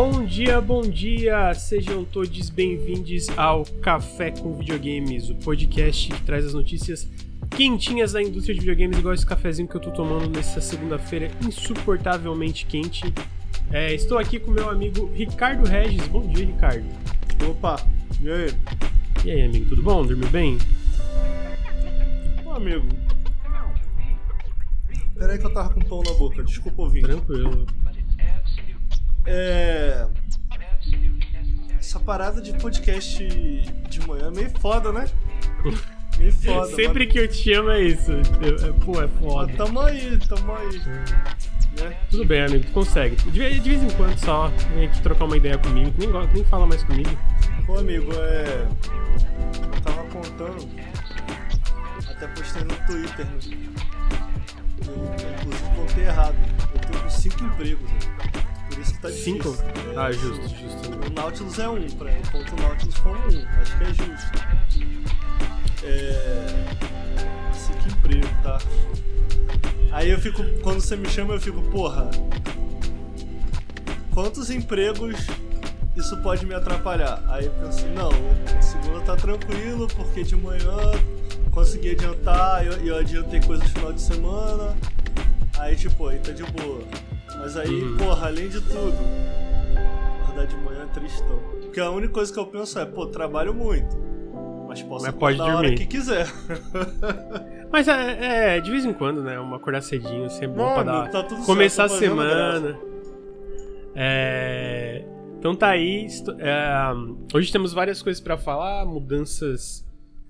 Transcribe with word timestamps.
Bom 0.00 0.24
dia, 0.24 0.60
bom 0.60 0.82
dia! 0.82 1.52
Sejam 1.54 2.04
todos 2.04 2.50
bem-vindos 2.50 3.26
ao 3.36 3.64
Café 3.82 4.30
com 4.30 4.54
Videogames, 4.54 5.28
o 5.28 5.34
podcast 5.34 6.08
que 6.08 6.22
traz 6.22 6.46
as 6.46 6.54
notícias 6.54 7.08
quentinhas 7.50 8.12
da 8.12 8.22
indústria 8.22 8.54
de 8.54 8.60
videogames, 8.60 8.96
igual 8.96 9.12
esse 9.12 9.26
cafezinho 9.26 9.66
que 9.66 9.74
eu 9.74 9.80
tô 9.80 9.90
tomando 9.90 10.30
nessa 10.30 10.60
segunda-feira 10.60 11.32
insuportavelmente 11.44 12.64
quente. 12.64 13.12
É, 13.72 13.92
estou 13.92 14.18
aqui 14.18 14.38
com 14.38 14.52
meu 14.52 14.70
amigo 14.70 15.10
Ricardo 15.14 15.68
Regis. 15.68 16.06
Bom 16.06 16.24
dia, 16.28 16.46
Ricardo. 16.46 16.86
Opa, 17.50 17.84
e 18.20 18.30
aí? 18.30 18.54
E 19.24 19.30
aí, 19.32 19.42
amigo, 19.42 19.68
tudo 19.68 19.82
bom? 19.82 20.06
Dormiu 20.06 20.28
bem? 20.28 20.58
Ô, 22.46 22.52
amigo. 22.52 22.86
Pera 25.18 25.32
aí 25.32 25.38
que 25.40 25.46
eu 25.46 25.52
tava 25.52 25.70
com 25.74 25.80
pão 25.80 26.04
na 26.04 26.12
boca, 26.12 26.44
desculpa 26.44 26.82
ouvir. 26.82 27.02
Tranquilo. 27.02 27.66
É. 29.30 30.06
Essa 31.78 32.00
parada 32.00 32.40
de 32.40 32.52
podcast 32.54 33.24
de 33.24 34.06
manhã 34.06 34.28
é 34.28 34.30
meio 34.30 34.50
foda, 34.60 34.92
né? 34.92 35.06
Meio 36.18 36.32
foda. 36.42 36.74
Sempre 36.74 37.06
que 37.06 37.18
eu 37.18 37.28
te 37.28 37.52
chamo 37.54 37.70
é 37.70 37.82
isso. 37.82 38.12
É- 38.12 38.84
pô, 38.84 39.02
é 39.02 39.08
foda. 39.08 39.46
mas 39.46 39.56
tamo 39.56 39.80
aí, 39.80 40.18
tamo 40.28 40.54
aí. 40.54 40.78
Né? 41.80 41.96
Tudo 42.10 42.24
bem, 42.24 42.42
amigo, 42.42 42.64
tu 42.66 42.72
consegue. 42.72 43.16
De, 43.30 43.60
de 43.60 43.70
vez 43.70 43.82
em 43.82 43.90
quando 43.96 44.18
só, 44.18 44.48
vem 44.74 44.86
aqui 44.86 45.00
trocar 45.00 45.24
uma 45.26 45.36
ideia 45.36 45.56
comigo. 45.58 45.92
Nem, 45.98 46.08
nem 46.34 46.44
fala 46.44 46.66
mais 46.66 46.82
comigo. 46.84 47.10
Pô, 47.66 47.78
amigo, 47.78 48.12
é. 48.14 48.66
Eu 49.74 49.80
tava 49.82 50.02
contando. 50.08 50.68
Até 52.10 52.26
postei 52.28 52.64
no 52.64 52.74
Twitter, 52.86 53.24
né? 53.26 53.68
Eu, 54.86 54.94
inclusive, 55.34 55.70
contei 55.76 56.04
errado. 56.04 56.36
Eu 56.74 56.80
tô 56.80 56.98
com 56.98 57.10
cinco 57.10 57.44
empregos, 57.44 57.90
né? 57.90 57.98
Por 58.78 58.82
isso 58.82 58.94
que 58.94 59.00
tá 59.00 59.10
difícil. 59.10 59.34
Cinco? 59.34 59.58
É, 59.92 59.98
Ah, 59.98 60.12
justo, 60.12 60.48
justo. 60.56 60.88
O 61.04 61.10
Nautilus 61.12 61.58
é 61.58 61.68
um, 61.68 61.90
pra 61.90 62.12
conto 62.30 62.54
o 62.54 62.62
Nautilus 62.62 62.98
como 62.98 63.16
um. 63.16 63.60
Acho 63.60 63.76
que 63.76 63.84
é 63.84 63.86
justo. 63.88 64.38
É. 65.82 66.64
Cinco 67.52 67.88
empregos, 67.88 68.30
tá? 68.44 68.58
Aí 69.90 70.10
eu 70.10 70.18
fico. 70.20 70.44
Quando 70.62 70.80
você 70.80 70.94
me 70.94 71.08
chama, 71.08 71.34
eu 71.34 71.40
fico, 71.40 71.60
porra. 71.70 72.08
Quantos 74.14 74.48
empregos 74.48 75.26
isso 75.96 76.16
pode 76.18 76.46
me 76.46 76.54
atrapalhar? 76.54 77.20
Aí 77.26 77.46
eu 77.46 77.52
penso, 77.54 77.84
não, 77.88 78.10
segunda 78.62 79.00
tá 79.00 79.16
tranquilo, 79.16 79.88
porque 79.88 80.22
de 80.22 80.36
manhã 80.36 80.76
consegui 81.50 81.90
adiantar, 81.90 82.64
eu, 82.64 82.74
eu 82.86 82.96
adiantei 82.96 83.40
coisas 83.40 83.66
no 83.66 83.74
final 83.74 83.92
de 83.92 84.02
semana. 84.02 84.76
Aí 85.58 85.74
tipo, 85.74 86.06
aí 86.06 86.20
tá 86.20 86.30
de 86.30 86.44
boa. 86.44 86.84
Mas 87.48 87.56
aí, 87.56 87.82
Uhum. 87.82 87.96
porra, 87.96 88.26
além 88.26 88.46
de 88.50 88.60
tudo, 88.60 88.94
acordar 90.22 90.46
de 90.46 90.54
manhã 90.56 90.82
é 90.82 90.86
tristão. 90.92 91.38
Porque 91.62 91.80
a 91.80 91.90
única 91.90 92.12
coisa 92.12 92.30
que 92.30 92.38
eu 92.38 92.44
penso 92.44 92.78
é, 92.78 92.84
pô, 92.84 93.06
trabalho 93.06 93.54
muito. 93.54 93.96
Mas 94.68 94.82
posso 94.82 95.06
Mas 95.06 95.14
acordar 95.14 95.38
pode 95.38 95.50
a 95.50 95.56
hora 95.56 95.74
que 95.74 95.86
quiser. 95.86 96.26
Mas 97.72 97.88
é, 97.88 98.56
é, 98.56 98.60
de 98.60 98.70
vez 98.70 98.84
em 98.84 98.92
quando, 98.92 99.22
né? 99.22 99.40
Uma 99.40 99.56
acordar 99.56 99.80
cedinho, 99.80 100.28
sempre 100.28 100.48
bom 100.58 100.74
pra 100.74 100.84
Mano, 100.84 100.92
dar. 101.04 101.10
tá 101.10 101.22
tudo 101.22 101.42
começar 101.46 101.84
a 101.84 101.88
certo, 101.88 102.10
tô 102.10 102.16
fazendo 102.16 102.28
semana. 102.66 102.78
É, 103.94 105.04
Então 105.38 105.54
tá 105.54 105.70
aí. 105.70 106.06
é, 106.40 106.92
Hoje 107.34 107.50
temos 107.50 107.72
várias 107.72 108.02
coisas 108.02 108.20
pra 108.20 108.36
falar, 108.36 108.84
mudanças 108.84 109.86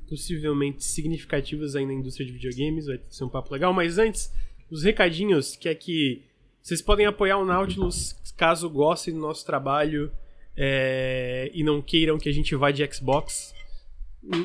possivelmente 0.09 0.85
significativas 0.85 1.75
aí 1.75 1.85
na 1.85 1.95
indústria 1.95 2.25
de 2.25 2.33
videogames. 2.33 2.87
Vai 2.87 3.01
ser 3.11 3.25
um 3.25 3.29
papo 3.29 3.53
legal. 3.53 3.73
Mas 3.75 3.99
antes, 3.99 4.33
os 4.71 4.85
recadinhos 4.85 5.57
que 5.57 5.69
é 5.69 5.75
que 5.75 6.23
vocês 6.69 6.83
podem 6.83 7.07
apoiar 7.07 7.39
o 7.39 7.47
Nautilus 7.47 8.15
caso 8.37 8.69
gostem 8.69 9.15
do 9.15 9.21
nosso 9.21 9.47
trabalho 9.47 10.13
é, 10.55 11.51
e 11.55 11.65
não 11.65 11.81
queiram 11.81 12.19
que 12.19 12.29
a 12.29 12.33
gente 12.33 12.55
vá 12.55 12.71
de 12.71 12.87
Xbox. 12.93 13.55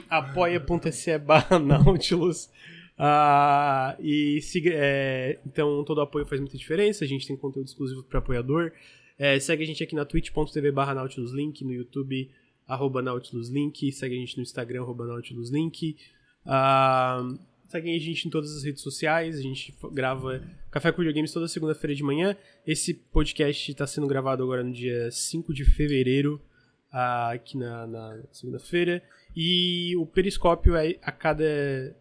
apoia.se 0.10 1.18
barra 1.18 1.60
Nautilus. 1.60 2.50
Ah, 2.98 3.98
e 4.00 4.40
siga, 4.42 4.72
é, 4.74 5.38
então 5.46 5.84
todo 5.84 6.00
apoio 6.00 6.26
faz 6.26 6.40
muita 6.40 6.58
diferença. 6.58 7.04
A 7.04 7.08
gente 7.10 7.28
tem 7.28 7.36
conteúdo 7.36 7.68
exclusivo 7.68 8.02
para 8.04 8.20
apoiador. 8.20 8.72
É, 9.20 9.38
segue 9.38 9.64
a 9.64 9.68
gente 9.68 9.84
aqui 9.84 9.94
na 9.94 10.06
twitch.tv 10.06 10.72
barra 10.72 10.96
NautilusLink, 10.96 11.66
no 11.66 11.74
YouTube 11.74 12.32
arroba 12.66 13.02
NautilusLink, 13.02 13.92
segue 13.92 14.16
a 14.16 14.20
gente 14.20 14.38
no 14.38 14.44
Instagram 14.44 14.84
arroba 14.84 15.06
NautilusLink. 15.06 15.98
Ah, 16.46 17.22
segue 17.68 17.94
a 17.94 18.00
gente 18.00 18.30
em 18.30 18.32
todas 18.32 18.56
as 18.56 18.64
redes 18.64 18.82
sociais. 18.82 19.38
A 19.38 19.42
gente 19.42 19.76
grava 19.92 20.42
Café 20.74 20.92
com 20.92 20.98
Videogames 20.98 21.32
toda 21.32 21.48
segunda-feira 21.48 21.94
de 21.96 22.02
manhã. 22.04 22.36
Esse 22.66 22.94
podcast 22.96 23.72
está 23.72 23.86
sendo 23.86 24.08
gravado 24.08 24.42
agora 24.42 24.64
no 24.64 24.74
dia 24.74 25.12
5 25.12 25.54
de 25.54 25.64
fevereiro, 25.64 26.42
aqui 26.92 27.58
na, 27.58 27.86
na 27.86 28.24
segunda-feira. 28.32 29.04
E 29.36 29.96
o 29.98 30.06
Periscópio 30.08 30.76
é 30.76 30.98
a 31.04 31.12
cada 31.12 31.46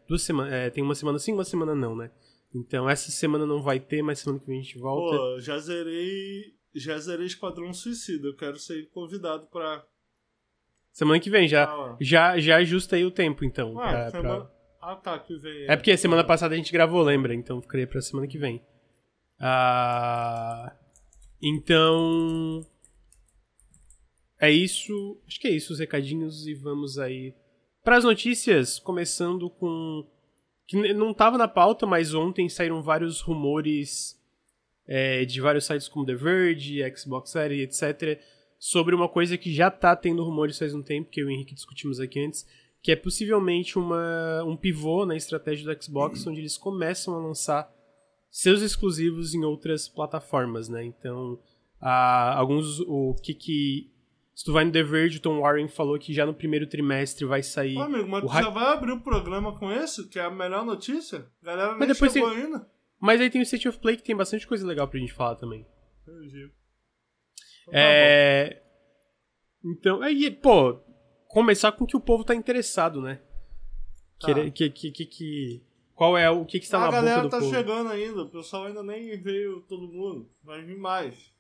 duas 0.09 0.23
semanas. 0.23 0.53
é, 0.55 0.71
tem 0.71 0.83
uma 0.83 0.95
semana 0.95 1.19
sim, 1.19 1.35
uma 1.35 1.45
semana 1.45 1.75
não, 1.75 1.95
né? 1.95 2.11
Então 2.55 2.89
essa 2.89 3.11
semana 3.11 3.45
não 3.45 3.63
vai 3.63 3.79
ter, 3.79 4.01
mas 4.03 4.21
semana 4.21 4.41
que 4.41 4.47
vem 4.47 4.59
a 4.61 4.63
gente 4.63 4.79
volta. 4.79 5.17
Pô, 5.19 5.41
já 5.41 5.59
zerei. 5.59 6.55
Já 6.75 6.99
zerei 6.99 7.27
Esquadrão 7.27 7.75
Suicida. 7.75 8.27
Eu 8.27 8.37
quero 8.37 8.59
ser 8.59 8.89
convidado 8.91 9.47
pra. 9.53 9.85
Semana 10.91 11.21
que 11.21 11.29
vem, 11.31 11.47
já, 11.49 11.65
Ah, 11.65 11.97
já, 12.01 12.39
já 12.39 12.57
ajusta 12.57 12.97
aí 12.97 13.05
o 13.05 13.11
tempo, 13.11 13.45
então. 13.45 13.79
Ah, 13.79 13.91
pra- 13.91 14.11
semana- 14.11 14.41
pra- 14.41 14.52
ah 14.83 14.97
tá, 14.97 15.19
que 15.19 15.37
vem. 15.37 15.67
É 15.69 15.77
porque 15.77 15.97
semana 15.97 16.25
passada 16.25 16.55
a 16.55 16.57
gente 16.57 16.73
gravou, 16.73 17.03
lembra? 17.03 17.35
Então 17.35 17.61
criei 17.61 17.87
pra 17.87 18.03
semana 18.03 18.27
que 18.27 18.37
vem. 18.37 18.61
Ah, 19.39 20.75
então. 21.41 22.67
É 24.41 24.51
isso. 24.51 25.21
Acho 25.27 25.41
que 25.41 25.47
é 25.47 25.53
isso, 25.53 25.73
os 25.73 25.79
recadinhos. 25.79 26.47
E 26.47 26.55
vamos 26.55 26.99
aí 26.99 27.35
para 27.85 27.97
as 27.97 28.05
notícias, 28.05 28.79
começando 28.79 29.49
com. 29.49 30.07
Que 30.67 30.93
não 30.95 31.15
tava 31.15 31.39
na 31.39 31.49
pauta, 31.49 31.87
mas 31.87 32.15
ontem 32.15 32.49
saíram 32.49 32.83
vários 32.83 33.21
rumores 33.21 34.21
é, 34.87 35.25
de 35.25 35.41
vários 35.41 35.65
sites 35.65 35.89
como 35.89 36.07
The 36.07 36.15
Verge, 36.15 36.97
Xbox 36.97 37.31
Series, 37.31 37.83
etc. 37.83 38.21
Sobre 38.59 38.95
uma 38.95 39.09
coisa 39.09 39.37
que 39.37 39.53
já 39.53 39.71
tá 39.71 39.95
tendo 39.97 40.25
rumores 40.25 40.59
faz 40.59 40.75
um 40.75 40.83
tempo, 40.83 41.11
que 41.11 41.21
eu 41.21 41.29
e 41.29 41.29
o 41.29 41.31
Henrique 41.35 41.55
discutimos 41.55 41.99
aqui 41.99 42.25
antes, 42.25 42.47
que 42.83 42.91
é 42.91 42.97
possivelmente 42.97 43.79
uma, 43.79 44.43
um 44.45 44.57
pivô 44.57 45.07
na 45.07 45.15
estratégia 45.15 45.73
do 45.73 45.83
Xbox, 45.83 46.27
onde 46.27 46.41
eles 46.41 46.59
começam 46.59 47.15
a 47.15 47.19
lançar 47.19 47.73
seus 48.31 48.61
exclusivos 48.61 49.35
em 49.35 49.45
outras 49.45 49.89
plataformas, 49.89 50.69
né? 50.69 50.85
Então, 50.85 51.39
ah, 51.81 52.35
alguns 52.37 52.81
o 52.81 53.15
que 53.23 53.35
que 53.35 53.93
se 54.35 54.45
tu 54.45 54.53
vai 54.53 54.65
no 54.65 54.73
The 54.73 54.83
Verge, 54.83 55.19
o 55.19 55.21
Tom 55.21 55.41
Warren 55.41 55.69
falou 55.69 55.99
que 55.99 56.13
já 56.13 56.25
no 56.25 56.35
primeiro 56.35 56.67
trimestre 56.67 57.25
vai 57.25 57.43
sair. 57.43 57.77
Ô, 57.77 57.83
amigo, 57.83 58.09
mas 58.09 58.23
tu 58.23 58.33
já 58.33 58.49
vai 58.49 58.73
abrir 58.73 58.93
o 58.93 59.01
programa 59.01 59.57
com 59.59 59.71
esse, 59.71 60.09
que 60.09 60.19
é 60.19 60.23
a 60.23 60.31
melhor 60.31 60.65
notícia? 60.65 61.27
A 61.43 61.47
galera 61.47 61.77
Mas 61.77 61.89
depois 61.89 62.13
chegou 62.13 62.31
ainda. 62.31 62.67
Mas 62.99 63.21
aí 63.21 63.29
tem 63.29 63.41
o 63.41 63.45
State 63.45 63.69
of 63.69 63.79
Play 63.79 63.97
que 63.97 64.03
tem 64.03 64.17
bastante 64.17 64.47
coisa 64.47 64.67
legal 64.67 64.89
pra 64.89 64.99
gente 64.99 65.13
falar 65.13 65.37
também. 65.37 65.67
Entendi. 66.03 66.51
Então 67.63 67.73
tá 67.73 67.79
É. 67.79 68.63
Então, 69.65 70.03
aí, 70.03 70.31
pô, 70.31 70.81
começar 71.33 71.73
com 71.73 71.85
o 71.85 71.87
que 71.87 71.97
o 71.97 72.01
povo 72.01 72.25
tá 72.25 72.35
interessado, 72.35 73.01
né? 73.01 73.21
Tá. 74.21 74.27
Querer- 74.27 74.51
Que, 74.53 74.71
que, 74.71 74.91
que, 74.91 75.07
que- 75.07 75.63
qual 75.95 76.17
é 76.17 76.29
o 76.31 76.45
que, 76.45 76.59
que 76.59 76.65
está 76.65 76.79
a 76.79 76.81
na 76.81 76.87
boca 76.87 76.97
galera 76.99 77.23
do 77.23 77.29
tá 77.29 77.39
povo? 77.39 77.51
chegando 77.55 77.89
ainda, 77.91 78.23
o 78.23 78.29
pessoal 78.29 78.65
ainda 78.67 78.83
nem 78.83 79.21
veio 79.21 79.61
todo 79.63 79.87
mundo. 79.87 80.29
Vai 80.43 80.63
vir 80.63 80.77
mais. 80.79 81.33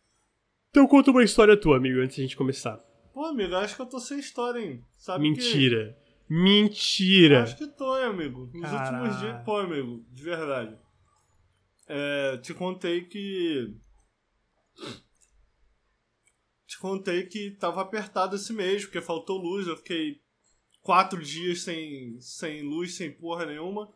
Então 0.70 0.86
conta 0.86 1.10
uma 1.10 1.22
história 1.24 1.56
tua, 1.56 1.76
amigo, 1.76 2.00
antes 2.00 2.16
da 2.16 2.22
gente 2.22 2.36
começar. 2.36 2.76
Pô, 3.12 3.24
amigo, 3.26 3.54
acho 3.56 3.76
que 3.76 3.82
eu 3.82 3.86
tô 3.86 3.98
sem 4.00 4.18
história, 4.18 4.58
hein? 4.60 4.82
Sabe 4.96 5.22
Mentira. 5.28 5.96
Que... 6.28 6.32
Mentira. 6.34 7.42
Acho 7.42 7.56
que 7.58 7.66
tô, 7.66 7.98
hein, 7.98 8.04
amigo. 8.06 8.48
Nos 8.54 8.62
Caralho. 8.70 8.96
últimos 9.04 9.20
dias. 9.20 9.42
Pô, 9.44 9.56
amigo, 9.58 10.02
de 10.10 10.22
verdade. 10.22 10.76
É, 11.88 12.38
te 12.38 12.54
contei 12.54 13.02
que. 13.04 13.74
Te 16.82 16.88
contei 16.88 17.26
que 17.26 17.52
tava 17.52 17.80
apertado 17.80 18.34
esse 18.34 18.52
mês, 18.52 18.84
porque 18.84 19.00
faltou 19.00 19.38
luz. 19.38 19.68
Eu 19.68 19.76
fiquei 19.76 20.20
quatro 20.80 21.22
dias 21.22 21.62
sem, 21.62 22.20
sem 22.20 22.62
luz, 22.62 22.96
sem 22.96 23.12
porra 23.12 23.46
nenhuma. 23.46 23.88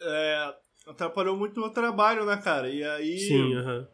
É, 0.00 0.54
atrapalhou 0.86 1.36
muito 1.36 1.58
o 1.58 1.60
meu 1.60 1.70
trabalho, 1.70 2.24
né, 2.24 2.38
cara? 2.38 2.70
E 2.70 2.82
aí. 2.82 3.18
Sim, 3.18 3.54
aham. 3.54 3.86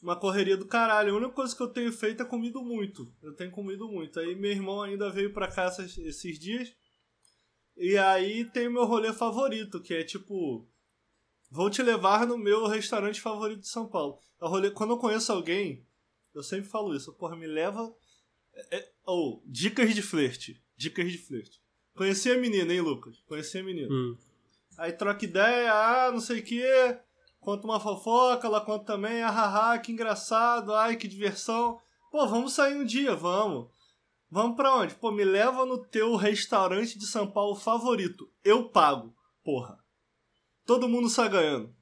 uma 0.00 0.14
correria 0.14 0.56
do 0.56 0.64
caralho. 0.64 1.12
A 1.12 1.16
única 1.16 1.32
coisa 1.32 1.56
que 1.56 1.62
eu 1.64 1.68
tenho 1.68 1.92
feito 1.92 2.22
é 2.22 2.26
comido 2.26 2.62
muito. 2.62 3.12
Eu 3.20 3.34
tenho 3.34 3.50
comido 3.50 3.88
muito. 3.88 4.20
Aí 4.20 4.36
meu 4.36 4.52
irmão 4.52 4.82
ainda 4.82 5.10
veio 5.10 5.32
pra 5.32 5.48
cá 5.48 5.66
esses 5.66 6.38
dias. 6.38 6.72
E 7.76 7.98
aí 7.98 8.44
tem 8.44 8.68
o 8.68 8.72
meu 8.72 8.84
rolê 8.84 9.12
favorito, 9.12 9.82
que 9.82 9.94
é 9.94 10.04
tipo. 10.04 10.64
Vou 11.50 11.68
te 11.68 11.82
levar 11.82 12.24
no 12.24 12.38
meu 12.38 12.68
restaurante 12.68 13.20
favorito 13.20 13.62
de 13.62 13.68
São 13.68 13.88
Paulo. 13.88 14.20
É 14.40 14.44
o 14.44 14.48
rolê, 14.48 14.70
quando 14.70 14.90
eu 14.90 14.98
conheço 14.98 15.32
alguém, 15.32 15.84
eu 16.34 16.42
sempre 16.42 16.68
falo 16.68 16.94
isso. 16.94 17.12
Porra, 17.12 17.36
me 17.36 17.46
leva. 17.46 17.94
É, 18.70 18.88
ou, 19.04 19.42
dicas 19.46 19.94
de 19.94 20.02
flerte. 20.02 20.62
Dicas 20.76 21.10
de 21.10 21.18
flerte. 21.18 21.60
Conheci 21.94 22.30
a 22.30 22.38
menina, 22.38 22.72
hein, 22.72 22.80
Lucas? 22.80 23.20
Conheci 23.26 23.58
a 23.58 23.62
menina. 23.62 23.92
Hum. 23.92 24.16
Aí 24.78 24.92
troca 24.92 25.24
ideia, 25.24 25.72
ah, 25.72 26.10
não 26.10 26.20
sei 26.20 26.40
o 26.40 26.44
que. 26.44 26.62
conta 27.40 27.66
uma 27.66 27.78
fofoca, 27.78 28.46
ela 28.46 28.60
conta 28.60 28.84
também, 28.86 29.22
ah, 29.22 29.30
haha, 29.30 29.78
que 29.78 29.92
engraçado, 29.92 30.74
ai, 30.74 30.96
que 30.96 31.06
diversão. 31.06 31.78
Pô, 32.10 32.26
vamos 32.26 32.54
sair 32.54 32.76
um 32.76 32.84
dia, 32.84 33.14
vamos. 33.14 33.68
Vamos 34.30 34.56
pra 34.56 34.74
onde? 34.74 34.94
Pô, 34.94 35.12
me 35.12 35.24
leva 35.24 35.66
no 35.66 35.76
teu 35.76 36.16
restaurante 36.16 36.98
de 36.98 37.06
São 37.06 37.30
Paulo 37.30 37.54
favorito. 37.54 38.30
Eu 38.42 38.70
pago, 38.70 39.14
porra. 39.44 39.78
Todo 40.64 40.88
mundo 40.88 41.10
sai 41.10 41.28
ganhando. 41.28 41.74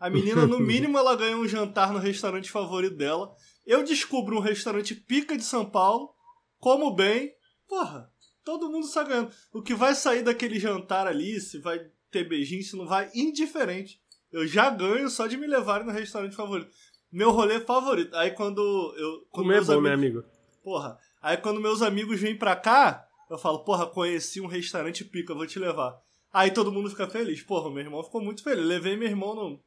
A 0.00 0.10
menina, 0.10 0.46
no 0.46 0.58
mínimo, 0.60 0.98
ela 0.98 1.14
ganha 1.14 1.36
um 1.36 1.46
jantar 1.46 1.92
no 1.92 2.00
restaurante 2.00 2.50
favorito 2.50 2.96
dela. 2.96 3.32
Eu 3.66 3.82
descubro 3.82 4.36
um 4.36 4.40
restaurante 4.40 4.94
pica 4.94 5.36
de 5.36 5.44
São 5.44 5.68
Paulo, 5.68 6.14
como 6.58 6.94
bem, 6.94 7.32
porra, 7.68 8.10
todo 8.44 8.70
mundo 8.70 8.86
sai 8.86 9.06
ganhando. 9.06 9.32
O 9.52 9.62
que 9.62 9.74
vai 9.74 9.94
sair 9.94 10.22
daquele 10.22 10.58
jantar 10.58 11.06
ali, 11.06 11.40
se 11.40 11.58
vai 11.58 11.80
ter 12.10 12.28
beijinho, 12.28 12.62
se 12.62 12.76
não 12.76 12.86
vai, 12.86 13.10
indiferente. 13.14 14.00
Eu 14.30 14.46
já 14.46 14.68
ganho 14.68 15.08
só 15.08 15.26
de 15.26 15.36
me 15.36 15.46
levarem 15.46 15.86
no 15.86 15.92
restaurante 15.92 16.34
favorito. 16.34 16.70
Meu 17.10 17.30
rolê 17.30 17.60
favorito. 17.60 18.14
Aí 18.16 18.32
quando 18.32 18.60
eu. 18.98 19.26
Quando 19.30 19.46
Comer 19.46 19.62
é 19.62 19.64
bom, 19.64 19.72
amigos, 19.72 19.82
meu 19.82 19.92
amigo. 19.92 20.24
Porra. 20.62 20.98
Aí 21.22 21.36
quando 21.36 21.60
meus 21.60 21.80
amigos 21.82 22.20
vêm 22.20 22.36
pra 22.36 22.56
cá, 22.56 23.06
eu 23.30 23.38
falo, 23.38 23.60
porra, 23.64 23.86
conheci 23.86 24.40
um 24.40 24.46
restaurante 24.46 25.04
pica, 25.04 25.34
vou 25.34 25.46
te 25.46 25.58
levar. 25.58 25.96
Aí 26.32 26.50
todo 26.50 26.72
mundo 26.72 26.90
fica 26.90 27.08
feliz. 27.08 27.42
Porra, 27.42 27.70
meu 27.70 27.78
irmão 27.78 28.02
ficou 28.02 28.20
muito 28.20 28.42
feliz. 28.42 28.64
Levei 28.64 28.96
meu 28.96 29.08
irmão 29.08 29.34
no. 29.34 29.62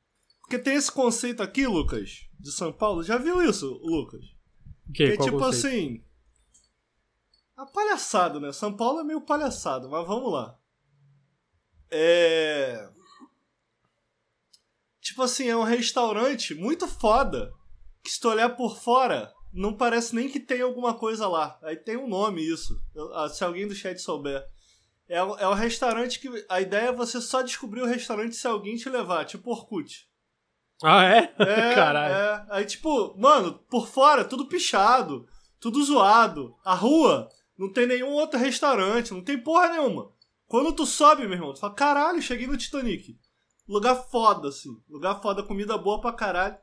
Porque 0.47 0.59
tem 0.59 0.75
esse 0.75 0.89
conceito 0.89 1.43
aqui, 1.43 1.67
Lucas, 1.67 2.25
de 2.39 2.53
São 2.53 2.71
Paulo. 2.71 3.03
Já 3.03 3.17
viu 3.17 3.43
isso, 3.43 3.67
Lucas? 3.83 4.23
Que, 4.93 4.93
que 4.93 5.03
é 5.03 5.17
tipo 5.17 5.37
conceito? 5.37 5.67
assim. 5.67 6.03
A 7.57 7.65
palhaçada, 7.65 8.39
né? 8.39 8.53
São 8.53 8.73
Paulo 8.73 9.01
é 9.01 9.03
meio 9.03 9.19
palhaçado, 9.19 9.89
mas 9.89 10.07
vamos 10.07 10.31
lá. 10.31 10.57
É. 11.91 12.89
Tipo 15.01 15.23
assim, 15.23 15.49
é 15.49 15.57
um 15.57 15.63
restaurante 15.63 16.55
muito 16.55 16.87
foda. 16.87 17.51
Que 18.01 18.09
se 18.09 18.17
tu 18.17 18.29
olhar 18.29 18.55
por 18.55 18.79
fora, 18.79 19.33
não 19.51 19.75
parece 19.75 20.15
nem 20.15 20.29
que 20.29 20.39
tem 20.39 20.61
alguma 20.61 20.93
coisa 20.93 21.27
lá. 21.27 21.59
Aí 21.61 21.75
tem 21.75 21.97
um 21.97 22.07
nome 22.07 22.41
isso. 22.41 22.81
Ah, 23.15 23.27
se 23.27 23.43
alguém 23.43 23.67
do 23.67 23.75
chat 23.75 23.99
souber. 23.99 24.47
É, 25.09 25.17
é 25.17 25.47
um 25.49 25.53
restaurante 25.53 26.21
que. 26.21 26.29
A 26.47 26.61
ideia 26.61 26.87
é 26.87 26.93
você 26.93 27.19
só 27.19 27.41
descobrir 27.41 27.81
o 27.81 27.85
restaurante 27.85 28.33
se 28.37 28.47
alguém 28.47 28.77
te 28.77 28.87
levar, 28.87 29.25
tipo 29.25 29.51
Orkut. 29.51 30.07
Ah, 30.83 31.03
é? 31.03 31.33
É, 31.39 31.73
Caralho. 31.75 32.13
É. 32.13 32.45
Aí, 32.49 32.65
tipo, 32.65 33.15
mano, 33.17 33.53
por 33.69 33.87
fora, 33.87 34.23
tudo 34.23 34.47
pichado, 34.47 35.27
tudo 35.59 35.83
zoado. 35.83 36.55
A 36.63 36.73
rua 36.73 37.29
não 37.57 37.71
tem 37.71 37.87
nenhum 37.87 38.11
outro 38.11 38.39
restaurante, 38.39 39.13
não 39.13 39.23
tem 39.23 39.37
porra 39.37 39.69
nenhuma. 39.69 40.11
Quando 40.47 40.73
tu 40.73 40.85
sobe, 40.85 41.23
meu 41.23 41.33
irmão, 41.33 41.53
tu 41.53 41.59
fala, 41.59 41.73
caralho, 41.73 42.21
cheguei 42.21 42.47
no 42.47 42.57
Titanic. 42.57 43.17
Lugar 43.67 43.95
foda, 43.95 44.47
assim. 44.47 44.69
Lugar 44.89 45.21
foda, 45.21 45.43
comida 45.43 45.77
boa 45.77 45.99
pra 45.99 46.13
caralho. 46.13 46.57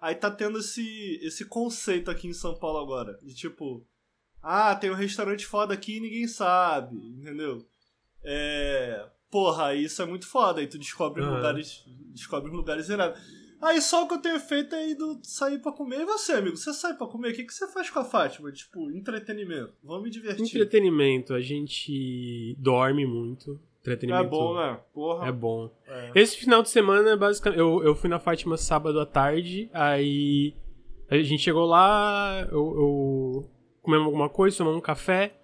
Aí 0.00 0.16
tá 0.16 0.28
tendo 0.28 0.58
esse, 0.58 1.20
esse 1.22 1.44
conceito 1.44 2.10
aqui 2.10 2.26
em 2.26 2.32
São 2.32 2.58
Paulo 2.58 2.78
agora. 2.78 3.16
De 3.22 3.32
tipo, 3.32 3.86
ah, 4.42 4.74
tem 4.74 4.90
um 4.90 4.94
restaurante 4.94 5.46
foda 5.46 5.72
aqui 5.72 5.98
e 5.98 6.00
ninguém 6.00 6.26
sabe, 6.26 6.96
entendeu? 6.96 7.64
É. 8.24 9.08
Porra, 9.30 9.74
isso 9.74 10.02
é 10.02 10.04
muito 10.04 10.26
foda. 10.26 10.60
Aí 10.60 10.66
tu 10.66 10.78
descobre 10.78 11.22
uhum. 11.22 11.36
lugares. 11.36 11.84
Descobre 12.12 12.50
lugares 12.50 12.88
irados. 12.88 13.20
Aí 13.62 13.80
só 13.80 14.02
o 14.02 14.08
que 14.08 14.14
eu 14.14 14.18
tenho 14.18 14.40
feito 14.40 14.74
é 14.74 14.90
ido 14.90 15.20
sair 15.22 15.60
pra 15.60 15.70
comer. 15.70 16.00
E 16.00 16.04
você, 16.04 16.32
amigo? 16.32 16.56
Você 16.56 16.74
sai 16.74 16.94
pra 16.94 17.06
comer? 17.06 17.30
O 17.30 17.34
que, 17.34 17.44
que 17.44 17.54
você 17.54 17.68
faz 17.68 17.88
com 17.88 18.00
a 18.00 18.04
Fátima? 18.04 18.50
Tipo, 18.50 18.90
entretenimento. 18.90 19.72
Vamos 19.84 20.02
me 20.02 20.10
divertir. 20.10 20.44
Entretenimento. 20.44 21.32
A 21.32 21.40
gente 21.40 22.56
dorme 22.58 23.06
muito. 23.06 23.60
Entretenimento. 23.80 24.24
É 24.24 24.28
bom, 24.28 24.54
né? 24.56 24.80
Porra. 24.92 25.28
É 25.28 25.32
bom. 25.32 25.70
É. 25.86 26.10
Esse 26.16 26.36
final 26.36 26.60
de 26.60 26.70
semana, 26.70 27.16
basicamente, 27.16 27.60
eu, 27.60 27.82
eu 27.84 27.94
fui 27.94 28.10
na 28.10 28.18
Fátima 28.18 28.56
sábado 28.56 28.98
à 28.98 29.06
tarde, 29.06 29.70
aí 29.72 30.54
a 31.08 31.16
gente 31.22 31.42
chegou 31.42 31.64
lá, 31.64 32.46
eu, 32.50 32.58
eu 32.58 33.50
comemos 33.80 34.06
alguma 34.06 34.28
coisa, 34.28 34.56
tomamos 34.56 34.78
um 34.78 34.82
café, 34.82 35.34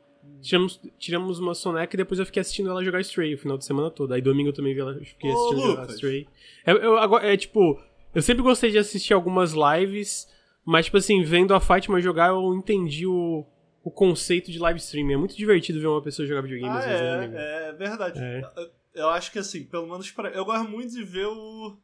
tiramos, 0.40 0.80
tiramos 0.98 1.38
uma 1.38 1.54
soneca 1.54 1.94
e 1.94 1.98
depois 1.98 2.18
eu 2.18 2.26
fiquei 2.26 2.40
assistindo 2.40 2.70
ela 2.70 2.82
jogar 2.82 3.00
Stray 3.00 3.34
o 3.34 3.38
final 3.38 3.58
de 3.58 3.64
semana 3.64 3.90
todo. 3.90 4.12
Aí 4.12 4.20
domingo 4.20 4.50
eu 4.50 4.54
também 4.54 4.74
fiquei 5.04 5.30
assistindo 5.30 5.60
Ô, 5.60 5.66
jogar 5.70 5.86
Stray. 5.88 6.26
É, 6.64 6.72
eu, 6.72 6.96
agora, 6.96 7.32
é 7.32 7.36
tipo, 7.36 7.80
eu 8.18 8.22
sempre 8.22 8.42
gostei 8.42 8.70
de 8.70 8.78
assistir 8.78 9.14
algumas 9.14 9.52
lives, 9.52 10.26
mas 10.64 10.86
tipo 10.86 10.96
assim, 10.96 11.22
vendo 11.22 11.54
a 11.54 11.60
Fátima 11.60 12.00
jogar 12.00 12.28
eu 12.28 12.54
entendi 12.54 13.06
o 13.06 13.46
o 13.88 13.90
conceito 13.90 14.50
de 14.50 14.58
live 14.58 14.78
streaming. 14.78 15.14
É 15.14 15.16
muito 15.16 15.36
divertido 15.36 15.80
ver 15.80 15.86
uma 15.86 16.02
pessoa 16.02 16.26
jogar 16.26 16.42
videogame 16.42 16.74
ah, 16.74 16.78
às 16.78 16.84
vezes, 16.84 17.00
é, 17.00 17.28
né, 17.28 17.68
É 17.68 17.72
verdade. 17.72 18.20
É. 18.20 18.42
Eu, 18.56 18.70
eu, 18.94 19.08
acho 19.10 19.32
que 19.32 19.38
assim, 19.38 19.64
pelo 19.64 19.88
menos 19.88 20.10
para 20.10 20.30
Eu 20.30 20.44
gosto 20.44 20.68
muito 20.68 20.92
de 20.92 21.04
ver 21.04 21.26
o. 21.26 21.78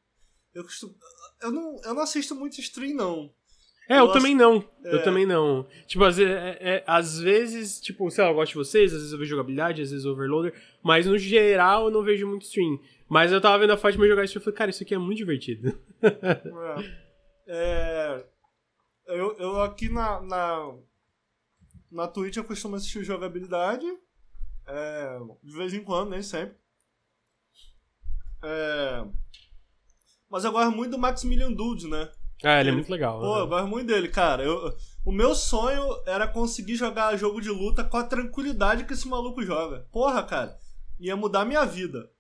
Eu 0.52 0.64
costumo. 0.64 0.94
Eu 1.40 1.50
não, 1.50 1.80
eu 1.84 1.94
não 1.94 2.02
assisto 2.02 2.34
muito 2.34 2.60
stream, 2.60 2.94
não. 2.94 3.30
É, 3.88 3.98
eu, 3.98 4.06
eu 4.06 4.12
também 4.12 4.34
não. 4.34 4.64
É. 4.84 4.94
Eu 4.94 5.02
também 5.02 5.24
não. 5.24 5.66
Tipo, 5.86 6.04
às 6.04 6.16
vezes, 6.16 6.32
é, 6.32 6.58
é, 6.60 6.84
às 6.86 7.18
vezes, 7.20 7.80
tipo, 7.80 8.10
sei 8.10 8.24
lá, 8.24 8.30
eu 8.30 8.34
gosto 8.34 8.52
de 8.52 8.58
vocês, 8.58 8.92
às 8.92 8.98
vezes 8.98 9.12
eu 9.12 9.18
vejo 9.18 9.30
jogabilidade, 9.30 9.82
às 9.82 9.90
vezes 9.90 10.06
overloader, 10.06 10.54
mas 10.82 11.06
no 11.06 11.16
geral 11.16 11.86
eu 11.86 11.90
não 11.90 12.02
vejo 12.02 12.26
muito 12.26 12.42
stream. 12.42 12.78
Mas 13.08 13.32
eu 13.32 13.40
tava 13.40 13.58
vendo 13.58 13.72
a 13.72 13.76
Fátima 13.76 14.06
jogar 14.06 14.24
isso 14.24 14.38
e 14.38 14.40
falei, 14.40 14.56
cara, 14.56 14.70
isso 14.70 14.82
aqui 14.82 14.94
é 14.94 14.98
muito 14.98 15.18
divertido. 15.18 15.78
é. 17.46 18.24
é 18.26 18.26
eu, 19.06 19.36
eu 19.38 19.62
aqui 19.62 19.88
na, 19.88 20.20
na, 20.22 20.74
na 21.90 22.08
Twitch 22.08 22.36
eu 22.36 22.44
costumo 22.44 22.76
assistir 22.76 23.04
jogabilidade. 23.04 23.86
É, 24.66 25.18
de 25.42 25.54
vez 25.54 25.74
em 25.74 25.84
quando, 25.84 26.10
nem 26.10 26.22
sempre. 26.22 26.56
É, 28.42 29.04
mas 30.34 30.44
eu 30.44 30.52
gosto 30.52 30.74
muito 30.74 30.90
do 30.90 30.98
Maximilian 30.98 31.52
Dude, 31.52 31.88
né? 31.88 32.10
Ah, 32.42 32.60
ele, 32.60 32.60
ele 32.60 32.70
é 32.70 32.72
muito 32.72 32.90
legal. 32.90 33.20
Pô, 33.20 33.36
né? 33.36 33.40
eu 33.42 33.46
gosto 33.46 33.68
muito 33.68 33.86
dele, 33.86 34.08
cara. 34.08 34.42
Eu, 34.42 34.76
o 35.04 35.12
meu 35.12 35.34
sonho 35.34 36.02
era 36.06 36.26
conseguir 36.26 36.76
jogar 36.76 37.16
jogo 37.16 37.40
de 37.40 37.50
luta 37.50 37.84
com 37.84 37.96
a 37.96 38.04
tranquilidade 38.04 38.84
que 38.84 38.92
esse 38.92 39.06
maluco 39.06 39.42
joga. 39.42 39.86
Porra, 39.92 40.22
cara. 40.22 40.58
Ia 40.98 41.16
mudar 41.16 41.44
minha 41.44 41.64
vida. 41.64 42.10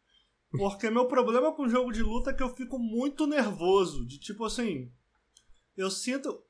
Porque 0.56 0.90
meu 0.90 1.06
problema 1.06 1.52
com 1.52 1.68
jogo 1.68 1.92
de 1.92 2.02
luta 2.02 2.30
é 2.30 2.34
que 2.34 2.42
eu 2.42 2.54
fico 2.54 2.78
muito 2.78 3.26
nervoso. 3.26 4.06
De 4.06 4.18
tipo 4.18 4.44
assim. 4.44 4.90
Eu 5.76 5.90
sinto 5.90 6.42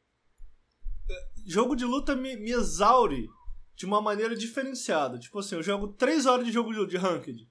jogo 1.46 1.74
de 1.74 1.84
luta 1.84 2.16
me, 2.16 2.36
me 2.36 2.50
exaure 2.50 3.28
de 3.76 3.86
uma 3.86 4.00
maneira 4.00 4.36
diferenciada. 4.36 5.18
Tipo 5.18 5.38
assim, 5.38 5.56
eu 5.56 5.62
jogo 5.62 5.88
3 5.88 6.26
horas 6.26 6.46
de 6.46 6.52
jogo 6.52 6.72
de, 6.72 6.86
de 6.86 6.96
ranked. 6.96 7.48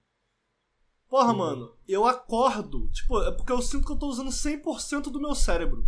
Porra, 1.10 1.32
uhum. 1.32 1.38
mano, 1.38 1.78
eu 1.88 2.06
acordo. 2.06 2.90
Tipo, 2.92 3.22
é 3.22 3.32
porque 3.32 3.52
eu 3.52 3.62
sinto 3.62 3.86
que 3.86 3.92
eu 3.92 4.00
tô 4.00 4.08
usando 4.08 4.32
100% 4.32 5.12
do 5.12 5.22
meu 5.22 5.36
cérebro. 5.36 5.86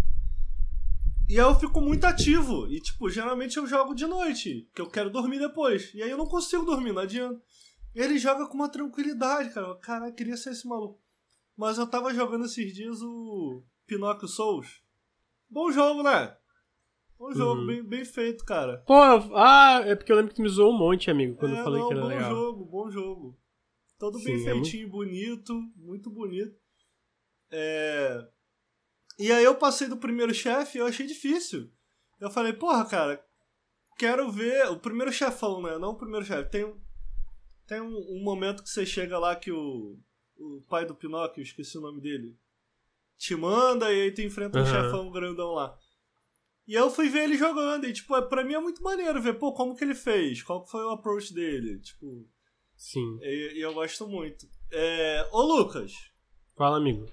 E 1.28 1.40
aí 1.40 1.46
eu 1.46 1.56
fico 1.56 1.82
muito 1.82 2.06
ativo. 2.06 2.68
E, 2.68 2.80
tipo, 2.80 3.10
geralmente 3.10 3.58
eu 3.58 3.66
jogo 3.66 3.96
de 3.96 4.06
noite, 4.06 4.70
que 4.76 4.82
eu 4.82 4.90
quero 4.90 5.10
dormir 5.10 5.40
depois. 5.40 5.92
E 5.96 6.04
aí 6.04 6.12
eu 6.12 6.18
não 6.18 6.28
consigo 6.28 6.64
dormir, 6.64 6.92
não 6.94 7.02
adianta. 7.02 7.42
Ele 7.96 8.18
joga 8.18 8.48
com 8.48 8.56
uma 8.56 8.70
tranquilidade, 8.70 9.54
cara. 9.54 9.76
Caralho, 9.78 10.14
queria 10.14 10.36
ser 10.36 10.52
esse 10.52 10.68
maluco. 10.68 11.02
Mas 11.56 11.78
eu 11.78 11.88
tava 11.88 12.14
jogando 12.14 12.46
esses 12.46 12.74
dias 12.74 13.02
o 13.02 13.64
Pinocchio 13.88 14.28
Souls. 14.28 14.84
Bom 15.50 15.72
jogo, 15.72 16.04
né? 16.04 16.36
Um 17.20 17.34
jogo 17.34 17.62
uhum. 17.62 17.68
bem, 17.68 17.84
bem 17.84 18.04
feito, 18.06 18.44
cara. 18.44 18.84
Pô, 18.86 18.94
ah, 18.94 19.82
é 19.86 19.96
porque 19.96 20.12
eu 20.12 20.18
lembro 20.18 20.32
que 20.32 20.36
tu 20.36 20.42
me 20.42 20.50
zoou 20.50 20.74
um 20.74 20.78
monte, 20.78 21.10
amigo, 21.10 21.38
quando 21.38 21.56
é, 21.56 21.60
eu 21.60 21.64
falei 21.64 21.80
não, 21.80 21.88
que 21.88 21.94
era 21.94 22.02
bom 22.02 22.08
legal. 22.10 22.30
Bom 22.30 22.36
jogo, 22.36 22.66
bom 22.66 22.92
jogo. 22.92 23.40
Todo 23.98 24.20
Sim, 24.20 24.26
bem 24.26 24.36
é 24.36 24.44
feitinho, 24.44 24.90
muito... 24.90 25.10
bonito, 25.10 25.54
muito 25.78 26.10
bonito. 26.10 26.60
É... 27.50 28.28
E 29.18 29.32
aí 29.32 29.46
eu 29.46 29.56
passei 29.56 29.88
do 29.88 29.96
primeiro 29.96 30.34
chefe 30.34 30.78
e 30.78 30.82
eu 30.82 30.86
achei 30.86 31.08
difícil. 31.08 31.72
Eu 32.20 32.30
falei, 32.30 32.52
porra, 32.52 32.84
cara, 32.86 33.26
quero 33.98 34.30
ver 34.30 34.68
o 34.68 34.80
primeiro 34.80 35.14
chefão, 35.14 35.62
né? 35.62 35.78
Não 35.78 35.92
o 35.92 35.98
primeiro 35.98 36.26
chefe. 36.26 36.50
Tem, 36.50 36.76
tem 37.68 37.82
um, 37.82 37.98
um, 37.98 38.24
momento 38.24 38.64
que 38.64 38.70
você 38.70 38.86
chega 38.86 39.18
lá 39.18 39.36
que 39.36 39.52
o, 39.52 39.98
o 40.38 40.62
pai 40.70 40.86
do 40.86 40.96
Pinóquio, 40.96 41.42
esqueci 41.42 41.78
o 41.78 41.82
nome 41.82 42.02
dele, 42.02 42.38
te 43.18 43.36
manda 43.36 43.92
e 43.92 44.02
aí 44.02 44.12
tu 44.12 44.22
enfrenta 44.22 44.60
uhum. 44.60 44.64
um 44.64 44.68
chefão 44.68 45.12
grandão 45.12 45.52
lá. 45.52 45.78
E 46.68 46.74
eu 46.74 46.90
fui 46.90 47.10
ver 47.10 47.26
ele 47.26 47.38
jogando, 47.38 47.86
e, 47.86 47.94
tipo, 47.94 48.16
é, 48.16 48.22
pra 48.22 48.44
mim 48.44 48.56
é 48.56 48.60
muito 48.60 48.82
maneiro 48.82 49.22
ver, 49.22 49.38
pô, 49.38 49.54
como 49.54 49.76
que 49.76 49.84
ele 49.84 49.94
fez, 49.94 50.42
qual 50.42 50.66
foi 50.66 50.84
o 50.84 50.90
approach 50.90 51.34
dele, 51.34 51.80
tipo... 51.80 52.28
Sim. 52.76 53.20
E, 53.22 53.60
e 53.60 53.62
eu 53.62 53.74
gosto 53.74 54.08
muito. 54.08 54.48
É... 54.72 55.30
Ô, 55.32 55.42
Lucas. 55.44 55.94
Fala, 56.58 56.78
amigo. 56.78 57.06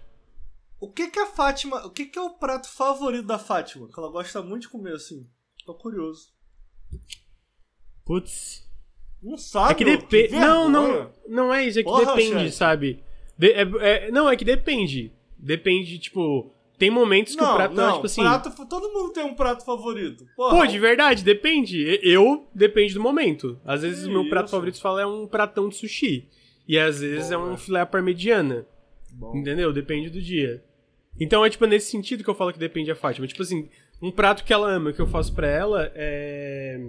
O 0.80 0.90
que 0.90 1.08
que 1.08 1.18
a 1.18 1.26
Fátima... 1.26 1.86
O 1.86 1.90
que 1.90 2.06
que 2.06 2.18
é 2.18 2.22
o 2.22 2.36
prato 2.36 2.68
favorito 2.68 3.26
da 3.26 3.38
Fátima? 3.38 3.88
Que 3.88 3.98
ela 3.98 4.10
gosta 4.10 4.42
muito 4.42 4.62
de 4.62 4.68
comer, 4.70 4.94
assim. 4.94 5.28
Tô 5.64 5.74
curioso. 5.74 6.32
Putz... 8.04 8.71
Não 9.22 9.36
sabe? 9.36 9.72
É 9.72 9.74
que 9.74 9.84
depende. 9.84 10.34
Não, 10.34 10.68
não, 10.68 11.10
não 11.28 11.54
é 11.54 11.64
isso, 11.64 11.78
é 11.78 11.82
que 11.82 11.88
Porra, 11.88 12.06
depende, 12.06 12.44
chefe. 12.44 12.52
sabe? 12.52 13.02
De, 13.38 13.52
é, 13.52 13.62
é, 13.80 14.10
não, 14.10 14.28
é 14.28 14.36
que 14.36 14.44
depende. 14.44 15.12
Depende, 15.38 15.98
tipo, 15.98 16.52
tem 16.78 16.90
momentos 16.90 17.36
que 17.36 17.40
não, 17.40 17.52
o 17.52 17.56
prato 17.56 17.74
não, 17.76 17.86
tá, 17.86 17.92
tipo 17.94 18.06
assim. 18.06 18.22
Prato, 18.22 18.66
todo 18.66 18.92
mundo 18.92 19.12
tem 19.12 19.24
um 19.24 19.34
prato 19.34 19.64
favorito. 19.64 20.26
Porra. 20.34 20.56
Pô, 20.56 20.66
de 20.66 20.78
verdade, 20.78 21.22
depende. 21.22 22.00
Eu, 22.02 22.48
depende 22.52 22.94
do 22.94 23.00
momento. 23.00 23.56
Às 23.64 23.82
vezes 23.82 24.04
o 24.06 24.10
meu 24.10 24.28
prato 24.28 24.50
favorito 24.50 24.80
fala 24.80 25.02
é 25.02 25.06
um 25.06 25.26
pratão 25.26 25.68
de 25.68 25.76
sushi. 25.76 26.28
E 26.66 26.76
às 26.78 27.00
vezes 27.00 27.28
Bom, 27.28 27.34
é 27.34 27.38
um 27.38 27.54
é. 27.54 27.56
filé 27.56 27.84
parmegiana. 27.84 28.66
Bom. 29.12 29.36
Entendeu? 29.36 29.72
Depende 29.72 30.10
do 30.10 30.20
dia. 30.20 30.62
Então 31.20 31.44
é 31.44 31.50
tipo 31.50 31.66
nesse 31.66 31.90
sentido 31.90 32.24
que 32.24 32.30
eu 32.30 32.34
falo 32.34 32.52
que 32.52 32.58
depende 32.58 32.90
a 32.90 32.96
Fátima. 32.96 33.26
Tipo 33.26 33.42
assim, 33.42 33.68
um 34.00 34.10
prato 34.10 34.42
que 34.42 34.52
ela 34.52 34.68
ama, 34.68 34.92
que 34.92 35.00
eu 35.00 35.06
faço 35.06 35.32
pra 35.34 35.46
ela 35.46 35.92
é. 35.94 36.80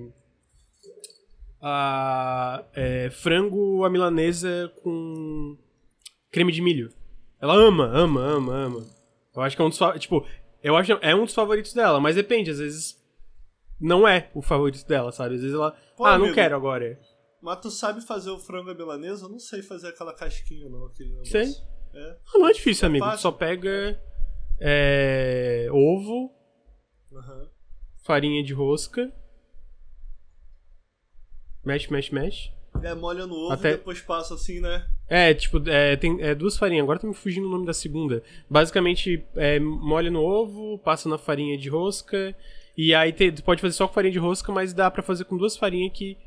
A, 1.65 2.62
é 2.74 3.10
frango 3.10 3.86
à 3.86 3.89
milanesa 3.89 4.70
com 4.84 5.58
creme 6.29 6.51
de 6.51 6.62
milho. 6.62 6.93
Ela 7.39 7.53
ama, 7.53 7.86
ama, 7.86 8.22
ama, 8.22 8.53
ama. 8.53 8.86
Eu 9.34 9.41
acho 9.41 9.55
que 9.55 9.62
é 9.62 9.65
um 9.65 9.70
dos 9.70 9.79
tipo, 9.98 10.25
eu 10.62 10.75
acho 10.75 10.91
é 11.01 11.15
um 11.15 11.24
dos 11.24 11.34
favoritos 11.34 11.74
dela, 11.74 12.01
mas 12.01 12.17
depende, 12.17 12.51
às 12.51 12.60
vezes 12.60 13.01
não 13.79 14.05
é 14.05 14.29
o 14.34 14.41
favorito 14.41 14.86
dela, 14.86 15.12
sabe? 15.13 15.36
Às 15.36 15.41
vezes 15.41 15.55
ela, 15.55 15.72
Pô, 15.96 16.05
ah, 16.05 16.15
amigo, 16.15 16.27
não 16.27 16.34
quero 16.36 16.55
agora. 16.55 17.00
Mas 17.41 17.60
tu 17.60 17.72
sabe 17.72 18.01
fazer 18.01 18.29
o 18.29 18.39
frango 18.39 18.72
à 18.72 18.74
milanesa? 18.74 19.25
Eu 19.25 19.29
não 19.29 19.39
sei 19.39 19.62
fazer 19.62 19.89
aquela 19.89 20.13
casquinha 20.13 20.70
não, 20.70 20.86
aquele 20.86 21.25
Sei. 21.25 21.48
É. 21.93 22.17
Não, 22.34 22.41
não 22.41 22.50
é 22.50 22.53
difícil, 22.53 22.86
é 22.86 22.88
amigo. 22.88 23.05
Fácil. 23.05 23.20
Tu 23.20 23.22
só 23.22 23.32
pega 23.32 24.01
é, 24.60 25.67
ovo, 25.72 26.34
uhum. 27.12 27.48
farinha 28.03 28.43
de 28.43 28.53
rosca, 28.53 29.13
mexe, 31.65 31.91
mexe, 31.91 32.13
mexe. 32.13 32.51
É, 32.82 32.93
molha 32.96 33.27
no 33.27 33.36
ovo 33.36 33.53
Até... 33.53 33.70
e 33.70 33.72
depois 33.74 34.01
passa 34.01 34.34
assim, 34.34 34.60
né? 34.60 34.86
É, 35.08 35.34
tipo, 35.34 35.62
é, 35.70 35.96
tem 35.96 36.22
é, 36.22 36.34
duas 36.34 36.58
farinhas. 36.58 36.84
Agora 36.84 37.00
tá 37.00 37.08
me 37.08 37.13
fugindo 37.13 37.48
o 37.48 37.51
nome 37.51 37.65
da 37.65 37.74
segunda. 37.74 38.24
Basicamente, 38.50 39.24
é, 39.36 39.60
molha 39.60 40.10
no 40.10 40.22
ovo, 40.22 40.79
passa 40.79 41.08
na 41.08 41.17
farinha 41.17 41.58
de 41.58 41.70
rosca. 41.70 42.36
E 42.75 42.93
aí 42.96 43.12
te, 43.13 43.32
pode 43.43 43.62
fazer 43.62 43.75
só 43.75 43.88
com 43.88 43.93
farinha 43.93 44.12
de 44.12 44.20
rosca, 44.20 44.51
mas 44.51 44.74
dá 44.74 44.89
para 44.89 45.03
fazer 45.03 45.25
com 45.25 45.38
duas 45.38 45.55
farinhas 45.55 45.93
que 45.93 46.17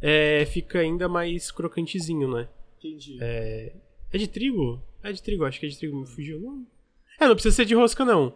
é, 0.00 0.44
fica 0.46 0.80
ainda 0.80 1.08
mais 1.08 1.50
crocantezinho, 1.50 2.30
né? 2.30 2.48
Entendi. 2.78 3.18
É, 3.20 3.72
é 4.12 4.18
de 4.18 4.28
trigo? 4.28 4.82
É 5.02 5.12
de 5.12 5.22
trigo, 5.22 5.44
acho 5.44 5.58
que 5.58 5.66
é 5.66 5.68
de 5.68 5.78
trigo. 5.78 5.98
Me 5.98 6.06
fugiu. 6.06 6.40
Não. 6.40 6.66
É, 7.18 7.26
não 7.26 7.34
precisa 7.34 7.54
ser 7.54 7.64
de 7.64 7.74
rosca, 7.74 8.04
não. 8.04 8.34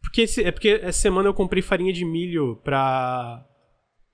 Porque 0.00 0.22
esse, 0.22 0.42
é 0.44 0.52
porque 0.52 0.80
essa 0.82 1.00
semana 1.00 1.28
eu 1.28 1.34
comprei 1.34 1.62
farinha 1.62 1.92
de 1.92 2.04
milho 2.04 2.56
pra. 2.62 3.44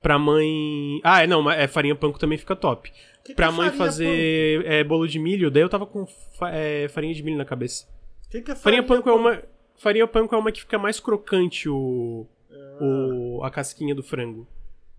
Pra 0.05 0.19
mãe. 0.19 1.01
Ah, 1.03 1.23
é, 1.23 1.27
não, 1.27 1.51
é 1.51 1.67
farinha 1.67 1.97
panko 1.97 2.19
também 2.19 2.37
fica 2.37 2.55
top. 2.55 2.93
Que 3.25 3.35
pra 3.35 3.49
que 3.49 3.55
é 3.55 3.57
mãe 3.57 3.71
fazer 3.71 4.63
é, 4.67 4.85
bolo 4.85 5.09
de 5.09 5.19
milho, 5.19 5.51
daí 5.51 5.63
eu 5.63 5.69
tava 5.69 5.87
com 5.87 6.05
fa 6.07 6.51
é, 6.51 6.87
farinha 6.89 7.15
de 7.15 7.23
milho 7.23 7.39
na 7.39 7.45
cabeça. 7.47 7.89
Que 8.31 8.43
que 8.43 8.51
é 8.51 8.55
farinha, 8.55 8.83
farinha 8.83 8.83
panko 8.83 9.09
é 9.09 9.15
uma. 9.15 9.43
Farinha 9.77 10.07
panko 10.07 10.35
é 10.35 10.39
uma 10.39 10.53
que 10.53 10.61
fica 10.61 10.79
mais 10.79 11.01
crocante 11.01 11.71
o. 11.71 12.27
Ah. 12.53 12.85
o 12.85 13.43
a 13.43 13.51
casquinha 13.51 13.95
do 13.95 14.03
frango. 14.03 14.47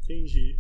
Entendi. 0.04 0.58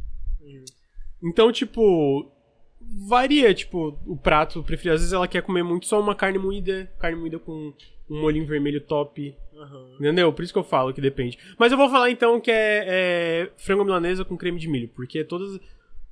Então, 1.24 1.52
tipo, 1.52 2.32
varia, 2.80 3.52
tipo, 3.52 3.98
o 4.06 4.16
prato 4.16 4.62
preferido. 4.62 4.94
Às 4.94 5.02
vezes 5.02 5.14
ela 5.14 5.28
quer 5.28 5.42
comer 5.42 5.64
muito 5.64 5.88
só 5.88 6.00
uma 6.00 6.14
carne 6.14 6.38
moída, 6.38 6.92
carne 7.00 7.18
moída 7.18 7.40
com 7.40 7.74
um 8.10 8.22
molhinho 8.22 8.46
vermelho 8.46 8.82
top. 8.82 9.36
Uhum. 9.54 9.96
Entendeu? 9.96 10.32
Por 10.34 10.44
isso 10.44 10.54
que 10.54 10.60
eu 10.60 10.64
falo 10.64 10.94
que 10.94 11.02
depende. 11.02 11.38
Mas 11.58 11.72
eu 11.72 11.78
vou 11.78 11.90
falar 11.90 12.10
então 12.10 12.40
que 12.40 12.52
é, 12.52 12.86
é, 12.88 13.52
frango 13.58 13.84
milanesa 13.84 14.26
com 14.26 14.38
creme 14.38 14.60
de 14.60 14.68
milho, 14.68 14.90
porque 14.90 15.24
todas. 15.24 15.60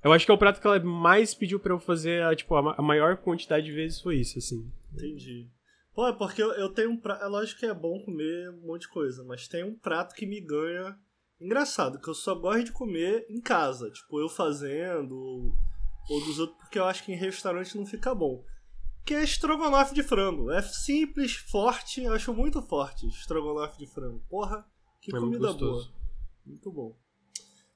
Eu 0.03 0.11
acho 0.11 0.25
que 0.25 0.31
é 0.31 0.33
o 0.33 0.37
prato 0.37 0.59
que 0.59 0.67
ela 0.67 0.79
mais 0.81 1.33
pediu 1.33 1.59
para 1.59 1.73
eu 1.73 1.79
fazer, 1.79 2.23
a, 2.23 2.35
tipo, 2.35 2.53
a, 2.55 2.81
maior 2.81 3.15
quantidade 3.17 3.65
de 3.65 3.71
vezes 3.71 4.01
foi 4.01 4.17
isso, 4.17 4.37
assim. 4.37 4.69
Entendi. 4.93 5.47
Pô, 5.95 6.05
é 6.07 6.11
porque 6.11 6.43
eu, 6.43 6.51
eu 6.53 6.69
tenho 6.69 6.91
um 6.91 6.97
prato. 6.97 7.23
É 7.23 7.27
lógico 7.27 7.59
que 7.59 7.65
é 7.65 7.73
bom 7.73 7.99
comer 8.03 8.49
um 8.49 8.67
monte 8.67 8.81
de 8.81 8.89
coisa, 8.89 9.23
mas 9.23 9.47
tem 9.47 9.63
um 9.63 9.77
prato 9.77 10.15
que 10.15 10.25
me 10.25 10.41
ganha. 10.41 10.97
Engraçado, 11.39 11.99
que 11.99 12.09
eu 12.09 12.13
só 12.13 12.35
gosto 12.35 12.65
de 12.65 12.71
comer 12.71 13.25
em 13.29 13.39
casa. 13.39 13.89
Tipo, 13.91 14.19
eu 14.19 14.29
fazendo, 14.29 15.53
ou 16.09 16.25
dos 16.25 16.39
outros, 16.39 16.57
porque 16.59 16.79
eu 16.79 16.85
acho 16.85 17.03
que 17.03 17.11
em 17.11 17.17
restaurante 17.17 17.77
não 17.77 17.85
fica 17.85 18.13
bom. 18.15 18.43
Que 19.05 19.13
é 19.15 19.23
estrogonofe 19.23 19.93
de 19.93 20.03
frango. 20.03 20.49
É 20.51 20.61
simples, 20.61 21.35
forte, 21.35 22.03
eu 22.03 22.13
acho 22.13 22.33
muito 22.33 22.61
forte 22.61 23.07
estrogonofe 23.07 23.77
de 23.77 23.87
frango. 23.87 24.21
Porra, 24.29 24.65
que 25.01 25.15
é 25.15 25.19
comida 25.19 25.47
muito 25.47 25.65
boa. 25.65 25.87
Muito 26.45 26.71
bom. 26.71 26.95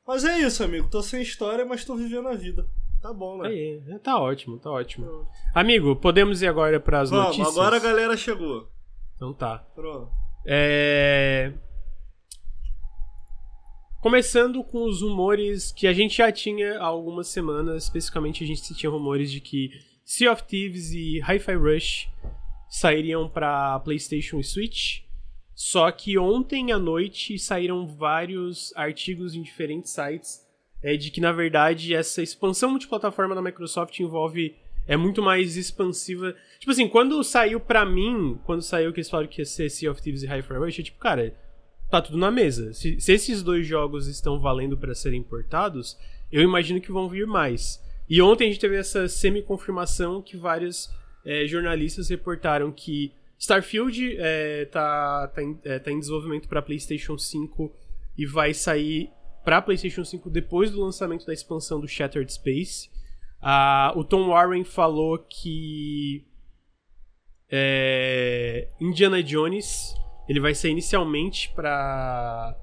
Mas 0.08 0.24
é 0.24 0.40
isso, 0.40 0.64
amigo. 0.64 0.90
Tô 0.90 1.04
sem 1.04 1.22
história, 1.22 1.66
mas 1.66 1.84
tô 1.84 1.96
vivendo 1.96 2.30
a 2.30 2.36
vida. 2.36 2.66
Tá 3.02 3.14
bom, 3.14 3.38
né? 3.38 3.50
Aí, 3.50 3.84
é, 3.90 4.00
tá 4.00 4.18
ótimo, 4.18 4.58
tá 4.58 4.72
ótimo. 4.72 5.06
Pronto. 5.06 5.30
Amigo, 5.54 5.96
podemos 5.98 6.42
ir 6.42 6.48
agora 6.48 6.80
para 6.80 7.02
as 7.02 7.12
notícias? 7.12 7.48
agora 7.50 7.76
a 7.76 7.80
galera 7.80 8.16
chegou. 8.16 8.70
Então 9.16 9.34
tá. 9.34 9.60
Pronto. 9.76 10.12
É... 10.46 11.54
Começando 14.02 14.64
com 14.64 14.86
os 14.86 15.02
rumores 15.02 15.72
que 15.72 15.86
a 15.86 15.94
gente 15.94 16.18
já 16.18 16.32
tinha 16.32 16.80
há 16.80 16.86
algumas 16.86 17.28
semanas, 17.28 17.84
especificamente 17.84 18.44
a 18.44 18.48
gente 18.48 18.74
tinha 18.74 18.90
rumores 18.90 19.30
de 19.30 19.42
que 19.42 19.72
Sea 20.10 20.32
of 20.32 20.46
Thieves 20.46 20.94
e 20.94 21.20
Hi-Fi 21.20 21.56
Rush 21.56 22.08
sairiam 22.70 23.28
para 23.28 23.78
PlayStation 23.82 24.40
e 24.40 24.44
Switch. 24.44 25.02
Só 25.54 25.92
que 25.92 26.18
ontem 26.18 26.72
à 26.72 26.80
noite 26.80 27.38
saíram 27.38 27.86
vários 27.86 28.72
artigos 28.78 29.36
em 29.36 29.42
diferentes 29.42 29.92
sites 29.92 30.48
é, 30.82 30.96
de 30.96 31.12
que 31.12 31.20
na 31.20 31.34
verdade 31.34 31.94
essa 31.94 32.22
expansão 32.22 32.70
multiplataforma 32.70 33.36
da 33.36 33.42
Microsoft 33.42 34.00
envolve 34.00 34.56
é 34.88 34.96
muito 34.96 35.22
mais 35.22 35.58
expansiva. 35.58 36.34
Tipo 36.58 36.72
assim, 36.72 36.88
quando 36.88 37.22
saiu 37.22 37.60
pra 37.60 37.86
mim, 37.86 38.40
quando 38.46 38.62
saiu 38.62 38.94
que 38.94 39.00
eles 39.02 39.10
falaram 39.10 39.28
que 39.30 39.42
ia 39.42 39.46
ser 39.46 39.70
Sea 39.70 39.92
of 39.92 40.02
Thieves 40.02 40.24
e 40.24 40.28
Hi-Fi 40.28 40.54
Rush, 40.54 40.80
é 40.80 40.84
tipo, 40.84 41.00
cara, 41.00 41.36
tá 41.92 42.02
tudo 42.02 42.18
na 42.18 42.32
mesa. 42.32 42.74
Se, 42.74 42.98
se 43.02 43.12
esses 43.12 43.44
dois 43.44 43.68
jogos 43.68 44.08
estão 44.08 44.40
valendo 44.40 44.78
para 44.78 44.96
serem 44.96 45.20
importados, 45.20 45.98
eu 46.32 46.42
imagino 46.42 46.80
que 46.80 46.94
vão 46.94 47.10
vir 47.10 47.28
mais. 47.28 47.86
E 48.10 48.22
ontem 48.22 48.46
a 48.46 48.48
gente 48.48 48.60
teve 48.60 48.76
essa 48.76 49.08
semi-confirmação 49.08 50.22
que 50.22 50.38
vários 50.38 50.90
é, 51.26 51.46
jornalistas 51.46 52.10
reportaram 52.10 52.72
que 52.72 53.14
Starfield 53.38 54.16
é, 54.18 54.66
tá, 54.66 55.28
tá, 55.28 55.44
em, 55.44 55.60
é, 55.64 55.80
tá 55.80 55.92
em 55.92 56.00
desenvolvimento 56.00 56.48
para 56.48 56.62
PlayStation 56.62 57.18
5 57.18 57.72
e 58.18 58.26
vai 58.26 58.54
sair 58.54 59.12
para 59.44 59.62
PlayStation 59.62 60.04
5 60.04 60.30
depois 60.30 60.72
do 60.72 60.82
lançamento 60.82 61.26
da 61.26 61.34
expansão 61.34 61.80
do 61.80 61.88
Shattered 61.88 62.32
Space. 62.32 62.90
Ah, 63.42 63.94
o 63.96 64.04
Tom 64.04 64.30
Warren 64.30 64.64
falou 64.64 65.20
que 65.20 66.26
é, 67.50 68.68
Indiana 68.80 69.22
Jones 69.22 69.96
ele 70.28 70.40
vai 70.40 70.54
ser 70.54 70.70
inicialmente 70.70 71.50
para 71.56 72.56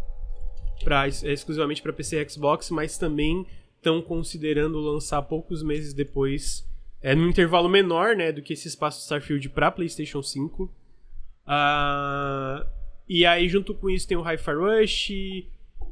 para 0.82 1.08
exclusivamente 1.08 1.80
para 1.80 1.92
PC 1.92 2.20
e 2.20 2.28
Xbox, 2.28 2.70
mas 2.70 2.98
também 2.98 3.46
estão 3.84 4.00
considerando 4.00 4.80
lançar 4.80 5.20
poucos 5.22 5.62
meses 5.62 5.92
depois, 5.92 6.66
é 7.02 7.14
num 7.14 7.28
intervalo 7.28 7.68
menor, 7.68 8.16
né, 8.16 8.32
do 8.32 8.40
que 8.40 8.54
esse 8.54 8.66
espaço 8.66 9.02
Starfield 9.02 9.50
para 9.50 9.70
PlayStation 9.70 10.22
5. 10.22 10.64
Uh, 10.64 10.70
ah, 11.46 12.66
e 13.06 13.26
aí 13.26 13.46
junto 13.46 13.74
com 13.74 13.90
isso 13.90 14.08
tem 14.08 14.16
o 14.16 14.22
Hi-Fi 14.22 14.54
Rush, 14.54 15.08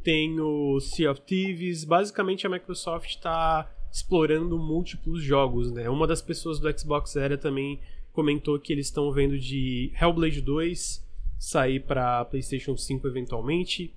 tem 0.03 0.41
o 0.41 0.81
Sea 0.81 1.13
of 1.13 1.21
Thieves, 1.21 1.85
basicamente 1.85 2.47
a 2.47 2.51
Microsoft 2.51 3.11
está 3.11 3.71
explorando 3.93 4.59
múltiplos 4.59 5.23
jogos, 5.23 5.71
né? 5.71 5.91
Uma 5.91 6.07
das 6.07 6.23
pessoas 6.23 6.59
do 6.59 6.79
Xbox 6.79 7.15
Era 7.15 7.37
também 7.37 7.79
comentou 8.11 8.59
que 8.59 8.73
eles 8.73 8.87
estão 8.87 9.13
vendo 9.13 9.39
de 9.39 9.93
Hellblade 10.01 10.41
2, 10.41 11.07
sair 11.39 11.81
para 11.81 12.25
PlayStation 12.25 12.75
5 12.75 13.07
eventualmente. 13.07 13.95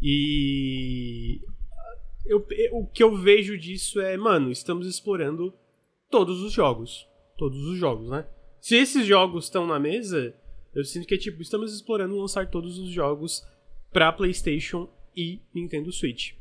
E 0.00 1.40
eu, 2.24 2.46
o 2.72 2.86
que 2.86 3.02
eu 3.02 3.16
vejo 3.16 3.58
disso 3.58 4.00
é, 4.00 4.16
mano, 4.16 4.50
estamos 4.50 4.86
explorando 4.86 5.52
todos 6.10 6.42
os 6.42 6.52
jogos. 6.52 7.06
Todos 7.36 7.58
os 7.64 7.78
jogos, 7.78 8.10
né? 8.10 8.26
Se 8.60 8.76
esses 8.76 9.06
jogos 9.06 9.44
estão 9.44 9.66
na 9.66 9.78
mesa, 9.78 10.34
eu 10.74 10.84
sinto 10.84 11.06
que 11.06 11.14
é 11.14 11.18
tipo, 11.18 11.40
estamos 11.40 11.74
explorando 11.74 12.16
lançar 12.16 12.50
todos 12.50 12.78
os 12.78 12.90
jogos 12.90 13.42
pra 13.90 14.12
PlayStation 14.12 14.88
e 15.16 15.40
Nintendo 15.54 15.92
Switch. 15.92 16.32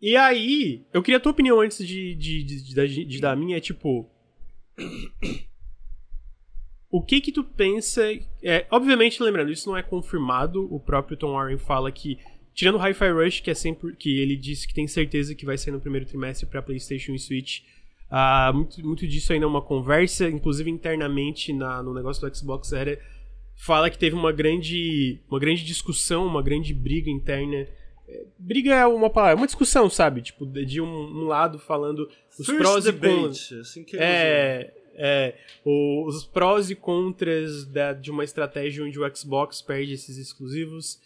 E 0.00 0.16
aí, 0.16 0.86
eu 0.92 1.02
queria 1.02 1.18
a 1.18 1.20
tua 1.20 1.32
opinião 1.32 1.60
antes 1.60 1.86
de, 1.86 2.14
de, 2.14 2.44
de, 2.44 3.04
de, 3.04 3.20
dar 3.20 3.32
a 3.32 3.36
minha, 3.36 3.56
é 3.56 3.60
tipo 3.60 4.08
o 6.90 7.02
que 7.02 7.20
que 7.20 7.32
tu 7.32 7.42
pensa... 7.42 8.02
É, 8.42 8.66
obviamente, 8.70 9.22
lembrando, 9.22 9.50
isso 9.50 9.68
não 9.68 9.76
é 9.76 9.82
confirmado. 9.82 10.72
O 10.72 10.78
próprio 10.78 11.16
Tom 11.16 11.32
Warren 11.32 11.58
fala 11.58 11.90
que, 11.90 12.18
tirando 12.58 12.74
o 12.74 12.78
Hi-Fi 12.78 13.10
Rush, 13.12 13.38
que 13.38 13.52
é 13.52 13.54
sempre 13.54 13.94
que 13.94 14.18
ele 14.18 14.36
disse 14.36 14.66
que 14.66 14.74
tem 14.74 14.88
certeza 14.88 15.32
que 15.32 15.46
vai 15.46 15.56
sair 15.56 15.72
no 15.72 15.78
primeiro 15.78 16.04
trimestre 16.04 16.44
para 16.44 16.60
PlayStation 16.60 17.12
e 17.12 17.18
Switch, 17.18 17.60
uh, 18.10 18.52
muito, 18.52 18.84
muito 18.84 19.06
disso 19.06 19.32
ainda 19.32 19.46
é 19.46 19.48
uma 19.48 19.62
conversa, 19.62 20.28
inclusive 20.28 20.68
internamente 20.68 21.52
na, 21.52 21.80
no 21.84 21.94
negócio 21.94 22.28
do 22.28 22.36
Xbox 22.36 22.72
era 22.72 23.00
fala 23.54 23.88
que 23.88 23.96
teve 23.96 24.16
uma 24.16 24.32
grande, 24.32 25.20
uma 25.30 25.38
grande 25.38 25.64
discussão, 25.64 26.26
uma 26.26 26.42
grande 26.42 26.74
briga 26.74 27.08
interna 27.08 27.64
é, 28.08 28.24
briga 28.36 28.74
é 28.74 28.86
uma 28.88 29.08
palavra, 29.08 29.34
é 29.34 29.36
uma 29.36 29.46
discussão, 29.46 29.88
sabe? 29.88 30.20
Tipo, 30.20 30.44
de 30.44 30.80
um, 30.80 30.86
um 30.88 31.26
lado 31.28 31.60
falando 31.60 32.10
os 32.36 32.44
First 32.44 32.58
prós 32.58 32.84
debate, 32.84 33.06
e 33.06 33.16
contras. 33.16 33.52
Assim 33.52 33.84
que 33.84 33.96
é, 33.96 34.74
é, 34.96 35.34
os 35.64 36.24
prós 36.24 36.70
e 36.70 36.74
contras 36.74 37.64
da, 37.66 37.92
de 37.92 38.10
uma 38.10 38.24
estratégia 38.24 38.84
onde 38.84 38.98
o 38.98 39.16
Xbox 39.16 39.62
perde 39.62 39.92
esses 39.92 40.18
exclusivos. 40.18 40.98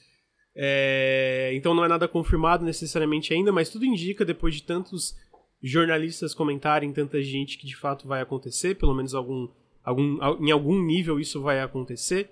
É, 0.54 1.50
então 1.54 1.75
não 1.75 1.85
é 1.85 1.88
nada 1.88 2.06
confirmado 2.06 2.64
necessariamente 2.64 3.32
ainda, 3.32 3.50
mas 3.50 3.71
tudo 3.71 3.85
indica, 3.85 4.25
depois 4.25 4.54
de 4.54 4.62
tantos 4.62 5.16
jornalistas 5.62 6.35
comentarem, 6.35 6.92
tanta 6.92 7.23
gente 7.23 7.56
que 7.56 7.66
de 7.66 7.76
fato 7.76 8.06
vai 8.06 8.21
acontecer, 8.21 8.75
pelo 8.76 8.94
menos 8.94 9.14
algum 9.14 9.49
algum, 9.82 10.18
em 10.44 10.50
algum 10.50 10.80
nível 10.82 11.18
isso 11.18 11.40
vai 11.40 11.61
acontecer. 11.61 12.30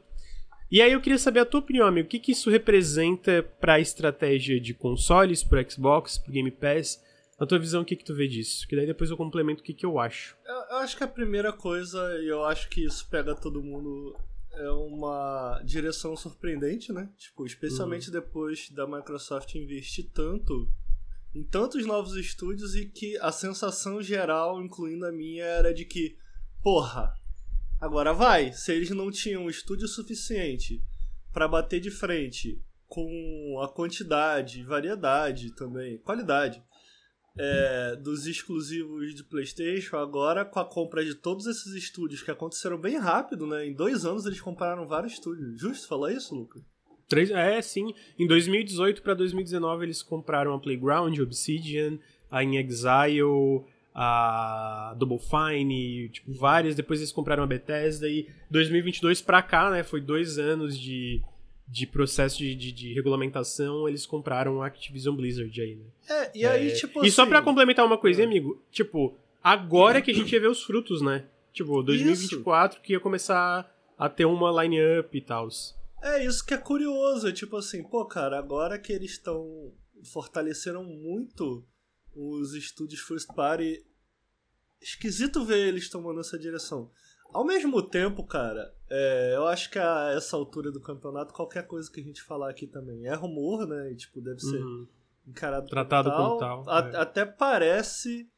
E 0.70 0.80
aí 0.80 0.92
eu 0.92 1.00
queria 1.00 1.18
saber 1.18 1.40
a 1.40 1.44
tua 1.44 1.60
opinião, 1.60 1.86
amigo. 1.86 2.06
O 2.06 2.08
que, 2.08 2.20
que 2.20 2.30
isso 2.30 2.48
representa 2.48 3.42
para 3.60 3.74
a 3.74 3.80
estratégia 3.80 4.60
de 4.60 4.72
consoles, 4.72 5.42
pro 5.42 5.68
Xbox, 5.68 6.16
pro 6.16 6.32
Game 6.32 6.50
Pass? 6.50 7.02
Na 7.40 7.46
tua 7.46 7.58
visão, 7.58 7.82
o 7.82 7.84
que, 7.84 7.96
que 7.96 8.04
tu 8.04 8.14
vê 8.14 8.28
disso? 8.28 8.68
Que 8.68 8.76
daí 8.76 8.86
depois 8.86 9.10
eu 9.10 9.16
complemento 9.16 9.62
o 9.62 9.64
que, 9.64 9.74
que 9.74 9.84
eu 9.84 9.98
acho. 9.98 10.36
Eu, 10.46 10.54
eu 10.54 10.76
acho 10.76 10.96
que 10.96 11.02
a 11.02 11.08
primeira 11.08 11.52
coisa, 11.52 11.98
e 12.20 12.28
eu 12.28 12.44
acho 12.44 12.68
que 12.68 12.84
isso 12.84 13.08
pega 13.10 13.34
todo 13.34 13.62
mundo, 13.62 14.14
é 14.52 14.70
uma 14.70 15.60
direção 15.64 16.16
surpreendente, 16.16 16.92
né? 16.92 17.10
Tipo, 17.16 17.46
especialmente 17.46 18.08
uhum. 18.08 18.12
depois 18.12 18.70
da 18.70 18.86
Microsoft 18.86 19.54
investir 19.54 20.10
tanto 20.12 20.68
em 21.34 21.44
tantos 21.44 21.86
novos 21.86 22.16
estúdios 22.16 22.74
e 22.74 22.86
que 22.86 23.16
a 23.18 23.30
sensação 23.30 24.02
geral, 24.02 24.60
incluindo 24.62 25.06
a 25.06 25.12
minha, 25.12 25.44
era 25.44 25.72
de 25.72 25.84
que, 25.84 26.16
porra, 26.62 27.14
Agora 27.80 28.12
vai, 28.12 28.52
se 28.52 28.72
eles 28.72 28.90
não 28.90 29.10
tinham 29.10 29.48
estúdio 29.48 29.88
suficiente 29.88 30.84
para 31.32 31.48
bater 31.48 31.80
de 31.80 31.90
frente 31.90 32.62
com 32.86 33.58
a 33.64 33.68
quantidade, 33.68 34.62
variedade 34.62 35.54
também, 35.54 35.96
qualidade 35.96 36.62
é, 37.42 37.96
dos 37.96 38.26
exclusivos 38.26 39.14
de 39.14 39.24
PlayStation, 39.24 39.96
agora 39.96 40.44
com 40.44 40.60
a 40.60 40.64
compra 40.64 41.02
de 41.02 41.14
todos 41.14 41.46
esses 41.46 41.72
estúdios 41.72 42.22
que 42.22 42.30
aconteceram 42.30 42.76
bem 42.76 42.98
rápido, 42.98 43.46
né? 43.46 43.66
Em 43.66 43.72
dois 43.72 44.04
anos 44.04 44.26
eles 44.26 44.40
compraram 44.40 44.86
vários 44.86 45.14
estúdios. 45.14 45.58
Justo 45.58 45.88
falar 45.88 46.12
isso, 46.12 46.34
Lucas? 46.34 46.62
Três, 47.08 47.30
é, 47.30 47.62
sim. 47.62 47.94
Em 48.18 48.26
2018 48.26 49.00
para 49.00 49.14
2019 49.14 49.86
eles 49.86 50.02
compraram 50.02 50.52
a 50.52 50.58
Playground, 50.58 51.18
Obsidian, 51.18 51.98
a 52.30 52.44
In 52.44 52.56
Exile, 52.56 53.64
a 53.94 54.94
Double 54.98 55.18
Fine, 55.18 56.10
tipo, 56.10 56.34
várias. 56.34 56.74
Depois 56.74 57.00
eles 57.00 57.10
compraram 57.10 57.42
a 57.42 57.46
Bethesda 57.46 58.06
e 58.06 58.28
2022 58.50 59.22
pra 59.22 59.42
cá, 59.42 59.70
né? 59.70 59.82
Foi 59.82 60.02
dois 60.02 60.38
anos 60.38 60.78
de, 60.78 61.22
de 61.70 61.86
processo 61.86 62.38
de, 62.38 62.54
de, 62.54 62.72
de 62.72 62.92
regulamentação. 62.92 63.88
Eles 63.88 64.04
compraram 64.04 64.60
a 64.60 64.66
Activision 64.66 65.14
Blizzard 65.14 65.60
aí, 65.60 65.76
né? 65.76 65.84
É, 66.08 66.38
e 66.38 66.44
aí, 66.44 66.68
é... 66.72 66.74
tipo 66.74 66.98
E 66.98 67.06
assim... 67.06 67.10
só 67.10 67.24
pra 67.24 67.40
complementar 67.40 67.86
uma 67.86 67.96
coisinha, 67.96 68.24
é. 68.24 68.28
amigo, 68.28 68.60
tipo, 68.70 69.16
agora 69.42 70.02
que 70.02 70.10
a 70.10 70.14
gente 70.14 70.32
ia 70.32 70.40
ver 70.40 70.50
os 70.50 70.62
frutos, 70.62 71.00
né? 71.00 71.26
Tipo, 71.52 71.82
2024 71.82 72.76
isso. 72.76 72.84
que 72.84 72.92
ia 72.92 73.00
começar 73.00 73.72
a 73.96 74.08
ter 74.08 74.24
uma 74.24 74.62
line-up 74.62 75.16
e 75.16 75.20
tal. 75.20 75.48
É 76.02 76.24
isso 76.24 76.44
que 76.44 76.54
é 76.54 76.58
curioso, 76.58 77.32
tipo 77.32 77.56
assim, 77.56 77.82
pô, 77.82 78.04
cara, 78.06 78.38
agora 78.38 78.78
que 78.78 78.92
eles 78.92 79.12
estão 79.12 79.72
fortaleceram 80.12 80.82
muito 80.82 81.64
os 82.14 82.54
estúdios 82.54 83.00
first 83.00 83.28
party. 83.34 83.84
Esquisito 84.80 85.44
ver 85.44 85.68
eles 85.68 85.90
tomando 85.90 86.20
essa 86.20 86.38
direção. 86.38 86.90
Ao 87.32 87.44
mesmo 87.44 87.82
tempo, 87.82 88.24
cara, 88.26 88.74
é, 88.88 89.34
eu 89.36 89.46
acho 89.46 89.70
que 89.70 89.78
a 89.78 90.12
essa 90.16 90.36
altura 90.36 90.72
do 90.72 90.80
campeonato, 90.80 91.32
qualquer 91.32 91.66
coisa 91.66 91.90
que 91.90 92.00
a 92.00 92.02
gente 92.02 92.22
falar 92.22 92.50
aqui 92.50 92.66
também 92.66 93.06
é 93.06 93.14
rumor, 93.14 93.66
né? 93.66 93.92
E, 93.92 93.96
tipo, 93.96 94.20
deve 94.20 94.40
ser 94.40 94.62
uhum. 94.62 94.86
encarado 95.26 95.68
Tratado 95.68 96.10
como 96.10 96.38
tal. 96.38 96.68
A, 96.68 96.80
é. 96.80 96.96
Até 96.96 97.24
parece. 97.24 98.28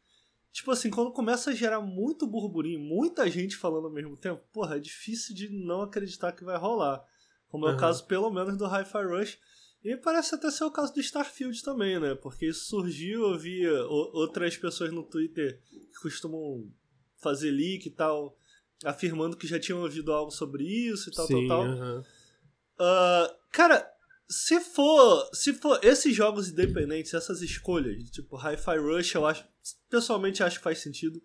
Tipo 0.52 0.70
assim, 0.70 0.90
quando 0.90 1.10
começa 1.12 1.50
a 1.50 1.54
gerar 1.54 1.80
muito 1.80 2.26
burburinho, 2.26 2.78
muita 2.78 3.30
gente 3.30 3.56
falando 3.56 3.86
ao 3.86 3.92
mesmo 3.92 4.16
tempo, 4.18 4.42
porra, 4.52 4.76
é 4.76 4.80
difícil 4.80 5.34
de 5.34 5.48
não 5.48 5.80
acreditar 5.80 6.32
que 6.32 6.44
vai 6.44 6.58
rolar. 6.58 7.02
Como 7.48 7.66
é 7.66 7.74
o 7.74 7.76
caso, 7.76 8.06
pelo 8.06 8.30
menos, 8.30 8.56
do 8.58 8.66
Hi-Fi 8.66 9.04
Rush. 9.04 9.38
E 9.82 9.96
parece 9.96 10.34
até 10.34 10.50
ser 10.50 10.64
o 10.64 10.70
caso 10.70 10.92
do 10.94 11.00
Starfield 11.00 11.62
também, 11.62 11.98
né? 11.98 12.14
Porque 12.14 12.46
isso 12.46 12.66
surgiu, 12.66 13.32
eu 13.32 13.38
vi 13.38 13.66
outras 13.68 14.56
pessoas 14.56 14.92
no 14.92 15.02
Twitter 15.02 15.60
que 15.70 16.02
costumam 16.02 16.70
fazer 17.16 17.50
leak 17.50 17.88
e 17.88 17.90
tal, 17.90 18.36
afirmando 18.84 19.36
que 19.36 19.46
já 19.46 19.58
tinham 19.58 19.82
ouvido 19.82 20.12
algo 20.12 20.30
sobre 20.30 20.64
isso 20.64 21.10
e 21.10 21.12
tal, 21.12 21.26
Sim, 21.26 21.48
tal, 21.48 21.64
tal. 21.64 21.74
Uh 21.74 21.78
-huh. 21.78 22.00
uh, 22.00 23.36
cara, 23.50 23.92
se 24.28 24.60
for, 24.60 25.28
se 25.34 25.52
for 25.52 25.78
esses 25.82 26.14
jogos 26.14 26.48
independentes, 26.48 27.12
essas 27.12 27.42
escolhas, 27.42 28.10
tipo 28.10 28.36
Hi-Fi 28.36 28.78
Rush, 28.78 29.14
eu 29.14 29.26
acho, 29.26 29.44
pessoalmente 29.90 30.42
acho 30.42 30.58
que 30.58 30.64
faz 30.64 30.78
sentido. 30.78 31.22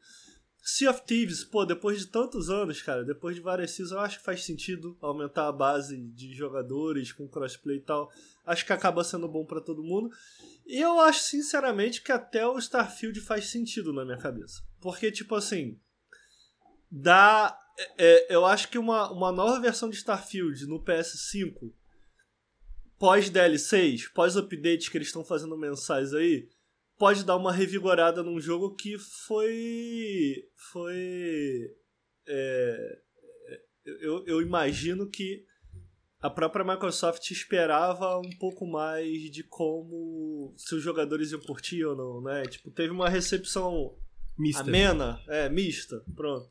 Sea 0.61 0.91
of 0.91 1.03
Thieves, 1.05 1.45
pô, 1.45 1.65
depois 1.65 1.99
de 1.99 2.07
tantos 2.07 2.49
anos, 2.49 2.81
cara, 2.81 3.05
depois 3.05 3.37
de 3.37 3.41
várias 3.41 3.71
seasons, 3.71 3.93
eu 3.93 3.99
acho 4.01 4.17
que 4.17 4.25
faz 4.25 4.43
sentido 4.43 4.97
aumentar 4.99 5.47
a 5.47 5.51
base 5.53 5.97
de 5.97 6.33
jogadores 6.33 7.13
com 7.13 7.25
crossplay 7.25 7.77
e 7.77 7.81
tal. 7.81 8.11
Acho 8.45 8.65
que 8.65 8.73
acaba 8.73 9.01
sendo 9.01 9.29
bom 9.29 9.45
para 9.45 9.61
todo 9.61 9.81
mundo. 9.81 10.09
E 10.65 10.81
eu 10.81 10.99
acho, 10.99 11.21
sinceramente, 11.21 12.01
que 12.01 12.11
até 12.11 12.45
o 12.45 12.59
Starfield 12.59 13.21
faz 13.21 13.47
sentido 13.47 13.93
na 13.93 14.03
minha 14.03 14.17
cabeça. 14.17 14.61
Porque, 14.81 15.09
tipo 15.09 15.35
assim, 15.35 15.79
dá. 16.91 17.58
É, 17.97 18.34
é 18.34 18.36
eu 18.36 18.45
acho 18.45 18.69
que 18.69 18.78
uma, 18.78 19.12
uma 19.12 19.32
nova 19.32 19.60
versão 19.60 19.89
de 19.89 19.95
Starfield 19.95 20.65
no 20.65 20.84
PS5, 20.84 21.71
pós-DLCs, 23.00 24.08
pós-updates 24.10 24.89
que 24.89 24.97
eles 24.97 25.08
estão 25.08 25.23
fazendo 25.23 25.58
mensais 25.58 26.13
aí, 26.13 26.50
pode 26.97 27.23
dar 27.23 27.36
uma 27.36 27.54
revigorada 27.54 28.23
num 28.23 28.39
jogo 28.39 28.76
que 28.76 28.97
foi. 28.97 30.50
Foi. 30.71 31.76
É, 32.28 33.00
eu, 33.86 34.26
eu 34.26 34.41
imagino 34.41 35.10
que 35.10 35.45
a 36.19 36.30
própria 36.30 36.65
Microsoft 36.65 37.30
esperava 37.30 38.17
um 38.17 38.30
pouco 38.39 38.65
mais 38.65 39.30
de 39.30 39.43
como 39.43 40.54
se 40.58 40.76
os 40.76 40.84
jogadores 40.84 41.32
iam 41.32 41.39
curtir 41.39 41.86
ou 41.86 41.95
não, 41.95 42.21
né? 42.21 42.43
Tipo, 42.43 42.71
teve 42.71 42.91
uma 42.91 43.08
recepção 43.08 43.95
mista. 44.38 44.63
amena, 44.63 45.21
é, 45.28 45.47
mista, 45.47 46.04
pronto. 46.15 46.50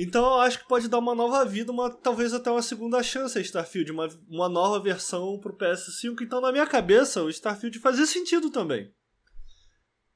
Então 0.00 0.24
eu 0.24 0.40
acho 0.42 0.60
que 0.60 0.68
pode 0.68 0.86
dar 0.86 0.98
uma 0.98 1.12
nova 1.12 1.44
vida, 1.44 1.72
uma, 1.72 1.90
talvez 1.90 2.32
até 2.32 2.48
uma 2.48 2.62
segunda 2.62 3.02
chance 3.02 3.36
a 3.36 3.40
Starfield, 3.40 3.90
uma, 3.90 4.08
uma 4.28 4.48
nova 4.48 4.80
versão 4.80 5.40
pro 5.40 5.56
PS5. 5.56 6.20
Então, 6.22 6.40
na 6.40 6.52
minha 6.52 6.68
cabeça, 6.68 7.20
o 7.20 7.28
Starfield 7.28 7.80
fazia 7.80 8.06
sentido 8.06 8.48
também. 8.48 8.94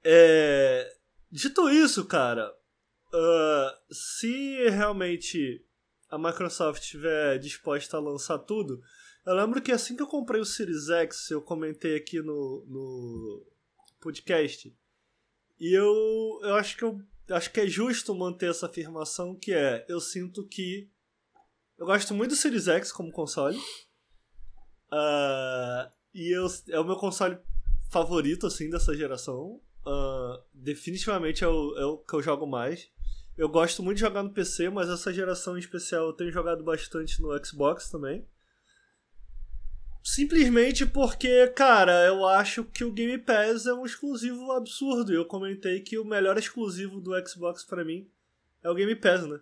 É... 0.04 0.88
Dito 1.32 1.68
isso, 1.68 2.04
cara, 2.04 2.48
uh, 3.12 3.94
se 3.94 4.68
realmente 4.68 5.64
a 6.08 6.16
Microsoft 6.16 6.82
estiver 6.82 7.38
disposta 7.40 7.96
a 7.96 8.00
lançar 8.00 8.38
tudo, 8.38 8.80
eu 9.26 9.34
lembro 9.34 9.60
que 9.60 9.72
assim 9.72 9.96
que 9.96 10.02
eu 10.02 10.06
comprei 10.06 10.40
o 10.40 10.44
Series 10.44 10.90
X, 10.90 11.30
eu 11.30 11.42
comentei 11.42 11.96
aqui 11.96 12.20
no, 12.20 12.64
no 12.68 13.46
podcast, 14.00 14.72
e 15.58 15.76
eu, 15.76 16.40
eu 16.42 16.54
acho 16.54 16.76
que 16.76 16.84
eu 16.84 17.00
acho 17.34 17.50
que 17.52 17.60
é 17.60 17.66
justo 17.66 18.14
manter 18.14 18.50
essa 18.50 18.66
afirmação 18.66 19.34
que 19.34 19.52
é, 19.52 19.84
eu 19.88 20.00
sinto 20.00 20.46
que 20.46 20.90
eu 21.78 21.86
gosto 21.86 22.14
muito 22.14 22.30
do 22.30 22.36
Series 22.36 22.68
X 22.68 22.92
como 22.92 23.10
console. 23.10 23.58
Uh, 24.92 25.90
e 26.14 26.30
eu, 26.30 26.46
é 26.68 26.78
o 26.78 26.84
meu 26.84 26.96
console 26.96 27.38
favorito, 27.90 28.46
assim, 28.46 28.70
dessa 28.70 28.94
geração. 28.94 29.60
Uh, 29.84 30.40
definitivamente 30.54 31.42
é 31.42 31.48
o, 31.48 31.76
é 31.76 31.84
o 31.84 31.98
que 31.98 32.14
eu 32.14 32.22
jogo 32.22 32.46
mais. 32.46 32.88
Eu 33.36 33.48
gosto 33.48 33.82
muito 33.82 33.96
de 33.96 34.02
jogar 34.02 34.22
no 34.22 34.32
PC, 34.32 34.70
mas 34.70 34.88
essa 34.88 35.12
geração 35.12 35.56
em 35.56 35.60
especial 35.60 36.06
eu 36.06 36.12
tenho 36.12 36.30
jogado 36.30 36.62
bastante 36.62 37.20
no 37.20 37.44
Xbox 37.44 37.90
também. 37.90 38.24
Simplesmente 40.02 40.84
porque, 40.84 41.46
cara, 41.48 42.06
eu 42.06 42.26
acho 42.26 42.64
que 42.64 42.84
o 42.84 42.92
Game 42.92 43.18
Pass 43.18 43.66
é 43.66 43.72
um 43.72 43.86
exclusivo 43.86 44.50
absurdo. 44.52 45.12
Eu 45.12 45.24
comentei 45.24 45.80
que 45.80 45.96
o 45.98 46.04
melhor 46.04 46.36
exclusivo 46.36 47.00
do 47.00 47.12
Xbox 47.26 47.64
para 47.64 47.84
mim 47.84 48.10
é 48.62 48.68
o 48.68 48.74
Game 48.74 48.96
Pass, 48.96 49.26
né? 49.26 49.40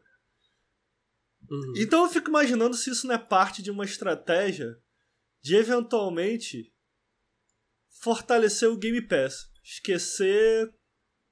Uhum. 1.51 1.73
Então 1.77 2.05
eu 2.05 2.11
fico 2.11 2.29
imaginando 2.29 2.77
se 2.77 2.90
isso 2.90 3.07
não 3.07 3.14
é 3.14 3.18
parte 3.18 3.62
de 3.62 3.70
uma 3.70 3.85
estratégia 3.85 4.79
de 5.40 5.57
eventualmente 5.57 6.73
fortalecer 7.88 8.68
o 8.68 8.77
Game 8.77 9.01
Pass 9.01 9.51
esquecer 9.62 10.73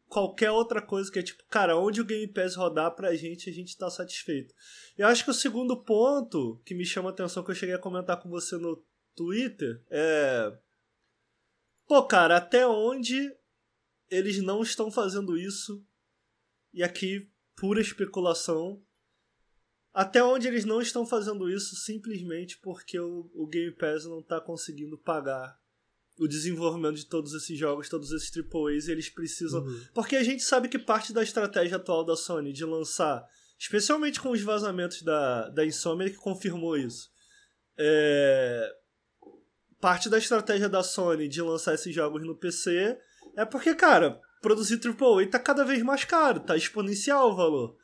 qualquer 0.06 0.50
outra 0.50 0.80
coisa 0.80 1.10
que 1.10 1.18
é 1.18 1.22
tipo, 1.22 1.42
cara, 1.48 1.76
onde 1.76 2.00
o 2.00 2.04
Game 2.04 2.26
Pass 2.28 2.54
rodar 2.54 2.94
pra 2.94 3.14
gente, 3.14 3.50
a 3.50 3.52
gente 3.52 3.76
tá 3.76 3.90
satisfeito. 3.90 4.54
Eu 4.96 5.06
acho 5.06 5.24
que 5.24 5.30
o 5.30 5.34
segundo 5.34 5.82
ponto 5.82 6.60
que 6.64 6.74
me 6.74 6.84
chama 6.84 7.10
a 7.10 7.12
atenção, 7.12 7.44
que 7.44 7.50
eu 7.50 7.54
cheguei 7.54 7.74
a 7.74 7.80
comentar 7.80 8.20
com 8.20 8.28
você 8.28 8.56
no 8.56 8.82
Twitter, 9.18 9.82
é. 9.90 10.56
Pô, 11.88 12.06
cara, 12.06 12.36
até 12.36 12.64
onde 12.66 13.34
eles 14.08 14.38
não 14.38 14.62
estão 14.62 14.90
fazendo 14.90 15.36
isso? 15.36 15.84
E 16.72 16.82
aqui, 16.84 17.28
pura 17.56 17.80
especulação. 17.80 18.80
Até 19.92 20.22
onde 20.22 20.46
eles 20.46 20.64
não 20.64 20.80
estão 20.80 21.04
fazendo 21.04 21.50
isso 21.50 21.74
simplesmente 21.74 22.58
porque 22.58 23.00
o, 23.00 23.28
o 23.34 23.46
Game 23.48 23.72
Pass 23.72 24.04
não 24.04 24.22
tá 24.22 24.40
conseguindo 24.40 24.96
pagar 24.96 25.58
o 26.18 26.28
desenvolvimento 26.28 26.96
de 26.96 27.06
todos 27.06 27.32
esses 27.32 27.58
jogos, 27.58 27.88
todos 27.88 28.12
esses 28.12 28.30
AAAs, 28.36 28.88
eles 28.88 29.08
precisam. 29.08 29.62
Uhum. 29.62 29.84
Porque 29.94 30.14
a 30.14 30.22
gente 30.22 30.42
sabe 30.42 30.68
que 30.68 30.78
parte 30.78 31.12
da 31.12 31.22
estratégia 31.22 31.76
atual 31.76 32.04
da 32.04 32.16
Sony 32.16 32.52
de 32.52 32.64
lançar, 32.64 33.24
especialmente 33.58 34.20
com 34.20 34.30
os 34.30 34.42
vazamentos 34.42 35.02
da, 35.02 35.48
da 35.48 35.64
Insomniac, 35.64 36.12
que 36.12 36.22
confirmou 36.22 36.76
isso. 36.76 37.10
É... 37.76 38.72
Parte 39.80 40.08
da 40.08 40.18
estratégia 40.18 40.68
da 40.68 40.82
Sony 40.82 41.28
de 41.28 41.40
lançar 41.40 41.74
esses 41.74 41.94
jogos 41.94 42.24
no 42.26 42.34
PC 42.34 42.98
é 43.36 43.44
porque, 43.44 43.74
cara, 43.74 44.20
produzir 44.40 44.80
AAA 44.84 45.28
tá 45.30 45.38
cada 45.38 45.64
vez 45.64 45.82
mais 45.82 46.04
caro, 46.04 46.40
tá 46.40 46.56
exponencial 46.56 47.30
o 47.30 47.36
valor. 47.36 47.76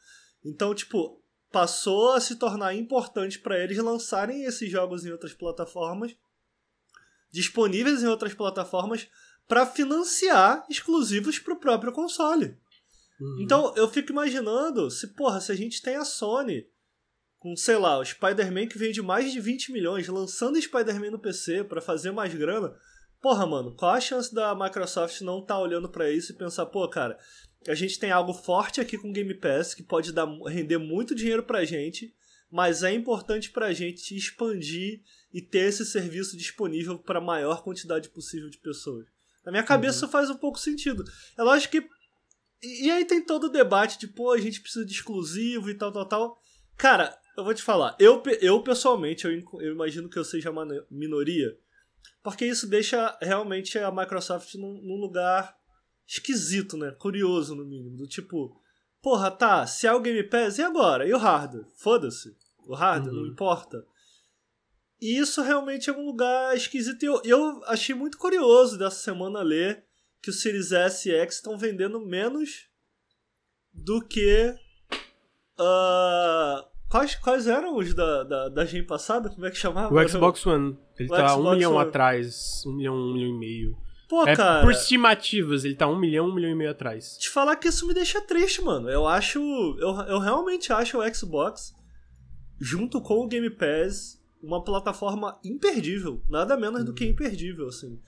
Então, 0.45 0.75
tipo, 0.75 1.23
passou 1.53 2.13
a 2.13 2.21
se 2.21 2.37
tornar 2.37 2.75
importante 2.75 3.39
para 3.39 3.59
eles 3.59 3.79
lançarem 3.79 4.45
esses 4.45 4.69
jogos 4.69 5.05
em 5.05 5.13
outras 5.13 5.33
plataformas, 5.33 6.17
disponíveis 7.31 8.03
em 8.03 8.09
outras 8.09 8.35
plataformas, 8.35 9.09
para 9.47 9.65
financiar 9.65 10.67
exclusivos 10.69 11.39
para 11.39 11.55
o 11.55 11.61
próprio 11.61 11.93
console. 11.93 12.57
Uhum. 13.21 13.41
Então 13.41 13.73
eu 13.77 13.89
fico 13.89 14.11
imaginando 14.11 14.91
se, 14.91 15.15
porra, 15.15 15.41
se 15.41 15.53
a 15.53 15.55
gente 15.55 15.81
tem 15.81 15.97
a 15.97 16.05
Sony 16.05 16.67
com, 17.45 17.55
sei 17.55 17.77
lá, 17.77 17.99
o 17.99 18.05
Spider-Man 18.05 18.67
que 18.67 18.79
vende 18.79 19.03
mais 19.03 19.31
de 19.31 19.39
20 19.39 19.71
milhões, 19.71 20.09
lançando 20.09 20.59
Spider-Man 20.59 21.11
no 21.11 21.19
PC 21.19 21.63
para 21.63 21.83
fazer 21.83 22.11
mais 22.11 22.35
grana. 22.35 22.75
Porra, 23.21 23.45
mano, 23.45 23.77
qual 23.77 23.93
a 23.93 24.01
chance 24.01 24.35
da 24.35 24.55
Microsoft 24.55 25.21
não 25.21 25.41
estar 25.41 25.57
tá 25.57 25.61
olhando 25.61 25.91
para 25.91 26.11
isso 26.11 26.33
e 26.33 26.37
pensar, 26.37 26.65
pô, 26.65 26.89
cara, 26.89 27.19
a 27.69 27.75
gente 27.75 27.99
tem 27.99 28.11
algo 28.11 28.33
forte 28.33 28.81
aqui 28.81 28.97
com 28.97 29.13
Game 29.13 29.35
Pass 29.35 29.75
que 29.75 29.83
pode 29.83 30.11
dar, 30.11 30.27
render 30.47 30.79
muito 30.79 31.15
dinheiro 31.15 31.43
pra 31.43 31.67
gente, 31.67 32.15
mas 32.51 32.83
é 32.83 32.95
importante 32.95 33.51
pra 33.51 33.75
gente 33.75 34.17
expandir 34.17 35.03
e 35.31 35.43
ter 35.43 35.69
esse 35.69 35.85
serviço 35.85 36.39
disponível 36.39 36.99
para 36.99 37.19
a 37.19 37.23
maior 37.23 37.63
quantidade 37.63 38.09
possível 38.09 38.49
de 38.49 38.57
pessoas. 38.57 39.05
Na 39.45 39.53
minha 39.53 39.65
cabeça 39.65 40.07
uhum. 40.07 40.11
faz 40.11 40.31
um 40.31 40.39
pouco 40.39 40.59
sentido. 40.59 41.05
É 41.37 41.43
lógico 41.43 41.73
que. 41.73 41.87
E, 42.63 42.87
e 42.87 42.91
aí 42.91 43.05
tem 43.05 43.23
todo 43.23 43.49
o 43.49 43.53
debate 43.53 43.99
de, 43.99 44.09
pô, 44.09 44.33
a 44.33 44.41
gente 44.41 44.63
precisa 44.63 44.87
de 44.87 44.93
exclusivo 44.93 45.69
e 45.69 45.75
tal, 45.75 45.93
tal, 45.93 46.09
tal. 46.09 46.39
Cara, 46.79 47.15
eu 47.37 47.45
vou 47.45 47.55
te 47.55 47.63
falar. 47.63 47.97
Eu, 47.99 48.23
eu 48.41 48.63
pessoalmente, 48.63 49.25
eu, 49.25 49.33
eu 49.61 49.73
imagino 49.73 50.09
que 50.09 50.19
eu 50.19 50.25
seja 50.25 50.51
uma 50.51 50.67
minoria. 50.91 51.57
Porque 52.23 52.47
isso 52.47 52.67
deixa 52.67 53.17
realmente 53.21 53.79
a 53.79 53.91
Microsoft 53.91 54.55
num, 54.55 54.81
num 54.83 54.97
lugar 54.97 55.57
esquisito, 56.07 56.77
né? 56.77 56.91
Curioso, 56.93 57.55
no 57.55 57.65
mínimo. 57.65 57.97
Do 57.97 58.07
tipo, 58.07 58.61
porra, 59.03 59.31
tá, 59.31 59.67
se 59.67 59.87
é 59.87 59.93
o 59.93 60.01
Game 60.01 60.23
Pass, 60.25 60.59
e 60.59 60.63
agora? 60.63 61.07
E 61.07 61.13
o 61.13 61.19
hardware? 61.19 61.67
Foda-se. 61.77 62.37
O 62.67 62.75
hardware, 62.75 63.15
uhum. 63.15 63.23
não 63.23 63.29
importa. 63.29 63.85
E 65.01 65.19
isso 65.19 65.43
realmente 65.43 65.91
é 65.91 65.93
um 65.93 66.07
lugar 66.07 66.57
esquisito. 66.57 67.03
E 67.03 67.07
eu, 67.07 67.21
eu 67.25 67.65
achei 67.67 67.95
muito 67.95 68.17
curioso 68.17 68.79
dessa 68.79 69.03
semana 69.03 69.43
ler 69.43 69.85
que 70.23 70.31
os 70.31 70.41
Series 70.41 70.73
S 70.73 71.09
e 71.09 71.13
X 71.13 71.37
estão 71.37 71.59
vendendo 71.59 72.01
menos 72.01 72.69
do 73.71 74.01
que. 74.01 74.55
Uh, 75.59 76.74
quais, 76.89 77.15
quais 77.17 77.47
eram 77.47 77.77
os 77.77 77.95
da, 77.95 78.25
da, 78.25 78.49
da 78.49 78.65
Gen 78.65 78.85
passada? 78.85 79.29
Como 79.31 79.47
é 79.47 79.51
que 79.51 79.57
chamava? 79.57 79.95
O 79.95 80.09
Xbox 80.09 80.47
One. 80.47 80.77
Ele 80.99 81.09
o 81.09 81.17
tá 81.17 81.29
Xbox 81.29 81.47
um 81.47 81.53
milhão 81.53 81.75
One. 81.75 81.89
atrás. 81.89 82.63
Um 82.67 82.73
milhão, 82.73 82.95
um 82.95 83.13
milhão 83.13 83.31
e 83.31 83.39
meio. 83.39 83.77
Pô, 84.09 84.27
é, 84.27 84.37
cara. 84.37 84.63
Por 84.63 84.73
estimativas, 84.73 85.65
ele 85.65 85.75
tá 85.75 85.87
um 85.87 85.99
milhão, 85.99 86.29
um 86.29 86.35
milhão 86.35 86.51
e 86.51 86.55
meio 86.55 86.71
atrás. 86.71 87.17
Te 87.19 87.31
falar 87.31 87.57
que 87.57 87.69
isso 87.69 87.87
me 87.87 87.95
deixa 87.95 88.21
triste, 88.21 88.63
mano. 88.63 88.89
Eu 88.89 89.07
acho. 89.07 89.39
Eu, 89.79 89.97
eu 90.07 90.19
realmente 90.19 90.73
acho 90.73 90.99
o 90.99 91.15
Xbox, 91.15 91.75
junto 92.61 93.01
com 93.01 93.15
o 93.15 93.27
Game 93.27 93.51
Pass, 93.51 94.23
uma 94.43 94.63
plataforma 94.63 95.39
imperdível. 95.45 96.23
Nada 96.29 96.57
menos 96.57 96.81
uhum. 96.81 96.87
do 96.87 96.95
que 96.95 97.05
uhum. 97.05 97.11
imperdível, 97.11 97.69
assim. 97.69 97.99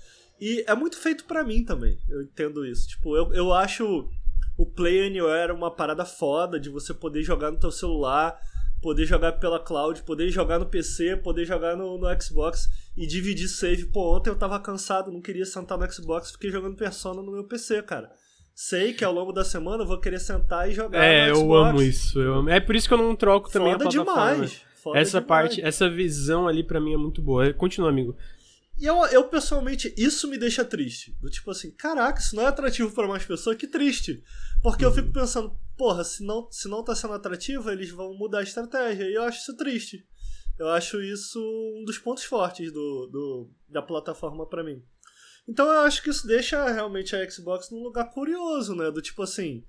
E 0.40 0.64
é 0.66 0.74
muito 0.74 0.98
feito 0.98 1.24
para 1.24 1.42
mim 1.42 1.64
também. 1.64 1.98
Eu 2.08 2.22
entendo 2.22 2.64
isso. 2.64 2.88
Tipo, 2.88 3.16
eu, 3.16 3.32
eu 3.32 3.52
acho 3.52 4.08
o 4.56 4.66
Play 4.66 5.06
Anywhere 5.06 5.52
uma 5.52 5.70
parada 5.70 6.04
foda 6.04 6.60
de 6.60 6.68
você 6.68 6.92
poder 6.92 7.22
jogar 7.22 7.50
no 7.50 7.58
teu 7.58 7.70
celular 7.70 8.38
poder 8.86 9.04
jogar 9.04 9.32
pela 9.32 9.58
cloud, 9.58 10.00
poder 10.04 10.30
jogar 10.30 10.60
no 10.60 10.66
PC, 10.66 11.16
poder 11.16 11.44
jogar 11.44 11.76
no, 11.76 11.98
no 11.98 12.22
Xbox 12.22 12.68
e 12.96 13.04
dividir 13.04 13.48
save. 13.48 13.86
Pô, 13.86 14.16
ontem 14.16 14.30
eu 14.30 14.36
tava 14.36 14.60
cansado, 14.60 15.10
não 15.10 15.20
queria 15.20 15.44
sentar 15.44 15.76
no 15.76 15.92
Xbox, 15.92 16.30
fiquei 16.30 16.52
jogando 16.52 16.76
Persona 16.76 17.20
no 17.20 17.32
meu 17.32 17.42
PC, 17.42 17.82
cara. 17.82 18.12
Sei 18.54 18.92
que 18.92 19.04
ao 19.04 19.12
longo 19.12 19.32
da 19.32 19.44
semana 19.44 19.82
eu 19.82 19.88
vou 19.88 19.98
querer 19.98 20.20
sentar 20.20 20.70
e 20.70 20.72
jogar 20.72 21.02
É, 21.02 21.28
eu 21.32 21.52
amo 21.52 21.82
isso. 21.82 22.20
Eu 22.20 22.34
amo. 22.34 22.48
É 22.48 22.60
por 22.60 22.76
isso 22.76 22.86
que 22.86 22.94
eu 22.94 22.98
não 22.98 23.16
troco 23.16 23.50
também 23.50 23.72
Foda 23.72 23.88
a 23.88 23.90
plataforma. 23.90 24.34
Demais. 24.34 24.62
Foda 24.76 24.98
essa 25.00 25.20
demais. 25.20 25.26
parte, 25.26 25.62
essa 25.62 25.90
visão 25.90 26.46
ali 26.46 26.62
para 26.62 26.80
mim 26.80 26.94
é 26.94 26.96
muito 26.96 27.20
boa. 27.20 27.52
Continua, 27.54 27.88
amigo. 27.88 28.16
E 28.78 28.86
eu, 28.86 29.04
eu, 29.06 29.24
pessoalmente, 29.24 29.92
isso 29.96 30.28
me 30.28 30.38
deixa 30.38 30.64
triste. 30.64 31.12
Do 31.20 31.28
tipo 31.28 31.50
assim, 31.50 31.72
caraca, 31.72 32.20
isso 32.20 32.36
não 32.36 32.44
é 32.44 32.46
atrativo 32.46 32.92
para 32.92 33.08
mais 33.08 33.24
pessoas, 33.24 33.56
que 33.56 33.66
triste. 33.66 34.22
Porque 34.62 34.84
uhum. 34.84 34.92
eu 34.92 34.94
fico 34.94 35.12
pensando, 35.12 35.56
porra, 35.76 36.04
se 36.04 36.24
não, 36.24 36.50
se 36.50 36.68
não 36.68 36.82
tá 36.82 36.94
sendo 36.94 37.14
atrativo, 37.14 37.70
eles 37.70 37.90
vão 37.90 38.14
mudar 38.14 38.40
a 38.40 38.42
estratégia. 38.42 39.04
E 39.04 39.14
eu 39.14 39.22
acho 39.22 39.40
isso 39.40 39.56
triste. 39.56 40.06
Eu 40.58 40.68
acho 40.68 41.02
isso 41.02 41.38
um 41.38 41.84
dos 41.84 41.98
pontos 41.98 42.24
fortes 42.24 42.72
do, 42.72 43.06
do 43.06 43.50
da 43.68 43.82
plataforma 43.82 44.46
para 44.46 44.64
mim. 44.64 44.82
Então 45.48 45.66
eu 45.66 45.80
acho 45.80 46.02
que 46.02 46.10
isso 46.10 46.26
deixa 46.26 46.68
realmente 46.70 47.14
a 47.14 47.30
Xbox 47.30 47.70
num 47.70 47.82
lugar 47.82 48.10
curioso, 48.10 48.74
né? 48.74 48.90
Do 48.90 49.02
tipo 49.02 49.22
assim. 49.22 49.64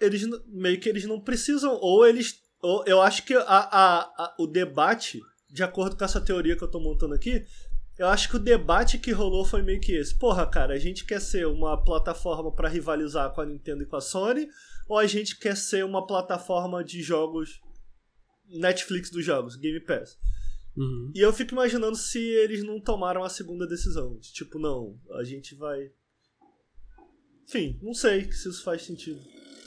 Eles 0.00 0.28
meio 0.48 0.80
que 0.80 0.88
eles 0.88 1.04
não 1.04 1.20
precisam, 1.20 1.78
ou 1.80 2.06
eles. 2.06 2.40
Ou, 2.60 2.84
eu 2.86 3.00
acho 3.00 3.24
que 3.24 3.34
a, 3.34 3.42
a, 3.42 4.00
a, 4.00 4.36
o 4.38 4.46
debate, 4.46 5.20
de 5.48 5.62
acordo 5.62 5.96
com 5.96 6.04
essa 6.04 6.20
teoria 6.20 6.56
que 6.56 6.62
eu 6.62 6.70
tô 6.70 6.80
montando 6.80 7.14
aqui, 7.14 7.46
eu 7.98 8.08
acho 8.08 8.28
que 8.28 8.36
o 8.36 8.40
debate 8.40 8.98
que 8.98 9.12
rolou 9.12 9.44
foi 9.44 9.62
meio 9.62 9.80
que 9.80 9.92
esse. 9.92 10.18
Porra, 10.18 10.46
cara, 10.46 10.74
a 10.74 10.78
gente 10.78 11.04
quer 11.04 11.20
ser 11.20 11.46
uma 11.46 11.82
plataforma 11.82 12.50
para 12.50 12.68
rivalizar 12.68 13.30
com 13.30 13.40
a 13.40 13.46
Nintendo 13.46 13.82
e 13.82 13.86
com 13.86 13.96
a 13.96 14.00
Sony, 14.00 14.48
ou 14.92 14.98
a 14.98 15.06
gente 15.06 15.38
quer 15.38 15.56
ser 15.56 15.86
uma 15.86 16.06
plataforma 16.06 16.84
de 16.84 17.02
jogos 17.02 17.62
Netflix 18.46 19.10
dos 19.10 19.24
jogos, 19.24 19.56
Game 19.56 19.80
Pass. 19.80 20.18
Uhum. 20.76 21.10
E 21.14 21.20
eu 21.20 21.32
fico 21.32 21.52
imaginando 21.52 21.96
se 21.96 22.18
eles 22.18 22.62
não 22.62 22.78
tomaram 22.78 23.24
a 23.24 23.30
segunda 23.30 23.66
decisão. 23.66 24.18
De, 24.18 24.30
tipo, 24.30 24.58
não, 24.58 24.98
a 25.12 25.24
gente 25.24 25.54
vai. 25.54 25.90
Enfim, 27.48 27.78
não 27.82 27.94
sei 27.94 28.30
se 28.30 28.50
isso 28.50 28.62
faz 28.62 28.82
sentido. 28.82 29.18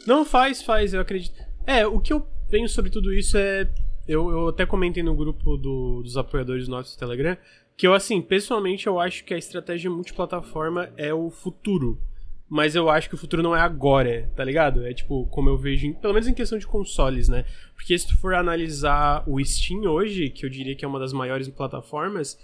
Não 0.06 0.24
faz, 0.24 0.62
faz, 0.62 0.94
eu 0.94 1.02
acredito. 1.02 1.44
É, 1.66 1.88
o 1.88 2.00
que 2.00 2.14
eu 2.14 2.22
tenho 2.48 2.70
sobre 2.70 2.92
tudo 2.92 3.12
isso 3.12 3.36
é. 3.36 3.68
Eu, 4.08 4.30
eu 4.30 4.50
até 4.50 4.64
comentei 4.64 5.02
no 5.02 5.16
grupo 5.16 5.58
do, 5.58 6.04
dos 6.04 6.16
apoiadores 6.16 6.68
nossos 6.68 6.96
do 6.96 7.00
Telegram 7.00 7.36
que 7.76 7.88
eu, 7.88 7.94
assim, 7.96 8.22
pessoalmente 8.22 8.86
eu 8.86 9.00
acho 9.00 9.26
que 9.26 9.34
a 9.34 9.38
estratégia 9.38 9.90
multiplataforma 9.90 10.94
é 10.96 11.12
o 11.12 11.32
futuro. 11.32 12.00
Mas 12.48 12.76
eu 12.76 12.90
acho 12.90 13.10
que 13.10 13.16
o 13.16 13.18
futuro 13.18 13.42
não 13.42 13.56
é 13.56 13.60
agora, 13.60 14.32
tá 14.36 14.44
ligado? 14.44 14.86
É 14.86 14.94
tipo, 14.94 15.26
como 15.28 15.50
eu 15.50 15.58
vejo, 15.58 15.94
pelo 15.96 16.14
menos 16.14 16.28
em 16.28 16.34
questão 16.34 16.60
de 16.60 16.68
consoles, 16.68 17.28
né? 17.28 17.44
Porque 17.74 17.98
se 17.98 18.08
tu 18.08 18.18
for 18.18 18.36
analisar 18.36 19.24
o 19.28 19.44
Steam 19.44 19.82
hoje, 19.82 20.30
que 20.30 20.46
eu 20.46 20.50
diria 20.50 20.76
que 20.76 20.86
é 20.86 20.88
uma 20.88 21.00
das 21.00 21.12
maiores 21.12 21.50
plataformas, 21.50 22.40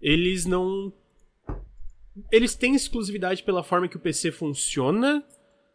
eles 0.00 0.44
não. 0.44 0.92
Eles 2.30 2.54
têm 2.54 2.74
exclusividade 2.74 3.42
pela 3.42 3.62
forma 3.62 3.88
que 3.88 3.96
o 3.96 4.00
PC 4.00 4.30
funciona, 4.30 5.24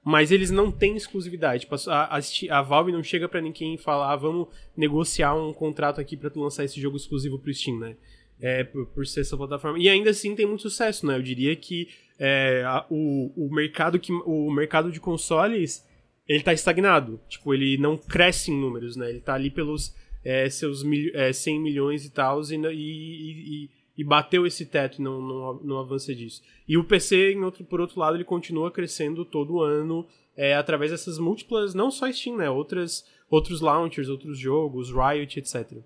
mas 0.04 0.32
eles 0.32 0.52
não 0.52 0.72
têm 0.72 0.96
exclusividade. 0.96 1.68
A, 1.88 2.18
a, 2.18 2.60
a 2.60 2.62
Valve 2.62 2.92
não 2.92 3.02
chega 3.02 3.28
para 3.28 3.42
ninguém 3.42 3.74
e 3.74 3.80
fala, 3.80 4.14
ah, 4.14 4.16
vamos 4.16 4.48
negociar 4.78 5.34
um 5.34 5.52
contrato 5.52 6.00
aqui 6.00 6.16
para 6.16 6.30
tu 6.30 6.40
lançar 6.40 6.64
esse 6.64 6.80
jogo 6.80 6.98
exclusivo 6.98 7.40
pro 7.40 7.52
Steam, 7.52 7.80
né? 7.80 7.96
é, 8.40 8.64
por, 8.64 8.86
por, 8.88 9.08
ser 9.08 9.22
essa 9.22 9.38
plataforma. 9.38 9.80
E 9.80 9.90
ainda 9.90 10.10
assim 10.10 10.36
tem 10.36 10.46
muito 10.46 10.62
sucesso, 10.62 11.06
né? 11.06 11.16
Eu 11.16 11.22
diria 11.22 11.56
que 11.56 11.90
é, 12.20 12.64
a, 12.66 12.86
o, 12.90 13.32
o, 13.36 13.54
mercado 13.54 14.00
que, 14.00 14.12
o 14.12 14.52
mercado 14.52 14.92
de 14.92 15.00
consoles 15.00 15.86
ele 16.28 16.44
tá 16.44 16.54
estagnado. 16.54 17.20
Tipo, 17.28 17.54
ele 17.54 17.78
não 17.78 17.98
cresce 17.98 18.52
em 18.52 18.60
números, 18.60 18.96
né? 18.96 19.10
Ele 19.10 19.22
tá 19.22 19.34
ali 19.36 19.50
pelos 19.50 19.96
é, 20.24 20.50
seus 20.50 20.84
mil, 20.84 21.12
é, 21.14 21.32
100 21.32 21.60
milhões 21.60 22.06
e 22.06 22.10
tal, 22.12 22.42
e, 22.42 22.56
e, 22.74 23.70
e, 23.98 24.04
bateu 24.04 24.46
esse 24.46 24.66
teto 24.66 25.00
e 25.00 25.04
não, 25.04 25.22
não, 25.22 25.54
não 25.64 25.78
avança 25.78 26.14
disso. 26.16 26.42
E 26.68 26.78
o 26.78 26.84
PC, 26.84 27.36
outro, 27.44 27.64
por 27.64 27.80
outro 27.80 28.00
lado, 28.00 28.18
ele 28.18 28.24
continua 28.24 28.72
crescendo 28.72 29.24
todo 29.24 29.62
ano 29.62 30.08
é, 30.36 30.56
através 30.56 30.92
dessas 30.92 31.20
múltiplas, 31.20 31.76
não 31.76 31.92
só 31.92 32.12
Steam, 32.12 32.38
né? 32.38 32.50
Outras, 32.50 33.06
outros 33.30 33.62
launchers, 33.62 34.10
outros 34.10 34.38
jogos, 34.40 34.92
Riot, 34.92 35.40
etc. 35.40 35.78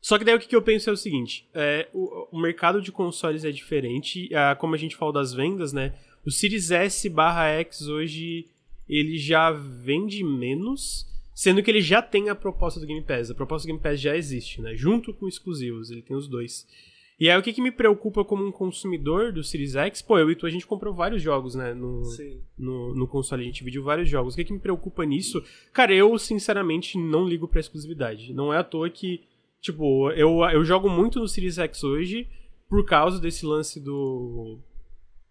Só 0.00 0.18
que 0.18 0.24
daí 0.24 0.34
o 0.34 0.38
que, 0.38 0.54
eu 0.54 0.62
penso 0.62 0.88
é 0.88 0.92
o 0.92 0.96
seguinte: 0.96 1.48
é, 1.54 1.88
o, 1.92 2.28
o, 2.36 2.40
mercado 2.40 2.80
de 2.80 2.92
consoles 2.92 3.44
é 3.44 3.50
diferente. 3.50 4.28
É, 4.32 4.54
como 4.54 4.74
a 4.74 4.78
gente 4.78 4.96
falou 4.96 5.12
das 5.12 5.32
vendas, 5.32 5.72
né? 5.72 5.94
O 6.24 6.30
Series 6.30 6.70
S 6.70 7.08
barra 7.08 7.48
X 7.48 7.88
hoje 7.88 8.48
ele 8.88 9.18
já 9.18 9.50
vende 9.50 10.22
menos, 10.22 11.06
sendo 11.34 11.62
que 11.62 11.70
ele 11.70 11.80
já 11.80 12.00
tem 12.00 12.28
a 12.28 12.34
proposta 12.34 12.78
do 12.78 12.86
Game 12.86 13.02
Pass. 13.02 13.30
A 13.30 13.34
proposta 13.34 13.66
do 13.66 13.68
Game 13.68 13.82
Pass 13.82 14.00
já 14.00 14.16
existe, 14.16 14.60
né? 14.60 14.74
Junto 14.74 15.12
com 15.12 15.28
exclusivos, 15.28 15.90
ele 15.90 16.02
tem 16.02 16.16
os 16.16 16.28
dois. 16.28 16.66
E 17.18 17.30
aí 17.30 17.38
o 17.38 17.42
que, 17.42 17.52
que 17.52 17.62
me 17.62 17.70
preocupa 17.70 18.24
como 18.24 18.46
um 18.46 18.52
consumidor 18.52 19.32
do 19.32 19.42
Series 19.42 19.74
X? 19.74 20.02
Pô, 20.02 20.18
eu 20.18 20.30
e 20.30 20.36
tu 20.36 20.46
a 20.46 20.50
gente 20.50 20.66
comprou 20.66 20.92
vários 20.92 21.22
jogos, 21.22 21.54
né? 21.54 21.72
No, 21.72 22.02
no, 22.58 22.94
no, 22.94 23.08
console, 23.08 23.42
a 23.42 23.46
gente 23.46 23.64
viu 23.64 23.82
vários 23.82 24.08
jogos. 24.08 24.34
O 24.34 24.36
que, 24.36 24.44
que 24.44 24.52
me 24.52 24.58
preocupa 24.58 25.04
nisso? 25.04 25.42
Cara, 25.72 25.94
eu 25.94 26.16
sinceramente 26.18 26.98
não 26.98 27.26
ligo 27.26 27.48
pra 27.48 27.60
exclusividade. 27.60 28.34
Não 28.34 28.52
é 28.52 28.58
à 28.58 28.64
toa 28.64 28.90
que 28.90 29.22
Tipo, 29.60 30.10
eu, 30.12 30.42
eu 30.52 30.64
jogo 30.64 30.88
muito 30.88 31.18
no 31.18 31.28
Series 31.28 31.58
X 31.58 31.82
hoje 31.82 32.28
por 32.68 32.84
causa 32.84 33.20
desse 33.20 33.44
lance 33.44 33.80
do. 33.80 34.58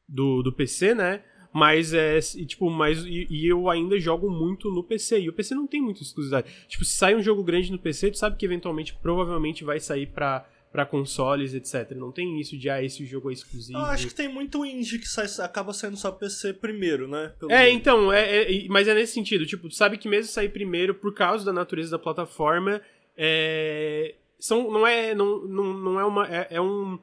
do, 0.07 0.41
do 0.41 0.51
PC, 0.51 0.93
né? 0.93 1.23
Mas 1.53 1.93
é. 1.93 2.19
E, 2.35 2.45
tipo, 2.45 2.69
mas. 2.69 3.05
E, 3.05 3.27
e, 3.29 3.47
eu 3.47 3.69
ainda 3.69 3.97
jogo 3.99 4.29
muito 4.29 4.69
no 4.69 4.83
PC. 4.83 5.21
E 5.21 5.29
o 5.29 5.33
PC 5.33 5.55
não 5.55 5.67
tem 5.67 5.81
muita 5.81 6.01
exclusividade. 6.01 6.51
Tipo, 6.67 6.83
se 6.83 6.97
sai 6.97 7.15
um 7.15 7.23
jogo 7.23 7.43
grande 7.43 7.71
no 7.71 7.79
PC, 7.79 8.11
tu 8.11 8.17
sabe 8.17 8.35
que 8.37 8.45
eventualmente, 8.45 8.93
provavelmente, 9.01 9.63
vai 9.63 9.79
sair 9.79 10.07
pra, 10.07 10.45
para 10.75 10.85
consoles, 10.85 11.53
etc. 11.53 11.91
Não 11.95 12.11
tem 12.11 12.41
isso 12.41 12.57
de, 12.57 12.69
ah, 12.69 12.83
esse 12.83 13.05
jogo 13.05 13.29
é 13.29 13.33
exclusivo. 13.33 13.79
Eu 13.79 13.85
acho 13.85 14.07
que 14.07 14.13
tem 14.13 14.27
muito 14.27 14.65
indie 14.65 14.99
que 14.99 15.07
sai, 15.07 15.27
acaba 15.39 15.71
saindo 15.71 15.95
só 15.95 16.11
PC 16.11 16.51
primeiro, 16.55 17.07
né? 17.07 17.31
Pelo 17.39 17.49
é, 17.49 17.63
jeito. 17.63 17.77
então, 17.77 18.11
é, 18.11 18.41
é, 18.43 18.67
mas 18.67 18.85
é 18.89 18.93
nesse 18.93 19.13
sentido. 19.13 19.45
Tipo, 19.45 19.69
tu 19.69 19.75
sabe 19.75 19.97
que 19.97 20.09
mesmo 20.09 20.29
sair 20.29 20.49
primeiro, 20.49 20.93
por 20.93 21.13
causa 21.13 21.45
da 21.45 21.53
natureza 21.53 21.91
da 21.91 21.99
plataforma, 21.99 22.81
é, 23.17 24.15
são, 24.39 24.71
não, 24.71 24.85
é, 24.85 25.15
não, 25.15 25.45
não, 25.45 25.73
não 25.73 25.99
é 25.99 26.05
uma. 26.05 26.27
É, 26.27 26.47
é, 26.51 26.61
um. 26.61 26.99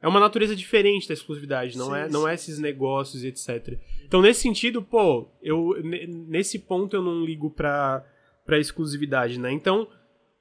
É 0.00 0.08
uma 0.08 0.18
natureza 0.18 0.56
diferente 0.56 1.06
da 1.06 1.14
exclusividade, 1.14 1.78
não, 1.78 1.86
sim, 1.86 1.96
é, 1.96 2.08
não 2.08 2.26
é 2.26 2.34
esses 2.34 2.58
negócios 2.58 3.22
e 3.22 3.28
etc. 3.28 3.78
Então, 4.04 4.20
nesse 4.20 4.40
sentido, 4.40 4.82
pô, 4.82 5.28
eu, 5.40 5.76
nesse 5.82 6.58
ponto 6.58 6.96
eu 6.96 7.02
não 7.02 7.24
ligo 7.24 7.48
pra, 7.50 8.04
pra 8.44 8.58
exclusividade, 8.58 9.38
né? 9.38 9.52
Então, 9.52 9.86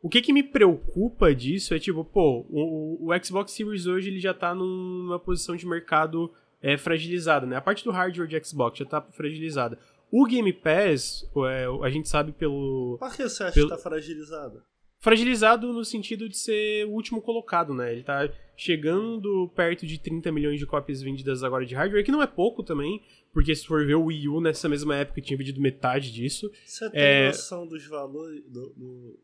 o 0.01 0.09
que 0.09 0.19
que 0.19 0.33
me 0.33 0.41
preocupa 0.41 1.35
disso 1.35 1.75
é 1.75 1.79
tipo, 1.79 2.03
pô, 2.03 2.43
o, 2.49 3.07
o 3.07 3.23
Xbox 3.23 3.51
Series 3.51 3.85
hoje 3.85 4.09
ele 4.09 4.19
já 4.19 4.33
tá 4.33 4.55
numa 4.55 5.19
posição 5.19 5.55
de 5.55 5.67
mercado 5.67 6.33
é, 6.59 6.75
fragilizada, 6.75 7.45
né? 7.45 7.55
A 7.55 7.61
parte 7.61 7.83
do 7.83 7.91
hardware 7.91 8.27
de 8.27 8.43
Xbox 8.43 8.79
já 8.79 8.85
tá 8.85 8.99
fragilizada. 9.11 9.77
O 10.11 10.25
Game 10.25 10.51
Pass, 10.51 11.29
é, 11.47 11.65
a 11.83 11.89
gente 11.89 12.09
sabe 12.09 12.31
pelo. 12.31 12.97
Por 12.99 13.15
que 13.15 13.29
você 13.29 13.43
acha 13.43 13.53
pelo... 13.53 13.69
que 13.69 13.75
tá 13.75 13.81
fragilizado? 13.81 14.63
Fragilizado 15.01 15.73
no 15.73 15.83
sentido 15.83 16.29
de 16.29 16.37
ser 16.37 16.85
o 16.85 16.91
último 16.91 17.21
colocado, 17.21 17.73
né? 17.73 17.91
Ele 17.91 18.03
tá 18.03 18.31
chegando 18.55 19.51
perto 19.55 19.87
de 19.87 19.99
30 19.99 20.31
milhões 20.31 20.59
de 20.59 20.65
cópias 20.67 21.01
vendidas 21.01 21.43
agora 21.43 21.65
de 21.65 21.73
hardware, 21.73 22.05
que 22.05 22.11
não 22.11 22.21
é 22.21 22.27
pouco 22.27 22.61
também, 22.61 23.01
porque 23.33 23.55
se 23.55 23.65
for 23.65 23.83
ver 23.83 23.95
o 23.95 24.05
Wii 24.05 24.27
U 24.29 24.39
nessa 24.39 24.69
mesma 24.69 24.95
época 24.95 25.19
tinha 25.19 25.37
vendido 25.37 25.59
metade 25.59 26.11
disso. 26.11 26.51
Você 26.63 26.87
tem 26.91 27.01
é... 27.01 27.27
noção 27.27 27.65
dos 27.65 27.85
valores 27.87 28.43
do, 28.47 28.73
do 28.73 29.19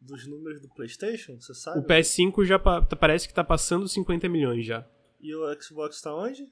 dos 0.00 0.26
números 0.26 0.62
do 0.62 0.68
PlayStation, 0.68 1.38
você 1.38 1.52
sabe? 1.52 1.80
O 1.80 1.82
PS5 1.84 2.44
já 2.44 2.58
pa 2.58 2.80
parece 2.82 3.26
que 3.26 3.34
tá 3.34 3.44
passando 3.44 3.88
50 3.88 4.28
milhões 4.28 4.64
já. 4.64 4.88
E 5.20 5.34
o 5.34 5.60
Xbox 5.60 6.00
tá 6.00 6.14
onde? 6.14 6.48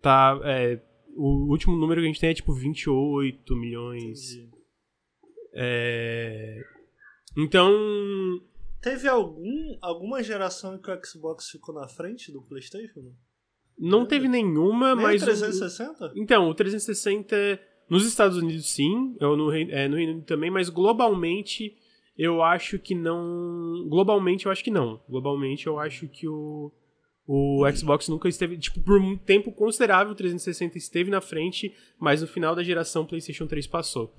Tá, 0.00 0.40
é, 0.42 0.80
o 1.14 1.50
último 1.50 1.76
número 1.76 2.00
que 2.00 2.06
a 2.06 2.08
gente 2.08 2.20
tem 2.20 2.30
é 2.30 2.34
tipo 2.34 2.52
28 2.52 3.54
milhões. 3.54 4.32
Entendi. 4.32 4.50
É... 5.52 6.77
Então. 7.36 7.72
Teve 8.80 9.08
algum, 9.08 9.76
alguma 9.80 10.22
geração 10.22 10.76
em 10.76 10.78
que 10.80 10.90
o 10.90 11.04
Xbox 11.04 11.50
ficou 11.50 11.74
na 11.74 11.88
frente 11.88 12.30
do 12.30 12.42
PlayStation? 12.42 13.12
Não 13.78 14.06
teve 14.06 14.28
nenhuma, 14.28 14.94
Nem 14.94 15.04
mas. 15.04 15.22
O 15.22 15.26
360? 15.26 16.06
O... 16.06 16.12
Então, 16.16 16.48
o 16.48 16.54
360 16.54 17.60
nos 17.88 18.04
Estados 18.06 18.36
Unidos 18.36 18.70
sim, 18.70 19.16
eu 19.20 19.36
no, 19.36 19.52
é, 19.52 19.88
no 19.88 19.96
Reino 19.96 20.12
Unido 20.12 20.26
também, 20.26 20.50
mas 20.50 20.68
globalmente 20.68 21.76
eu 22.18 22.42
acho 22.42 22.78
que 22.80 22.94
não. 22.96 23.86
Globalmente, 23.88 24.46
eu 24.46 24.52
acho 24.52 24.64
que 24.64 24.70
não. 24.70 25.00
Globalmente, 25.08 25.68
eu 25.68 25.78
acho 25.78 26.08
que 26.08 26.26
o, 26.26 26.72
o 27.24 27.62
Xbox 27.72 28.08
nunca 28.08 28.28
esteve. 28.28 28.58
Tipo, 28.58 28.80
por 28.80 29.00
um 29.00 29.16
tempo 29.16 29.52
considerável, 29.52 30.12
o 30.12 30.16
360 30.16 30.76
esteve 30.76 31.10
na 31.10 31.20
frente, 31.20 31.72
mas 31.96 32.20
no 32.20 32.26
final 32.26 32.56
da 32.56 32.64
geração, 32.64 33.02
o 33.02 33.06
PlayStation 33.06 33.46
3 33.46 33.68
passou. 33.68 34.12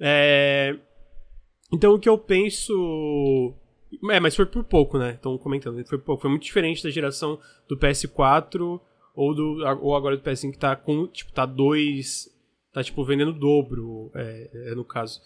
É... 0.00 0.76
Então, 1.72 1.94
o 1.94 1.98
que 1.98 2.08
eu 2.08 2.18
penso. 2.18 3.54
É, 4.10 4.20
mas 4.20 4.34
foi 4.34 4.46
por 4.46 4.64
pouco, 4.64 4.98
né? 4.98 5.12
Estão 5.12 5.36
comentando. 5.38 5.84
Foi 5.86 5.98
pouco. 5.98 6.22
Foi 6.22 6.30
muito 6.30 6.44
diferente 6.44 6.82
da 6.82 6.90
geração 6.90 7.38
do 7.68 7.76
PS4 7.76 8.80
ou, 9.14 9.34
do, 9.34 9.64
ou 9.80 9.94
agora 9.94 10.16
do 10.16 10.22
PS5 10.22 10.52
que 10.52 10.58
tá 10.58 10.76
com. 10.76 11.06
Tipo, 11.06 11.32
tá 11.32 11.46
dois. 11.46 12.28
Tá, 12.72 12.82
tipo, 12.82 13.04
vendendo 13.04 13.32
dobro, 13.32 14.10
é, 14.14 14.50
é 14.70 14.74
no 14.74 14.84
caso. 14.84 15.20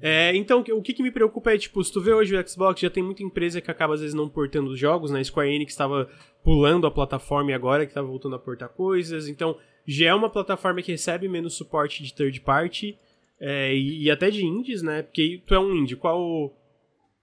É, 0.00 0.34
então, 0.36 0.60
o 0.60 0.82
que, 0.82 0.92
que 0.92 1.02
me 1.02 1.10
preocupa 1.10 1.52
é, 1.52 1.58
tipo, 1.58 1.82
se 1.82 1.92
tu 1.92 2.00
vê 2.00 2.12
hoje 2.12 2.36
o 2.36 2.48
Xbox, 2.48 2.80
já 2.80 2.90
tem 2.90 3.02
muita 3.02 3.22
empresa 3.22 3.60
que 3.60 3.70
acaba 3.70 3.94
às 3.94 4.00
vezes 4.00 4.14
não 4.14 4.28
portando 4.28 4.70
os 4.70 4.78
jogos, 4.78 5.10
né? 5.10 5.24
Square 5.24 5.52
Enix 5.52 5.72
estava 5.72 6.08
pulando 6.44 6.86
a 6.86 6.90
plataforma 6.90 7.50
e 7.50 7.54
agora 7.54 7.84
que 7.84 7.90
estava 7.90 8.06
voltando 8.06 8.36
a 8.36 8.38
portar 8.38 8.68
coisas. 8.68 9.26
Então, 9.26 9.56
já 9.86 10.08
é 10.08 10.14
uma 10.14 10.30
plataforma 10.30 10.82
que 10.82 10.92
recebe 10.92 11.28
menos 11.28 11.56
suporte 11.56 12.02
de 12.02 12.14
third 12.14 12.40
party 12.42 12.96
é, 13.40 13.74
e, 13.74 14.04
e, 14.04 14.10
até 14.10 14.30
de 14.30 14.44
indies, 14.44 14.82
né? 14.82 15.02
Porque 15.02 15.42
tu 15.46 15.54
é 15.54 15.58
um 15.58 15.74
indie, 15.74 15.96
qual 15.96 16.54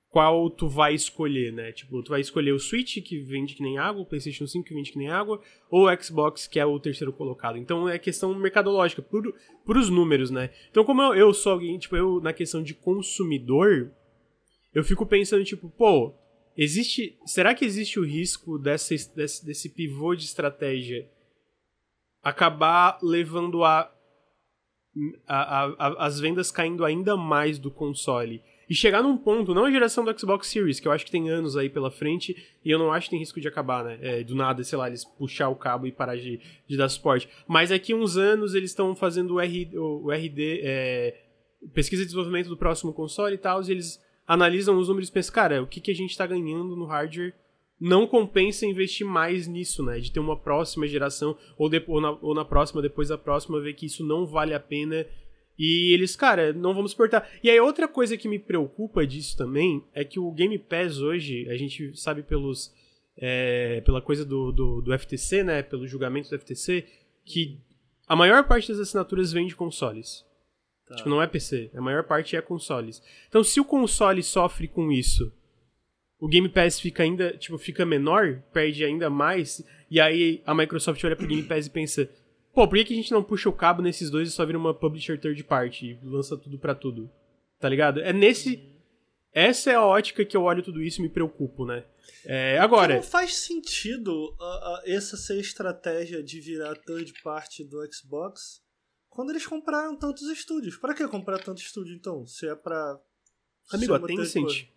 qual 0.10 0.50
tu 0.50 0.68
vai 0.68 0.96
escolher, 0.96 1.54
né? 1.54 1.72
Tipo, 1.72 2.02
tu 2.02 2.10
vai 2.10 2.22
escolher 2.22 2.52
o 2.52 2.60
Switch, 2.60 3.04
que 3.04 3.20
vende 3.20 3.54
que 3.54 3.62
nem 3.62 3.78
água, 3.78 4.02
o 4.02 4.06
PlayStation 4.06 4.48
5, 4.48 4.66
que 4.66 4.74
vende 4.74 4.92
que 4.92 4.98
nem 4.98 5.10
água, 5.10 5.40
ou 5.70 5.88
o 5.88 6.02
Xbox, 6.02 6.48
que 6.48 6.60
é 6.60 6.66
o 6.66 6.80
terceiro 6.80 7.14
colocado. 7.14 7.58
Então 7.58 7.88
é 7.88 8.00
questão 8.00 8.34
mercadológica, 8.34 9.02
por, 9.02 9.32
por 9.64 9.78
os 9.78 9.90
números, 9.90 10.32
né? 10.32 10.50
Então, 10.72 10.84
como 10.84 11.04
eu, 11.04 11.14
eu 11.14 11.34
sou 11.34 11.52
alguém, 11.52 11.78
tipo, 11.78 11.96
eu, 11.96 12.20
na 12.20 12.34
questão 12.34 12.64
de 12.64 12.74
consumidor, 12.74 13.92
eu 14.74 14.84
fico 14.84 15.06
pensando, 15.06 15.44
tipo, 15.44 15.70
pô, 15.70 16.16
existe. 16.58 17.16
Será 17.26 17.54
que 17.54 17.66
existe 17.66 18.00
o 18.00 18.06
risco 18.06 18.58
dessa, 18.58 18.96
desse, 19.16 19.46
desse 19.46 19.70
pivô 19.70 20.16
de 20.16 20.24
estratégia 20.24 21.08
acabar 22.24 22.98
levando 23.04 23.64
a, 23.64 23.94
a, 25.28 25.66
a, 25.66 26.06
as 26.06 26.20
vendas 26.20 26.52
caindo 26.52 26.86
ainda 26.86 27.16
mais 27.16 27.58
do 27.60 27.72
console? 27.72 28.42
e 28.70 28.76
chegar 28.76 29.02
num 29.02 29.18
ponto, 29.18 29.54
não 29.54 29.66
a 29.66 29.72
geração 29.72 30.04
do 30.04 30.20
Xbox 30.20 30.48
Series, 30.48 30.80
que 30.80 30.88
eu 30.88 30.92
acho 30.92 31.06
que 31.06 31.12
tem 31.12 31.30
anos 31.30 31.56
aí 31.56 31.70
pela 31.70 31.90
frente, 31.90 32.36
e 32.64 32.70
eu 32.70 32.78
não 32.78 32.92
acho 32.92 33.06
que 33.06 33.12
tem 33.12 33.20
risco 33.20 33.40
de 33.40 33.48
acabar, 33.48 33.84
né? 33.84 33.98
É, 34.02 34.24
do 34.24 34.36
nada, 34.36 34.62
sei 34.64 34.78
lá, 34.78 34.88
eles 34.88 35.06
puxar 35.06 35.48
o 35.48 35.56
cabo 35.56 35.88
e 35.88 35.92
parar 35.92 36.18
de, 36.18 36.40
de 36.68 36.78
dar 36.78 36.90
suporte. 36.90 37.30
Mas 37.48 37.70
daqui 37.70 37.94
uns 37.94 38.18
anos 38.18 38.54
eles 38.54 38.72
estão 38.72 38.94
fazendo 38.94 39.36
o, 39.36 39.40
R, 39.40 39.70
o, 39.78 40.12
RD, 40.12 40.62
é, 40.64 41.22
pesquisa 41.74 42.02
e 42.02 42.06
desenvolvimento 42.06 42.50
do 42.50 42.58
próximo 42.58 42.92
console 42.92 43.36
e 43.36 43.38
tal, 43.38 43.64
e 43.64 43.72
eles 43.72 44.04
analisam 44.28 44.78
os 44.78 44.90
números 44.90 45.08
e 45.08 45.14
pensam, 45.14 45.34
cara, 45.34 45.64
o 45.64 45.68
que, 45.68 45.80
que 45.80 45.92
a 45.92 45.96
gente 45.96 46.18
tá 46.18 46.28
ganhando 46.28 46.76
no 46.76 46.86
hardware 46.86 47.34
não 47.80 48.08
compensa 48.08 48.66
investir 48.66 49.06
mais 49.06 49.48
nisso, 49.48 49.84
né? 49.84 50.00
De 50.00 50.12
ter 50.12 50.20
uma 50.20 50.38
próxima 50.38 50.88
geração, 50.88 51.38
ou, 51.58 51.70
de, 51.70 51.84
ou, 51.88 52.02
na, 52.02 52.12
ou 52.12 52.34
na 52.34 52.46
próxima, 52.46 52.82
depois 52.82 53.10
da 53.10 53.18
próxima, 53.18 53.60
ver 53.60 53.74
que 53.74 53.86
isso 53.86 54.06
não 54.06 54.26
vale 54.26 54.54
a 54.54 54.60
pena 54.60 55.06
e 55.58 55.92
eles, 55.92 56.16
cara, 56.16 56.54
não 56.54 56.74
vamos 56.74 56.92
suportar. 56.92 57.28
E 57.42 57.50
aí, 57.50 57.60
outra 57.60 57.88
coisa 57.88 58.16
que 58.16 58.28
me 58.28 58.38
preocupa 58.38 59.08
disso 59.08 59.36
também 59.36 59.84
é 59.94 60.04
que 60.04 60.20
o 60.20 60.32
Game 60.32 60.58
Pass 60.60 61.00
hoje, 61.00 61.50
a 61.50 61.58
gente 61.58 62.00
sabe 62.00 62.22
pelos. 62.22 62.72
É, 63.20 63.82
pela 63.82 64.00
coisa 64.00 64.24
do, 64.24 64.52
do, 64.52 64.82
do, 64.82 65.00
FTC, 65.00 65.44
né? 65.44 65.64
Pelo 65.64 65.88
julgamento 65.88 66.30
do 66.30 66.38
FTC, 66.38 66.86
que 67.26 67.60
a 68.08 68.16
maior 68.16 68.48
parte 68.48 68.68
das 68.68 68.80
assinaturas 68.80 69.34
vem 69.34 69.48
de 69.48 69.56
consoles. 69.56 70.24
Tá. 70.88 70.96
Tipo, 70.96 71.10
não 71.10 71.20
é 71.20 71.26
PC. 71.26 71.72
A 71.74 71.82
maior 71.82 72.04
parte 72.04 72.36
é 72.36 72.42
consoles. 72.42 73.02
Então, 73.28 73.44
se 73.44 73.60
o 73.60 73.66
console 73.66 74.22
sofre 74.22 74.68
com 74.68 74.92
isso, 74.92 75.34
o 76.20 76.28
Game 76.28 76.50
Pass 76.50 76.80
fica 76.80 77.04
ainda, 77.04 77.38
tipo, 77.38 77.58
fica 77.58 77.86
menor, 77.86 78.42
perde 78.52 78.84
ainda 78.84 79.10
mais, 79.10 79.64
e 79.90 80.00
aí 80.00 80.42
a 80.46 80.54
Microsoft 80.54 81.04
olha 81.04 81.16
pro 81.16 81.28
Game 81.28 81.44
Pass 81.44 81.68
e 81.68 81.70
pensa 81.70 82.10
Pô, 82.58 82.68
por 82.68 82.76
que, 82.76 82.86
que 82.86 82.94
a 82.94 82.96
gente 82.96 83.12
não 83.12 83.24
puxa 83.24 83.48
o 83.48 83.54
cabo 83.54 83.84
nesses 83.84 84.10
dois 84.10 84.28
e 84.28 84.32
só 84.32 84.44
vira 84.44 84.58
uma 84.58 84.74
publisher 84.74 85.16
third 85.22 85.44
party 85.44 85.92
e 85.92 86.00
lança 86.04 86.36
tudo 86.36 86.58
para 86.58 86.74
tudo? 86.74 87.08
Tá 87.60 87.70
ligado? 87.70 88.00
É 88.00 88.12
nesse. 88.12 88.68
Essa 89.32 89.70
é 89.70 89.76
a 89.76 89.86
ótica 89.86 90.26
que 90.26 90.36
eu 90.36 90.42
olho 90.42 90.64
tudo 90.64 90.82
isso 90.82 91.00
e 91.00 91.04
me 91.04 91.10
preocupo, 91.10 91.68
né? 91.68 91.86
É, 92.26 92.58
agora. 92.58 92.96
Não 92.96 93.04
faz 93.04 93.36
sentido 93.36 94.10
uh, 94.12 94.44
uh, 94.44 94.80
essa 94.86 95.16
ser 95.16 95.40
estratégia 95.40 96.24
de 96.24 96.40
virar 96.40 96.76
third 96.78 97.14
party 97.22 97.64
do 97.64 97.78
Xbox 97.94 98.60
quando 99.08 99.30
eles 99.30 99.46
compraram 99.46 99.96
tantos 99.96 100.28
estúdios. 100.28 100.78
Para 100.78 100.96
que 100.96 101.08
comprar 101.08 101.38
tanto 101.38 101.62
estúdio 101.62 101.94
então? 101.94 102.26
Se 102.26 102.50
é 102.50 102.56
pra. 102.56 103.00
Amigo, 103.72 103.94
a 103.94 104.00
Tencent. 104.00 104.68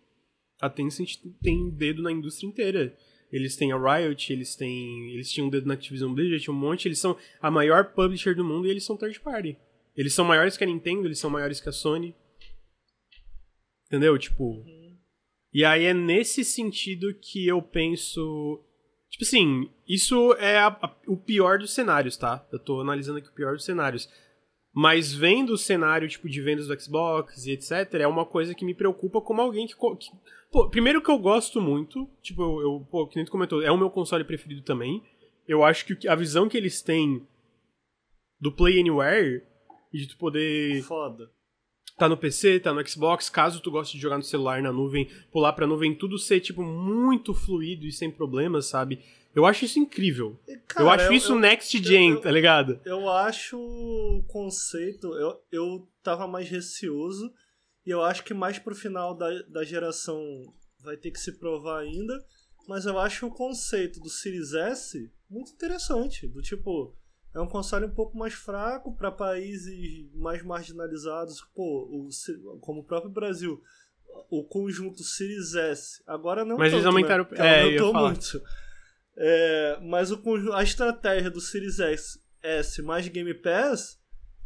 A 0.61 0.69
Tencent 0.69 1.17
tem 1.41 1.69
dedo 1.71 2.01
na 2.03 2.11
indústria 2.11 2.47
inteira. 2.47 2.95
Eles 3.31 3.55
têm 3.55 3.71
a 3.71 3.77
Riot, 3.77 4.31
eles 4.31 4.55
têm. 4.55 5.13
Eles 5.13 5.31
tinham 5.31 5.47
um 5.47 5.49
dedo 5.49 5.65
na 5.65 5.73
Activision 5.73 6.13
Blizzard, 6.13 6.43
tinha 6.43 6.53
um 6.53 6.57
monte, 6.57 6.87
eles 6.87 6.99
são 6.99 7.17
a 7.41 7.49
maior 7.49 7.93
publisher 7.93 8.35
do 8.35 8.43
mundo 8.43 8.67
e 8.67 8.69
eles 8.69 8.83
são 8.83 8.97
third 8.97 9.19
party. 9.21 9.57
Eles 9.95 10.13
são 10.13 10.25
maiores 10.25 10.57
que 10.57 10.63
a 10.63 10.67
Nintendo, 10.67 11.07
eles 11.07 11.19
são 11.19 11.29
maiores 11.29 11.61
que 11.61 11.69
a 11.69 11.71
Sony. 11.71 12.15
Entendeu? 13.87 14.17
Tipo. 14.17 14.43
Uhum. 14.43 14.97
E 15.53 15.65
aí 15.65 15.85
é 15.85 15.93
nesse 15.93 16.43
sentido 16.43 17.13
que 17.15 17.47
eu 17.47 17.61
penso. 17.61 18.63
Tipo 19.09 19.23
assim, 19.23 19.69
isso 19.87 20.33
é 20.35 20.57
a, 20.57 20.67
a, 20.67 20.95
o 21.07 21.17
pior 21.17 21.57
dos 21.57 21.73
cenários, 21.73 22.15
tá? 22.15 22.47
Eu 22.51 22.59
tô 22.59 22.79
analisando 22.79 23.17
aqui 23.17 23.27
o 23.27 23.33
pior 23.33 23.53
dos 23.53 23.65
cenários. 23.65 24.09
Mas 24.73 25.13
vendo 25.13 25.51
o 25.51 25.57
cenário 25.57 26.07
tipo 26.07 26.29
de 26.29 26.41
vendas 26.41 26.67
do 26.67 26.79
Xbox 26.79 27.45
e 27.45 27.51
etc, 27.51 27.93
é 27.95 28.07
uma 28.07 28.25
coisa 28.25 28.55
que 28.55 28.63
me 28.63 28.73
preocupa 28.73 29.19
como 29.19 29.41
alguém 29.41 29.67
que, 29.67 29.75
que 29.75 30.11
Pô, 30.51 30.69
primeiro 30.69 31.01
que 31.01 31.09
eu 31.09 31.17
gosto 31.17 31.61
muito, 31.61 32.09
tipo, 32.21 32.41
eu, 32.41 32.61
eu 32.61 32.87
pô, 32.91 33.07
que 33.07 33.15
nem 33.15 33.23
tu 33.23 33.31
comentou, 33.31 33.61
é 33.61 33.71
o 33.71 33.77
meu 33.77 33.89
console 33.89 34.25
preferido 34.25 34.61
também. 34.61 35.01
Eu 35.47 35.63
acho 35.63 35.85
que 35.85 36.07
a 36.07 36.13
visão 36.13 36.49
que 36.49 36.57
eles 36.57 36.81
têm 36.81 37.25
do 38.39 38.51
Play 38.51 38.79
Anywhere 38.79 39.43
e 39.93 39.99
de 39.99 40.09
tu 40.09 40.17
poder. 40.17 40.83
Foda. 40.83 41.31
Tá 41.97 42.09
no 42.09 42.17
PC, 42.17 42.59
tá 42.59 42.73
no 42.73 42.85
Xbox, 42.85 43.29
caso 43.29 43.61
tu 43.61 43.71
goste 43.71 43.95
de 43.95 44.01
jogar 44.01 44.17
no 44.17 44.23
celular, 44.23 44.61
na 44.61 44.71
nuvem, 44.73 45.07
pular 45.31 45.53
pra 45.53 45.67
nuvem, 45.67 45.95
tudo 45.95 46.17
ser, 46.17 46.39
tipo, 46.41 46.63
muito 46.63 47.33
fluido 47.33 47.85
e 47.85 47.91
sem 47.91 48.11
problemas, 48.11 48.65
sabe? 48.65 48.99
Eu 49.33 49.45
acho 49.45 49.63
isso 49.63 49.79
incrível. 49.79 50.37
Cara, 50.67 50.85
eu 50.85 50.89
acho 50.89 51.05
eu, 51.05 51.13
isso 51.13 51.33
eu, 51.33 51.39
next 51.39 51.81
gen, 51.81 52.11
eu, 52.11 52.21
tá 52.21 52.31
ligado? 52.31 52.79
Eu 52.83 53.09
acho 53.09 53.57
o 53.57 54.23
conceito. 54.27 55.13
Eu, 55.15 55.39
eu 55.51 55.87
tava 56.03 56.27
mais 56.27 56.49
receoso 56.49 57.31
e 57.85 57.89
eu 57.89 58.01
acho 58.01 58.23
que 58.23 58.33
mais 58.33 58.59
pro 58.59 58.75
final 58.75 59.15
da, 59.15 59.29
da 59.43 59.63
geração 59.63 60.21
vai 60.83 60.97
ter 60.97 61.11
que 61.11 61.19
se 61.19 61.33
provar 61.33 61.79
ainda. 61.79 62.13
Mas 62.67 62.85
eu 62.85 62.99
acho 62.99 63.25
o 63.25 63.33
conceito 63.33 63.99
do 63.99 64.09
Series 64.09 64.53
S 64.53 65.11
muito 65.29 65.51
interessante. 65.51 66.27
Do 66.27 66.41
tipo, 66.41 66.95
é 67.33 67.39
um 67.39 67.47
console 67.47 67.85
um 67.85 67.93
pouco 67.93 68.17
mais 68.17 68.33
fraco 68.33 68.95
para 68.95 69.11
países 69.11 70.09
mais 70.13 70.43
marginalizados, 70.43 71.41
pô, 71.55 71.87
o, 71.89 72.09
como 72.59 72.81
o 72.81 72.83
próprio 72.83 73.11
Brasil. 73.11 73.61
O 74.29 74.43
conjunto 74.43 75.03
Series 75.03 75.55
S. 75.55 76.03
Agora 76.05 76.45
não 76.45 76.57
Mas 76.57 76.71
tanto, 76.71 76.77
eles 76.77 76.85
aumentaram. 76.85 77.27
Né? 77.31 77.37
É, 77.37 77.61
aumentou 77.63 77.93
muito. 77.93 78.41
É, 79.17 79.79
mas 79.81 80.11
o, 80.11 80.21
a 80.53 80.63
estratégia 80.63 81.31
do 81.31 81.41
Series 81.41 81.79
S, 81.79 82.19
S 82.43 82.81
mais 82.81 83.07
Game 83.07 83.33
Pass, 83.33 83.99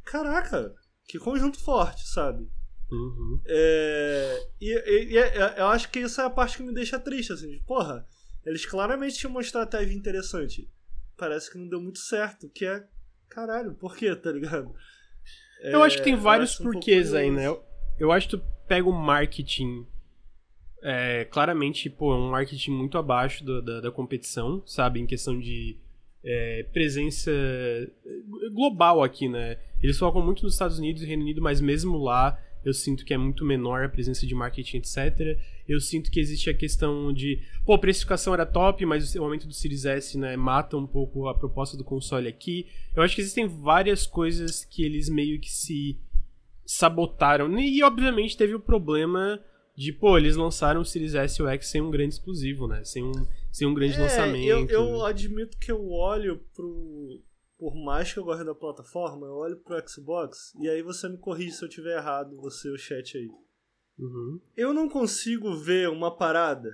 caraca, 0.03 0.73
que 1.07 1.19
conjunto 1.19 1.59
forte, 1.59 2.07
sabe? 2.07 2.47
Uhum. 2.91 3.41
É, 3.47 4.47
e, 4.61 4.71
e, 4.71 5.13
e, 5.13 5.17
é, 5.17 5.55
eu 5.57 5.67
acho 5.67 5.89
que 5.89 5.99
essa 5.99 6.23
é 6.23 6.25
a 6.25 6.29
parte 6.29 6.57
que 6.57 6.63
me 6.63 6.73
deixa 6.73 6.99
triste, 6.99 7.33
assim, 7.33 7.49
de, 7.49 7.59
porra, 7.61 8.05
eles 8.45 8.65
claramente 8.65 9.17
tinham 9.17 9.31
uma 9.31 9.41
estratégia 9.41 9.95
interessante. 9.95 10.69
Parece 11.17 11.51
que 11.51 11.57
não 11.57 11.67
deu 11.67 11.81
muito 11.81 11.99
certo, 11.99 12.49
que 12.49 12.65
é, 12.65 12.85
caralho, 13.29 13.73
por 13.73 13.95
quê, 13.95 14.15
tá 14.15 14.31
ligado? 14.31 14.73
Eu 15.61 15.81
acho 15.81 15.97
que 15.97 16.03
tem 16.03 16.15
vários 16.15 16.55
porquês 16.55 17.13
um 17.13 17.17
aí, 17.17 17.31
né? 17.31 17.47
Eu, 17.47 17.63
eu 17.97 18.11
acho 18.11 18.29
que 18.29 18.37
tu 18.37 18.43
pega 18.67 18.87
o 18.87 18.91
marketing 18.91 19.87
é, 20.83 21.25
claramente, 21.25 21.89
pô, 21.89 22.13
é 22.13 22.17
um 22.17 22.29
marketing 22.29 22.69
muito 22.69 22.97
abaixo 22.97 23.43
do, 23.43 23.59
da, 23.59 23.81
da, 23.81 23.91
competição, 23.91 24.61
sabe? 24.67 24.99
Em 24.99 25.07
questão 25.07 25.39
de 25.39 25.77
é, 26.23 26.63
presença 26.71 27.31
global 28.51 29.01
aqui, 29.01 29.27
né? 29.27 29.57
Eles 29.81 29.97
focam 29.97 30.21
muito 30.21 30.43
nos 30.43 30.53
Estados 30.53 30.77
Unidos 30.77 31.01
e 31.01 31.05
Reino 31.07 31.23
Unido, 31.23 31.41
mas 31.41 31.59
mesmo 31.59 31.97
lá 31.97 32.39
eu 32.65 32.73
sinto 32.73 33.05
que 33.05 33.13
é 33.13 33.17
muito 33.17 33.45
menor 33.45 33.85
a 33.85 33.89
presença 33.89 34.25
de 34.25 34.33
marketing, 34.33 34.77
etc. 34.77 35.39
Eu 35.69 35.79
sinto 35.79 36.09
que 36.09 36.19
existe 36.19 36.49
a 36.49 36.53
questão 36.53 37.13
de, 37.13 37.39
pô, 37.63 37.75
a 37.75 37.77
precificação 37.77 38.33
era 38.33 38.45
top, 38.45 38.83
mas 38.85 39.13
o 39.15 39.23
aumento 39.23 39.47
do 39.47 39.53
Series 39.53 39.85
S, 39.85 40.17
né, 40.17 40.35
mata 40.35 40.75
um 40.75 40.87
pouco 40.87 41.27
a 41.27 41.35
proposta 41.35 41.77
do 41.77 41.83
console 41.83 42.27
aqui. 42.27 42.67
Eu 42.95 43.03
acho 43.03 43.13
que 43.13 43.21
existem 43.21 43.47
várias 43.47 44.07
coisas 44.07 44.65
que 44.65 44.83
eles 44.83 45.07
meio 45.07 45.39
que 45.39 45.51
se 45.51 45.99
sabotaram. 46.65 47.55
E, 47.59 47.83
obviamente, 47.83 48.35
teve 48.35 48.55
o 48.55 48.59
problema 48.59 49.39
de, 49.75 49.93
pô, 49.93 50.17
eles 50.17 50.35
lançaram 50.35 50.81
o 50.81 50.85
Series 50.85 51.13
S 51.13 51.39
e 51.39 51.43
o 51.43 51.47
X 51.47 51.67
sem 51.67 51.81
um 51.81 51.91
grande 51.91 52.15
exclusivo, 52.15 52.67
né? 52.67 52.83
Sem 52.83 53.03
um, 53.03 53.11
sem 53.51 53.67
um 53.67 53.73
grande 53.75 53.95
é, 53.95 53.99
lançamento. 53.99 54.47
Eu, 54.47 54.67
eu 54.69 55.05
admito 55.05 55.57
que 55.59 55.71
eu 55.71 55.87
olho 55.91 56.41
pro, 56.55 57.21
por 57.65 57.73
mais 57.73 58.13
que 58.13 58.19
eu 58.19 58.23
goste 58.23 58.45
da 58.45 58.53
plataforma, 58.53 59.25
eu 59.25 59.33
olho 59.33 59.57
pro 59.57 59.89
Xbox 59.89 60.53
e 60.61 60.69
aí 60.69 60.83
você 60.83 61.09
me 61.09 61.17
corrige 61.17 61.53
se 61.53 61.65
eu 61.65 61.67
tiver 61.67 61.97
errado, 61.97 62.37
você 62.37 62.69
o 62.69 62.77
chat 62.77 63.17
aí. 63.17 63.27
Uhum. 63.97 64.39
Eu 64.55 64.71
não 64.71 64.87
consigo 64.87 65.55
ver 65.55 65.89
uma 65.89 66.15
parada 66.15 66.69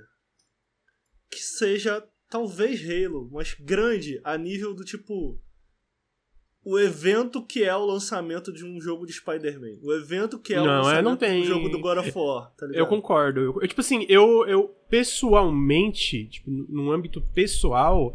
que 1.30 1.38
seja 1.38 2.06
talvez 2.28 2.82
Halo, 2.86 3.26
mas 3.32 3.54
grande 3.54 4.20
a 4.22 4.36
nível 4.36 4.74
do 4.74 4.84
tipo 4.84 5.40
o 6.62 6.78
evento 6.78 7.42
que 7.42 7.64
é 7.64 7.74
o 7.74 7.86
lançamento 7.86 8.52
de 8.52 8.62
um 8.62 8.78
jogo 8.78 9.06
de 9.06 9.14
Spider-Man. 9.14 9.78
O 9.82 9.94
evento 9.94 10.38
que 10.38 10.52
é 10.52 10.56
não, 10.58 10.64
o 10.64 10.66
lançamento 10.66 10.98
é, 10.98 11.02
não 11.02 11.16
tem... 11.16 11.40
um 11.40 11.46
jogo 11.46 11.70
do 11.70 11.80
God 11.80 12.00
of 12.00 12.12
War, 12.14 12.52
tá 12.54 12.66
ligado? 12.66 12.78
Eu 12.78 12.86
concordo. 12.86 13.40
Eu, 13.40 13.58
eu, 13.62 13.66
tipo 13.66 13.80
assim, 13.80 14.04
eu, 14.10 14.46
eu 14.46 14.68
pessoalmente, 14.90 16.26
tipo, 16.28 16.50
num 16.50 16.92
âmbito 16.92 17.22
pessoal, 17.32 18.14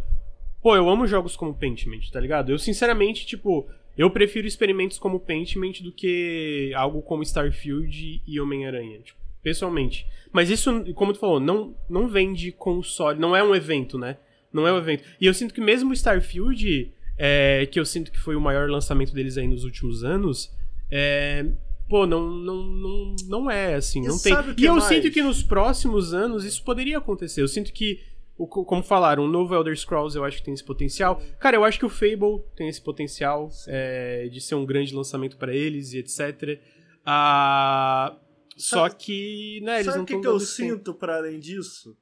Pô, 0.67 0.75
eu 0.75 0.89
amo 0.89 1.07
jogos 1.07 1.37
como 1.37 1.53
Pentiment, 1.53 2.09
tá 2.11 2.19
ligado? 2.19 2.51
Eu, 2.51 2.59
sinceramente, 2.59 3.25
tipo, 3.25 3.69
eu 3.97 4.11
prefiro 4.11 4.45
experimentos 4.45 4.99
como 4.99 5.17
Pentiment 5.17 5.81
do 5.81 5.93
que 5.93 6.73
algo 6.75 7.01
como 7.01 7.23
Starfield 7.23 8.21
e 8.27 8.37
Homem-Aranha, 8.37 8.99
tipo, 8.99 9.17
pessoalmente. 9.41 10.05
Mas 10.29 10.49
isso, 10.49 10.83
como 10.93 11.13
tu 11.13 11.19
falou, 11.19 11.39
não, 11.39 11.73
não 11.89 12.09
vem 12.09 12.33
de 12.33 12.51
console, 12.51 13.17
não 13.17 13.33
é 13.33 13.41
um 13.41 13.55
evento, 13.55 13.97
né? 13.97 14.17
Não 14.51 14.67
é 14.67 14.73
um 14.73 14.77
evento. 14.77 15.05
E 15.21 15.25
eu 15.25 15.33
sinto 15.33 15.53
que 15.53 15.61
mesmo 15.61 15.93
Starfield, 15.93 16.91
é, 17.17 17.65
que 17.71 17.79
eu 17.79 17.85
sinto 17.85 18.11
que 18.11 18.19
foi 18.19 18.35
o 18.35 18.41
maior 18.41 18.69
lançamento 18.69 19.13
deles 19.13 19.37
aí 19.37 19.47
nos 19.47 19.63
últimos 19.63 20.03
anos, 20.03 20.53
é, 20.91 21.45
pô, 21.87 22.05
não, 22.05 22.29
não, 22.29 22.63
não, 22.63 23.15
não 23.29 23.49
é 23.49 23.75
assim, 23.75 24.01
não 24.05 24.17
e 24.17 24.21
tem. 24.21 24.33
E 24.57 24.65
eu 24.65 24.73
mais? 24.73 24.83
sinto 24.83 25.09
que 25.11 25.23
nos 25.23 25.41
próximos 25.41 26.13
anos 26.13 26.43
isso 26.43 26.61
poderia 26.61 26.97
acontecer. 26.97 27.41
Eu 27.41 27.47
sinto 27.47 27.71
que 27.71 28.01
o, 28.37 28.47
como 28.47 28.83
falaram, 28.83 29.23
o 29.23 29.27
novo 29.27 29.55
Elder 29.55 29.75
Scrolls 29.75 30.15
eu 30.15 30.23
acho 30.23 30.37
que 30.37 30.43
tem 30.43 30.53
esse 30.53 30.63
potencial. 30.63 31.21
Cara, 31.39 31.55
eu 31.55 31.63
acho 31.63 31.79
que 31.79 31.85
o 31.85 31.89
Fable 31.89 32.43
tem 32.55 32.69
esse 32.69 32.81
potencial 32.81 33.49
é, 33.67 34.27
de 34.27 34.39
ser 34.39 34.55
um 34.55 34.65
grande 34.65 34.93
lançamento 34.93 35.37
para 35.37 35.55
eles 35.55 35.93
e 35.93 35.97
etc. 35.97 36.61
Ah, 37.03 38.15
só 38.55 38.89
que, 38.89 39.59
né, 39.63 39.75
eles 39.75 39.87
não. 39.87 39.93
Sabe 39.93 40.15
o 40.15 40.21
que, 40.21 40.27
eu 40.27 40.39
sinto 40.39 40.93
para 40.93 41.17
além 41.17 41.39
disso? 41.39 41.97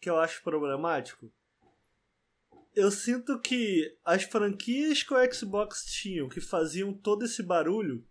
Que 0.00 0.10
eu 0.10 0.18
acho 0.18 0.42
problemático? 0.42 1.32
Eu 2.74 2.90
sinto 2.90 3.38
que 3.38 3.96
as 4.04 4.22
franquias 4.22 5.02
que 5.02 5.12
o 5.12 5.32
Xbox 5.32 5.84
tinham, 5.86 6.28
que 6.28 6.40
faziam 6.40 6.92
todo 6.92 7.24
esse 7.24 7.42
barulho, 7.42 8.04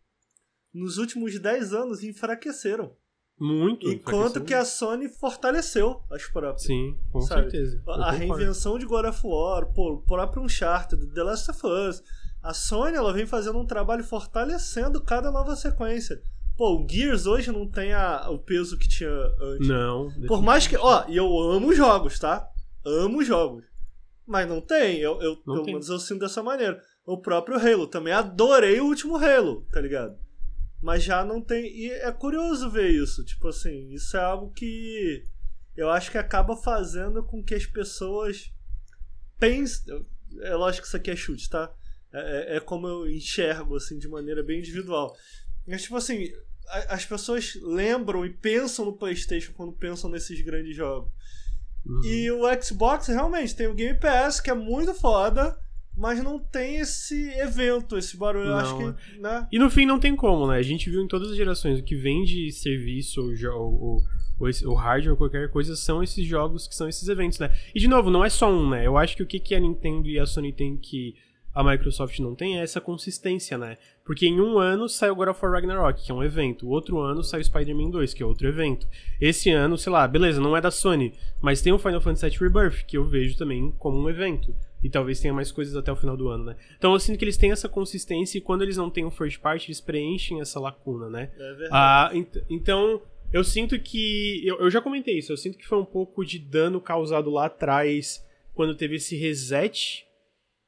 nos 0.74 0.98
últimos 0.98 1.38
10 1.40 1.74
anos 1.74 2.04
enfraqueceram. 2.04 2.96
Muito. 3.40 3.90
Enquanto 3.90 4.44
que 4.44 4.54
a 4.54 4.66
Sony 4.66 5.08
fortaleceu 5.08 6.02
as 6.12 6.26
próprias. 6.28 6.64
Sim, 6.64 6.98
com 7.12 7.22
sabe? 7.22 7.50
certeza. 7.50 7.82
Eu 7.88 7.94
a 7.94 8.12
reinvenção 8.12 8.78
de 8.78 8.86
God 8.86 9.06
of 9.06 9.22
War, 9.24 9.66
pô, 9.68 9.94
o 9.94 10.02
próprio 10.02 10.44
Uncharted, 10.44 11.08
The 11.08 11.24
Last 11.24 11.50
of 11.50 11.62
Us. 11.66 12.04
A 12.44 12.54
Sony 12.54 12.98
ela 12.98 13.14
vem 13.14 13.26
fazendo 13.26 13.58
um 13.60 13.66
trabalho 13.66 14.04
fortalecendo 14.04 15.02
cada 15.02 15.32
nova 15.32 15.56
sequência. 15.56 16.22
Pô, 16.58 16.76
o 16.76 16.88
Gears 16.90 17.26
hoje 17.26 17.52
não 17.52 17.66
tem 17.66 17.94
a, 17.94 18.30
o 18.30 18.38
peso 18.38 18.78
que 18.78 18.88
tinha 18.88 19.10
antes. 19.42 19.68
Não. 19.68 20.12
Por 20.28 20.42
mais 20.42 20.68
que. 20.68 20.76
Ó, 20.76 21.06
e 21.08 21.16
eu 21.16 21.40
amo 21.40 21.74
jogos, 21.74 22.20
tá? 22.20 22.50
Amo 22.86 23.24
jogos. 23.24 23.64
Mas 24.28 24.48
não 24.48 24.60
tem. 24.60 24.98
Eu, 24.98 25.22
eu, 25.22 25.38
não 25.46 25.56
pelo 25.56 25.64
tem. 25.64 25.74
menos 25.74 25.88
eu 25.88 25.98
sinto 26.00 26.20
dessa 26.20 26.44
maneira. 26.44 26.82
O 27.06 27.18
próprio 27.18 27.58
Halo. 27.58 27.88
Também 27.88 28.12
adorei 28.14 28.80
o 28.82 28.86
último 28.86 29.16
Halo, 29.16 29.66
tá 29.72 29.80
ligado? 29.80 30.18
Mas 30.82 31.04
já 31.04 31.26
não 31.26 31.42
tem. 31.42 31.66
E 31.66 31.92
é 31.92 32.12
curioso 32.12 32.70
ver 32.70 32.90
isso. 32.90 33.24
Tipo 33.24 33.50
assim, 33.50 33.90
isso 33.90 34.16
é 34.16 34.22
algo 34.22 34.52
que 34.52 35.24
eu 35.76 35.90
acho 35.90 36.10
que 36.12 36.18
acaba 36.18 36.56
fazendo 36.56 37.24
com 37.24 37.44
que 37.44 37.54
as 37.54 37.66
pessoas 37.66 38.52
pensem. 39.38 40.06
É 40.42 40.56
lógico 40.56 40.84
que 40.84 40.88
isso 40.88 40.98
aqui 40.98 41.12
é 41.12 41.16
chute, 41.16 41.50
tá? 41.50 41.74
É, 42.14 42.54
é, 42.54 42.58
é 42.58 42.60
como 42.60 42.88
eu 42.88 43.10
enxergo, 43.10 43.76
assim, 43.76 43.98
de 43.98 44.08
maneira 44.08 44.42
bem 44.42 44.60
individual. 44.60 45.16
Mas, 45.68 45.84
tipo 45.84 45.98
assim, 45.98 46.32
as 46.88 47.06
pessoas 47.06 47.56
lembram 47.62 48.26
e 48.26 48.30
pensam 48.32 48.86
no 48.86 48.98
PlayStation 48.98 49.52
quando 49.54 49.74
pensam 49.74 50.10
nesses 50.10 50.40
grandes 50.42 50.76
jogos. 50.76 51.12
Uhum. 51.86 52.06
E 52.06 52.32
o 52.32 52.62
Xbox 52.62 53.08
realmente 53.08 53.56
tem 53.56 53.68
o 53.68 53.74
Game 53.74 54.00
Pass, 54.00 54.40
que 54.40 54.50
é 54.50 54.54
muito 54.54 54.94
foda 54.94 55.59
mas 56.00 56.24
não 56.24 56.40
tem 56.40 56.78
esse 56.78 57.30
evento, 57.38 57.98
esse 57.98 58.16
barulho. 58.16 58.48
Não. 58.48 58.54
Eu 58.54 58.58
acho 58.58 58.78
que. 58.78 59.18
É. 59.18 59.20
Né? 59.20 59.48
E 59.52 59.60
no 59.60 59.70
fim 59.70 59.86
não 59.86 60.00
tem 60.00 60.16
como, 60.16 60.48
né? 60.48 60.58
A 60.58 60.62
gente 60.62 60.90
viu 60.90 61.04
em 61.04 61.08
todas 61.08 61.30
as 61.30 61.36
gerações 61.36 61.78
o 61.78 61.84
que 61.84 61.94
vende 61.94 62.50
serviço 62.54 63.22
ou, 63.22 63.54
ou, 63.54 64.04
ou, 64.40 64.50
ou 64.66 64.76
hardware 64.76 65.12
ou 65.12 65.18
qualquer 65.18 65.52
coisa 65.52 65.76
são 65.76 66.02
esses 66.02 66.26
jogos 66.26 66.70
que 66.70 66.74
são 66.74 66.88
esses 66.88 67.06
eventos, 67.10 67.38
né? 67.38 67.52
E 67.76 67.80
de 67.82 67.90
novo, 67.90 68.10
não 68.10 68.24
é 68.24 68.30
só 68.30 68.50
um, 68.50 68.70
né? 68.70 68.88
Eu 68.88 68.98
acho 68.98 69.18
que 69.18 69.24
o 69.24 69.28
que, 69.28 69.42
que 69.42 69.54
a 69.54 69.60
Nintendo 69.60 70.08
e 70.08 70.18
a 70.18 70.26
Sony 70.26 70.54
tem 70.54 70.78
que 70.78 71.16
a 71.54 71.64
Microsoft 71.64 72.18
não 72.20 72.34
tem 72.34 72.60
é 72.60 72.64
essa 72.64 72.80
consistência, 72.80 73.58
né? 73.58 73.78
Porque 74.06 74.26
em 74.26 74.40
um 74.40 74.58
ano 74.58 74.88
saiu 74.88 75.16
God 75.16 75.28
of 75.28 75.44
War 75.44 75.52
Ragnarok, 75.52 76.02
que 76.02 76.12
é 76.12 76.16
um 76.16 76.24
evento. 76.24 76.66
O 76.66 76.70
outro 76.70 77.00
ano 77.00 77.22
saiu 77.24 77.44
Spider-Man 77.44 77.90
2, 77.90 78.14
que 78.14 78.24
é 78.24 78.26
outro 78.26 78.48
evento. 78.48 78.88
Esse 79.20 79.50
ano, 79.50 79.78
sei 79.78 79.92
lá, 79.92 80.08
beleza, 80.08 80.40
não 80.40 80.56
é 80.56 80.62
da 80.62 80.72
Sony, 80.72 81.14
mas 81.42 81.62
tem 81.62 81.74
o 81.74 81.78
Final 81.78 82.00
Fantasy 82.00 82.30
VII 82.30 82.40
Rebirth, 82.40 82.86
que 82.86 82.98
eu 82.98 83.06
vejo 83.06 83.38
também 83.38 83.72
como 83.78 84.00
um 84.00 84.10
evento. 84.10 84.56
E 84.84 84.90
talvez 84.90 85.20
tenha 85.20 85.34
mais 85.34 85.52
coisas 85.52 85.76
até 85.76 85.92
o 85.92 85.96
final 85.96 86.16
do 86.16 86.30
ano, 86.30 86.46
né? 86.46 86.56
Então 86.78 86.94
eu 86.94 87.00
sinto 87.00 87.20
que 87.20 87.26
eles 87.26 87.38
têm 87.38 87.52
essa 87.52 87.68
consistência 87.68 88.38
e 88.38 88.42
quando 88.42 88.62
eles 88.62 88.78
não 88.78 88.90
têm 88.90 89.04
o 89.04 89.12
first 89.12 89.40
party, 89.40 89.68
eles 89.68 89.82
preenchem 89.82 90.40
essa 90.40 90.60
lacuna, 90.60 91.10
né? 91.10 91.32
É 91.36 91.54
verdade. 91.54 91.70
Ah, 91.72 92.12
então, 92.50 93.02
eu 93.34 93.44
sinto 93.44 93.78
que. 93.78 94.42
Eu, 94.46 94.60
eu 94.60 94.72
já 94.72 94.82
comentei 94.82 95.18
isso, 95.18 95.32
eu 95.32 95.38
sinto 95.38 95.58
que 95.58 95.68
foi 95.68 95.78
um 95.78 95.86
pouco 95.86 96.24
de 96.24 96.40
dano 96.40 96.80
causado 96.80 97.30
lá 97.30 97.48
atrás, 97.48 98.26
quando 98.54 98.76
teve 98.76 98.96
esse 98.96 99.18
reset 99.18 100.06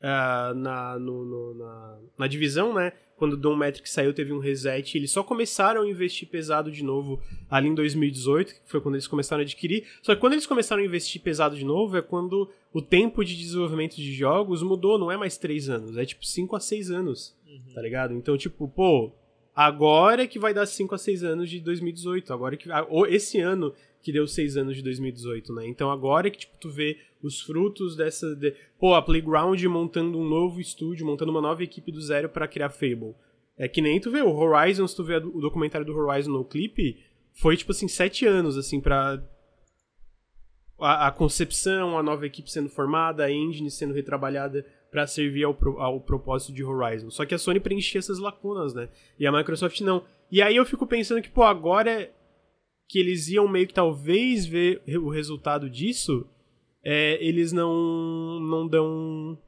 uh, 0.02 0.54
na, 0.56 1.00
no, 1.00 1.26
no, 1.26 1.54
na, 1.56 2.00
na 2.20 2.28
divisão, 2.28 2.74
né? 2.74 2.92
Quando 3.22 3.34
o 3.34 3.38
Dom 3.38 3.56
Metric 3.56 3.88
saiu, 3.88 4.16
teve 4.16 4.34
um 4.34 4.40
reset. 4.40 4.98
Eles 4.98 5.12
só 5.12 5.22
começaram 5.22 5.84
a 5.84 5.88
investir 5.88 6.28
pesado 6.28 6.72
de 6.72 6.84
novo 6.84 7.22
ali 7.52 7.68
em 7.68 7.76
2018, 7.76 8.56
que 8.56 8.62
foi 8.66 8.82
quando 8.82 8.96
eles 8.96 9.06
começaram 9.06 9.42
a 9.42 9.44
adquirir. 9.44 9.86
Só 10.02 10.16
que 10.16 10.22
quando 10.22 10.34
eles 10.34 10.48
começaram 10.48 10.82
a 10.82 10.86
investir 10.88 11.22
pesado 11.22 11.56
de 11.56 11.64
novo, 11.64 11.96
é 11.96 12.02
quando 12.02 12.50
o 12.74 12.82
tempo 12.82 13.24
de 13.24 13.38
desenvolvimento 13.38 13.96
de 13.96 14.12
jogos 14.12 14.64
mudou, 14.64 14.98
não 14.98 15.12
é 15.12 15.18
mais 15.18 15.38
3 15.38 15.70
anos, 15.70 15.98
é 15.98 16.04
tipo 16.04 16.26
5 16.26 16.56
a 16.56 16.60
6 16.60 16.90
anos, 16.90 17.38
uhum. 17.46 17.76
tá 17.76 17.82
ligado? 17.84 18.16
Então, 18.16 18.36
tipo, 18.36 18.68
pô, 18.68 19.12
agora 19.56 20.24
é 20.24 20.28
que 20.28 20.40
vai 20.40 20.52
dar 20.52 20.66
5 20.66 20.96
a 20.96 20.98
6 20.98 21.24
anos 21.24 21.48
de 21.48 21.60
2018, 21.60 22.34
agora 22.34 22.58
que. 22.58 22.70
Esse 23.08 23.40
ano 23.40 23.72
que 24.02 24.12
deu 24.12 24.28
6 24.28 24.58
anos 24.58 24.76
de 24.76 24.84
2018, 24.84 25.54
né? 25.54 25.68
Então 25.68 25.92
agora 25.92 26.28
é 26.28 26.32
que, 26.32 26.40
tipo, 26.40 26.58
tu 26.60 26.70
vê 26.70 26.98
os 27.22 27.42
frutos 27.42 27.96
dessa. 27.96 28.36
De... 28.36 28.54
Pô, 28.80 28.94
a 28.96 29.02
Playground 29.02 29.62
montando 29.66 30.18
um 30.18 30.28
novo 30.28 30.60
estúdio, 30.60 31.06
montando 31.06 31.32
uma 31.32 31.42
nova 31.42 31.64
equipe 31.64 31.92
do 31.92 32.02
zero 32.02 32.30
para 32.30 32.48
criar 32.48 32.70
Fable. 32.70 33.16
É 33.58 33.68
que 33.68 33.82
nem 33.82 34.00
tu 34.00 34.10
vê, 34.10 34.22
o 34.22 34.36
Horizon, 34.36 34.88
se 34.88 34.96
tu 34.96 35.04
vê 35.04 35.18
o 35.18 35.40
documentário 35.40 35.86
do 35.86 35.96
Horizon 35.96 36.32
no 36.32 36.44
clipe, 36.44 36.98
foi 37.34 37.56
tipo 37.56 37.72
assim, 37.72 37.88
sete 37.88 38.26
anos, 38.26 38.58
assim, 38.58 38.82
pra. 38.82 39.22
a, 40.80 41.08
a, 41.08 41.12
concepção, 41.12 41.98
a 41.98 42.04
nova 42.04 42.26
equipe 42.26 42.50
sendo 42.50 42.70
formada, 42.70 43.24
a 43.24 43.32
engine 43.32 43.70
sendo 43.70 43.94
retrabalhada 43.94 44.66
para 44.90 45.08
servir 45.08 45.44
ao, 45.44 45.58
ao 45.80 46.02
propósito 46.02 46.54
de 46.54 46.64
Horizon. 46.64 47.10
Só 47.12 47.26
que 47.26 47.36
a 47.36 47.38
Sony 47.38 47.60
preenchia 47.60 48.00
essas 48.00 48.20
lacunas, 48.20 48.74
né? 48.74 48.90
E 49.18 49.26
a 49.28 49.32
Microsoft 49.32 49.80
não. 49.82 50.04
E 50.32 50.42
aí 50.42 50.56
eu 50.56 50.66
fico 50.66 50.88
pensando 50.88 51.22
que, 51.22 51.30
pô, 51.30 51.44
agora 51.44 52.12
que 52.92 53.00
eles 53.00 53.30
iam 53.30 53.48
meio 53.48 53.66
que 53.66 53.74
talvez 53.74 54.46
ver 54.46 54.82
o 54.86 55.08
resultado 55.08 55.70
disso, 55.70 56.28
é, 56.84 57.18
eles 57.26 57.54
não 57.54 58.38
não 58.42 58.68
dão 58.68 59.40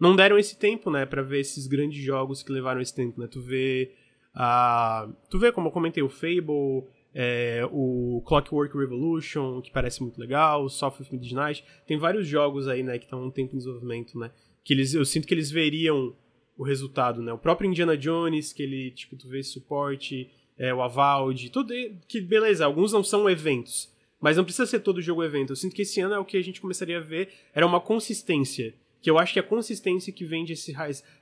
não 0.00 0.16
deram 0.16 0.38
esse 0.38 0.58
tempo, 0.58 0.90
né, 0.90 1.04
para 1.04 1.20
ver 1.20 1.40
esses 1.40 1.66
grandes 1.66 2.02
jogos 2.02 2.42
que 2.42 2.50
levaram 2.50 2.80
esse 2.80 2.94
tempo, 2.94 3.20
né? 3.20 3.28
Tu 3.30 3.38
vê 3.38 3.92
a 4.34 5.06
tu 5.28 5.38
vê 5.38 5.52
como 5.52 5.68
eu 5.68 5.72
comentei 5.72 6.02
o 6.02 6.08
Fable, 6.08 6.86
é, 7.14 7.68
o 7.70 8.22
Clockwork 8.24 8.74
Revolution, 8.74 9.60
que 9.60 9.70
parece 9.70 10.02
muito 10.02 10.18
legal, 10.18 10.64
o 10.64 10.70
Soft 10.70 11.02
of 11.02 11.12
Midnight, 11.12 11.62
tem 11.86 11.98
vários 11.98 12.26
jogos 12.26 12.66
aí, 12.66 12.82
né, 12.82 12.98
que 12.98 13.04
estão 13.04 13.22
um 13.22 13.30
tempo 13.30 13.54
em 13.54 13.58
desenvolvimento, 13.58 14.18
né? 14.18 14.30
Que 14.64 14.72
eles 14.72 14.94
eu 14.94 15.04
sinto 15.04 15.26
que 15.28 15.34
eles 15.34 15.50
veriam 15.50 16.16
o 16.56 16.64
resultado, 16.64 17.20
né? 17.20 17.30
O 17.30 17.38
próprio 17.38 17.68
Indiana 17.68 17.94
Jones, 17.94 18.54
que 18.54 18.62
ele, 18.62 18.90
tipo, 18.92 19.16
tu 19.16 19.28
vê 19.28 19.42
suporte, 19.42 20.30
é, 20.60 20.74
o 20.74 20.82
Avald, 20.82 21.48
tudo 21.48 21.72
que 22.06 22.20
beleza, 22.20 22.66
alguns 22.66 22.92
não 22.92 23.02
são 23.02 23.30
eventos, 23.30 23.90
mas 24.20 24.36
não 24.36 24.44
precisa 24.44 24.66
ser 24.66 24.80
todo 24.80 25.00
jogo 25.00 25.24
evento. 25.24 25.52
Eu 25.52 25.56
sinto 25.56 25.74
que 25.74 25.80
esse 25.80 26.02
ano 26.02 26.12
é 26.12 26.18
o 26.18 26.24
que 26.24 26.36
a 26.36 26.42
gente 26.42 26.60
começaria 26.60 26.98
a 26.98 27.00
ver, 27.00 27.32
era 27.54 27.66
uma 27.66 27.80
consistência. 27.80 28.74
Que 29.00 29.08
eu 29.08 29.18
acho 29.18 29.32
que 29.32 29.38
é 29.38 29.42
a 29.42 29.46
consistência 29.46 30.12
que 30.12 30.26
vem 30.26 30.44
de 30.44 30.52
esse 30.52 30.74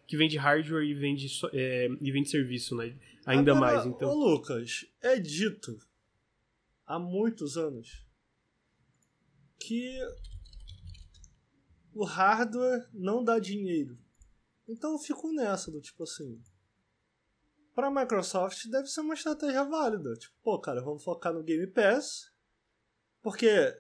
que 0.08 0.16
vem 0.16 0.28
de 0.28 0.36
hardware 0.36 0.82
e 0.82 0.92
vem 0.92 1.14
de, 1.14 1.28
é, 1.52 1.88
e 2.00 2.10
vem 2.10 2.24
de 2.24 2.30
serviço, 2.30 2.74
né? 2.74 2.92
Ainda 3.24 3.52
Agora, 3.52 3.74
mais, 3.74 3.86
então. 3.86 4.10
Ô 4.10 4.14
Lucas, 4.14 4.84
é 5.00 5.16
dito 5.20 5.78
há 6.84 6.98
muitos 6.98 7.56
anos 7.56 8.04
que 9.60 9.96
o 11.94 12.02
hardware 12.02 12.88
não 12.92 13.22
dá 13.22 13.38
dinheiro. 13.38 13.96
Então 14.68 14.94
eu 14.94 14.98
fico 14.98 15.32
nessa 15.32 15.70
do 15.70 15.80
tipo 15.80 16.02
assim. 16.02 16.42
Pra 17.78 17.92
Microsoft 17.92 18.66
deve 18.66 18.88
ser 18.88 19.02
uma 19.02 19.14
estratégia 19.14 19.62
válida. 19.62 20.12
Tipo, 20.14 20.34
pô, 20.42 20.58
cara, 20.58 20.82
vamos 20.82 21.04
focar 21.04 21.32
no 21.32 21.44
Game 21.44 21.64
Pass 21.68 22.28
porque 23.22 23.72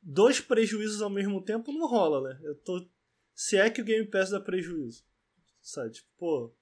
dois 0.00 0.40
prejuízos 0.40 1.02
ao 1.02 1.10
mesmo 1.10 1.42
tempo 1.42 1.72
não 1.72 1.88
rola, 1.88 2.20
né? 2.20 2.38
Eu 2.44 2.54
tô. 2.54 2.86
Se 3.34 3.56
é 3.56 3.68
que 3.68 3.80
o 3.80 3.84
Game 3.84 4.06
Pass 4.06 4.30
dá 4.30 4.38
prejuízo. 4.38 5.02
Sabe? 5.60 5.90
Tipo, 5.90 6.08
pô. 6.16 6.54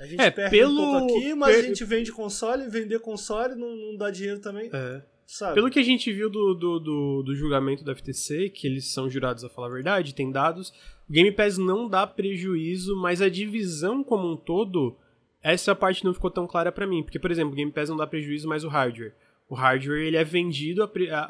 A 0.00 0.04
gente 0.04 0.20
é, 0.20 0.28
perde 0.28 0.50
pelo... 0.50 0.72
um 0.72 0.98
pouco 0.98 1.18
aqui, 1.18 1.34
mas 1.36 1.56
a 1.56 1.62
gente 1.62 1.84
vende 1.84 2.10
console, 2.10 2.68
vender 2.68 2.98
console 2.98 3.54
não, 3.54 3.76
não 3.76 3.96
dá 3.96 4.10
dinheiro 4.10 4.40
também. 4.40 4.70
É. 4.72 5.04
Sabe? 5.24 5.54
Pelo 5.54 5.70
que 5.70 5.78
a 5.78 5.84
gente 5.84 6.12
viu 6.12 6.28
do, 6.28 6.52
do, 6.52 6.80
do, 6.80 7.22
do, 7.22 7.36
julgamento 7.36 7.84
da 7.84 7.94
FTC, 7.94 8.50
que 8.50 8.66
eles 8.66 8.92
são 8.92 9.08
jurados 9.08 9.44
a 9.44 9.48
falar 9.48 9.68
a 9.68 9.74
verdade, 9.74 10.16
tem 10.16 10.32
dados, 10.32 10.70
o 11.08 11.12
Game 11.12 11.30
Pass 11.30 11.58
não 11.58 11.88
dá 11.88 12.08
prejuízo, 12.08 12.96
mas 12.96 13.22
a 13.22 13.28
divisão 13.28 14.02
como 14.02 14.32
um 14.32 14.36
todo, 14.36 14.98
essa 15.42 15.74
parte 15.74 16.04
não 16.04 16.14
ficou 16.14 16.30
tão 16.30 16.46
clara 16.46 16.70
para 16.70 16.86
mim. 16.86 17.02
Porque, 17.02 17.18
por 17.18 17.30
exemplo, 17.30 17.52
o 17.52 17.56
Game 17.56 17.72
Pass 17.72 17.88
não 17.88 17.96
dá 17.96 18.06
prejuízo, 18.06 18.48
mas 18.48 18.64
o 18.64 18.68
hardware. 18.68 19.14
O 19.48 19.54
hardware 19.54 20.02
ele 20.02 20.16
é 20.16 20.24
vendido 20.24 20.82
a, 20.82 20.86
a, 20.86 21.24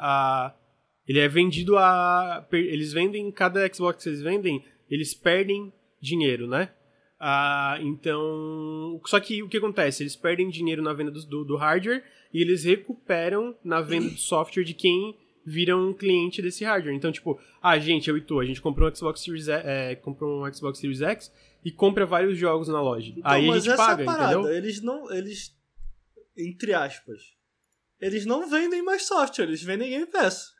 a 0.47 0.55
ele 1.07 1.19
é 1.19 1.27
vendido 1.27 1.77
a 1.77 2.47
eles 2.51 2.93
vendem 2.93 3.29
cada 3.31 3.67
Xbox 3.73 4.03
que 4.03 4.09
eles 4.09 4.21
vendem, 4.21 4.63
eles 4.89 5.13
perdem 5.13 5.73
dinheiro, 5.99 6.47
né? 6.47 6.69
Ah, 7.19 7.77
então, 7.81 8.99
só 9.05 9.19
que 9.19 9.41
o 9.41 9.47
que 9.47 9.57
acontece? 9.57 10.03
Eles 10.03 10.15
perdem 10.15 10.49
dinheiro 10.49 10.81
na 10.81 10.93
venda 10.93 11.11
do, 11.11 11.45
do 11.45 11.55
hardware 11.55 12.03
e 12.33 12.41
eles 12.41 12.65
recuperam 12.65 13.55
na 13.63 13.79
venda 13.81 14.09
do 14.09 14.17
software 14.17 14.63
de 14.63 14.73
quem 14.73 15.17
vira 15.45 15.75
um 15.77 15.93
cliente 15.93 16.41
desse 16.41 16.63
hardware. 16.63 16.95
Então, 16.95 17.11
tipo, 17.11 17.39
ah, 17.61 17.77
gente, 17.79 18.09
eu 18.09 18.17
e 18.17 18.21
tu, 18.21 18.39
a 18.39 18.45
gente 18.45 18.61
comprou 18.61 18.89
um 18.89 18.95
Xbox 18.95 19.21
Series, 19.21 19.47
é, 19.47 19.95
comprou 19.95 20.45
um 20.45 20.53
Xbox 20.53 20.79
Series 20.79 21.01
X 21.01 21.31
e 21.63 21.71
compra 21.71 22.05
vários 22.05 22.37
jogos 22.37 22.67
na 22.67 22.81
loja. 22.81 23.13
Então, 23.15 23.31
Aí 23.31 23.49
a 23.49 23.59
gente 23.59 23.75
paga, 23.75 24.03
é 24.03 24.09
a 24.09 24.13
entendeu? 24.13 24.49
Eles 24.49 24.81
não, 24.81 25.11
eles 25.11 25.55
entre 26.37 26.73
aspas, 26.73 27.21
eles 27.99 28.25
não 28.25 28.49
vendem 28.49 28.81
mais 28.81 29.05
software, 29.05 29.45
eles 29.45 29.63
vendem 29.63 29.89
Game 29.89 30.07
Pass. 30.07 30.51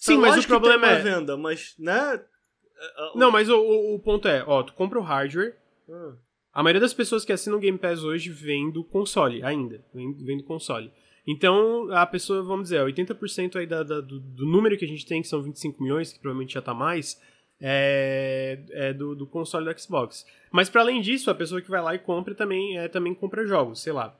Sim, 0.00 0.14
é 0.14 0.18
mas 0.18 0.44
o 0.44 0.46
problema 0.46 0.88
é. 0.88 1.00
venda, 1.00 1.36
mas, 1.36 1.74
né? 1.78 2.14
É, 2.14 3.18
não, 3.18 3.30
mas 3.30 3.48
o, 3.48 3.58
o, 3.58 3.98
ponto 3.98 4.26
é, 4.28 4.42
ó, 4.46 4.62
tu 4.62 4.72
compra 4.74 4.98
o 4.98 5.02
hardware. 5.02 5.56
Hum. 5.88 6.16
A 6.52 6.62
maioria 6.62 6.80
das 6.80 6.94
pessoas 6.94 7.24
que 7.24 7.32
assinam 7.32 7.60
Game 7.60 7.78
Pass 7.78 8.02
hoje 8.02 8.30
vem 8.30 8.70
do 8.70 8.82
console, 8.82 9.42
ainda. 9.42 9.84
Vem, 9.94 10.12
vem 10.24 10.38
do 10.38 10.44
console. 10.44 10.90
Então, 11.26 11.90
a 11.92 12.06
pessoa, 12.06 12.42
vamos 12.42 12.64
dizer, 12.70 12.80
80% 12.80 13.56
aí 13.56 13.66
da, 13.66 13.82
da, 13.82 14.00
do, 14.00 14.18
do, 14.18 14.46
número 14.46 14.76
que 14.76 14.84
a 14.84 14.88
gente 14.88 15.06
tem, 15.06 15.22
que 15.22 15.28
são 15.28 15.42
25 15.42 15.82
milhões, 15.82 16.12
que 16.12 16.18
provavelmente 16.18 16.54
já 16.54 16.62
tá 16.62 16.74
mais, 16.74 17.20
é, 17.60 18.64
é 18.70 18.92
do, 18.92 19.14
do 19.14 19.26
console 19.26 19.72
do 19.72 19.80
Xbox. 19.80 20.24
Mas 20.50 20.68
para 20.68 20.80
além 20.80 21.00
disso, 21.00 21.30
a 21.30 21.34
pessoa 21.34 21.60
que 21.60 21.70
vai 21.70 21.82
lá 21.82 21.94
e 21.94 21.98
compra 21.98 22.34
também, 22.34 22.78
é, 22.78 22.88
também 22.88 23.14
compra 23.14 23.46
jogos, 23.46 23.82
sei 23.82 23.92
lá. 23.92 24.18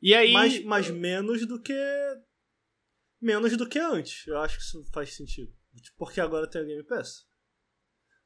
E 0.00 0.14
aí. 0.14 0.32
Mas, 0.32 0.64
mas 0.64 0.90
menos 0.90 1.46
do 1.46 1.60
que. 1.60 1.74
Menos 3.20 3.56
do 3.56 3.68
que 3.68 3.78
antes. 3.78 4.26
Eu 4.26 4.38
acho 4.38 4.56
que 4.56 4.62
isso 4.62 4.84
faz 4.92 5.14
sentido. 5.14 5.52
Porque 5.98 6.20
agora 6.20 6.48
tem 6.48 6.60
a 6.60 6.64
Game 6.64 6.84
Pass. 6.84 7.26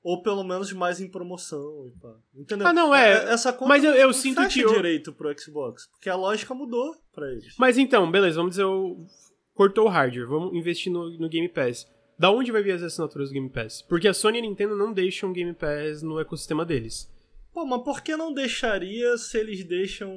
Ou 0.03 0.23
pelo 0.23 0.43
menos 0.43 0.73
mais 0.73 1.01
em 1.01 1.11
promoção 1.11 1.87
e 1.87 2.01
pá. 2.01 2.17
Entendeu? 2.35 2.67
Ah, 2.67 2.73
não, 2.73 2.95
é. 2.95 3.13
é 3.13 3.33
essa 3.33 3.53
conta 3.53 3.69
mas 3.69 3.85
eu, 3.85 3.93
eu 3.93 4.07
não 4.07 4.13
sinto 4.13 4.47
que 4.49 4.61
eu... 4.61 4.73
direito 4.73 5.13
pro 5.13 5.35
Xbox. 5.39 5.87
Porque 5.89 6.09
a 6.09 6.17
lógica 6.17 6.55
mudou 6.55 6.95
pra 7.13 7.31
eles. 7.31 7.55
Mas 7.59 7.77
então, 7.77 8.11
beleza, 8.11 8.37
vamos 8.37 8.53
dizer, 8.53 8.63
eu... 8.63 9.07
cortou 9.53 9.87
o 9.87 9.91
hardware, 9.91 10.27
vamos 10.27 10.55
investir 10.55 10.91
no, 10.91 11.11
no 11.19 11.29
Game 11.29 11.49
Pass. 11.49 11.87
Da 12.21 12.31
onde 12.31 12.53
vai 12.53 12.63
vir 12.63 12.73
as 12.73 12.83
assinaturas 12.83 13.31
do 13.31 13.33
Game 13.33 13.49
Pass? 13.49 13.81
Porque 13.81 14.07
a 14.07 14.13
Sony 14.13 14.37
e 14.37 14.41
a 14.41 14.43
Nintendo 14.43 14.77
não 14.77 14.93
deixam 14.93 15.33
Game 15.33 15.55
Pass 15.55 16.03
no 16.03 16.21
ecossistema 16.21 16.67
deles. 16.67 17.11
Pô, 17.51 17.65
mas 17.65 17.83
por 17.83 18.03
que 18.03 18.15
não 18.15 18.31
deixaria 18.31 19.17
se 19.17 19.39
eles 19.39 19.65
deixam 19.65 20.13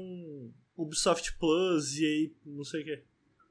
Ubisoft 0.76 1.38
Plus 1.40 1.98
e 1.98 2.06
aí 2.06 2.34
não 2.46 2.66
sei 2.66 2.82
o 2.82 2.84
quê. 2.84 3.04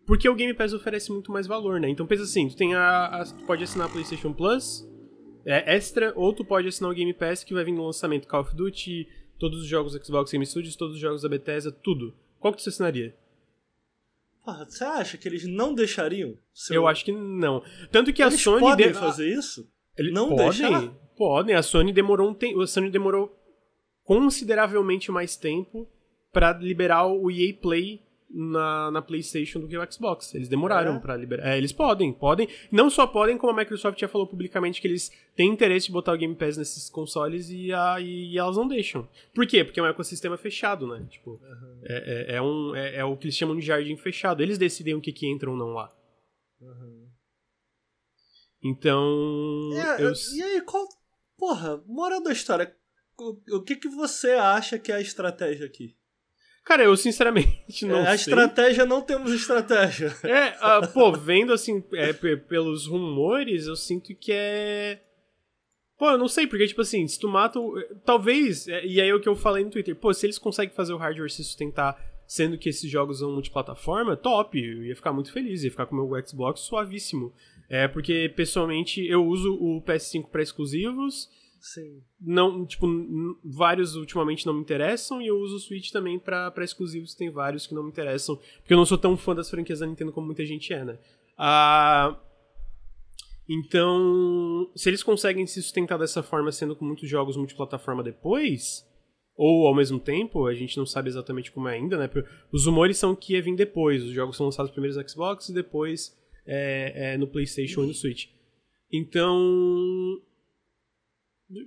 Porque 0.07 0.28
o 0.28 0.34
Game 0.34 0.53
Pass 0.53 0.74
oferece 0.74 1.11
muito 1.11 1.32
mais 1.32 1.46
valor, 1.46 1.80
né? 1.80 1.88
Então 1.88 2.07
pensa 2.07 2.24
assim, 2.24 2.46
tu 2.46 2.55
tem 2.55 2.74
a, 2.74 3.07
a 3.07 3.24
tu 3.24 3.42
pode 3.46 3.64
assinar 3.64 3.88
a 3.88 3.90
PlayStation 3.90 4.34
Plus 4.34 4.86
é 5.46 5.74
extra, 5.74 6.12
ou 6.14 6.30
tu 6.34 6.44
pode 6.44 6.68
assinar 6.68 6.90
o 6.90 6.94
Game 6.94 7.14
Pass 7.14 7.42
que 7.42 7.55
vai 7.55 7.64
vir 7.64 7.72
no 7.72 7.86
lançamento 7.86 8.28
Call 8.28 8.42
of 8.42 8.55
Duty, 8.55 9.09
todos 9.38 9.62
os 9.62 9.66
jogos 9.66 9.94
Xbox 9.94 10.30
Game 10.30 10.44
Studios, 10.44 10.76
todos 10.76 10.96
os 10.96 11.00
jogos 11.00 11.22
da 11.22 11.28
Bethesda, 11.30 11.72
tudo. 11.72 12.14
Qual 12.38 12.53
que 12.53 12.62
tu 12.62 12.68
assinaria? 12.68 13.16
Porra, 14.45 14.64
você 14.64 14.84
acha 14.84 15.16
que 15.16 15.28
eles 15.28 15.47
não 15.47 15.72
deixariam? 15.72 16.36
Seu... 16.53 16.76
Eu 16.76 16.88
acho 16.88 17.05
que 17.05 17.12
não. 17.12 17.62
Tanto 17.90 18.12
que 18.12 18.22
eles 18.22 18.34
a 18.34 18.38
Sony 18.38 18.61
podem 18.61 18.88
de... 18.88 18.95
fazer 18.95 19.28
isso? 19.28 19.70
Eles 19.97 20.12
não 20.12 20.30
podem, 20.30 20.49
deixar? 20.49 20.88
podem. 21.16 21.55
A 21.55 21.62
Sony 21.62 21.93
demorou 21.93 22.30
um 22.30 22.34
tempo, 22.34 22.61
a 22.61 22.66
Sony 22.66 22.90
demorou 22.90 23.38
consideravelmente 24.05 25.12
mais 25.12 25.36
tempo 25.36 25.88
para 26.32 26.53
liberar 26.55 27.07
o 27.07 27.30
EA 27.30 27.55
Play 27.55 28.03
na, 28.33 28.91
na 28.91 29.03
PlayStation 29.03 29.61
do 29.61 29.68
que 29.68 29.76
o 29.76 29.93
Xbox. 29.93 30.35
Eles 30.35 30.49
demoraram 30.49 30.97
é. 30.97 30.99
para 30.99 31.16
liberar. 31.16 31.53
É, 31.53 31.59
eles 31.59 31.72
podem, 31.72 32.12
podem. 32.12 32.49
Não 32.70 32.89
só 32.89 33.07
podem, 33.07 33.37
como 33.37 33.53
a 33.53 33.57
Microsoft 33.57 34.01
já 34.01 34.09
falou 34.09 34.26
publicamente 34.26 34.80
que 34.80 34.89
eles 34.89 35.11
têm 35.37 35.51
interesse 35.51 35.87
de 35.87 35.93
botar 35.93 36.14
o 36.14 36.16
Game 36.16 36.35
Pass 36.35 36.57
nesses 36.57 36.89
consoles 36.89 37.51
e, 37.51 37.72
a, 37.72 38.01
e, 38.01 38.39
elas 38.39 38.57
não 38.57 38.66
deixam. 38.66 39.07
Por 39.35 39.47
quê? 39.47 39.62
Porque 39.62 39.78
é 39.78 39.83
um 39.83 39.87
ecossistema 39.87 40.37
fechado, 40.37 40.87
né? 40.87 41.07
Tipo, 41.11 41.33
uhum. 41.33 41.80
é, 41.85 42.35
é, 42.35 42.37
é, 42.37 42.43
um, 42.43 42.74
é, 42.74 42.97
é, 42.97 43.05
o 43.05 43.16
que 43.16 43.26
eles 43.26 43.37
chamam 43.37 43.57
de 43.57 43.66
jardim 43.66 43.97
fechado. 43.97 44.43
Eles 44.43 44.57
decidem 44.57 44.95
o 44.95 45.01
que, 45.01 45.12
que 45.12 45.30
entra 45.30 45.51
ou 45.51 45.57
não 45.57 45.74
lá. 45.74 45.93
Uhum. 46.61 47.09
Então. 48.64 49.70
É, 49.74 50.03
eu... 50.03 50.12
E 50.35 50.43
aí, 50.43 50.61
qual. 50.62 50.87
Porra, 51.37 51.83
moral 51.87 52.22
da 52.22 52.33
história. 52.33 52.74
O, 53.18 53.57
o 53.57 53.62
que, 53.62 53.76
que 53.76 53.89
você 53.89 54.30
acha 54.30 54.78
que 54.78 54.91
é 54.91 54.95
a 54.95 55.01
estratégia 55.01 55.66
aqui? 55.66 55.95
Cara, 56.64 56.84
eu 56.84 56.96
sinceramente 56.96 57.84
não 57.86 57.98
é, 57.98 58.00
a 58.00 58.04
sei. 58.04 58.10
A 58.10 58.14
estratégia, 58.14 58.86
não 58.86 59.02
temos 59.02 59.32
estratégia. 59.32 60.14
É, 60.22 60.50
uh, 60.50 60.92
pô, 60.92 61.12
vendo 61.12 61.52
assim, 61.52 61.82
é, 61.92 62.12
pelos 62.12 62.86
rumores, 62.86 63.66
eu 63.66 63.76
sinto 63.76 64.14
que 64.14 64.32
é. 64.32 65.00
Pô, 65.98 66.10
eu 66.10 66.18
não 66.18 66.28
sei, 66.28 66.46
porque, 66.46 66.66
tipo 66.66 66.80
assim, 66.80 67.06
se 67.06 67.18
tu 67.18 67.28
mata. 67.28 67.58
Talvez, 68.04 68.66
é, 68.68 68.84
e 68.84 69.00
aí 69.00 69.08
é 69.08 69.14
o 69.14 69.20
que 69.20 69.28
eu 69.28 69.36
falei 69.36 69.64
no 69.64 69.70
Twitter, 69.70 69.94
pô, 69.96 70.12
se 70.12 70.26
eles 70.26 70.38
conseguem 70.38 70.74
fazer 70.74 70.92
o 70.92 70.98
hardware 70.98 71.30
se 71.30 71.44
sustentar, 71.44 72.00
sendo 72.26 72.56
que 72.56 72.68
esses 72.68 72.90
jogos 72.90 73.18
são 73.18 73.32
multiplataforma, 73.32 74.16
top, 74.16 74.58
eu 74.58 74.84
ia 74.84 74.96
ficar 74.96 75.12
muito 75.12 75.32
feliz, 75.32 75.62
ia 75.62 75.70
ficar 75.70 75.86
com 75.86 75.96
o 75.96 76.08
meu 76.08 76.26
Xbox 76.26 76.60
suavíssimo. 76.60 77.32
É, 77.68 77.88
porque, 77.88 78.32
pessoalmente, 78.36 79.04
eu 79.06 79.24
uso 79.24 79.54
o 79.54 79.82
PS5 79.82 80.28
para 80.28 80.42
exclusivos 80.42 81.28
Sim. 81.62 82.02
Não, 82.20 82.66
tipo, 82.66 82.88
vários 83.44 83.94
ultimamente 83.94 84.44
não 84.44 84.52
me 84.52 84.60
interessam 84.60 85.22
e 85.22 85.28
eu 85.28 85.38
uso 85.38 85.56
o 85.56 85.60
Switch 85.60 85.92
também 85.92 86.18
para 86.18 86.52
exclusivos, 86.58 87.14
tem 87.14 87.30
vários 87.30 87.68
que 87.68 87.74
não 87.74 87.84
me 87.84 87.88
interessam, 87.88 88.36
porque 88.58 88.72
eu 88.72 88.76
não 88.76 88.84
sou 88.84 88.98
tão 88.98 89.16
fã 89.16 89.32
das 89.32 89.48
franquias 89.48 89.78
da 89.78 89.86
Nintendo 89.86 90.12
como 90.12 90.26
muita 90.26 90.44
gente 90.44 90.72
é, 90.74 90.84
né? 90.84 90.98
Ah, 91.38 92.18
então, 93.48 94.70
se 94.74 94.90
eles 94.90 95.04
conseguem 95.04 95.46
se 95.46 95.62
sustentar 95.62 95.98
dessa 95.98 96.20
forma, 96.20 96.50
sendo 96.50 96.74
com 96.74 96.84
muitos 96.84 97.08
jogos 97.08 97.36
multiplataforma 97.36 98.02
depois, 98.02 98.84
ou 99.36 99.68
ao 99.68 99.74
mesmo 99.74 100.00
tempo, 100.00 100.46
a 100.46 100.54
gente 100.54 100.76
não 100.76 100.84
sabe 100.84 101.08
exatamente 101.08 101.52
como 101.52 101.68
é 101.68 101.74
ainda, 101.74 101.96
né? 101.96 102.10
Os 102.52 102.66
rumores 102.66 102.98
são 102.98 103.14
que 103.14 103.34
ia 103.34 103.42
vir 103.42 103.54
depois, 103.54 104.02
os 104.02 104.10
jogos 104.10 104.36
são 104.36 104.46
lançados 104.46 104.72
primeiro 104.72 104.96
no 104.96 105.08
Xbox 105.08 105.48
e 105.48 105.54
depois 105.54 106.16
é, 106.44 107.12
é, 107.12 107.16
no 107.16 107.28
PlayStation 107.28 107.84
e 107.84 107.86
no 107.86 107.94
Switch. 107.94 108.26
Então. 108.92 110.20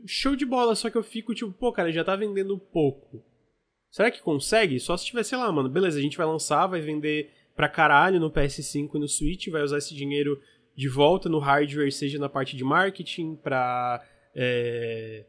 Show 0.05 0.35
de 0.35 0.45
bola, 0.45 0.75
só 0.75 0.89
que 0.89 0.97
eu 0.97 1.03
fico 1.03 1.33
tipo, 1.33 1.51
pô, 1.51 1.71
cara, 1.71 1.91
já 1.91 2.03
tá 2.03 2.15
vendendo 2.15 2.57
pouco. 2.57 3.23
Será 3.91 4.11
que 4.11 4.21
consegue? 4.21 4.79
Só 4.79 4.97
se 4.97 5.05
tiver, 5.05 5.23
sei 5.23 5.37
lá, 5.37 5.51
mano, 5.51 5.69
beleza, 5.69 5.97
a 5.97 6.01
gente 6.01 6.17
vai 6.17 6.25
lançar, 6.25 6.67
vai 6.67 6.81
vender 6.81 7.31
pra 7.55 7.69
caralho 7.69 8.19
no 8.19 8.31
PS5 8.31 8.95
e 8.95 8.99
no 8.99 9.07
Switch, 9.07 9.47
vai 9.47 9.61
usar 9.61 9.77
esse 9.77 9.95
dinheiro 9.95 10.41
de 10.75 10.89
volta 10.89 11.29
no 11.29 11.39
hardware, 11.39 11.91
seja 11.91 12.19
na 12.19 12.27
parte 12.27 12.57
de 12.57 12.63
marketing, 12.63 13.35
pra. 13.35 14.03
É, 14.35 15.25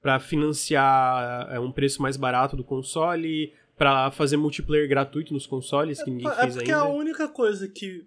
para 0.00 0.20
financiar 0.20 1.48
é, 1.50 1.58
um 1.58 1.72
preço 1.72 2.00
mais 2.00 2.16
barato 2.16 2.56
do 2.56 2.62
console, 2.62 3.52
para 3.76 4.10
fazer 4.10 4.36
multiplayer 4.36 4.88
gratuito 4.88 5.34
nos 5.34 5.46
consoles, 5.46 6.02
que 6.02 6.10
ninguém 6.10 6.30
é, 6.30 6.34
fez 6.34 6.54
é 6.54 6.58
porque 6.58 6.72
ainda. 6.72 6.84
a 6.84 6.88
única 6.88 7.28
coisa 7.28 7.68
que 7.68 8.06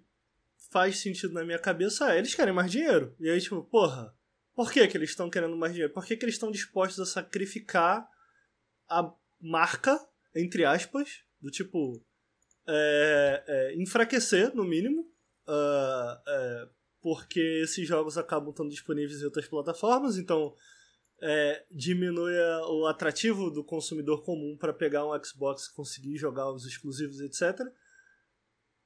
faz 0.70 0.98
sentido 0.98 1.34
na 1.34 1.44
minha 1.44 1.58
cabeça 1.58 2.12
é 2.12 2.18
eles 2.18 2.34
querem 2.34 2.54
mais 2.54 2.70
dinheiro. 2.70 3.14
E 3.20 3.28
aí, 3.28 3.40
tipo, 3.40 3.62
porra, 3.62 4.12
por 4.60 4.70
que, 4.70 4.86
que 4.86 4.94
eles 4.94 5.08
estão 5.08 5.30
querendo 5.30 5.56
mais 5.56 5.72
dinheiro? 5.72 5.90
Por 5.90 6.04
que, 6.04 6.14
que 6.14 6.22
eles 6.22 6.34
estão 6.34 6.50
dispostos 6.50 7.00
a 7.00 7.06
sacrificar 7.06 8.06
a 8.90 9.10
marca, 9.40 9.98
entre 10.36 10.66
aspas, 10.66 11.22
do 11.40 11.50
tipo. 11.50 12.04
É, 12.68 13.42
é, 13.46 13.82
enfraquecer, 13.82 14.54
no 14.54 14.62
mínimo, 14.62 15.10
uh, 15.48 16.70
porque 17.00 17.40
esses 17.64 17.88
jogos 17.88 18.18
acabam 18.18 18.50
estando 18.50 18.68
disponíveis 18.68 19.22
em 19.22 19.24
outras 19.24 19.48
plataformas, 19.48 20.18
então 20.18 20.54
é, 21.22 21.64
diminui 21.70 22.36
o 22.68 22.86
atrativo 22.86 23.50
do 23.50 23.64
consumidor 23.64 24.22
comum 24.22 24.58
para 24.58 24.74
pegar 24.74 25.06
um 25.06 25.24
Xbox 25.24 25.68
e 25.68 25.74
conseguir 25.74 26.18
jogar 26.18 26.52
os 26.52 26.66
exclusivos, 26.66 27.18
etc. 27.20 27.58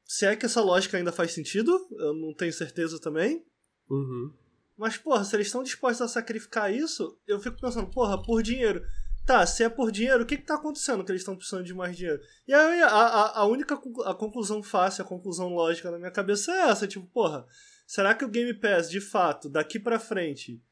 Se 0.05 0.25
é 0.25 0.37
que 0.37 0.47
essa 0.47 0.63
lógica 0.63 0.97
ainda 0.97 1.11
faz 1.11 1.33
sentido, 1.33 1.73
eu 1.99 2.15
não 2.15 2.33
tenho 2.33 2.53
certeza 2.53 3.01
também. 3.01 3.45
Uhum. 3.91 4.33
Mas, 4.77 4.97
porra, 4.97 5.25
se 5.25 5.37
eles 5.37 5.47
estão 5.47 5.63
dispostos 5.63 6.03
a 6.03 6.09
sacrificar 6.09 6.73
isso, 6.73 7.19
eu 7.27 7.39
fico 7.41 7.61
pensando, 7.61 7.91
porra, 7.91 8.21
por 8.21 8.43
dinheiro. 8.43 8.85
Tá, 9.25 9.47
se 9.47 9.65
é 9.65 9.71
por 9.71 9.91
dinheiro, 9.91 10.23
o 10.23 10.27
que 10.27 10.37
que 10.37 10.45
tá 10.45 10.57
acontecendo 10.57 11.03
que 11.03 11.11
eles 11.11 11.23
estão 11.23 11.37
precisando 11.37 11.65
de 11.65 11.73
mais 11.73 11.97
dinheiro? 11.97 12.21
E 12.47 12.53
aí 12.53 12.83
a, 12.83 12.89
a, 12.89 13.39
a 13.41 13.47
única 13.47 13.75
a 14.05 14.15
conclusão 14.15 14.63
fácil, 14.63 15.03
a 15.03 15.09
conclusão 15.09 15.49
lógica 15.55 15.91
na 15.91 15.99
minha 15.99 16.11
cabeça 16.11 16.53
é 16.53 16.69
essa, 16.69 16.87
tipo, 16.87 17.07
porra, 17.07 17.47
será 17.87 18.15
que 18.15 18.25
o 18.25 18.29
Game 18.29 18.53
Pass, 18.53 18.91
de 18.91 19.01
fato, 19.01 19.49
daqui 19.49 19.81
para 19.81 19.99
frente, 19.99 20.63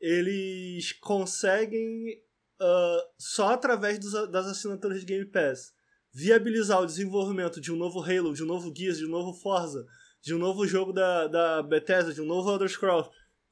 eles 0.00 0.92
conseguem, 0.94 2.20
uh, 2.60 3.12
só 3.16 3.50
através 3.50 3.98
dos, 4.00 4.12
das 4.30 4.46
assinaturas 4.46 4.98
de 4.98 5.06
Game 5.06 5.26
Pass, 5.26 5.72
viabilizar 6.12 6.80
o 6.80 6.86
desenvolvimento 6.86 7.60
de 7.60 7.70
um 7.72 7.76
novo 7.76 8.02
Halo, 8.02 8.34
de 8.34 8.42
um 8.42 8.46
novo 8.46 8.72
Gears, 8.76 8.98
de 8.98 9.06
um 9.06 9.10
novo 9.10 9.32
Forza, 9.34 9.86
de 10.20 10.34
um 10.34 10.38
novo 10.38 10.66
jogo 10.66 10.92
da, 10.92 11.28
da 11.28 11.62
Bethesda, 11.62 12.12
de 12.12 12.20
um 12.20 12.26
novo 12.26 12.50
Elder 12.50 12.68
Scrolls. 12.68 13.08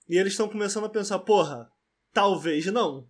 E 0.08 0.16
eles 0.16 0.32
estão 0.32 0.48
começando 0.48 0.84
a 0.84 0.88
pensar, 0.88 1.18
porra, 1.20 1.70
talvez 2.12 2.66
não. 2.66 3.06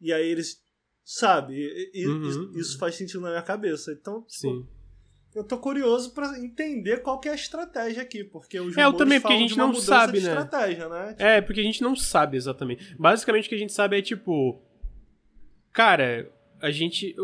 E 0.00 0.12
aí 0.12 0.28
eles, 0.28 0.58
sabe, 1.04 1.54
e, 1.92 2.06
uhum. 2.06 2.52
isso 2.54 2.78
faz 2.78 2.94
sentido 2.94 3.20
na 3.20 3.30
minha 3.30 3.42
cabeça. 3.42 3.92
Então, 3.92 4.22
tipo, 4.22 4.28
Sim. 4.28 4.66
eu 5.34 5.42
tô 5.42 5.58
curioso 5.58 6.14
para 6.14 6.38
entender 6.38 7.02
qual 7.02 7.18
que 7.18 7.28
é 7.28 7.32
a 7.32 7.34
estratégia 7.34 8.02
aqui, 8.02 8.22
porque 8.22 8.60
os 8.60 8.76
É, 8.76 8.84
eu 8.84 8.92
também, 8.92 9.20
porque 9.20 9.34
a 9.34 9.38
gente 9.38 9.56
não 9.56 9.74
sabe, 9.74 10.20
né? 10.20 10.28
Estratégia, 10.28 10.88
né? 10.88 11.08
Tipo... 11.08 11.22
É, 11.22 11.40
porque 11.40 11.60
a 11.60 11.64
gente 11.64 11.82
não 11.82 11.96
sabe 11.96 12.36
exatamente. 12.36 12.94
Basicamente 12.96 13.46
o 13.46 13.48
que 13.48 13.54
a 13.56 13.58
gente 13.58 13.72
sabe 13.72 13.98
é 13.98 14.02
tipo, 14.02 14.62
cara, 15.72 16.30
a 16.60 16.70
gente, 16.70 17.14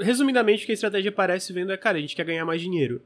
resumidamente 0.00 0.62
o 0.62 0.66
que 0.66 0.72
a 0.72 0.74
estratégia 0.74 1.12
parece 1.12 1.52
vendo 1.52 1.72
é, 1.72 1.76
cara, 1.76 1.98
a 1.98 2.00
gente 2.00 2.16
quer 2.16 2.24
ganhar 2.24 2.44
mais 2.46 2.62
dinheiro. 2.62 3.02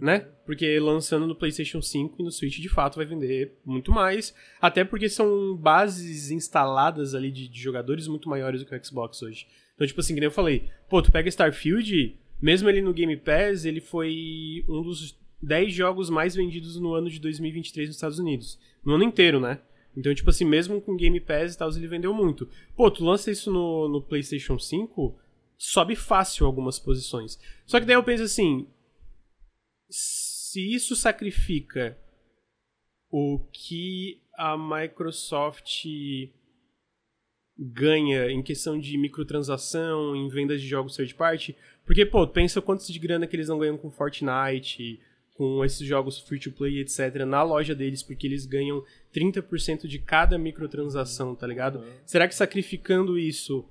Né? 0.00 0.20
Porque 0.46 0.78
lançando 0.80 1.26
no 1.26 1.34
PlayStation 1.34 1.82
5 1.82 2.16
e 2.18 2.24
no 2.24 2.30
Switch 2.30 2.58
de 2.58 2.68
fato 2.70 2.96
vai 2.96 3.04
vender 3.04 3.58
muito 3.64 3.92
mais. 3.92 4.34
Até 4.60 4.82
porque 4.82 5.08
são 5.08 5.54
bases 5.56 6.30
instaladas 6.30 7.14
ali 7.14 7.30
de, 7.30 7.48
de 7.48 7.60
jogadores 7.60 8.08
muito 8.08 8.28
maiores 8.28 8.60
do 8.60 8.66
que 8.66 8.74
o 8.74 8.84
Xbox 8.84 9.20
hoje. 9.22 9.46
Então, 9.74 9.86
tipo 9.86 10.00
assim, 10.00 10.14
que 10.14 10.20
nem 10.20 10.28
eu 10.28 10.32
falei, 10.32 10.70
pô, 10.88 11.02
tu 11.02 11.12
pega 11.12 11.28
Starfield, 11.28 12.18
mesmo 12.40 12.68
ele 12.68 12.80
no 12.80 12.94
Game 12.94 13.16
Pass, 13.16 13.64
ele 13.64 13.80
foi 13.80 14.64
um 14.68 14.82
dos 14.82 15.18
10 15.42 15.72
jogos 15.72 16.08
mais 16.08 16.34
vendidos 16.34 16.80
no 16.80 16.94
ano 16.94 17.10
de 17.10 17.20
2023 17.20 17.88
nos 17.88 17.96
Estados 17.96 18.18
Unidos. 18.18 18.58
No 18.84 18.94
ano 18.94 19.04
inteiro, 19.04 19.38
né? 19.38 19.60
Então, 19.96 20.14
tipo 20.14 20.30
assim, 20.30 20.44
mesmo 20.44 20.80
com 20.80 20.96
Game 20.96 21.20
Pass 21.20 21.54
e 21.54 21.58
tal, 21.58 21.70
ele 21.70 21.86
vendeu 21.86 22.12
muito. 22.12 22.48
Pô, 22.76 22.90
tu 22.90 23.04
lança 23.04 23.30
isso 23.30 23.50
no, 23.50 23.88
no 23.88 24.02
PlayStation 24.02 24.58
5, 24.58 25.16
sobe 25.56 25.94
fácil 25.94 26.46
algumas 26.46 26.78
posições. 26.78 27.38
Só 27.64 27.78
que 27.78 27.86
daí 27.86 27.96
eu 27.96 28.02
penso 28.02 28.24
assim, 28.24 28.66
se 29.88 30.74
isso 30.74 30.94
sacrifica 30.94 31.98
o 33.10 33.38
que 33.52 34.20
a 34.36 34.56
Microsoft 34.56 35.84
ganha 37.56 38.30
em 38.30 38.42
questão 38.42 38.78
de 38.78 38.98
microtransação, 38.98 40.16
em 40.16 40.28
vendas 40.28 40.60
de 40.60 40.66
jogos 40.66 40.96
third 40.96 41.14
party. 41.14 41.56
Porque, 41.86 42.04
pô, 42.04 42.26
pensa 42.26 42.60
quantos 42.60 42.88
de 42.88 42.98
grana 42.98 43.26
que 43.26 43.36
eles 43.36 43.48
não 43.48 43.58
ganham 43.58 43.78
com 43.78 43.90
Fortnite, 43.90 45.00
com 45.34 45.64
esses 45.64 45.86
jogos 45.86 46.18
free 46.18 46.40
to 46.40 46.52
play, 46.52 46.80
etc., 46.80 47.24
na 47.26 47.42
loja 47.42 47.74
deles, 47.74 48.02
porque 48.02 48.26
eles 48.26 48.46
ganham 48.46 48.82
30% 49.14 49.86
de 49.86 49.98
cada 49.98 50.38
microtransação, 50.38 51.34
tá 51.34 51.46
ligado? 51.46 51.80
Uhum. 51.80 51.92
Será 52.06 52.26
que 52.26 52.34
sacrificando 52.34 53.18
isso. 53.18 53.64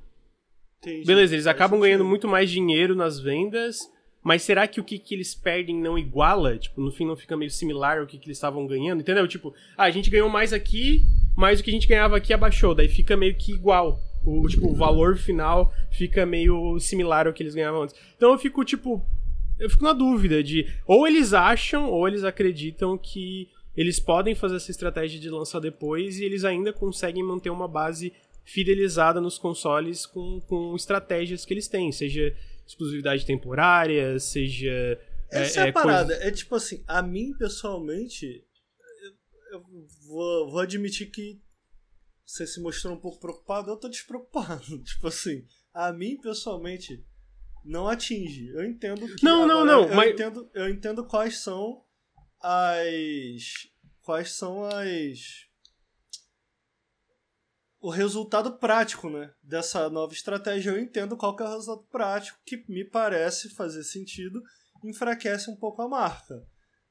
Entendi. 0.80 1.06
Beleza, 1.06 1.34
eles 1.36 1.48
acabam 1.48 1.80
ganhando 1.80 2.04
muito 2.04 2.28
mais 2.28 2.52
dinheiro 2.52 2.94
nas 2.96 3.20
vendas, 3.20 3.80
mas 4.24 4.42
será 4.42 4.66
que 4.68 4.80
o 4.80 4.84
que, 4.84 4.98
que 4.98 5.14
eles 5.14 5.36
perdem 5.36 5.76
não 5.76 6.00
iguala? 6.00 6.58
Tipo, 6.58 6.80
no 6.80 6.92
fim 6.92 7.06
não 7.06 7.16
fica 7.16 7.36
meio 7.36 7.52
similar 7.52 8.00
ao 8.00 8.08
que, 8.08 8.18
que 8.18 8.26
eles 8.26 8.38
estavam 8.38 8.66
ganhando? 8.66 9.02
Entendeu? 9.02 9.28
Tipo, 9.28 9.54
ah, 9.78 9.84
a 9.84 9.92
gente 9.92 10.10
ganhou 10.10 10.30
mais 10.30 10.54
aqui, 10.54 11.04
mas 11.36 11.60
o 11.60 11.64
que 11.64 11.70
a 11.70 11.74
gente 11.74 11.88
ganhava 11.88 12.16
aqui 12.16 12.34
abaixou, 12.34 12.74
daí 12.74 12.88
fica 12.88 13.18
meio 13.18 13.36
que 13.36 13.52
igual. 13.52 14.00
O, 14.26 14.48
tipo, 14.48 14.70
o 14.70 14.76
valor 14.76 15.18
final 15.18 15.74
fica 15.92 16.26
meio 16.26 16.80
similar 16.80 17.28
ao 17.28 17.34
que 17.34 17.44
eles 17.44 17.54
ganhavam 17.54 17.82
antes. 17.82 17.96
Então 18.16 18.32
eu 18.32 18.40
fico, 18.40 18.64
tipo. 18.64 19.06
Eu 19.60 19.70
fico 19.70 19.84
na 19.84 19.94
dúvida 19.94 20.42
de. 20.42 20.68
Ou 20.88 21.06
eles 21.06 21.34
acham, 21.34 21.90
ou 21.92 22.08
eles 22.08 22.24
acreditam 22.24 22.98
que 22.98 23.50
eles 23.76 24.00
podem 24.00 24.34
fazer 24.34 24.56
essa 24.56 24.72
estratégia 24.72 25.20
de 25.20 25.30
lançar 25.30 25.60
depois 25.60 26.20
e 26.20 26.24
eles 26.24 26.46
ainda 26.46 26.72
conseguem 26.72 27.24
manter 27.24 27.50
uma 27.50 27.68
base 27.68 28.14
fidelizada 28.46 29.20
nos 29.20 29.38
consoles 29.38 30.06
com, 30.06 30.42
com 30.48 30.76
estratégias 30.76 31.46
que 31.46 31.54
eles 31.54 31.68
têm, 31.68 31.92
seja 31.92 32.36
exclusividade 32.66 33.26
temporária, 33.26 34.20
seja. 34.20 35.00
Essa 35.32 35.62
é, 35.62 35.66
é 35.66 35.70
a 35.70 35.74
parada. 35.74 36.14
Coisa... 36.14 36.28
É 36.28 36.32
tipo 36.32 36.56
assim, 36.56 36.84
a 36.88 37.02
mim 37.02 37.34
pessoalmente, 37.38 38.46
eu 39.52 39.64
vou, 40.08 40.52
vou 40.52 40.60
admitir 40.60 41.10
que 41.10 41.42
você 42.26 42.48
se 42.48 42.60
mostrou 42.62 42.94
um 42.94 43.00
pouco 43.00 43.20
preocupado, 43.20 43.72
eu 43.72 43.78
tô 43.78 43.90
despreocupado. 43.90 44.78
tipo 44.84 45.08
assim, 45.08 45.46
a 45.74 45.92
mim 45.92 46.18
pessoalmente 46.18 47.06
não 47.64 47.88
atinge. 47.88 48.48
Eu 48.50 48.64
entendo 48.64 49.08
que. 49.16 49.24
Não, 49.24 49.46
não, 49.46 49.66
não. 49.66 49.88
Eu, 49.88 49.96
mas... 49.96 50.12
entendo, 50.12 50.50
eu 50.54 50.70
entendo 50.70 51.06
quais 51.06 51.40
são 51.40 51.84
as. 52.42 53.70
Quais 54.02 54.32
são 54.32 54.66
as. 54.66 55.48
O 57.84 57.90
resultado 57.90 58.58
prático, 58.58 59.10
né? 59.10 59.30
Dessa 59.44 59.90
nova 59.90 60.14
estratégia. 60.14 60.70
Eu 60.70 60.80
entendo 60.80 61.18
qual 61.18 61.36
que 61.36 61.44
é 61.44 61.46
o 61.46 61.50
resultado 61.50 61.86
prático, 61.92 62.40
que 62.46 62.64
me 62.70 62.86
parece 62.86 63.50
fazer 63.50 63.84
sentido, 63.84 64.42
enfraquece 64.86 65.52
um 65.52 65.56
pouco 65.58 65.82
a 65.82 65.90
marca. 65.90 66.42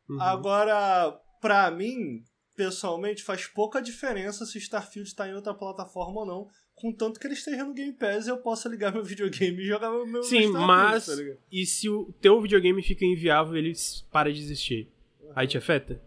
Uhum. 0.07 0.21
Agora, 0.21 1.19
pra 1.41 1.71
mim, 1.71 2.23
pessoalmente, 2.55 3.23
faz 3.23 3.47
pouca 3.47 3.81
diferença 3.81 4.45
se 4.45 4.59
Starfield 4.59 5.09
está 5.09 5.27
em 5.27 5.35
outra 5.35 5.55
plataforma 5.55 6.21
ou 6.21 6.27
não. 6.27 6.47
Contanto 6.75 7.19
que 7.19 7.27
ele 7.27 7.33
esteja 7.33 7.65
no 7.65 7.73
Game 7.73 7.95
Pass 7.95 8.27
eu 8.27 8.37
possa 8.43 8.69
ligar 8.69 8.93
meu 8.93 9.03
videogame 9.05 9.63
e 9.63 9.67
jogar 9.67 9.91
meu, 9.91 10.23
Sim, 10.23 10.49
mas. 10.49 11.07
Tá 11.07 11.13
e 11.51 11.65
se 11.65 11.89
o 11.89 12.13
teu 12.21 12.39
videogame 12.39 12.83
fica 12.83 13.07
inviável, 13.07 13.57
ele 13.57 13.73
para 14.11 14.31
de 14.31 14.41
existir? 14.41 14.93
Uhum. 15.23 15.33
Aí 15.35 15.47
te 15.47 15.57
afeta? 15.57 15.99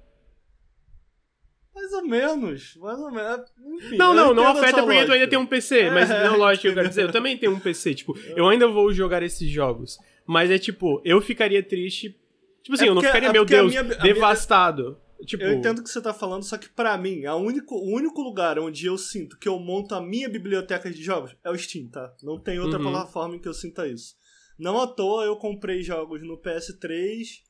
Ou 1.95 2.05
menos, 2.05 2.75
mais 2.77 2.99
ou 2.99 3.11
menos. 3.11 3.49
Enfim, 3.77 3.97
não, 3.97 4.13
não, 4.13 4.33
não 4.33 4.47
afeta 4.47 4.77
porque 4.77 4.93
lógica. 4.93 5.05
tu 5.05 5.11
ainda 5.13 5.27
tem 5.27 5.39
um 5.39 5.45
PC. 5.45 5.79
É, 5.79 5.89
mas 5.91 6.09
não, 6.09 6.37
lógico, 6.37 6.67
eu 6.67 6.73
quero 6.73 6.89
dizer, 6.89 7.03
eu 7.03 7.11
também 7.11 7.37
tenho 7.37 7.53
um 7.53 7.59
PC. 7.59 7.95
Tipo, 7.95 8.17
eu 8.35 8.47
ainda 8.47 8.67
vou 8.67 8.93
jogar 8.93 9.23
esses 9.23 9.49
jogos. 9.49 9.97
Mas 10.25 10.49
é 10.51 10.57
tipo, 10.57 11.01
eu 11.05 11.21
ficaria 11.21 11.61
triste. 11.63 12.19
Tipo 12.63 12.75
assim, 12.75 12.85
é 12.85 12.87
porque, 12.87 12.89
eu 12.89 12.95
não 12.95 13.01
ficaria, 13.01 13.29
é 13.29 13.31
meu 13.31 13.45
Deus, 13.45 13.69
minha, 13.71 13.83
devastado. 13.83 14.99
Tipo... 15.25 15.43
Eu 15.43 15.53
entendo 15.53 15.79
o 15.79 15.83
que 15.83 15.89
você 15.89 16.01
tá 16.01 16.13
falando, 16.13 16.43
só 16.43 16.57
que 16.57 16.67
para 16.67 16.97
mim, 16.97 17.25
a 17.25 17.35
único, 17.35 17.75
o 17.75 17.95
único 17.95 18.21
lugar 18.21 18.59
onde 18.59 18.85
eu 18.85 18.97
sinto 18.97 19.37
que 19.37 19.47
eu 19.47 19.57
monto 19.59 19.95
a 19.95 20.01
minha 20.01 20.27
biblioteca 20.27 20.89
de 20.89 21.01
jogos 21.01 21.35
é 21.43 21.49
o 21.49 21.57
Steam, 21.57 21.87
tá? 21.87 22.13
Não 22.21 22.39
tem 22.39 22.59
outra 22.59 22.77
uhum. 22.79 22.91
plataforma 22.91 23.35
em 23.35 23.39
que 23.39 23.47
eu 23.47 23.53
sinta 23.53 23.87
isso. 23.87 24.15
Não 24.57 24.81
à 24.81 24.87
toa 24.87 25.25
eu 25.25 25.35
comprei 25.35 25.81
jogos 25.81 26.21
no 26.21 26.37
PS3 26.41 27.44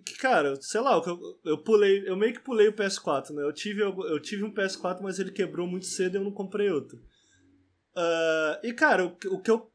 que, 0.00 0.16
cara, 0.16 0.56
sei 0.60 0.80
lá, 0.80 1.00
eu, 1.06 1.40
eu 1.44 1.58
pulei, 1.58 2.08
eu 2.08 2.16
meio 2.16 2.32
que 2.32 2.40
pulei 2.40 2.68
o 2.68 2.72
PS4, 2.72 3.30
né? 3.30 3.42
Eu 3.42 3.52
tive, 3.52 3.82
eu, 3.82 3.94
eu 4.04 4.20
tive 4.20 4.42
um 4.42 4.52
PS4, 4.52 5.00
mas 5.02 5.18
ele 5.18 5.30
quebrou 5.30 5.66
muito 5.66 5.86
cedo 5.86 6.14
e 6.14 6.18
eu 6.18 6.24
não 6.24 6.32
comprei 6.32 6.70
outro. 6.70 6.98
Uh, 7.94 8.66
e, 8.66 8.72
cara, 8.72 9.04
o, 9.04 9.16
o 9.34 9.40
que 9.40 9.50
eu. 9.50 9.70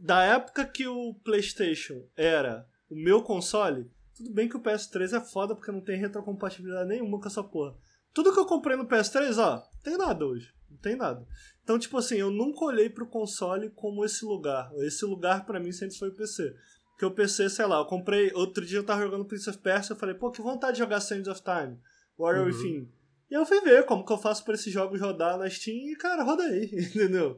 Da 0.00 0.22
época 0.22 0.64
que 0.66 0.86
o 0.86 1.14
PlayStation 1.24 2.06
era 2.16 2.66
o 2.90 2.94
meu 2.94 3.22
console, 3.22 3.90
Tudo 4.16 4.32
bem 4.32 4.48
que 4.48 4.56
o 4.56 4.62
PS3 4.62 5.16
é 5.16 5.20
foda 5.20 5.54
porque 5.54 5.72
não 5.72 5.80
tem 5.80 5.98
retrocompatibilidade 5.98 6.88
nenhuma 6.88 7.20
com 7.20 7.26
essa 7.26 7.42
porra. 7.42 7.74
Tudo 8.12 8.32
que 8.32 8.38
eu 8.38 8.46
comprei 8.46 8.76
no 8.76 8.86
PS3, 8.86 9.36
ó, 9.38 9.62
tem 9.82 9.96
nada 9.96 10.24
hoje. 10.24 10.52
Não 10.70 10.78
tem 10.78 10.94
nada. 10.94 11.26
Então, 11.62 11.78
tipo 11.78 11.96
assim, 11.96 12.16
eu 12.16 12.30
nunca 12.30 12.64
olhei 12.64 12.88
pro 12.88 13.08
console 13.08 13.70
como 13.70 14.04
esse 14.04 14.24
lugar. 14.24 14.70
Esse 14.78 15.04
lugar 15.04 15.46
para 15.46 15.58
mim 15.58 15.72
sempre 15.72 15.96
foi 15.96 16.10
o 16.10 16.14
PC. 16.14 16.54
Porque 16.94 17.04
o 17.04 17.10
PC, 17.10 17.50
sei 17.50 17.66
lá, 17.66 17.78
eu 17.78 17.84
comprei. 17.84 18.32
Outro 18.34 18.64
dia 18.64 18.78
eu 18.78 18.84
tava 18.84 19.02
jogando 19.02 19.24
Prince 19.24 19.50
of 19.50 19.58
Persia, 19.58 19.92
eu 19.92 19.98
falei, 19.98 20.14
pô, 20.14 20.30
que 20.30 20.40
vontade 20.40 20.74
de 20.74 20.78
jogar 20.78 21.00
Sands 21.00 21.28
of 21.28 21.42
Time, 21.42 21.76
Warrior 22.18 22.46
uhum. 22.46 22.52
Within. 22.52 22.88
E 23.30 23.34
eu 23.34 23.44
fui 23.44 23.60
ver 23.62 23.84
como 23.84 24.04
que 24.04 24.12
eu 24.12 24.18
faço 24.18 24.44
para 24.44 24.54
esses 24.54 24.72
jogos 24.72 25.00
rodar 25.00 25.36
na 25.36 25.50
Steam 25.50 25.90
e, 25.90 25.96
cara, 25.96 26.22
roda 26.22 26.44
aí, 26.44 26.70
entendeu? 26.72 27.36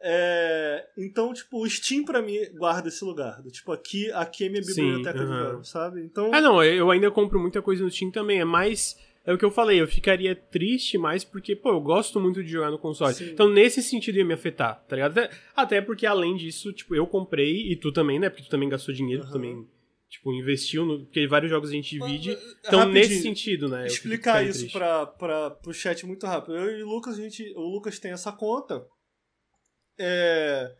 É, 0.00 0.86
então, 0.96 1.32
tipo, 1.32 1.62
o 1.62 1.68
Steam 1.68 2.04
pra 2.04 2.22
mim 2.22 2.36
guarda 2.54 2.88
esse 2.88 3.04
lugar. 3.04 3.42
Tipo, 3.50 3.72
aqui, 3.72 4.10
aqui 4.12 4.44
é 4.44 4.48
minha 4.48 4.62
biblioteca 4.62 5.18
Sim, 5.18 5.26
de 5.26 5.38
jogos, 5.38 5.68
sabe? 5.68 6.02
Então... 6.02 6.30
Ah, 6.32 6.40
não, 6.40 6.62
eu 6.62 6.90
ainda 6.90 7.10
compro 7.10 7.38
muita 7.40 7.60
coisa 7.60 7.82
no 7.82 7.90
Steam 7.90 8.10
também. 8.10 8.40
É 8.40 8.44
mais. 8.44 8.96
É 9.28 9.32
o 9.34 9.36
que 9.36 9.44
eu 9.44 9.50
falei, 9.50 9.78
eu 9.78 9.86
ficaria 9.86 10.34
triste 10.34 10.96
mais 10.96 11.22
porque, 11.22 11.54
pô, 11.54 11.68
eu 11.68 11.80
gosto 11.82 12.18
muito 12.18 12.42
de 12.42 12.50
jogar 12.50 12.70
no 12.70 12.78
console. 12.78 13.12
Sim. 13.12 13.28
Então, 13.30 13.46
nesse 13.46 13.82
sentido, 13.82 14.16
ia 14.16 14.24
me 14.24 14.32
afetar, 14.32 14.82
tá 14.88 14.96
ligado? 14.96 15.18
Até, 15.18 15.30
até, 15.54 15.80
porque, 15.82 16.06
além 16.06 16.34
disso, 16.34 16.72
tipo, 16.72 16.94
eu 16.94 17.06
comprei, 17.06 17.70
e 17.70 17.76
tu 17.76 17.92
também, 17.92 18.18
né? 18.18 18.30
Porque 18.30 18.44
tu 18.44 18.48
também 18.48 18.70
gastou 18.70 18.94
dinheiro, 18.94 19.24
uhum. 19.24 19.28
tu 19.28 19.32
também 19.34 19.68
tipo, 20.08 20.32
investiu 20.32 20.86
no. 20.86 21.04
Porque 21.04 21.26
vários 21.26 21.50
jogos 21.50 21.68
a 21.68 21.74
gente 21.74 21.90
divide. 21.90 22.30
Mas, 22.30 22.56
então, 22.66 22.88
nesse 22.88 23.20
sentido, 23.20 23.68
né? 23.68 23.86
Explicar 23.86 24.42
isso 24.42 24.72
para 24.72 25.04
pra, 25.04 25.50
pro 25.50 25.74
chat 25.74 26.06
muito 26.06 26.26
rápido. 26.26 26.56
Eu 26.56 26.78
e 26.78 26.82
o 26.82 26.88
Lucas, 26.88 27.18
a 27.18 27.22
gente. 27.22 27.52
O 27.54 27.68
Lucas 27.68 27.98
tem 27.98 28.12
essa 28.12 28.32
conta. 28.32 28.82
É, 29.98 30.74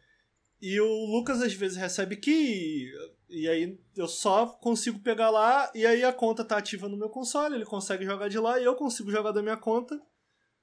e 0.62 0.80
o 0.80 0.88
Lucas 0.88 1.42
às 1.42 1.52
vezes 1.52 1.76
recebe 1.76 2.16
que 2.16 2.90
e 3.28 3.48
aí 3.48 3.78
eu 3.96 4.08
só 4.08 4.46
consigo 4.46 4.98
pegar 5.00 5.30
lá 5.30 5.70
e 5.74 5.86
aí 5.86 6.02
a 6.02 6.12
conta 6.12 6.44
tá 6.44 6.56
ativa 6.56 6.88
no 6.88 6.96
meu 6.96 7.08
console, 7.08 7.54
ele 7.54 7.64
consegue 7.64 8.04
jogar 8.04 8.28
de 8.28 8.38
lá 8.38 8.58
e 8.58 8.64
eu 8.64 8.74
consigo 8.74 9.10
jogar 9.10 9.32
da 9.32 9.42
minha 9.42 9.56
conta 9.56 10.00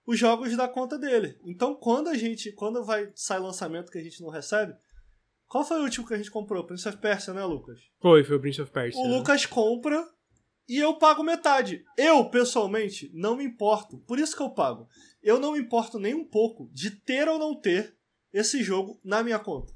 os 0.06 0.20
jogos 0.20 0.56
da 0.56 0.68
conta 0.68 0.98
dele. 0.98 1.38
Então 1.46 1.76
quando 1.76 2.08
a 2.08 2.16
gente, 2.16 2.52
quando 2.52 2.84
vai 2.84 3.12
sai 3.16 3.40
lançamento 3.40 3.92
que 3.92 3.98
a 3.98 4.04
gente 4.04 4.22
não 4.22 4.30
recebe, 4.30 4.76
qual 5.48 5.64
foi 5.64 5.80
o 5.80 5.84
último 5.84 6.08
que 6.08 6.14
a 6.14 6.18
gente 6.18 6.32
comprou? 6.32 6.64
Prince 6.64 6.88
of 6.88 6.98
Persia, 6.98 7.34
né, 7.34 7.44
Lucas? 7.46 7.80
Foi, 8.02 8.24
foi 8.24 8.36
o 8.36 8.40
Prince 8.40 8.62
of 8.62 8.72
Persia. 8.72 9.00
O 9.00 9.08
né? 9.08 9.18
Lucas 9.18 9.46
compra 9.46 10.08
e 10.68 10.78
eu 10.78 10.96
pago 10.96 11.24
metade. 11.24 11.84
Eu, 11.98 12.26
pessoalmente, 12.30 13.12
não 13.14 13.38
me 13.38 13.44
importo. 13.44 14.00
Por 14.00 14.18
isso 14.18 14.36
que 14.36 14.42
eu 14.42 14.50
pago. 14.50 14.88
Eu 15.22 15.40
não 15.40 15.54
me 15.54 15.60
importo 15.60 16.00
nem 16.00 16.14
um 16.14 16.26
pouco 16.26 16.70
de 16.74 16.90
ter 16.90 17.28
ou 17.28 17.38
não 17.38 17.60
ter 17.60 17.96
esse 18.34 18.64
jogo 18.64 19.00
na 19.04 19.24
minha 19.24 19.40
conta. 19.40 19.75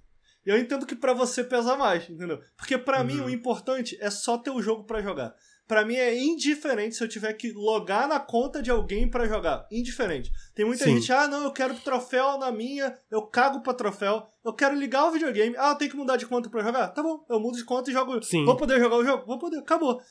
Eu 0.49 0.57
entendo 0.57 0.83
que 0.83 0.95
para 0.95 1.13
você 1.13 1.43
pesa 1.43 1.77
mais, 1.77 2.09
entendeu? 2.09 2.41
Porque 2.57 2.75
para 2.75 3.01
uhum. 3.01 3.05
mim 3.05 3.19
o 3.19 3.29
importante 3.29 3.95
é 4.01 4.09
só 4.09 4.35
ter 4.35 4.49
o 4.49 4.59
jogo 4.63 4.83
para 4.83 4.99
jogar. 4.99 5.35
Para 5.67 5.85
mim 5.85 5.93
é 5.93 6.19
indiferente 6.19 6.95
se 6.95 7.03
eu 7.03 7.07
tiver 7.07 7.33
que 7.33 7.51
logar 7.51 8.07
na 8.07 8.19
conta 8.19 8.59
de 8.59 8.71
alguém 8.71 9.07
para 9.07 9.27
jogar. 9.27 9.67
Indiferente. 9.71 10.31
Tem 10.55 10.65
muita 10.65 10.85
Sim. 10.85 10.95
gente, 10.95 11.13
ah, 11.13 11.27
não, 11.27 11.43
eu 11.43 11.51
quero 11.51 11.75
troféu 11.75 12.39
na 12.39 12.51
minha, 12.51 12.97
eu 13.11 13.21
cago 13.27 13.61
pra 13.61 13.75
troféu, 13.75 14.27
eu 14.43 14.51
quero 14.51 14.73
ligar 14.73 15.05
o 15.05 15.11
videogame, 15.11 15.55
ah, 15.55 15.69
eu 15.69 15.75
tenho 15.75 15.91
que 15.91 15.97
mudar 15.97 16.17
de 16.17 16.25
conta 16.25 16.49
para 16.49 16.63
jogar? 16.63 16.87
Tá 16.87 17.03
bom, 17.03 17.23
eu 17.29 17.39
mudo 17.39 17.55
de 17.55 17.63
conta 17.63 17.91
e 17.91 17.93
jogo. 17.93 18.19
Sim. 18.23 18.43
Vou 18.43 18.57
poder 18.57 18.79
jogar 18.79 18.95
o 18.95 19.05
jogo? 19.05 19.27
Vou 19.27 19.37
poder, 19.37 19.59
acabou. 19.59 20.01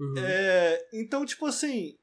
Uhum. 0.00 0.14
É, 0.16 0.88
então, 0.94 1.26
tipo 1.26 1.44
assim, 1.44 1.98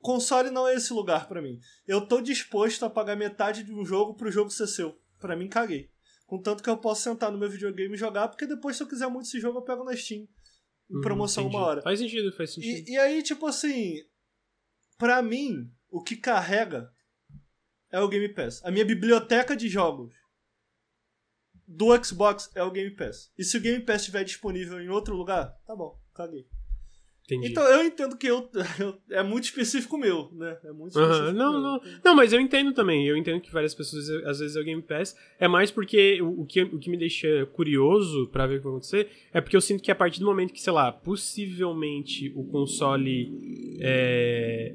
console 0.00 0.50
não 0.50 0.66
é 0.66 0.74
esse 0.74 0.94
lugar 0.94 1.28
para 1.28 1.42
mim. 1.42 1.60
Eu 1.86 2.00
tô 2.00 2.22
disposto 2.22 2.82
a 2.86 2.88
pagar 2.88 3.14
metade 3.14 3.62
de 3.62 3.74
um 3.74 3.84
jogo 3.84 4.14
pro 4.14 4.32
jogo 4.32 4.48
ser 4.48 4.68
seu. 4.68 4.98
Pra 5.18 5.36
mim, 5.36 5.46
caguei. 5.46 5.90
Contanto 6.30 6.62
que 6.62 6.70
eu 6.70 6.78
posso 6.78 7.02
sentar 7.02 7.32
no 7.32 7.36
meu 7.36 7.50
videogame 7.50 7.92
e 7.92 7.98
jogar, 7.98 8.28
porque 8.28 8.46
depois, 8.46 8.76
se 8.76 8.84
eu 8.84 8.86
quiser 8.86 9.08
muito 9.08 9.26
esse 9.26 9.40
jogo, 9.40 9.58
eu 9.58 9.64
pego 9.64 9.82
na 9.82 9.96
Steam. 9.96 10.28
Em 10.88 10.94
uhum, 10.94 11.00
promoção 11.00 11.44
uma 11.44 11.58
hora. 11.58 11.82
Faz 11.82 11.98
sentido, 11.98 12.30
faz 12.30 12.54
sentido. 12.54 12.88
E, 12.88 12.92
e 12.92 12.98
aí, 12.98 13.20
tipo 13.20 13.44
assim, 13.48 13.96
pra 14.96 15.22
mim, 15.22 15.68
o 15.88 16.00
que 16.00 16.14
carrega 16.14 16.88
é 17.90 17.98
o 17.98 18.06
Game 18.06 18.32
Pass. 18.32 18.64
A 18.64 18.70
minha 18.70 18.84
biblioteca 18.84 19.56
de 19.56 19.68
jogos 19.68 20.14
do 21.66 21.88
Xbox 22.04 22.48
é 22.54 22.62
o 22.62 22.70
Game 22.70 22.94
Pass. 22.94 23.32
E 23.36 23.42
se 23.42 23.56
o 23.56 23.60
Game 23.60 23.84
Pass 23.84 24.02
estiver 24.02 24.22
disponível 24.22 24.80
em 24.80 24.88
outro 24.88 25.16
lugar, 25.16 25.52
tá 25.66 25.74
bom, 25.74 26.00
caguei. 26.14 26.46
Entendi. 27.30 27.52
Então 27.52 27.62
eu 27.64 27.84
entendo 27.84 28.16
que 28.16 28.26
eu, 28.26 28.48
eu, 28.78 28.98
é 29.10 29.22
muito 29.22 29.44
específico 29.44 29.96
meu, 29.96 30.28
né? 30.32 30.58
É 30.64 30.72
muito 30.72 30.90
específico. 30.90 31.26
Uhum, 31.26 31.32
não, 31.32 31.52
meu. 31.52 31.60
não. 31.60 31.80
Não, 32.04 32.14
mas 32.16 32.32
eu 32.32 32.40
entendo 32.40 32.72
também. 32.72 33.06
Eu 33.06 33.16
entendo 33.16 33.40
que 33.40 33.52
várias 33.52 33.74
pessoas 33.74 34.08
às 34.26 34.40
vezes 34.40 34.56
é 34.56 34.60
o 34.60 34.64
Game 34.64 34.82
Pass. 34.82 35.16
É 35.38 35.46
mais 35.46 35.70
porque 35.70 36.20
o, 36.20 36.42
o, 36.42 36.46
que, 36.46 36.62
o 36.62 36.78
que 36.78 36.90
me 36.90 36.96
deixa 36.96 37.46
curioso 37.52 38.28
para 38.28 38.46
ver 38.46 38.54
o 38.54 38.58
que 38.58 38.64
vai 38.64 38.72
acontecer 38.72 39.08
é 39.32 39.40
porque 39.40 39.56
eu 39.56 39.60
sinto 39.60 39.82
que 39.82 39.90
a 39.90 39.94
partir 39.94 40.18
do 40.18 40.26
momento 40.26 40.52
que, 40.52 40.60
sei 40.60 40.72
lá, 40.72 40.90
possivelmente 40.90 42.32
o 42.34 42.44
console 42.44 43.78
é, 43.80 44.74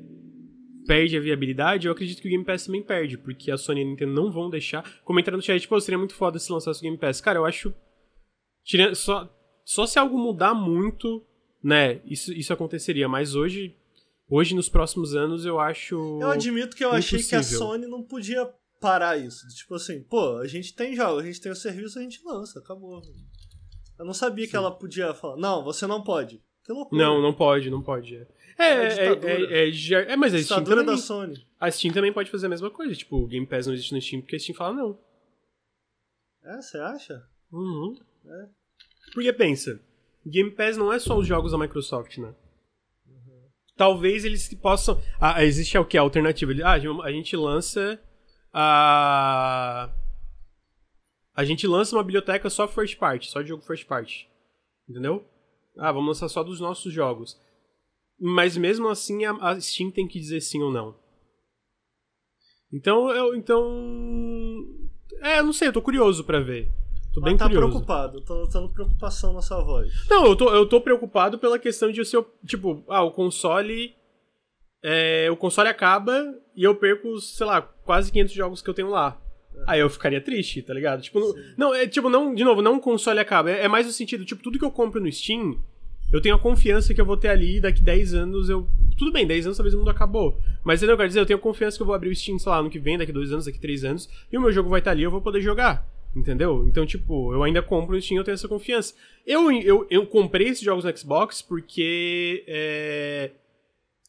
perde 0.85 1.17
a 1.17 1.19
viabilidade, 1.19 1.87
eu 1.87 1.91
acredito 1.91 2.21
que 2.21 2.27
o 2.27 2.31
Game 2.31 2.45
Pass 2.45 2.65
também 2.65 2.81
perde, 2.81 3.17
porque 3.17 3.51
a 3.51 3.57
Sony 3.57 3.81
e 3.81 3.83
a 3.83 3.87
Nintendo 3.87 4.13
não 4.13 4.31
vão 4.31 4.49
deixar. 4.49 5.01
Comentando 5.03 5.35
no 5.35 5.41
chat, 5.41 5.59
tipo, 5.59 5.79
seria 5.81 5.97
muito 5.97 6.13
foda 6.13 6.39
se 6.39 6.51
lançasse 6.51 6.79
o 6.79 6.83
Game 6.83 6.97
Pass. 6.97 7.19
Cara, 7.19 7.39
eu 7.39 7.45
acho. 7.45 7.73
Tirando, 8.63 8.95
só, 8.95 9.29
só 9.63 9.85
se 9.85 9.99
algo 9.99 10.17
mudar 10.17 10.53
muito 10.53 11.23
né, 11.65 11.99
isso, 12.05 12.31
isso 12.31 12.53
aconteceria, 12.53 13.09
mas 13.09 13.33
hoje, 13.33 13.75
hoje 14.29 14.53
nos 14.53 14.69
próximos 14.69 15.15
anos 15.15 15.47
eu 15.47 15.59
acho 15.59 16.19
Eu 16.21 16.29
admito 16.29 16.75
que 16.75 16.85
eu 16.85 16.89
impossível. 16.89 17.17
achei 17.17 17.27
que 17.27 17.35
a 17.35 17.41
Sony 17.41 17.87
não 17.87 18.03
podia 18.03 18.47
parar 18.79 19.17
isso. 19.17 19.47
Tipo 19.47 19.73
assim, 19.73 20.03
pô, 20.03 20.37
a 20.37 20.45
gente 20.45 20.75
tem 20.75 20.95
jogo, 20.95 21.19
a 21.19 21.23
gente 21.23 21.41
tem 21.41 21.51
o 21.51 21.55
serviço, 21.55 21.97
a 21.97 22.03
gente 22.03 22.21
lança, 22.23 22.59
acabou. 22.59 23.01
Eu 23.97 24.05
não 24.05 24.13
sabia 24.13 24.45
Sim. 24.45 24.51
que 24.51 24.55
ela 24.55 24.69
podia 24.69 25.11
falar, 25.15 25.37
não, 25.37 25.63
você 25.63 25.87
não 25.87 26.03
pode. 26.03 26.39
Que 26.63 26.71
loucura. 26.71 27.03
Não, 27.03 27.19
não 27.19 27.33
pode, 27.33 27.71
não 27.71 27.81
pode. 27.81 28.15
É, 28.15 28.27
é, 28.59 28.73
é, 28.83 29.67
é, 29.67 29.69
é, 29.69 30.11
é 30.11 30.15
mas 30.15 30.35
a 30.35 30.43
Steam 30.43 30.63
também, 30.63 30.85
da 30.85 30.97
Sony. 30.97 31.47
A 31.59 31.71
Steam 31.71 31.91
também 31.91 32.13
pode 32.13 32.29
fazer 32.29 32.45
a 32.45 32.49
mesma 32.49 32.69
coisa. 32.69 32.93
Tipo, 32.93 33.17
o 33.17 33.27
Game 33.27 33.47
Pass 33.47 33.65
não 33.65 33.73
existe 33.73 33.91
no 33.91 33.99
Steam 33.99 34.21
porque 34.21 34.35
a 34.35 34.39
Steam 34.39 34.55
fala 34.55 34.75
não. 34.75 34.99
É, 36.43 36.61
você 36.61 36.77
acha? 36.77 37.27
Uhum. 37.51 37.97
É. 38.23 38.49
Porque 39.13 39.33
pensa, 39.33 39.79
Game 40.25 40.51
Pass 40.51 40.75
não 40.75 40.91
é 40.91 40.99
só 40.99 41.17
os 41.17 41.27
jogos 41.27 41.51
da 41.51 41.57
Microsoft, 41.57 42.17
né? 42.17 42.33
Talvez 43.75 44.23
eles 44.23 44.51
possam. 44.55 45.01
Ah, 45.19 45.43
existe 45.43 45.77
o 45.77 45.85
que? 45.85 45.97
A 45.97 46.01
alternativa. 46.01 46.53
Ah, 46.63 46.73
a 47.03 47.11
gente 47.11 47.35
lança 47.35 48.01
a. 48.53 49.91
A 51.33 51.43
gente 51.43 51.67
lança 51.67 51.95
uma 51.95 52.03
biblioteca 52.03 52.49
só 52.49 52.67
first 52.67 52.97
party, 52.97 53.29
só 53.29 53.41
de 53.41 53.49
jogo 53.49 53.63
first 53.63 53.85
party. 53.85 54.29
Entendeu? 54.87 55.25
Ah, 55.77 55.91
vamos 55.91 56.07
lançar 56.07 56.29
só 56.29 56.41
dos 56.41 56.61
nossos 56.61 56.93
jogos. 56.93 57.37
Mas 58.17 58.55
mesmo 58.55 58.87
assim 58.87 59.25
a, 59.25 59.59
Steam 59.59 59.91
tem 59.91 60.07
que 60.07 60.19
dizer 60.19 60.39
sim 60.39 60.61
ou 60.61 60.71
não. 60.71 60.95
Então, 62.71 63.09
eu. 63.09 63.35
Então. 63.35 64.65
É, 65.21 65.39
eu 65.39 65.43
não 65.43 65.53
sei, 65.53 65.67
eu 65.67 65.73
tô 65.73 65.81
curioso 65.81 66.23
para 66.23 66.39
ver. 66.39 66.71
Tô 67.15 67.21
bem 67.21 67.37
tá 67.37 67.45
curioso. 67.45 67.69
preocupado, 67.69 68.19
tô 68.19 68.35
notando 68.35 68.69
preocupação 68.69 69.31
na 69.31 69.41
sua 69.41 69.63
voz. 69.63 69.89
Não, 70.09 70.25
eu 70.25 70.35
tô, 70.35 70.53
eu 70.53 70.65
tô 70.65 70.81
preocupado 70.81 71.39
pela 71.39 71.57
questão 71.57 71.89
de 71.89 72.03
ser, 72.03 72.21
tipo, 72.45 72.83
ah, 72.89 73.03
o 73.03 73.11
console. 73.11 73.95
É, 74.83 75.31
o 75.31 75.37
console 75.37 75.69
acaba 75.69 76.35
e 76.53 76.65
eu 76.65 76.75
perco, 76.75 77.17
sei 77.21 77.45
lá, 77.45 77.61
quase 77.61 78.11
500 78.11 78.33
jogos 78.33 78.61
que 78.61 78.69
eu 78.69 78.73
tenho 78.73 78.89
lá. 78.89 79.17
É. 79.55 79.63
Aí 79.65 79.79
eu 79.79 79.89
ficaria 79.89 80.19
triste, 80.19 80.61
tá 80.61 80.73
ligado? 80.73 81.01
Tipo, 81.01 81.21
não, 81.21 81.33
não, 81.57 81.73
é 81.73 81.87
tipo, 81.87 82.09
não, 82.09 82.35
de 82.35 82.43
novo, 82.43 82.61
não 82.61 82.75
o 82.75 82.81
console 82.81 83.17
acaba. 83.17 83.49
É, 83.49 83.63
é, 83.63 83.67
mais 83.69 83.85
no 83.85 83.93
sentido, 83.93 84.25
tipo, 84.25 84.43
tudo 84.43 84.59
que 84.59 84.65
eu 84.65 84.71
compro 84.71 84.99
no 84.99 85.09
Steam, 85.09 85.57
eu 86.11 86.19
tenho 86.19 86.35
a 86.35 86.39
confiança 86.39 86.93
que 86.93 86.99
eu 86.99 87.05
vou 87.05 87.15
ter 87.15 87.29
ali 87.29 87.61
daqui 87.61 87.81
10 87.81 88.13
anos 88.13 88.49
eu. 88.49 88.67
Tudo 88.97 89.13
bem, 89.13 89.25
10 89.25 89.45
anos 89.45 89.57
talvez 89.57 89.73
o 89.73 89.77
mundo 89.77 89.89
acabou. 89.89 90.37
Mas 90.65 90.79
entendeu? 90.79 90.95
Eu 90.95 90.97
quero 90.97 91.07
dizer, 91.07 91.21
eu 91.21 91.25
tenho 91.25 91.39
confiança 91.39 91.77
que 91.77 91.81
eu 91.81 91.87
vou 91.87 91.95
abrir 91.95 92.09
o 92.09 92.15
Steam, 92.15 92.37
sei 92.37 92.51
lá, 92.51 92.57
ano 92.57 92.69
que 92.69 92.77
vem, 92.77 92.97
daqui 92.97 93.13
2 93.13 93.31
anos, 93.31 93.45
daqui 93.45 93.59
3 93.59 93.85
anos, 93.85 94.09
e 94.29 94.37
o 94.37 94.41
meu 94.41 94.51
jogo 94.51 94.69
vai 94.69 94.79
estar 94.79 94.91
ali 94.91 95.03
eu 95.03 95.11
vou 95.11 95.21
poder 95.21 95.39
jogar. 95.39 95.94
Entendeu? 96.15 96.65
Então, 96.65 96.85
tipo, 96.85 97.33
eu 97.33 97.43
ainda 97.43 97.61
compro 97.61 97.93
no 97.93 98.01
Steam, 98.01 98.17
eu 98.17 98.23
tenho 98.23 98.35
essa 98.35 98.47
confiança. 98.47 98.93
Eu, 99.25 99.51
eu, 99.51 99.85
eu 99.89 100.07
comprei 100.07 100.47
esses 100.47 100.63
jogos 100.63 100.85
no 100.85 100.97
Xbox 100.97 101.41
porque 101.41 102.45
é, 102.47 103.31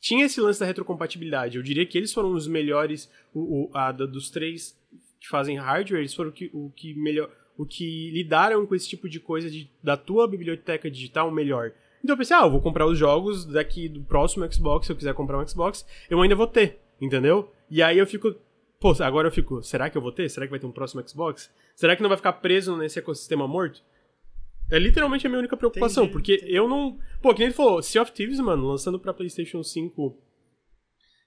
tinha 0.00 0.24
esse 0.24 0.40
lance 0.40 0.60
da 0.60 0.66
retrocompatibilidade. 0.66 1.56
Eu 1.56 1.64
diria 1.64 1.84
que 1.84 1.98
eles 1.98 2.12
foram 2.12 2.32
os 2.32 2.46
melhores, 2.46 3.10
o, 3.34 3.64
o 3.64 3.70
a, 3.74 3.90
dos 3.90 4.30
três 4.30 4.78
que 5.20 5.28
fazem 5.28 5.56
hardware, 5.56 5.98
eles 5.98 6.14
foram 6.14 6.30
o 6.30 6.32
que, 6.32 6.48
o 6.52 6.70
que 6.76 6.94
melhor, 6.94 7.28
o 7.58 7.66
que 7.66 8.10
lidaram 8.12 8.64
com 8.66 8.74
esse 8.76 8.88
tipo 8.88 9.08
de 9.08 9.18
coisa 9.18 9.50
de, 9.50 9.68
da 9.82 9.96
tua 9.96 10.28
biblioteca 10.28 10.88
digital 10.88 11.30
melhor. 11.32 11.72
Então 12.04 12.14
eu 12.14 12.18
pensei, 12.18 12.36
ah, 12.36 12.44
eu 12.44 12.50
vou 12.50 12.60
comprar 12.60 12.86
os 12.86 12.96
jogos 12.96 13.44
daqui 13.44 13.88
do 13.88 14.00
próximo 14.00 14.50
Xbox, 14.52 14.86
se 14.86 14.92
eu 14.92 14.96
quiser 14.96 15.14
comprar 15.14 15.38
um 15.38 15.48
Xbox, 15.48 15.84
eu 16.08 16.20
ainda 16.20 16.36
vou 16.36 16.46
ter, 16.46 16.78
entendeu? 17.00 17.52
E 17.68 17.82
aí 17.82 17.98
eu 17.98 18.06
fico, 18.06 18.32
pô, 18.80 18.94
agora 19.00 19.28
eu 19.28 19.32
fico, 19.32 19.62
será 19.62 19.88
que 19.90 19.96
eu 19.96 20.02
vou 20.02 20.12
ter? 20.12 20.28
Será 20.28 20.46
que 20.46 20.50
vai 20.50 20.60
ter 20.60 20.66
um 20.66 20.72
próximo 20.72 21.06
Xbox? 21.08 21.50
Será 21.74 21.94
que 21.96 22.02
não 22.02 22.08
vai 22.08 22.16
ficar 22.16 22.34
preso 22.34 22.76
nesse 22.76 22.98
ecossistema 22.98 23.46
morto? 23.46 23.82
É 24.70 24.78
literalmente 24.78 25.26
a 25.26 25.30
minha 25.30 25.38
única 25.38 25.56
preocupação, 25.56 26.04
entendi, 26.04 26.12
porque 26.12 26.34
entendi. 26.34 26.54
eu 26.54 26.68
não. 26.68 26.98
Pô, 27.22 27.32
que 27.32 27.38
nem 27.38 27.46
ele 27.48 27.54
falou, 27.54 27.82
Sea 27.82 28.02
of 28.02 28.12
Thieves, 28.12 28.40
mano, 28.40 28.66
lançando 28.66 28.98
pra 28.98 29.14
PlayStation 29.14 29.62
5 29.62 30.18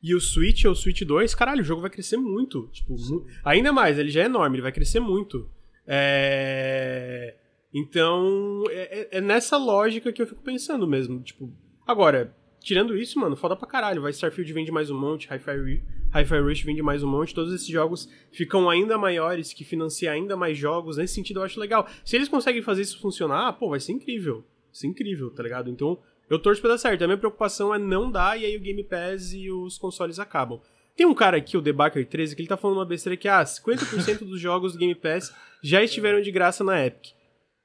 e 0.02 0.16
o 0.16 0.20
Switch 0.20 0.66
ou 0.66 0.72
o 0.72 0.76
Switch 0.76 1.02
2, 1.02 1.36
caralho, 1.36 1.62
o 1.62 1.66
jogo 1.66 1.82
vai 1.82 1.90
crescer 1.90 2.18
muito. 2.18 2.68
Tipo, 2.72 2.96
mu... 2.98 3.26
ainda 3.44 3.72
mais, 3.74 3.98
ele 4.00 4.10
já 4.10 4.22
é 4.24 4.26
enorme, 4.26 4.56
ele 4.56 4.62
vai 4.64 4.72
crescer 4.72 5.00
muito. 5.00 5.50
É... 5.86 7.36
Então, 7.74 8.64
é, 8.70 9.00
é- 9.02 9.18
é 9.18 9.22
nessa 9.22 9.58
lógica 9.58 10.12
que 10.12 10.22
eu 10.22 10.28
fico 10.28 10.42
pensando 10.42 10.88
mesmo. 10.88 11.22
Tipo, 11.22 11.52
agora, 11.86 12.36
tirando 12.62 12.96
isso, 12.98 13.20
mano, 13.20 13.36
foda 13.36 13.56
pra 13.56 13.68
caralho. 13.68 14.02
Vai 14.02 14.12
Starfield 14.12 14.52
vende 14.54 14.72
mais 14.72 14.90
um 14.90 15.00
monte, 15.00 15.28
Hi-Fi 15.32 15.58
Ru- 15.58 15.82
Hi-Fi 16.14 16.40
Rush 16.40 16.62
vende 16.64 16.82
mais 16.82 17.04
um 17.04 17.08
monte. 17.08 17.34
Todos 17.36 17.54
esses 17.54 17.68
jogos 17.68 18.10
ficam 18.32 18.70
ainda 18.70 18.98
maiores, 18.98 19.54
que 19.54 19.64
financiam 19.64 20.12
ainda 20.14 20.36
mais 20.36 20.58
jogos. 20.58 20.98
Nesse 20.98 21.14
sentido, 21.14 21.40
eu 21.40 21.44
acho 21.44 21.60
legal. 21.60 21.88
Se 22.04 22.16
eles 22.16 22.28
conseguem 22.28 22.62
fazer 22.62 22.82
isso 22.82 23.00
funcionar, 23.00 23.54
pô, 23.54 23.70
vai 23.70 23.80
ser 23.80 23.92
incrível. 23.94 24.38
Vai 24.38 24.44
ser 24.74 24.88
incrível, 24.88 25.30
tá 25.32 25.44
ligado? 25.44 25.70
Então, 25.70 25.98
eu 26.30 26.40
torço 26.40 26.62
pra 26.62 26.72
dar 26.72 26.78
certo. 26.78 27.04
A 27.04 27.08
minha 27.08 27.18
preocupação 27.18 27.74
é 27.74 27.78
não 27.78 28.10
dar 28.12 28.40
e 28.40 28.46
aí 28.46 28.56
o 28.58 28.60
Game 28.60 28.84
Pass 28.84 29.34
e 29.34 29.52
os 29.52 29.78
consoles 29.78 30.20
acabam. 30.20 30.60
Tem 30.96 31.06
um 31.06 31.14
cara 31.14 31.38
aqui, 31.38 31.56
o 31.56 31.62
Debacker 31.62 32.06
13, 32.06 32.36
que 32.36 32.42
ele 32.42 32.50
tá 32.50 32.58
falando 32.58 32.78
uma 32.78 32.86
besteira 32.86 33.16
que, 33.16 33.28
ah, 33.28 33.44
50% 33.44 34.26
dos 34.26 34.40
jogos 34.40 34.74
do 34.74 34.80
Game 34.80 34.96
Pass 34.96 35.34
já 35.64 35.82
estiveram 35.84 36.22
de 36.22 36.32
graça 36.32 36.64
na 36.64 36.86
Epic. 36.86 37.14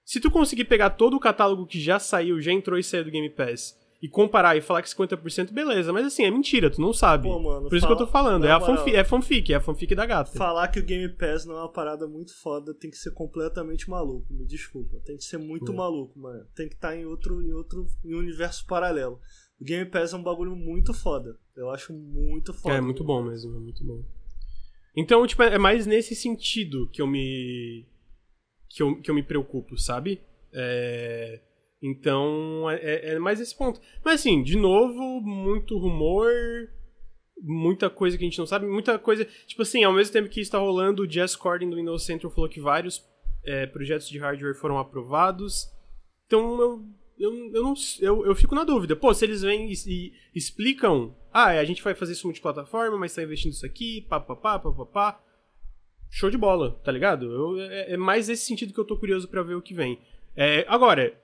Se 0.04 0.20
tu 0.20 0.30
conseguir 0.30 0.64
pegar 0.64 0.90
todo 0.90 1.16
o 1.16 1.20
catálogo 1.20 1.66
que 1.66 1.80
já 1.80 1.98
saiu, 1.98 2.40
já 2.40 2.52
entrou 2.52 2.78
e 2.78 2.84
saiu 2.84 3.04
do 3.04 3.10
Game 3.10 3.28
Pass, 3.30 3.74
e 4.04 4.08
comparar 4.10 4.54
e 4.54 4.60
falar 4.60 4.82
que 4.82 4.88
50%, 4.90 5.50
beleza. 5.50 5.90
Mas 5.90 6.04
assim, 6.06 6.24
é 6.24 6.30
mentira, 6.30 6.68
tu 6.70 6.78
não 6.78 6.92
sabe. 6.92 7.26
Pô, 7.26 7.40
mano, 7.40 7.68
Por 7.70 7.76
isso 7.76 7.86
que 7.86 7.92
eu 7.92 7.96
fala- 7.96 8.06
tô 8.06 8.12
falando. 8.12 8.42
na 8.42 8.48
É 8.48 8.52
a 8.52 8.60
fanfic, 8.60 8.94
é 8.96 9.02
fanfic, 9.02 9.52
é 9.52 9.56
a 9.56 9.60
fanfic 9.60 9.94
da 9.94 10.04
gata. 10.04 10.32
Falar 10.36 10.68
que 10.68 10.78
o 10.78 10.82
Game 10.84 11.08
Pass 11.16 11.46
não 11.46 11.56
é 11.56 11.60
uma 11.60 11.72
parada 11.72 12.06
muito 12.06 12.38
foda 12.42 12.74
tem 12.74 12.90
que 12.90 12.98
ser 12.98 13.12
completamente 13.12 13.88
maluco, 13.88 14.26
me 14.30 14.44
desculpa. 14.44 15.00
Tem 15.06 15.16
que 15.16 15.24
ser 15.24 15.38
muito 15.38 15.72
maluco, 15.72 16.18
mano. 16.18 16.44
Tem 16.54 16.68
que 16.68 16.74
estar 16.74 16.94
em 16.94 17.06
outro, 17.06 17.40
em 17.40 17.52
outro 17.54 17.86
em 18.04 18.14
um 18.14 18.18
universo 18.18 18.66
paralelo. 18.66 19.18
O 19.58 19.64
Game 19.64 19.88
Pass 19.90 20.12
é 20.12 20.16
um 20.16 20.22
bagulho 20.22 20.54
muito 20.54 20.92
foda. 20.92 21.38
Eu 21.56 21.70
acho 21.70 21.94
muito 21.94 22.52
foda. 22.52 22.74
É, 22.74 22.80
muito 22.82 23.02
bom 23.02 23.22
mesmo, 23.22 23.56
é 23.56 23.58
muito 23.58 23.82
bom. 23.82 24.04
Então, 24.94 25.26
tipo, 25.26 25.42
é 25.42 25.56
mais 25.58 25.86
nesse 25.86 26.14
sentido 26.14 26.88
que 26.92 27.00
eu 27.00 27.06
me. 27.06 27.86
que 28.68 28.82
eu, 28.82 29.00
que 29.00 29.10
eu 29.10 29.14
me 29.14 29.22
preocupo, 29.22 29.78
sabe? 29.78 30.20
É, 30.52 31.40
Então, 31.82 32.70
é, 32.70 33.14
é 33.14 33.18
mais 33.18 33.40
esse 33.40 33.56
ponto. 33.56 33.80
Mas 34.04 34.20
assim, 34.20 34.42
de 34.42 34.56
novo, 34.56 35.20
muito 35.20 35.76
rumor, 35.78 36.32
muita 37.42 37.90
coisa 37.90 38.16
que 38.16 38.24
a 38.24 38.28
gente 38.28 38.38
não 38.38 38.46
sabe, 38.46 38.66
muita 38.66 38.98
coisa. 38.98 39.26
Tipo 39.46 39.62
assim, 39.62 39.84
ao 39.84 39.92
mesmo 39.92 40.12
tempo 40.12 40.28
que 40.28 40.40
está 40.40 40.58
rolando, 40.58 41.02
o 41.02 41.10
Jess 41.10 41.36
Corden 41.36 41.68
do 41.68 41.76
Windows 41.76 42.04
Central 42.04 42.32
falou 42.32 42.48
que 42.48 42.60
vários 42.60 43.04
é, 43.44 43.66
projetos 43.66 44.08
de 44.08 44.18
hardware 44.18 44.54
foram 44.54 44.78
aprovados. 44.78 45.70
Então 46.26 46.58
eu, 46.60 46.84
eu, 47.18 47.50
eu, 47.52 47.62
não, 47.62 47.74
eu, 48.00 48.26
eu 48.26 48.34
fico 48.34 48.54
na 48.54 48.64
dúvida. 48.64 48.96
Pô, 48.96 49.12
se 49.12 49.24
eles 49.24 49.42
vêm 49.42 49.70
e, 49.70 49.74
e 49.86 50.12
explicam, 50.34 51.14
ah, 51.32 51.48
a 51.48 51.64
gente 51.64 51.82
vai 51.82 51.94
fazer 51.94 52.12
isso 52.12 52.26
multiplataforma, 52.26 52.98
mas 52.98 53.14
tá 53.14 53.22
investindo 53.22 53.52
isso 53.52 53.66
aqui, 53.66 54.00
pá, 54.08 54.18
pá, 54.18 54.34
pá, 54.34 54.58
pá, 54.58 54.72
pá, 54.72 54.86
pá. 54.86 55.20
Show 56.10 56.30
de 56.30 56.38
bola, 56.38 56.80
tá 56.84 56.92
ligado? 56.92 57.26
Eu, 57.26 57.60
é, 57.60 57.92
é 57.92 57.96
mais 57.96 58.28
nesse 58.28 58.46
sentido 58.46 58.72
que 58.72 58.78
eu 58.78 58.84
tô 58.84 58.96
curioso 58.96 59.28
pra 59.28 59.42
ver 59.42 59.54
o 59.54 59.62
que 59.62 59.74
vem. 59.74 60.00
É, 60.36 60.64
agora, 60.68 61.20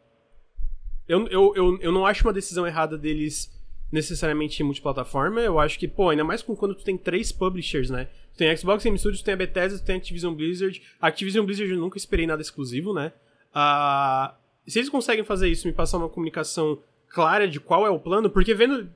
eu, 1.11 1.27
eu, 1.27 1.53
eu, 1.57 1.79
eu 1.81 1.93
não 1.93 2.07
acho 2.07 2.25
uma 2.25 2.33
decisão 2.33 2.65
errada 2.65 2.97
deles 2.97 3.51
necessariamente 3.91 4.63
em 4.63 4.65
multiplataforma. 4.65 5.41
Eu 5.41 5.59
acho 5.59 5.77
que, 5.77 5.89
pô, 5.89 6.11
ainda 6.11 6.23
mais 6.23 6.41
com 6.41 6.55
quando 6.55 6.77
tu 6.77 6.85
tem 6.85 6.97
três 6.97 7.33
publishers, 7.33 7.91
né? 7.91 8.09
Tu 8.33 8.39
tem 8.39 8.57
Xbox 8.57 8.85
Game 8.85 8.97
Studios, 8.97 9.21
tu 9.21 9.25
tem 9.25 9.35
a 9.35 9.37
Bethesda, 9.37 9.77
tu 9.77 9.85
tem 9.85 9.97
a 9.97 9.99
Activision 9.99 10.33
Blizzard. 10.33 10.81
A 11.01 11.09
Activision 11.09 11.45
Blizzard 11.45 11.73
eu 11.73 11.81
nunca 11.81 11.99
esperei 11.99 12.29
nada 12.29 12.41
exclusivo, 12.41 12.95
né? 12.95 13.13
Ah, 13.53 14.37
se 14.69 14.79
eles 14.79 14.89
conseguem 14.89 15.25
fazer 15.25 15.49
isso, 15.49 15.67
me 15.67 15.73
passar 15.73 15.99
uma 15.99 16.09
comunicação 16.09 16.79
clara 17.09 17.49
de 17.49 17.59
qual 17.59 17.85
é 17.85 17.91
o 17.91 17.99
plano, 17.99 18.31
porque 18.31 18.55
vendo, 18.55 18.89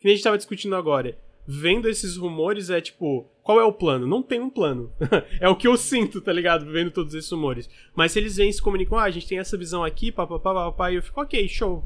que 0.00 0.08
a 0.08 0.10
gente 0.10 0.24
tava 0.24 0.36
discutindo 0.36 0.74
agora, 0.74 1.16
vendo 1.50 1.88
esses 1.88 2.16
rumores 2.16 2.70
é 2.70 2.80
tipo, 2.80 3.28
qual 3.42 3.58
é 3.60 3.64
o 3.64 3.72
plano? 3.72 4.06
Não 4.06 4.22
tem 4.22 4.40
um 4.40 4.48
plano. 4.48 4.92
é 5.40 5.48
o 5.48 5.56
que 5.56 5.66
eu 5.66 5.76
sinto, 5.76 6.20
tá 6.20 6.32
ligado? 6.32 6.70
Vendo 6.70 6.92
todos 6.92 7.12
esses 7.12 7.30
rumores. 7.30 7.68
Mas 7.94 8.12
se 8.12 8.20
eles 8.20 8.36
vêm 8.36 8.50
e 8.50 8.52
se 8.52 8.62
comunicam, 8.62 8.96
ah, 8.96 9.02
a 9.02 9.10
gente 9.10 9.26
tem 9.26 9.38
essa 9.38 9.56
visão 9.58 9.82
aqui, 9.82 10.12
papapá, 10.12 10.54
papapá, 10.54 10.92
e 10.92 10.94
eu 10.96 11.02
fico, 11.02 11.20
ok, 11.20 11.48
show. 11.48 11.84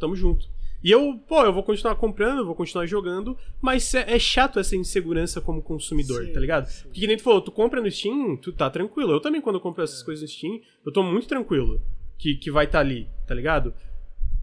Tamo 0.00 0.16
junto. 0.16 0.48
E 0.82 0.90
eu, 0.90 1.20
pô, 1.28 1.42
eu 1.42 1.52
vou 1.52 1.62
continuar 1.62 1.94
comprando, 1.96 2.38
eu 2.38 2.46
vou 2.46 2.54
continuar 2.54 2.86
jogando, 2.86 3.36
mas 3.60 3.94
é, 3.94 4.14
é 4.14 4.18
chato 4.18 4.58
essa 4.58 4.76
insegurança 4.76 5.40
como 5.40 5.62
consumidor, 5.62 6.24
Sim, 6.24 6.32
tá 6.32 6.40
ligado? 6.40 6.66
sim. 6.66 6.84
Porque 6.84 7.00
que 7.00 7.06
nem 7.06 7.16
tu 7.16 7.22
falou, 7.22 7.40
tu 7.40 7.50
compra 7.52 7.80
no 7.80 7.90
Steam, 7.90 8.36
tu 8.36 8.52
tá 8.52 8.68
tranquilo. 8.70 9.12
Eu 9.12 9.20
também, 9.20 9.40
quando 9.40 9.56
eu 9.56 9.60
compro 9.60 9.82
É. 9.82 9.84
essas 9.84 10.02
coisas 10.02 10.22
no 10.22 10.28
Steam, 10.28 10.60
eu 10.86 10.92
tô 10.92 11.02
muito 11.02 11.26
tranquilo 11.26 11.80
que, 12.16 12.34
que 12.34 12.50
vai 12.50 12.64
estar 12.64 12.78
tá 12.78 12.84
ali, 12.84 13.08
tá 13.26 13.34
ligado? 13.34 13.72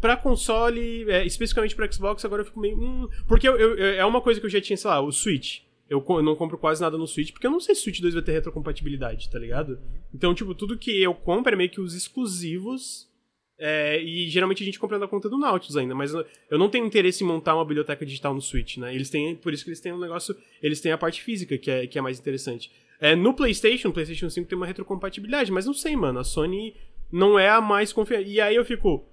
Pra 0.05 0.15
console, 0.15 1.09
é, 1.09 1.25
especificamente 1.25 1.75
pra 1.75 1.91
Xbox, 1.91 2.23
agora 2.23 2.41
eu 2.43 2.45
fico 2.45 2.59
meio. 2.59 2.77
Hum, 2.77 3.07
porque 3.27 3.47
eu, 3.49 3.57
eu- 3.57 3.85
é 3.95 4.05
uma 4.05 4.21
coisa 4.21 4.39
que 4.39 4.45
eu 4.45 4.49
já 4.51 4.61
tinha, 4.61 4.77
sei 4.77 4.87
lá, 4.87 5.01
o 5.01 5.11
Switch. 5.11 5.61
Eu, 5.89 6.05
eu 6.07 6.21
não 6.21 6.35
compro 6.35 6.59
quase 6.59 6.79
nada 6.79 6.95
no 6.95 7.07
Switch, 7.07 7.31
porque 7.31 7.47
eu 7.47 7.51
não 7.51 7.59
sei 7.59 7.73
se 7.73 7.81
o 7.81 7.83
Switch 7.85 7.99
2 8.01 8.13
vai 8.13 8.21
ter 8.21 8.31
retrocompatibilidade, 8.33 9.31
tá 9.31 9.39
ligado? 9.39 9.79
Então, 10.13 10.35
tipo, 10.35 10.53
tudo 10.53 10.77
que 10.77 11.01
eu 11.01 11.13
compro 11.15 11.53
é 11.53 11.55
meio 11.55 11.71
que 11.71 11.81
os 11.81 11.95
exclusivos. 11.95 13.09
é, 13.57 13.99
e 13.99 14.27
geralmente 14.29 14.61
a 14.61 14.65
gente 14.65 14.77
compra 14.77 14.99
na 14.99 15.07
conta 15.07 15.27
do 15.27 15.37
Nautilus 15.39 15.75
ainda, 15.77 15.95
mas 15.95 16.13
eu 16.13 16.59
não 16.59 16.69
tenho 16.69 16.85
interesse 16.85 17.23
em 17.23 17.27
montar 17.27 17.55
uma 17.55 17.63
biblioteca 17.65 18.05
digital 18.05 18.33
no 18.33 18.41
Switch, 18.41 18.77
né? 18.77 18.93
Eles 18.93 19.09
têm, 19.09 19.33
por 19.35 19.53
isso 19.53 19.63
que 19.63 19.69
eles 19.69 19.79
têm 19.79 19.91
um 19.93 19.99
negócio, 19.99 20.35
eles 20.61 20.81
têm 20.81 20.91
a 20.91 20.97
parte 20.99 21.23
física, 21.23 21.57
que 21.57 21.71
é, 21.71 21.87
que 21.87 21.97
é 21.97 22.01
mais 22.01 22.19
interessante. 22.19 22.69
É, 22.99 23.15
no 23.15 23.33
PlayStation, 23.33 23.91
PlayStation 23.91 24.29
5 24.29 24.47
tem 24.47 24.55
uma 24.57 24.67
retrocompatibilidade, 24.67 25.51
mas 25.51 25.65
não 25.65 25.73
sei, 25.73 25.95
mano, 25.95 26.19
a 26.19 26.23
Sony 26.23 26.75
não 27.11 27.39
é 27.39 27.49
a 27.49 27.59
mais 27.61 27.91
confiante. 27.93 28.29
E 28.29 28.41
aí 28.41 28.55
eu 28.55 28.65
fico, 28.65 29.03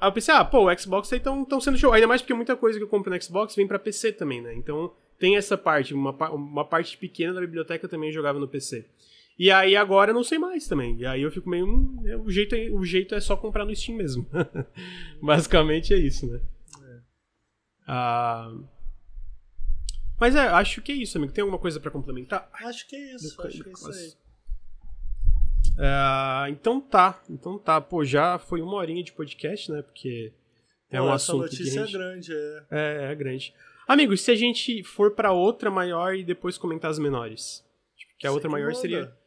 Aí 0.00 0.08
eu 0.08 0.12
pensei, 0.12 0.32
ah, 0.34 0.44
pô, 0.44 0.70
o 0.70 0.78
Xbox 0.78 1.12
aí 1.12 1.20
tão, 1.20 1.44
tão 1.44 1.60
sendo 1.60 1.76
show. 1.76 1.92
Ainda 1.92 2.06
mais 2.06 2.22
porque 2.22 2.32
muita 2.32 2.56
coisa 2.56 2.78
que 2.78 2.84
eu 2.84 2.88
compro 2.88 3.12
no 3.12 3.22
Xbox 3.22 3.54
vem 3.54 3.66
pra 3.66 3.78
PC 3.78 4.12
também, 4.12 4.40
né? 4.40 4.54
Então 4.54 4.92
tem 5.18 5.36
essa 5.36 5.58
parte. 5.58 5.92
Uma, 5.92 6.12
uma 6.30 6.64
parte 6.64 6.96
pequena 6.96 7.34
da 7.34 7.40
biblioteca 7.40 7.84
eu 7.84 7.90
também 7.90 8.10
jogava 8.10 8.38
no 8.38 8.48
PC. 8.48 8.86
E 9.38 9.50
aí 9.50 9.76
agora 9.76 10.10
eu 10.10 10.14
não 10.14 10.24
sei 10.24 10.38
mais 10.38 10.66
também. 10.66 10.96
E 10.96 11.06
aí 11.06 11.22
eu 11.22 11.30
fico 11.30 11.48
meio. 11.48 11.66
hum, 11.66 12.02
é, 12.06 12.16
o, 12.16 12.30
jeito 12.30 12.54
é, 12.54 12.70
o 12.70 12.84
jeito 12.84 13.14
é 13.14 13.20
só 13.20 13.36
comprar 13.36 13.64
no 13.64 13.76
Steam 13.76 13.98
mesmo. 13.98 14.26
Basicamente 15.20 15.92
é 15.92 15.98
isso, 15.98 16.26
né? 16.26 16.40
Ah, 17.86 18.54
mas 20.20 20.36
é, 20.36 20.40
acho 20.40 20.82
que 20.82 20.92
é 20.92 20.94
isso, 20.94 21.16
amigo. 21.16 21.32
Tem 21.32 21.42
alguma 21.42 21.58
coisa 21.58 21.80
pra 21.80 21.90
complementar? 21.90 22.48
Acho 22.52 22.86
que 22.86 22.94
é 22.94 23.14
isso, 23.14 23.40
acho 23.42 23.62
que 23.62 23.68
é 23.70 23.72
isso 23.72 23.90
aí. 23.90 24.12
Ah, 25.78 26.46
então 26.48 26.80
tá, 26.80 27.22
então 27.28 27.58
tá. 27.58 27.80
Pô, 27.80 28.04
já 28.04 28.38
foi 28.38 28.60
uma 28.60 28.74
horinha 28.74 29.02
de 29.02 29.12
podcast, 29.12 29.70
né? 29.70 29.82
Porque 29.82 30.32
é 30.90 30.98
Pô, 30.98 31.04
um 31.04 31.06
essa 31.06 31.32
assunto 31.32 31.48
que 31.48 31.56
a 31.56 31.58
notícia 31.58 31.86
gente... 31.86 31.96
é 31.96 31.98
grande, 31.98 32.32
é. 32.32 32.64
É, 32.70 33.12
é 33.12 33.14
grande. 33.14 33.54
Amigos, 33.86 34.20
se 34.20 34.30
a 34.30 34.36
gente 34.36 34.82
for 34.82 35.12
pra 35.12 35.32
outra 35.32 35.70
maior 35.70 36.14
e 36.14 36.22
depois 36.22 36.58
comentar 36.58 36.90
as 36.90 36.98
menores. 36.98 37.64
Tipo, 37.96 38.12
que 38.18 38.26
a 38.26 38.32
outra 38.32 38.48
maior 38.48 38.68
manda. 38.68 38.78
seria 38.80 39.20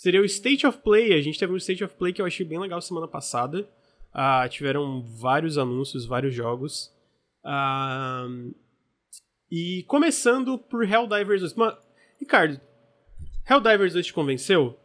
seria 0.00 0.22
o 0.22 0.24
State 0.24 0.66
of 0.66 0.78
Play. 0.78 1.12
A 1.12 1.20
gente 1.20 1.38
teve 1.38 1.52
um 1.52 1.58
State 1.58 1.84
of 1.84 1.94
Play 1.94 2.12
que 2.14 2.22
eu 2.22 2.26
achei 2.26 2.44
bem 2.44 2.58
legal 2.58 2.80
semana 2.80 3.06
passada. 3.06 3.68
Ah, 4.12 4.48
tiveram 4.48 5.02
vários 5.02 5.58
anúncios, 5.58 6.06
vários 6.06 6.34
jogos. 6.34 6.90
Ah, 7.44 8.26
e 9.50 9.84
começando 9.86 10.56
por 10.56 10.84
Helldivers 10.88 11.42
2. 11.42 11.54
Mano, 11.54 11.76
Ricardo, 12.18 12.58
Helldivers 13.48 13.92
2 13.92 14.06
te 14.06 14.12
convenceu? 14.12 14.79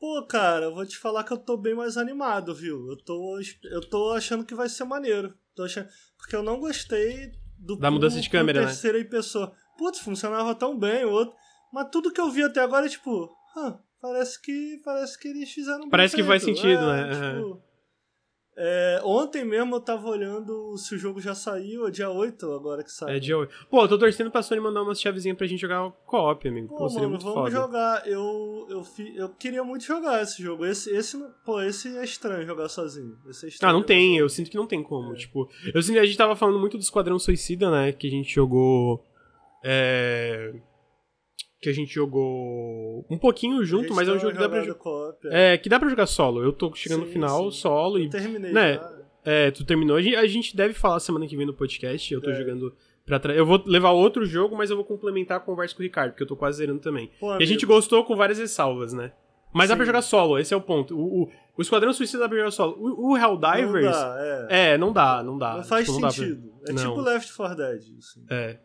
Pô, 0.00 0.24
cara, 0.26 0.64
eu 0.64 0.74
vou 0.74 0.86
te 0.86 0.96
falar 0.96 1.22
que 1.24 1.32
eu 1.32 1.36
tô 1.36 1.58
bem 1.58 1.74
mais 1.74 1.98
animado, 1.98 2.54
viu? 2.54 2.88
Eu 2.88 2.96
tô, 2.96 3.38
eu 3.64 3.80
tô 3.82 4.12
achando 4.12 4.46
que 4.46 4.54
vai 4.54 4.66
ser 4.66 4.84
maneiro. 4.84 5.34
Tô 5.54 5.62
achando... 5.64 5.88
Porque 6.16 6.34
eu 6.34 6.42
não 6.42 6.58
gostei 6.58 7.32
do 7.58 7.76
Da 7.76 7.90
mudança 7.90 8.18
de 8.18 8.30
câmera, 8.30 8.60
né? 8.62 8.66
terceira 8.68 8.98
em 8.98 9.08
pessoa. 9.08 9.52
Putz, 9.76 9.98
funcionava 10.00 10.54
tão 10.54 10.78
bem, 10.78 11.04
o 11.04 11.10
outro. 11.10 11.34
Mas 11.70 11.88
tudo 11.92 12.10
que 12.10 12.20
eu 12.20 12.30
vi 12.30 12.42
até 12.42 12.60
agora 12.60 12.86
é 12.86 12.88
tipo, 12.88 13.28
"Hã, 13.54 13.78
parece 14.00 14.40
que 14.40 14.80
parece 14.82 15.18
que 15.18 15.28
eles 15.28 15.50
fizeram 15.52 15.88
Parece 15.90 16.16
que 16.16 16.24
faz 16.24 16.42
feito." 16.42 16.56
sentido, 16.58 16.82
É, 16.90 17.06
né? 17.06 17.36
tipo, 17.36 17.62
é, 18.62 19.00
ontem 19.02 19.42
mesmo 19.42 19.74
eu 19.76 19.80
tava 19.80 20.06
olhando 20.06 20.76
se 20.76 20.94
o 20.94 20.98
jogo 20.98 21.18
já 21.18 21.34
saiu, 21.34 21.86
é 21.86 21.90
dia 21.90 22.10
8 22.10 22.52
agora 22.52 22.84
que 22.84 22.92
saiu. 22.92 23.14
É 23.14 23.18
de 23.18 23.32
hoje. 23.34 23.50
Pô, 23.70 23.82
eu 23.82 23.88
tô 23.88 23.96
torcendo 23.98 24.30
pra 24.30 24.42
Sony 24.42 24.60
mandar 24.60 24.82
umas 24.82 25.00
chavezinhas 25.00 25.38
pra 25.38 25.46
gente 25.46 25.60
jogar 25.60 25.90
co-op, 26.04 26.46
amigo. 26.46 26.68
Pô, 26.68 26.76
Pô, 26.76 26.88
seria 26.90 27.08
mano, 27.08 27.10
muito 27.12 27.22
vamos 27.24 27.38
foda. 27.38 27.50
jogar. 27.50 28.06
Eu, 28.06 28.66
eu, 28.68 28.84
fi- 28.84 29.16
eu 29.16 29.30
queria 29.30 29.64
muito 29.64 29.84
jogar 29.84 30.22
esse 30.22 30.42
jogo. 30.42 30.66
Esse, 30.66 30.90
esse, 30.94 31.16
pô, 31.44 31.62
esse 31.62 31.96
é 31.96 32.04
estranho 32.04 32.46
jogar 32.46 32.68
sozinho. 32.68 33.16
Esse 33.30 33.46
é 33.46 33.48
estranho 33.48 33.70
Ah, 33.70 33.72
não 33.72 33.82
tem, 33.82 34.18
eu 34.18 34.28
sinto 34.28 34.50
que 34.50 34.56
não 34.58 34.66
tem 34.66 34.82
como. 34.82 35.14
Tipo, 35.14 35.48
eu 35.74 35.80
sinto, 35.82 35.98
a 35.98 36.04
gente 36.04 36.18
tava 36.18 36.36
falando 36.36 36.58
muito 36.58 36.76
do 36.76 36.82
Esquadrão 36.82 37.18
Suicida, 37.18 37.70
né? 37.70 37.92
Que 37.92 38.06
a 38.08 38.10
gente 38.10 38.34
jogou. 38.34 39.02
É. 39.64 40.52
Que 41.60 41.68
a 41.68 41.72
gente 41.74 41.92
jogou 41.92 43.04
um 43.10 43.18
pouquinho 43.18 43.60
A 43.60 43.64
junto, 43.64 43.94
mas 43.94 44.08
é 44.08 44.12
um 44.12 44.18
jogo 44.18 44.32
que 44.32 44.38
dá 44.40 44.48
pra 44.48 44.62
jogar. 44.64 45.14
é. 45.26 45.54
É, 45.54 45.58
que 45.58 45.68
dá 45.68 45.78
pra 45.78 45.88
jogar 45.90 46.06
solo. 46.06 46.42
Eu 46.42 46.52
tô 46.52 46.72
chegando 46.74 47.00
no 47.00 47.06
Sim, 47.06 47.12
final, 47.12 47.50
sim. 47.52 47.58
solo, 47.58 47.98
e. 47.98 48.04
Eu 48.04 48.10
terminei 48.10 48.52
né, 48.52 48.74
já. 48.74 48.92
É, 49.24 49.50
tu 49.50 49.64
terminou. 49.64 49.96
A 49.96 50.00
gente, 50.02 50.16
a 50.16 50.26
gente 50.26 50.56
deve 50.56 50.72
falar 50.72 50.98
semana 51.00 51.26
que 51.26 51.36
vem 51.36 51.44
no 51.44 51.52
podcast. 51.52 52.12
Eu 52.14 52.20
tô 52.22 52.30
É. 52.30 52.34
jogando 52.34 52.74
pra 53.04 53.18
trás. 53.18 53.38
Eu 53.38 53.44
vou 53.44 53.62
levar 53.66 53.90
outro 53.90 54.24
jogo, 54.24 54.56
mas 54.56 54.70
eu 54.70 54.76
vou 54.76 54.84
complementar 54.86 55.36
a 55.36 55.40
conversa 55.40 55.74
com 55.74 55.80
o 55.80 55.82
Ricardo, 55.82 56.12
porque 56.12 56.22
eu 56.22 56.26
tô 56.26 56.34
quase 56.36 56.56
zerando 56.58 56.80
também. 56.80 57.10
Pô, 57.20 57.26
E 57.26 57.32
a 57.32 57.34
amigo, 57.36 57.46
gente 57.50 57.66
gostou 57.66 58.04
com 58.04 58.16
várias 58.16 58.38
ressalvas, 58.38 58.94
né? 58.94 59.12
Mas 59.52 59.68
dá 59.68 59.74
pra 59.76 59.84
Sim. 59.84 59.88
jogar 59.88 60.02
solo, 60.02 60.38
esse 60.38 60.54
é 60.54 60.56
o 60.56 60.60
ponto. 60.62 60.96
O, 60.96 61.24
o, 61.24 61.30
o 61.58 61.60
Esquadrão 61.60 61.92
Suicida 61.92 62.20
dá 62.20 62.28
pra 62.28 62.38
jogar 62.38 62.50
solo. 62.52 62.76
O, 62.78 63.10
o 63.12 63.18
não 63.18 63.18
Helldivers. 63.18 63.90
dá, 63.96 64.16
é. 64.48 64.72
É, 64.72 64.78
não 64.78 64.92
dá, 64.92 65.22
não 65.22 65.36
dá. 65.36 65.56
Não 65.56 65.64
faz 65.64 65.84
Tipo, 65.84 65.94
não 66.00 66.08
dá 66.08 66.14
pra- 66.14 66.16
sentido. 66.16 66.52
É 66.68 66.72
Não. 66.72 66.82
tipo 66.90 67.00
Left 67.02 67.36
4 67.36 67.56
Dead. 67.56 67.82
Assim. 67.98 68.24
É. 68.30 68.56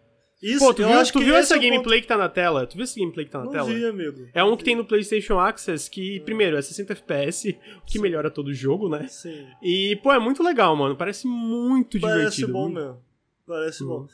Isso, 0.44 0.60
Pô, 0.60 0.74
tu 0.74 0.82
eu 0.82 0.90
viu, 0.90 1.04
tu 1.06 1.14
que 1.20 1.24
viu 1.26 1.36
essa 1.36 1.54
é 1.54 1.58
o 1.58 1.62
ponto- 1.62 1.70
gameplay 1.72 2.02
que 2.02 2.08
tá 2.08 2.18
na 2.18 2.30
tela? 2.30 2.68
Tu 2.68 2.76
viu 2.76 2.84
essa 2.84 3.00
gameplay 3.00 3.26
que 3.26 3.32
tá 3.32 3.40
na 3.40 3.46
Não 3.46 3.52
tela? 3.52 3.66
vi, 3.74 3.86
amigo. 3.86 4.28
É 4.34 4.44
um 4.44 4.56
que 4.58 4.64
tem 4.64 4.76
no 4.76 4.86
PlayStation 4.86 5.40
Access 5.40 5.90
que, 5.90 6.20
primeiro, 6.22 6.58
é 6.58 6.62
60 6.62 6.94
FPS, 6.94 7.58
o 7.82 7.86
que 7.86 7.98
melhora 8.00 8.30
todo 8.30 8.48
o 8.50 8.54
jogo, 8.54 8.90
né? 8.90 9.08
Sim. 9.08 9.48
E, 9.64 9.96
pô, 10.04 10.12
é 10.12 10.20
muito 10.20 10.44
legal, 10.44 10.76
mano. 10.76 10.96
Parece 10.96 11.26
muito 11.26 12.00
Parece 12.00 12.18
divertido. 12.20 12.52
bom 12.54 12.64
muito- 12.70 12.76
mesmo. 12.80 13.02
Parece 13.48 13.84
Uhum. 13.84 13.90
bom. 13.90 14.08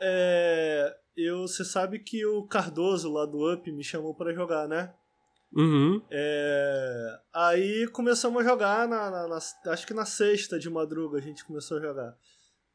É, 0.00 0.96
eu, 1.16 1.42
você 1.46 1.64
sabe 1.64 1.98
que 1.98 2.24
o 2.24 2.42
Cardoso 2.44 3.12
lá 3.12 3.24
do 3.26 3.52
Up 3.52 3.70
me 3.70 3.84
chamou 3.84 4.14
pra 4.14 4.32
jogar, 4.32 4.66
né? 4.66 4.92
Uhum. 5.54 6.02
É, 6.10 7.18
aí 7.34 7.86
começamos 7.92 8.40
a 8.40 8.44
jogar, 8.48 8.88
na, 8.88 9.10
na- 9.10 9.28
na- 9.28 9.72
acho 9.72 9.86
que 9.86 9.94
na 9.94 10.04
sexta 10.04 10.58
de 10.58 10.68
madruga 10.68 11.18
a 11.18 11.20
gente 11.22 11.44
começou 11.44 11.78
a 11.78 11.80
jogar. 11.80 12.14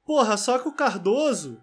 Porra, 0.05 0.37
só 0.37 0.57
que 0.59 0.67
o 0.67 0.73
Cardoso. 0.75 1.61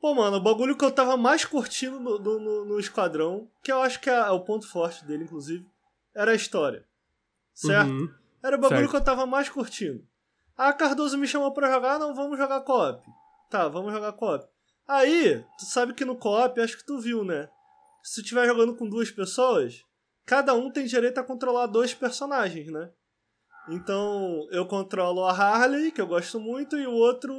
Pô, 0.00 0.14
mano, 0.14 0.36
o 0.36 0.40
bagulho 0.40 0.76
que 0.76 0.84
eu 0.84 0.90
tava 0.92 1.16
mais 1.16 1.44
curtindo 1.44 1.98
no, 1.98 2.18
no, 2.18 2.64
no- 2.64 2.78
Esquadrão, 2.80 3.48
que 3.62 3.72
eu 3.72 3.80
acho 3.82 4.00
que 4.00 4.10
é 4.10 4.30
o 4.30 4.40
ponto 4.40 4.68
forte 4.68 5.04
dele, 5.04 5.24
inclusive, 5.24 5.66
era 6.14 6.32
a 6.32 6.34
história. 6.34 6.84
Certo? 7.54 7.88
Uhum. 7.90 8.14
Era 8.42 8.56
o 8.56 8.60
bagulho 8.60 8.80
Certo. 8.80 8.90
que 8.90 8.96
eu 8.96 9.04
tava 9.04 9.26
mais 9.26 9.48
curtindo. 9.48 10.06
Aí 10.56 10.68
a 10.68 10.72
Cardoso 10.72 11.16
me 11.18 11.26
chamou 11.26 11.52
pra 11.52 11.70
jogar, 11.72 11.98
não, 11.98 12.14
vamos 12.14 12.38
jogar 12.38 12.60
co-op. 12.60 13.02
Tá, 13.50 13.68
vamos 13.68 13.92
jogar 13.92 14.12
co-op. 14.12 14.46
Aí, 14.86 15.44
tu 15.58 15.64
sabe 15.64 15.94
que 15.94 16.04
no 16.04 16.16
co-op, 16.16 16.60
acho 16.60 16.76
que 16.76 16.84
tu 16.86 16.98
viu, 17.00 17.24
né? 17.24 17.48
Se 18.02 18.16
tu 18.16 18.20
estiver 18.22 18.46
jogando 18.46 18.76
com 18.76 18.88
duas 18.88 19.10
pessoas, 19.10 19.82
cada 20.24 20.54
um 20.54 20.70
tem 20.70 20.86
direito 20.86 21.18
a 21.18 21.24
controlar 21.24 21.66
dois 21.66 21.92
personagens, 21.94 22.70
né? 22.70 22.90
Então, 23.68 24.46
eu 24.52 24.64
controlo 24.66 25.24
a 25.24 25.32
Harley, 25.32 25.90
que 25.90 26.00
eu 26.00 26.06
gosto 26.06 26.38
muito, 26.38 26.76
e 26.78 26.86
o 26.86 26.92
outro. 26.92 27.34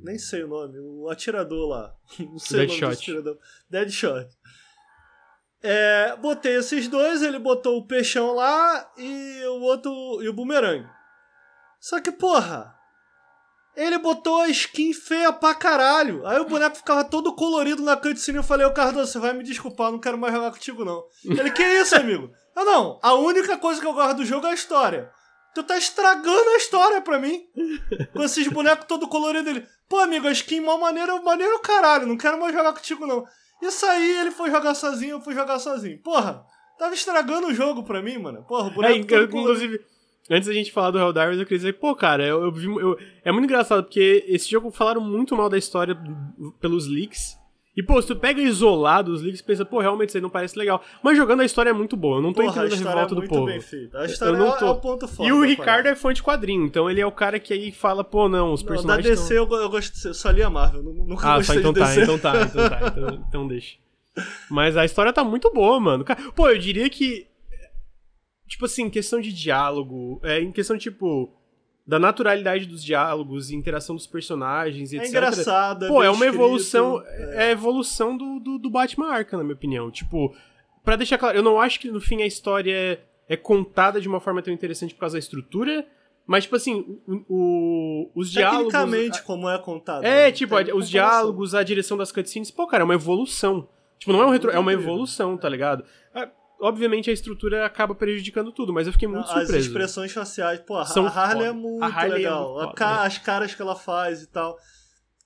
Nem 0.00 0.18
sei 0.18 0.44
o 0.44 0.48
nome, 0.48 0.78
o 0.78 1.08
atirador 1.08 1.68
lá. 1.68 1.94
Não 2.18 2.38
sei 2.38 2.64
o 2.64 2.68
nome 2.68 2.80
Deadshot. 2.80 2.88
desse 2.90 3.02
atirador. 3.02 3.38
Deadshot. 3.68 4.28
É, 5.62 6.16
botei 6.16 6.56
esses 6.56 6.88
dois, 6.88 7.22
ele 7.22 7.38
botou 7.38 7.76
o 7.76 7.86
peixão 7.86 8.34
lá 8.34 8.90
e 8.96 9.42
o 9.44 9.60
outro. 9.60 10.22
e 10.22 10.28
o 10.28 10.32
bumerangue. 10.32 10.88
Só 11.78 12.00
que, 12.00 12.10
porra, 12.10 12.74
ele 13.76 13.98
botou 13.98 14.40
a 14.40 14.48
skin 14.48 14.92
feia 14.92 15.32
pra 15.32 15.54
caralho. 15.54 16.26
Aí 16.26 16.38
o 16.38 16.48
boneco 16.48 16.76
ficava 16.76 17.04
todo 17.04 17.34
colorido 17.34 17.82
na 17.82 17.96
cutscene. 17.96 18.38
Eu 18.38 18.42
falei, 18.42 18.66
ô 18.66 18.72
Cardoso, 18.72 19.12
você 19.12 19.18
vai 19.18 19.32
me 19.32 19.44
desculpar, 19.44 19.88
eu 19.88 19.92
não 19.92 19.98
quero 20.00 20.18
mais 20.18 20.34
jogar 20.34 20.50
contigo, 20.50 20.84
não. 20.84 21.04
Ele, 21.24 21.50
que 21.50 21.62
isso, 21.62 21.94
amigo? 21.96 22.30
Eu 22.56 22.64
não, 22.64 22.98
a 23.02 23.14
única 23.14 23.56
coisa 23.56 23.80
que 23.80 23.86
eu 23.86 23.94
gosto 23.94 24.16
do 24.16 24.24
jogo 24.24 24.46
é 24.46 24.50
a 24.50 24.54
história. 24.54 25.10
Tu 25.54 25.62
tá 25.64 25.76
estragando 25.76 26.48
a 26.50 26.56
história 26.56 27.00
pra 27.00 27.18
mim. 27.18 27.42
Com 28.12 28.22
esses 28.22 28.46
bonecos 28.48 28.86
todo 28.86 29.08
colorido 29.08 29.50
ele. 29.50 29.66
Pô, 29.88 29.98
amigo, 29.98 30.28
a 30.28 30.32
skin 30.32 30.60
mó 30.60 30.78
maneiro, 30.78 31.22
maneiro 31.24 31.58
caralho, 31.60 32.06
não 32.06 32.16
quero 32.16 32.38
mais 32.40 32.54
jogar 32.54 32.72
contigo, 32.72 33.06
não. 33.06 33.24
Isso 33.60 33.84
aí 33.86 34.18
ele 34.20 34.30
foi 34.30 34.50
jogar 34.50 34.74
sozinho, 34.74 35.12
eu 35.16 35.20
fui 35.20 35.34
jogar 35.34 35.58
sozinho. 35.58 35.98
Porra, 35.98 36.44
tava 36.78 36.94
estragando 36.94 37.48
o 37.48 37.54
jogo 37.54 37.82
pra 37.82 38.00
mim, 38.00 38.16
mano. 38.18 38.44
Porra, 38.44 38.68
o 38.68 38.70
É, 38.70 38.74
boneco 38.74 39.06
todo 39.06 39.20
eu- 39.22 39.28
colorido. 39.28 39.40
inclusive, 39.40 39.84
antes 40.30 40.46
da 40.48 40.54
gente 40.54 40.70
falar 40.72 40.92
do 40.92 40.98
Helldivers, 41.00 41.38
eu 41.38 41.44
queria 41.44 41.58
dizer, 41.58 41.72
pô, 41.80 41.94
cara, 41.96 42.24
eu, 42.24 42.44
eu 42.44 42.52
vi. 42.52 42.66
eu- 42.66 42.96
é 43.24 43.32
muito 43.32 43.44
engraçado, 43.46 43.82
porque 43.82 44.24
esse 44.28 44.48
jogo 44.48 44.70
falaram 44.70 45.00
muito 45.00 45.34
mal 45.36 45.48
da 45.48 45.58
história 45.58 45.98
pelos 46.60 46.86
leaks. 46.86 47.36
E, 47.76 47.82
pô, 47.84 48.02
se 48.02 48.08
tu 48.08 48.16
pega 48.16 48.40
isolado 48.42 49.12
os 49.12 49.22
leaks, 49.22 49.40
pensa, 49.40 49.64
pô, 49.64 49.78
realmente 49.80 50.08
isso 50.08 50.18
aí 50.18 50.22
não 50.22 50.28
parece 50.28 50.58
legal. 50.58 50.82
Mas 51.02 51.16
jogando 51.16 51.40
a 51.40 51.44
história 51.44 51.70
é 51.70 51.72
muito 51.72 51.96
boa, 51.96 52.18
eu 52.18 52.22
não 52.22 52.32
tô 52.32 52.42
Porra, 52.42 52.48
a 52.62 52.66
entendendo 52.66 52.72
a 52.72 52.76
história 52.76 53.00
revolta 53.02 53.12
é 53.12 53.14
do 53.14 53.18
muito 53.20 53.30
povo. 53.30 53.46
bem 53.46 53.60
feita. 53.60 53.98
A 54.00 54.04
história 54.06 54.36
não 54.38 54.48
é- 54.54 54.58
tô. 54.58 54.66
é 54.66 54.70
o 54.70 54.74
ponto 54.76 55.06
forte. 55.08 55.28
E 55.28 55.32
o 55.32 55.40
da 55.40 55.46
Ricardo 55.46 55.86
é 55.86 55.94
fã 55.94 56.12
de 56.12 56.22
quadrinho, 56.22 56.66
então 56.66 56.90
ele 56.90 57.00
é 57.00 57.06
o 57.06 57.12
cara 57.12 57.38
que 57.38 57.52
aí 57.54 57.70
fala, 57.70 58.02
pô, 58.02 58.28
não, 58.28 58.52
os 58.52 58.62
Não, 58.62 58.66
da 58.68 58.74
personagens. 58.74 59.20
DC 59.20 59.38
eu, 59.38 59.46
go- 59.46 59.56
eu 59.56 59.70
gosto, 59.70 60.08
eu 60.08 60.12
só 60.14 60.30
li 60.30 60.42
a 60.42 60.50
Marvel, 60.50 60.82
nu- 60.82 61.06
nunca 61.06 61.22
Ah, 61.26 61.42
só 61.42 61.54
gostei 61.54 61.58
então 61.60 61.72
de 61.72 61.78
tá, 61.78 61.86
DC. 61.86 62.02
então 62.02 62.18
tá, 62.18 62.42
então 62.42 62.68
tá, 62.68 62.80
então, 62.88 63.24
então 63.28 63.48
deixa. 63.48 63.76
Mas 64.50 64.76
a 64.76 64.84
história 64.84 65.12
tá 65.12 65.22
muito 65.22 65.50
boa, 65.52 65.78
mano. 65.78 66.04
Pô, 66.34 66.48
eu 66.48 66.58
diria 66.58 66.90
que. 66.90 67.28
Tipo 68.48 68.64
assim, 68.64 68.90
questão 68.90 69.20
de 69.20 69.32
diálogo, 69.32 70.20
é, 70.24 70.40
em 70.40 70.50
questão, 70.50 70.76
tipo, 70.76 71.32
da 71.90 71.98
naturalidade 71.98 72.66
dos 72.66 72.84
diálogos, 72.84 73.50
interação 73.50 73.96
dos 73.96 74.06
personagens, 74.06 74.92
É 74.92 74.98
etc. 74.98 75.08
engraçada. 75.08 75.88
Pô, 75.88 75.98
bem 75.98 76.06
é 76.06 76.10
uma 76.10 76.24
escrito, 76.24 76.34
evolução. 76.34 77.02
é. 77.04 77.34
É 77.34 77.48
a 77.48 77.50
evolução 77.50 78.16
do, 78.16 78.38
do, 78.38 78.58
do 78.58 78.70
Batman 78.70 79.08
Arkham, 79.08 79.38
na 79.38 79.42
minha 79.44 79.54
opinião. 79.56 79.90
Tipo, 79.90 80.32
pra 80.84 80.94
deixar 80.94 81.18
claro, 81.18 81.36
eu 81.36 81.42
não 81.42 81.60
acho 81.60 81.80
que 81.80 81.90
no 81.90 82.00
fim 82.00 82.22
a 82.22 82.26
história 82.26 82.72
é, 82.72 83.00
é 83.28 83.36
contada 83.36 84.00
de 84.00 84.06
uma 84.08 84.20
forma 84.20 84.40
tão 84.40 84.54
interessante 84.54 84.94
por 84.94 85.00
causa 85.00 85.14
da 85.14 85.18
estrutura. 85.18 85.84
Mas, 86.26 86.44
tipo 86.44 86.54
assim, 86.54 87.00
o, 87.08 87.24
o- 87.28 88.10
os 88.14 88.30
diálogos. 88.30 88.72
Tecnicamente, 88.72 89.22
como 89.24 89.48
é 89.50 89.58
contado. 89.58 90.04
É, 90.04 90.26
né? 90.26 90.32
tipo, 90.32 90.54
a- 90.56 90.62
os 90.76 90.88
diálogos, 90.88 91.56
a 91.56 91.62
direção 91.64 91.96
das 91.96 92.12
cutscenes, 92.12 92.52
pô, 92.52 92.68
cara, 92.68 92.82
é 92.82 92.84
uma 92.84 92.94
evolução. 92.94 93.66
Tipo, 93.98 94.12
não 94.12 94.22
é 94.22 94.26
um 94.26 94.30
retro, 94.30 94.48
é 94.50 94.58
uma 94.58 94.72
evolução, 94.72 95.36
tá 95.36 95.48
ligado? 95.48 95.84
Obviamente 96.60 97.08
a 97.08 97.12
estrutura 97.12 97.64
acaba 97.64 97.94
prejudicando 97.94 98.52
tudo, 98.52 98.72
mas 98.72 98.86
eu 98.86 98.92
fiquei 98.92 99.08
muito 99.08 99.22
As 99.24 99.28
surpreso. 99.30 99.66
expressões 99.66 100.12
faciais, 100.12 100.60
pô, 100.60 100.76
a 100.76 100.84
São 100.84 101.06
a 101.06 101.08
Harley 101.08 101.44
é 101.44 101.48
foda. 101.48 101.58
muito 101.58 101.82
A 101.82 101.86
Harley 101.86 102.10
é 102.12 102.14
legal. 102.16 102.48
muito 102.48 102.58
A 102.60 102.64
foda, 102.64 102.74
ca- 102.76 103.00
né? 103.00 103.06
As 103.06 103.18
caras 103.18 103.54
que 103.54 103.62
ela 103.62 103.74
faz 103.76 104.22
e 104.22 104.26
tal. 104.26 104.58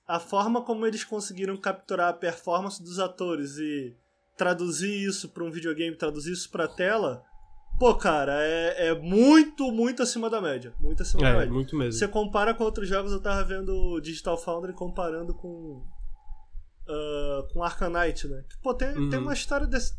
A 0.07 0.19
forma 0.19 0.61
como 0.61 0.85
eles 0.85 1.03
conseguiram 1.03 1.57
capturar 1.57 2.09
a 2.09 2.13
performance 2.13 2.81
dos 2.81 2.99
atores 2.99 3.57
e 3.57 3.93
traduzir 4.37 4.89
isso 5.07 5.29
pra 5.29 5.43
um 5.43 5.51
videogame, 5.51 5.95
traduzir 5.95 6.31
isso 6.31 6.49
pra 6.51 6.67
tela, 6.67 7.23
pô, 7.79 7.93
cara, 7.95 8.33
é, 8.41 8.87
é 8.89 8.93
muito, 8.93 9.71
muito 9.71 10.03
acima 10.03 10.29
da 10.29 10.39
média. 10.39 10.73
Muito 10.79 11.01
acima 11.01 11.21
da 11.23 11.29
É, 11.29 11.33
média. 11.39 11.51
muito 11.53 11.75
mesmo. 11.75 11.93
Você 11.93 12.07
compara 12.07 12.53
com 12.53 12.63
outros 12.63 12.87
jogos, 12.87 13.11
eu 13.11 13.19
tava 13.21 13.43
vendo 13.43 13.73
o 13.75 13.99
Digital 13.99 14.37
Foundry 14.37 14.73
comparando 14.73 15.33
com. 15.33 15.83
ah, 16.87 17.47
com 17.51 17.63
Arcanite, 17.63 18.27
né? 18.27 18.43
Que, 18.49 18.57
pô, 18.61 18.73
tem, 18.73 18.95
Uhum. 18.97 19.09
tem 19.09 19.19
uma 19.19 19.33
história 19.33 19.65
desse. 19.67 19.93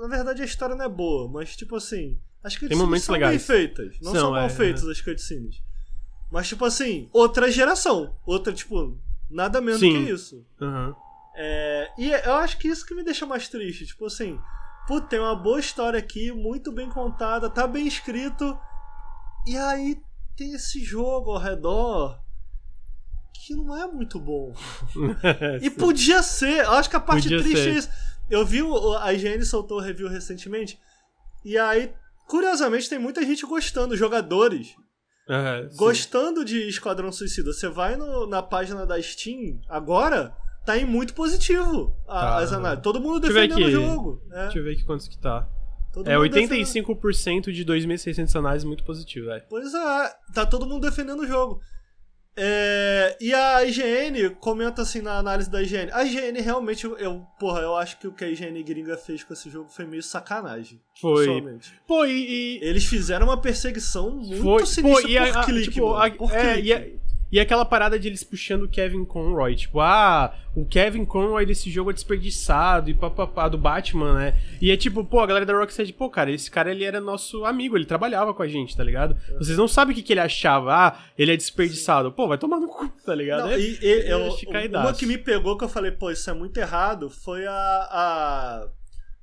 Na 0.00 0.08
verdade, 0.08 0.42
a 0.42 0.44
história 0.44 0.74
não 0.74 0.84
é 0.84 0.88
boa, 0.88 1.28
mas, 1.28 1.56
tipo 1.56 1.76
assim. 1.76 2.18
As 2.42 2.56
cutscenes 2.56 3.02
são 3.02 3.12
legais. 3.14 3.36
bem 3.36 3.38
feitas. 3.38 3.96
Não 4.02 4.12
São, 4.12 4.20
são, 4.20 4.30
mal 4.32 4.40
é, 4.46 4.48
feitas 4.50 4.86
as 4.86 5.00
cutscenes. 5.00 5.62
Mas, 6.30 6.48
tipo 6.48 6.64
assim, 6.64 7.08
outra 7.12 7.50
geração. 7.50 8.14
Outra, 8.26 8.52
tipo, 8.52 8.98
nada 9.30 9.60
menos 9.60 9.80
Sim. 9.80 10.04
que 10.04 10.12
isso. 10.12 10.44
Aham. 10.60 10.94
É, 11.36 11.90
e 11.98 12.10
eu 12.10 12.34
acho 12.34 12.58
que 12.58 12.68
isso 12.68 12.86
que 12.86 12.94
me 12.94 13.02
deixa 13.02 13.26
mais 13.26 13.48
triste. 13.48 13.86
Tipo 13.86 14.06
assim, 14.06 14.38
putz, 14.86 15.08
tem 15.08 15.18
uma 15.18 15.34
boa 15.34 15.58
história 15.58 15.98
aqui, 15.98 16.30
muito 16.30 16.70
bem 16.70 16.88
contada, 16.88 17.50
tá 17.50 17.66
bem 17.66 17.86
escrito. 17.86 18.56
E 19.46 19.56
aí 19.56 20.00
tem 20.36 20.52
esse 20.52 20.82
jogo 20.84 21.32
ao 21.32 21.38
redor 21.38 22.20
que 23.46 23.54
não 23.54 23.76
é 23.76 23.86
muito 23.86 24.18
bom. 24.18 24.52
E 25.60 25.68
podia 25.70 26.22
ser. 26.22 26.64
Eu 26.64 26.72
acho 26.72 26.88
que 26.88 26.96
a 26.96 27.00
parte 27.00 27.24
Podia 27.24 27.42
triste 27.42 27.62
ser. 27.62 27.70
é 27.70 27.78
isso. 27.78 27.90
Eu 28.30 28.44
vi, 28.44 28.62
o- 28.62 28.96
a 28.96 29.12
IGN 29.12 29.44
soltou 29.44 29.78
o 29.78 29.80
review 29.80 30.08
recentemente. 30.08 30.78
E 31.44 31.58
aí, 31.58 31.92
curiosamente, 32.26 32.88
tem 32.88 32.98
muita 32.98 33.22
gente 33.22 33.44
gostando, 33.46 33.96
jogadores 33.96 34.68
sim. 35.68 35.76
gostando 35.76 36.44
de 36.44 36.68
Esquadrão 36.68 37.12
Suicida. 37.12 37.52
Você 37.52 37.68
vai 37.68 37.96
no- 37.96 38.26
na 38.26 38.42
página 38.42 38.86
da 38.86 39.00
Steam 39.02 39.60
agora, 39.68 40.34
tá 40.64 40.76
em 40.78 40.84
muito 40.86 41.12
positivo 41.14 41.94
a- 42.08 42.20
Tá. 42.20 42.36
as 42.38 42.52
análises. 42.52 42.82
Todo 42.82 43.00
mundo 43.00 43.20
defendendo 43.20 43.58
o 43.60 43.62
aqui. 43.64 43.70
jogo. 43.72 44.22
É, 44.32 44.42
Deixa 44.44 44.58
eu 44.58 44.64
ver 44.64 44.72
aqui 44.72 44.84
quantos 44.84 45.06
que 45.08 45.18
tá. 45.18 45.46
todo 45.92 46.08
É 46.08 46.16
mundo 46.16 46.28
defendendo- 46.30 46.50
85% 46.52 47.52
de 47.52 47.64
2.600 47.64 48.34
análises, 48.36 48.64
muito 48.64 48.84
positivo, 48.84 49.26
velho. 49.26 49.44
Pois 49.50 49.72
é, 49.74 50.12
tá 50.32 50.46
todo 50.46 50.66
mundo 50.66 50.80
defendendo 50.88 51.20
o 51.20 51.26
jogo. 51.26 51.60
É, 52.36 53.16
e 53.20 53.32
a 53.32 53.64
IGN 53.64 54.30
comenta 54.40 54.82
assim 54.82 55.00
na 55.00 55.18
análise 55.18 55.48
da 55.48 55.62
IGN. 55.62 55.90
A 55.92 56.02
IGN 56.04 56.40
realmente, 56.40 56.84
eu, 56.84 57.24
porra, 57.38 57.60
eu 57.60 57.76
acho 57.76 57.96
que 57.98 58.08
o 58.08 58.12
que 58.12 58.24
a 58.24 58.28
IGN 58.28 58.60
gringa 58.64 58.96
fez 58.96 59.22
com 59.22 59.32
esse 59.32 59.48
jogo 59.48 59.68
foi 59.68 59.84
meio 59.86 60.02
sacanagem. 60.02 60.80
Foi. 61.00 61.26
pessoalmente. 61.26 61.72
Pô, 61.86 62.04
e. 62.04 62.12
e- 62.12 62.58
Eles 62.64 62.84
fizeram 62.86 63.26
uma 63.26 63.40
perseguição 63.40 64.10
muito 64.10 64.42
foi. 64.42 64.66
sinistra 64.66 65.02
Pô, 65.08 65.16
a, 65.18 65.32
por 65.32 65.38
a- 65.38 65.44
clique, 65.44 65.70
tipo, 65.72 65.86
mano, 65.90 66.02
a- 66.02 66.10
por 66.10 66.32
é, 66.32 66.54
clique. 66.54 66.68
e, 66.68 66.72
a- 66.72 66.82
e 67.34 67.40
aquela 67.40 67.64
parada 67.64 67.98
de 67.98 68.06
eles 68.08 68.22
puxando 68.22 68.62
o 68.62 68.68
Kevin 68.68 69.04
Conroy, 69.04 69.56
tipo, 69.56 69.80
ah, 69.80 70.34
o 70.54 70.64
Kevin 70.64 71.04
Conroy 71.04 71.44
desse 71.44 71.68
jogo 71.70 71.90
é 71.90 71.92
desperdiçado 71.92 72.88
e 72.88 72.94
papapá 72.94 73.48
do 73.48 73.58
Batman, 73.58 74.14
né? 74.14 74.40
E 74.62 74.70
é 74.70 74.76
tipo, 74.76 75.04
pô, 75.04 75.18
a 75.20 75.26
galera 75.26 75.44
da 75.44 75.52
Rocksteady, 75.52 75.92
pô, 75.92 76.08
cara, 76.08 76.30
esse 76.30 76.48
cara 76.50 76.70
ele 76.70 76.84
era 76.84 77.00
nosso 77.00 77.44
amigo, 77.44 77.76
ele 77.76 77.84
trabalhava 77.84 78.32
com 78.32 78.42
a 78.42 78.46
gente, 78.48 78.76
tá 78.76 78.84
ligado? 78.84 79.16
Vocês 79.38 79.58
não 79.58 79.66
sabem 79.66 79.92
o 79.92 79.96
que, 79.96 80.02
que 80.02 80.12
ele 80.12 80.20
achava, 80.20 80.72
ah, 80.72 80.98
ele 81.18 81.32
é 81.32 81.36
desperdiçado. 81.36 82.12
Pô, 82.12 82.28
vai 82.28 82.38
tomar 82.38 82.60
no 82.60 82.68
cu, 82.68 82.88
tá 83.04 83.14
ligado? 83.14 83.42
Não, 83.46 83.50
É- 83.50 83.58
e, 83.58 83.78
e- 83.82 84.10
eu- 84.10 84.28
acho 84.28 84.46
caidaço. 84.46 84.86
uma 84.86 84.94
que 84.94 85.04
me 85.04 85.18
pegou 85.18 85.58
que 85.58 85.64
eu 85.64 85.68
falei, 85.68 85.90
pô, 85.90 86.10
isso 86.12 86.30
é 86.30 86.34
muito 86.34 86.56
errado, 86.58 87.10
foi 87.10 87.44
a, 87.46 87.52
a- 87.52 88.68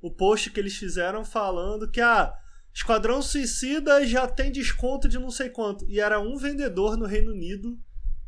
o 0.02 0.10
post 0.10 0.50
que 0.50 0.60
eles 0.60 0.76
fizeram 0.76 1.24
falando 1.24 1.90
que 1.90 2.00
ah, 2.00 2.32
Esquadrão 2.74 3.20
Suicida 3.22 4.04
já 4.06 4.26
tem 4.26 4.50
desconto 4.50 5.08
de 5.08 5.18
não 5.18 5.30
sei 5.30 5.48
quanto. 5.50 5.84
E 5.88 6.00
era 6.00 6.18
um 6.20 6.36
vendedor 6.36 6.96
no 6.96 7.04
Reino 7.06 7.32
Unido 7.32 7.78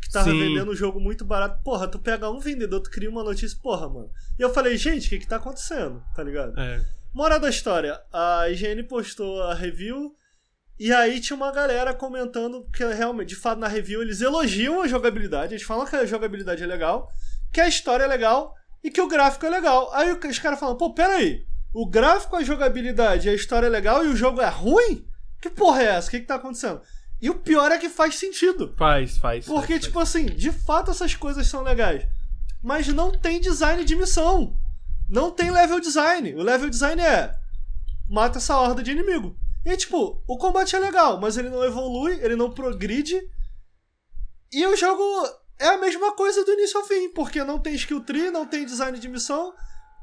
que 0.01 0.11
tava 0.11 0.30
Sim. 0.30 0.38
vendendo 0.38 0.70
o 0.70 0.76
jogo 0.76 1.01
muito 1.01 1.24
barato. 1.24 1.62
Porra, 1.62 1.88
tu 1.88 1.99
pega 1.99 2.30
um 2.30 2.38
vendedor, 2.38 2.80
tu 2.80 2.90
cria 2.90 3.11
uma 3.11 3.24
notícia, 3.24 3.59
porra, 3.62 3.88
mano. 3.88 4.11
E 4.38 4.42
eu 4.42 4.53
falei, 4.53 4.76
gente, 4.76 5.07
o 5.07 5.11
que 5.11 5.18
que 5.20 5.28
tá 5.28 5.36
acontecendo? 5.36 6.03
Tá 6.14 6.22
ligado? 6.22 6.59
É. 6.59 6.84
Moral 7.12 7.38
da 7.38 7.49
história, 7.49 8.01
a 8.12 8.49
IGN 8.51 8.82
postou 8.84 9.42
a 9.42 9.55
review 9.55 10.14
e 10.78 10.92
aí 10.92 11.20
tinha 11.20 11.36
uma 11.36 11.53
galera 11.53 11.95
comentando 11.95 12.68
que 12.72 12.84
realmente, 12.84 13.28
de 13.28 13.36
fato, 13.36 13.61
na 13.61 13.68
review 13.68 14.03
eles 14.03 14.20
elogiam 14.20 14.82
a 14.82 14.88
jogabilidade, 14.88 15.55
eles 15.55 15.62
falam 15.62 15.86
que 15.86 15.95
a 15.95 16.05
jogabilidade 16.05 16.64
é 16.64 16.66
legal, 16.66 17.09
que 17.53 17.61
a 17.61 17.68
história 17.68 18.03
é 18.03 18.09
legal 18.09 18.53
e 18.82 18.90
que 18.90 19.01
o 19.01 19.07
gráfico 19.07 19.47
é 19.47 19.51
legal. 19.51 19.95
Aí 19.95 20.11
os 20.12 20.38
caras 20.40 20.59
falam, 20.59 20.76
pô, 20.76 20.92
peraí, 20.92 21.47
o 21.72 21.88
gráfico, 21.88 22.34
a 22.34 22.42
jogabilidade 22.42 23.28
a 23.28 23.34
história 23.34 23.66
é 23.66 23.70
legal 23.70 24.05
e 24.05 24.09
o 24.09 24.16
jogo 24.16 24.40
é 24.40 24.49
ruim? 24.49 25.07
Que 25.40 25.49
porra 25.49 25.82
é 25.82 25.86
essa? 25.86 26.09
O 26.09 26.11
que, 26.11 26.20
que 26.20 26.26
tá 26.26 26.34
acontecendo? 26.34 26.80
E 27.24 27.30
o 27.30 27.34
pior 27.36 27.72
é 27.72 27.78
que 27.78 27.88
faz 27.88 28.16
sentido. 28.16 28.74
Faz, 28.76 29.16
faz. 29.16 29.46
Porque, 29.46 29.72
faz, 29.72 29.82
tipo 29.84 29.94
faz. 29.94 30.08
assim, 30.10 30.26
de 30.26 30.52
fato 30.52 30.90
essas 30.90 31.14
coisas 31.14 31.46
são 31.46 31.62
legais. 31.62 32.06
Mas 32.62 32.86
não 32.88 33.10
tem 33.12 33.40
design 33.40 33.82
de 33.82 33.96
missão. 33.96 34.54
Não 35.08 35.30
tem 35.30 35.50
level 35.50 35.80
design. 35.80 36.34
O 36.34 36.42
level 36.42 36.68
design 36.68 37.00
é 37.00 37.34
mata 38.10 38.36
essa 38.36 38.58
horda 38.58 38.82
de 38.82 38.90
inimigo. 38.90 39.34
E 39.64 39.74
tipo, 39.74 40.22
o 40.28 40.36
combate 40.36 40.76
é 40.76 40.78
legal, 40.78 41.18
mas 41.18 41.38
ele 41.38 41.48
não 41.48 41.64
evolui, 41.64 42.12
ele 42.20 42.36
não 42.36 42.50
progride. 42.50 43.18
E 44.52 44.66
o 44.66 44.76
jogo 44.76 45.02
é 45.58 45.68
a 45.68 45.78
mesma 45.78 46.12
coisa 46.12 46.44
do 46.44 46.52
início 46.52 46.78
ao 46.78 46.86
fim, 46.86 47.08
porque 47.08 47.42
não 47.42 47.58
tem 47.58 47.74
skill 47.74 48.02
tree, 48.02 48.30
não 48.30 48.44
tem 48.44 48.66
design 48.66 48.98
de 48.98 49.08
missão. 49.08 49.54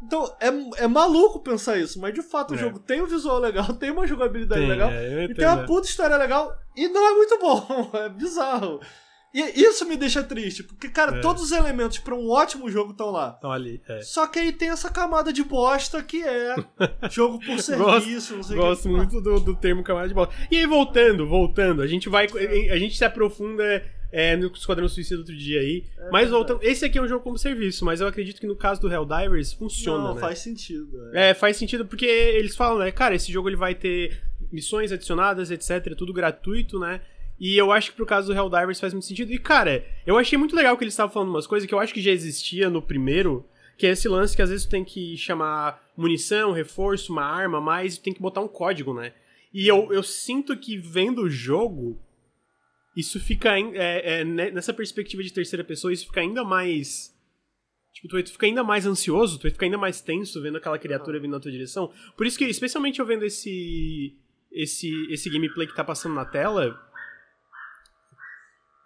Então, 0.03 0.35
é, 0.39 0.83
é 0.83 0.87
maluco 0.87 1.39
pensar 1.39 1.77
isso, 1.77 1.99
mas 1.99 2.13
de 2.13 2.21
fato 2.21 2.53
É. 2.53 2.57
o 2.57 2.59
jogo 2.59 2.79
tem 2.79 3.01
um 3.01 3.05
visual 3.07 3.39
legal, 3.39 3.71
tem 3.75 3.91
uma 3.91 4.07
jogabilidade 4.07 4.61
Tem, 4.61 4.69
legal, 4.69 4.89
é, 4.89 5.25
e 5.25 5.33
tem 5.33 5.45
uma 5.45 5.63
é. 5.63 5.65
puta 5.65 5.87
história 5.87 6.17
legal, 6.17 6.51
e 6.75 6.87
não 6.87 7.07
é 7.07 7.13
muito 7.13 7.37
bom, 7.39 7.91
é 7.93 8.09
bizarro. 8.09 8.79
E 9.33 9.39
isso 9.63 9.85
me 9.85 9.95
deixa 9.95 10.21
triste, 10.21 10.61
porque, 10.61 10.89
cara, 10.89 11.19
É. 11.19 11.21
todos 11.21 11.41
os 11.43 11.51
elementos 11.53 11.97
pra 11.99 12.13
um 12.13 12.29
ótimo 12.29 12.69
jogo 12.69 12.91
estão 12.91 13.11
lá. 13.11 13.35
Então 13.37 13.49
ali, 13.49 13.81
é. 13.87 14.01
Só 14.01 14.27
que 14.27 14.37
aí 14.39 14.51
tem 14.51 14.67
essa 14.69 14.89
camada 14.89 15.31
de 15.31 15.41
bosta 15.41 16.03
que 16.03 16.21
é 16.21 16.53
jogo 17.09 17.39
por 17.39 17.57
serviço, 17.59 18.35
não 18.35 18.43
sei 18.43 18.57
o 18.57 18.59
que. 18.59 18.65
Gosto 18.67 18.89
muito 18.89 19.21
do, 19.21 19.39
do 19.39 19.55
termo 19.55 19.83
camada 19.83 20.09
de 20.09 20.13
bola. 20.13 20.29
E 20.51 20.57
aí, 20.57 20.65
voltando, 20.65 21.25
voltando, 21.25 21.81
a 21.81 21.87
gente 21.87 22.09
vai. 22.09 22.27
A 22.71 22.77
gente 22.77 22.97
se 22.97 23.05
aprofunda 23.05 23.63
é, 24.11 24.35
no 24.35 24.47
Esquadrão 24.47 24.87
Suicida 24.89 25.19
outro 25.19 25.35
dia 25.35 25.59
aí. 25.61 25.85
mas 26.11 26.29
voltando. 26.29 26.61
Esse 26.63 26.85
aqui 26.85 26.97
é 26.97 27.01
um 27.01 27.07
jogo 27.07 27.23
como 27.23 27.37
serviço, 27.37 27.85
mas 27.85 28.01
eu 28.01 28.07
acredito 28.07 28.39
que 28.41 28.47
no 28.47 28.55
caso 28.55 28.81
do 28.81 28.91
Helldivers 28.91 29.53
funciona, 29.53 30.03
Não, 30.09 30.15
né? 30.15 30.21
faz 30.21 30.39
sentido. 30.39 31.09
É. 31.13 31.29
É, 31.29 31.33
faz 31.33 31.57
sentido 31.57 31.85
porque 31.85 32.05
eles 32.05 32.55
falam, 32.55 32.79
né, 32.79 32.91
cara, 32.91 33.15
esse 33.15 33.31
jogo 33.31 33.47
ele 33.49 33.55
vai 33.55 33.73
ter 33.73 34.21
missões 34.51 34.91
adicionadas, 34.91 35.49
etc, 35.51 35.95
tudo 35.95 36.11
gratuito, 36.11 36.77
né? 36.79 37.01
E 37.39 37.57
eu 37.57 37.71
acho 37.71 37.89
que 37.91 37.95
pro 37.95 38.05
caso 38.05 38.27
do 38.27 38.37
Helldivers 38.37 38.79
faz 38.79 38.93
muito 38.93 39.05
sentido. 39.07 39.31
E, 39.33 39.39
cara, 39.39 39.83
eu 40.05 40.17
achei 40.17 40.37
muito 40.37 40.55
legal 40.55 40.77
que 40.77 40.83
eles 40.83 40.93
estavam 40.93 41.11
falando 41.11 41.29
umas 41.29 41.47
coisas 41.47 41.67
que 41.67 41.73
eu 41.73 41.79
acho 41.79 41.91
que 41.93 42.01
já 42.01 42.11
existia 42.11 42.69
no 42.69 42.81
primeiro, 42.83 43.43
que 43.77 43.87
é 43.87 43.91
esse 43.91 44.07
lance 44.07 44.35
que 44.35 44.43
às 44.43 44.49
vezes 44.51 44.65
tu 44.65 44.69
tem 44.69 44.83
que 44.83 45.17
chamar 45.17 45.81
munição, 45.97 46.51
reforço, 46.51 47.11
uma 47.11 47.23
arma, 47.23 47.59
mas 47.59 47.97
tu 47.97 48.03
tem 48.03 48.13
que 48.13 48.21
botar 48.21 48.41
um 48.41 48.47
código, 48.47 48.93
né? 48.93 49.13
E 49.51 49.67
eu, 49.67 49.91
eu 49.91 50.03
sinto 50.03 50.55
que 50.55 50.77
vendo 50.77 51.23
o 51.23 51.29
jogo, 51.31 51.99
isso 52.95 53.19
fica 53.19 53.57
é, 53.57 54.19
é, 54.19 54.25
né, 54.25 54.51
nessa 54.51 54.73
perspectiva 54.73 55.23
de 55.23 55.31
terceira 55.31 55.63
pessoa, 55.63 55.93
isso 55.93 56.07
fica 56.07 56.21
ainda 56.21 56.43
mais. 56.43 57.15
Tipo, 57.93 58.07
tu 58.07 58.13
vai 58.13 58.25
ficar 58.25 58.47
ainda 58.47 58.63
mais 58.63 58.85
ansioso, 58.85 59.37
tu 59.37 59.43
vai 59.43 59.51
ficar 59.51 59.65
ainda 59.65 59.77
mais 59.77 60.01
tenso 60.01 60.41
vendo 60.41 60.57
aquela 60.57 60.77
criatura 60.77 61.19
vindo 61.19 61.31
na 61.31 61.39
tua 61.39 61.51
direção. 61.51 61.91
Por 62.15 62.25
isso 62.25 62.37
que, 62.37 62.45
especialmente 62.45 62.99
eu 62.99 63.05
vendo 63.05 63.25
esse. 63.25 64.17
esse, 64.51 64.89
esse 65.11 65.29
gameplay 65.29 65.67
que 65.67 65.75
tá 65.75 65.83
passando 65.83 66.15
na 66.15 66.25
tela. 66.25 66.79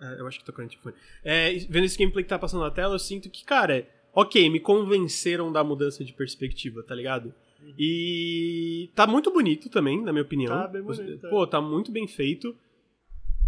É, 0.01 0.19
eu 0.19 0.27
acho 0.27 0.39
que 0.39 0.45
tô 0.45 0.53
com 0.53 0.63
o. 0.63 0.93
É, 1.23 1.53
vendo 1.69 1.85
esse 1.85 1.97
gameplay 1.97 2.23
que 2.23 2.29
tá 2.29 2.39
passando 2.39 2.61
na 2.61 2.71
tela, 2.71 2.95
eu 2.95 2.99
sinto 2.99 3.29
que, 3.29 3.43
cara, 3.43 3.87
ok, 4.13 4.49
me 4.49 4.59
convenceram 4.59 5.51
da 5.51 5.63
mudança 5.63 6.03
de 6.03 6.13
perspectiva, 6.13 6.83
tá 6.83 6.93
ligado? 6.93 7.33
E 7.77 8.91
tá 8.93 9.07
muito 9.07 9.31
bonito 9.31 9.69
também, 9.69 10.01
na 10.01 10.11
minha 10.11 10.23
opinião. 10.23 10.53
Tá 10.53 10.67
bem 10.67 10.81
bonito, 10.83 11.25
é. 11.25 11.29
Pô, 11.29 11.47
tá 11.47 11.59
muito 11.59 11.91
bem 11.91 12.07
feito. 12.07 12.55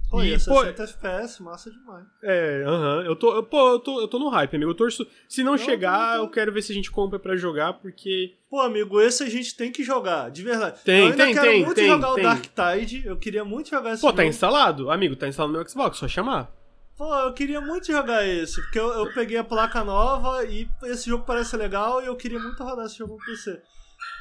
Pô, 0.10 0.24
E, 0.24 0.30
e 0.30 0.34
é 0.34 0.38
pô, 0.38 0.62
60 0.64 0.84
FPS, 0.84 1.44
massa 1.44 1.70
demais. 1.70 2.06
É, 2.24 2.64
aham. 2.66 3.04
Eu 3.04 3.16
tô, 3.16 3.36
eu- 3.36 3.44
pô, 3.44 3.70
eu 3.72 3.80
tô, 3.80 4.00
eu 4.02 4.08
tô 4.08 4.18
no 4.18 4.30
hype, 4.30 4.56
amigo. 4.56 4.72
Eu 4.72 4.76
torço. 4.76 5.06
Se 5.28 5.44
não, 5.44 5.52
Não, 5.52 5.58
chegar, 5.58 6.14
eu 6.16 6.20
tô- 6.22 6.26
eu 6.28 6.32
quero 6.32 6.52
ver 6.54 6.62
se 6.62 6.72
a 6.72 6.76
gente 6.76 6.90
compra 6.90 7.20
pra 7.20 7.36
jogar, 7.36 7.74
porque. 7.74 8.36
Pô, 8.50 8.62
amigo, 8.62 9.02
esse 9.02 9.24
a 9.24 9.30
gente 9.30 9.56
tem 9.56 9.70
que 9.72 9.84
jogar, 9.84 10.32
de 10.32 10.44
verdade. 10.44 10.80
Tem, 10.86 11.00
eu 11.02 11.06
ainda 11.12 11.26
tem, 11.26 11.34
quero 11.34 11.46
tem, 11.48 11.62
muito 11.66 11.76
tem, 11.76 11.88
jogar 11.88 12.14
tem. 12.14 12.24
o 12.24 12.28
Dark 12.28 12.46
Tide, 12.46 13.06
eu 13.06 13.18
queria 13.18 13.44
muito 13.44 13.70
jogar 13.70 13.92
esse 13.94 14.02
Pô, 14.02 14.08
jogo. 14.08 14.18
tá 14.18 14.26
instalado? 14.26 14.90
Amigo, 14.90 15.16
tá 15.18 15.28
instalado 15.28 15.52
no 15.54 15.60
meu 15.60 15.70
Xbox, 15.70 15.98
só 15.98 16.08
chamar. 16.08 16.52
Pô, 16.98 17.14
eu 17.14 17.34
queria 17.34 17.60
muito 17.62 17.88
jogar 17.88 18.26
esse, 18.26 18.60
porque 18.62 18.80
eu, 18.80 18.88
eu 18.88 19.12
peguei 19.14 19.38
a 19.38 19.44
placa 19.44 19.84
nova 19.84 20.44
e 20.46 20.68
esse 20.86 21.10
jogo 21.10 21.26
parece 21.26 21.56
legal 21.58 22.02
e 22.02 22.06
eu 22.08 22.16
queria 22.16 22.40
muito 22.40 22.64
rodar 22.64 22.86
esse 22.86 22.98
jogo 22.98 23.18
no 23.20 23.26
PC. 23.26 23.62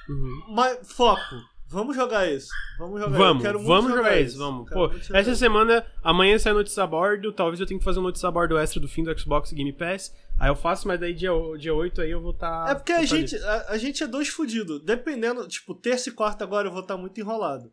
Uhum. 0.09 0.43
Mas, 0.55 0.93
foco, 0.93 1.37
vamos 1.69 1.97
jogar 1.97 2.27
esse. 2.31 2.49
Vamos 2.79 3.01
jogar 3.01 3.17
Vamos, 3.19 3.43
muito 3.43 3.59
vamos 3.65 3.93
jogar 3.93 4.17
esse. 4.19 4.31
isso, 4.31 4.39
vamos. 4.39 4.69
Quero 4.69 4.89
Pô, 4.89 4.95
jogar 4.99 5.19
essa 5.21 5.31
esse. 5.31 5.39
semana, 5.41 5.87
amanhã 6.03 6.39
sai 6.39 6.53
notícia 6.53 6.83
a 6.83 6.87
bordo, 6.87 7.33
talvez 7.33 7.59
eu 7.61 7.67
tenha 7.67 7.79
que 7.79 7.85
fazer 7.85 7.99
um 7.99 8.03
notícia 8.03 8.29
a 8.29 8.33
bordo 8.33 8.57
extra 8.59 8.81
do 8.81 8.89
fim 8.89 9.03
do 9.03 9.19
Xbox 9.19 9.53
Game 9.53 9.73
Pass. 9.73 10.15
Aí 10.39 10.49
eu 10.51 10.57
faço, 10.57 10.87
mas 10.87 11.01
daí 11.01 11.15
dia, 11.15 11.31
dia 11.59 11.75
8 11.75 12.01
aí 12.03 12.11
eu 12.11 12.21
vou 12.21 12.33
estar. 12.33 12.71
É 12.71 12.75
porque 12.75 12.93
a 12.93 13.05
gente, 13.05 13.37
a, 13.37 13.67
a 13.71 13.79
gente 13.79 14.03
é 14.03 14.07
dois 14.07 14.29
fudidos. 14.29 14.83
Dependendo, 14.85 15.47
tipo, 15.49 15.75
terça 15.75 16.09
e 16.09 16.13
quarta 16.13 16.45
agora 16.45 16.69
eu 16.69 16.73
vou 16.73 16.83
estar 16.83 16.97
muito 16.97 17.19
enrolado. 17.19 17.73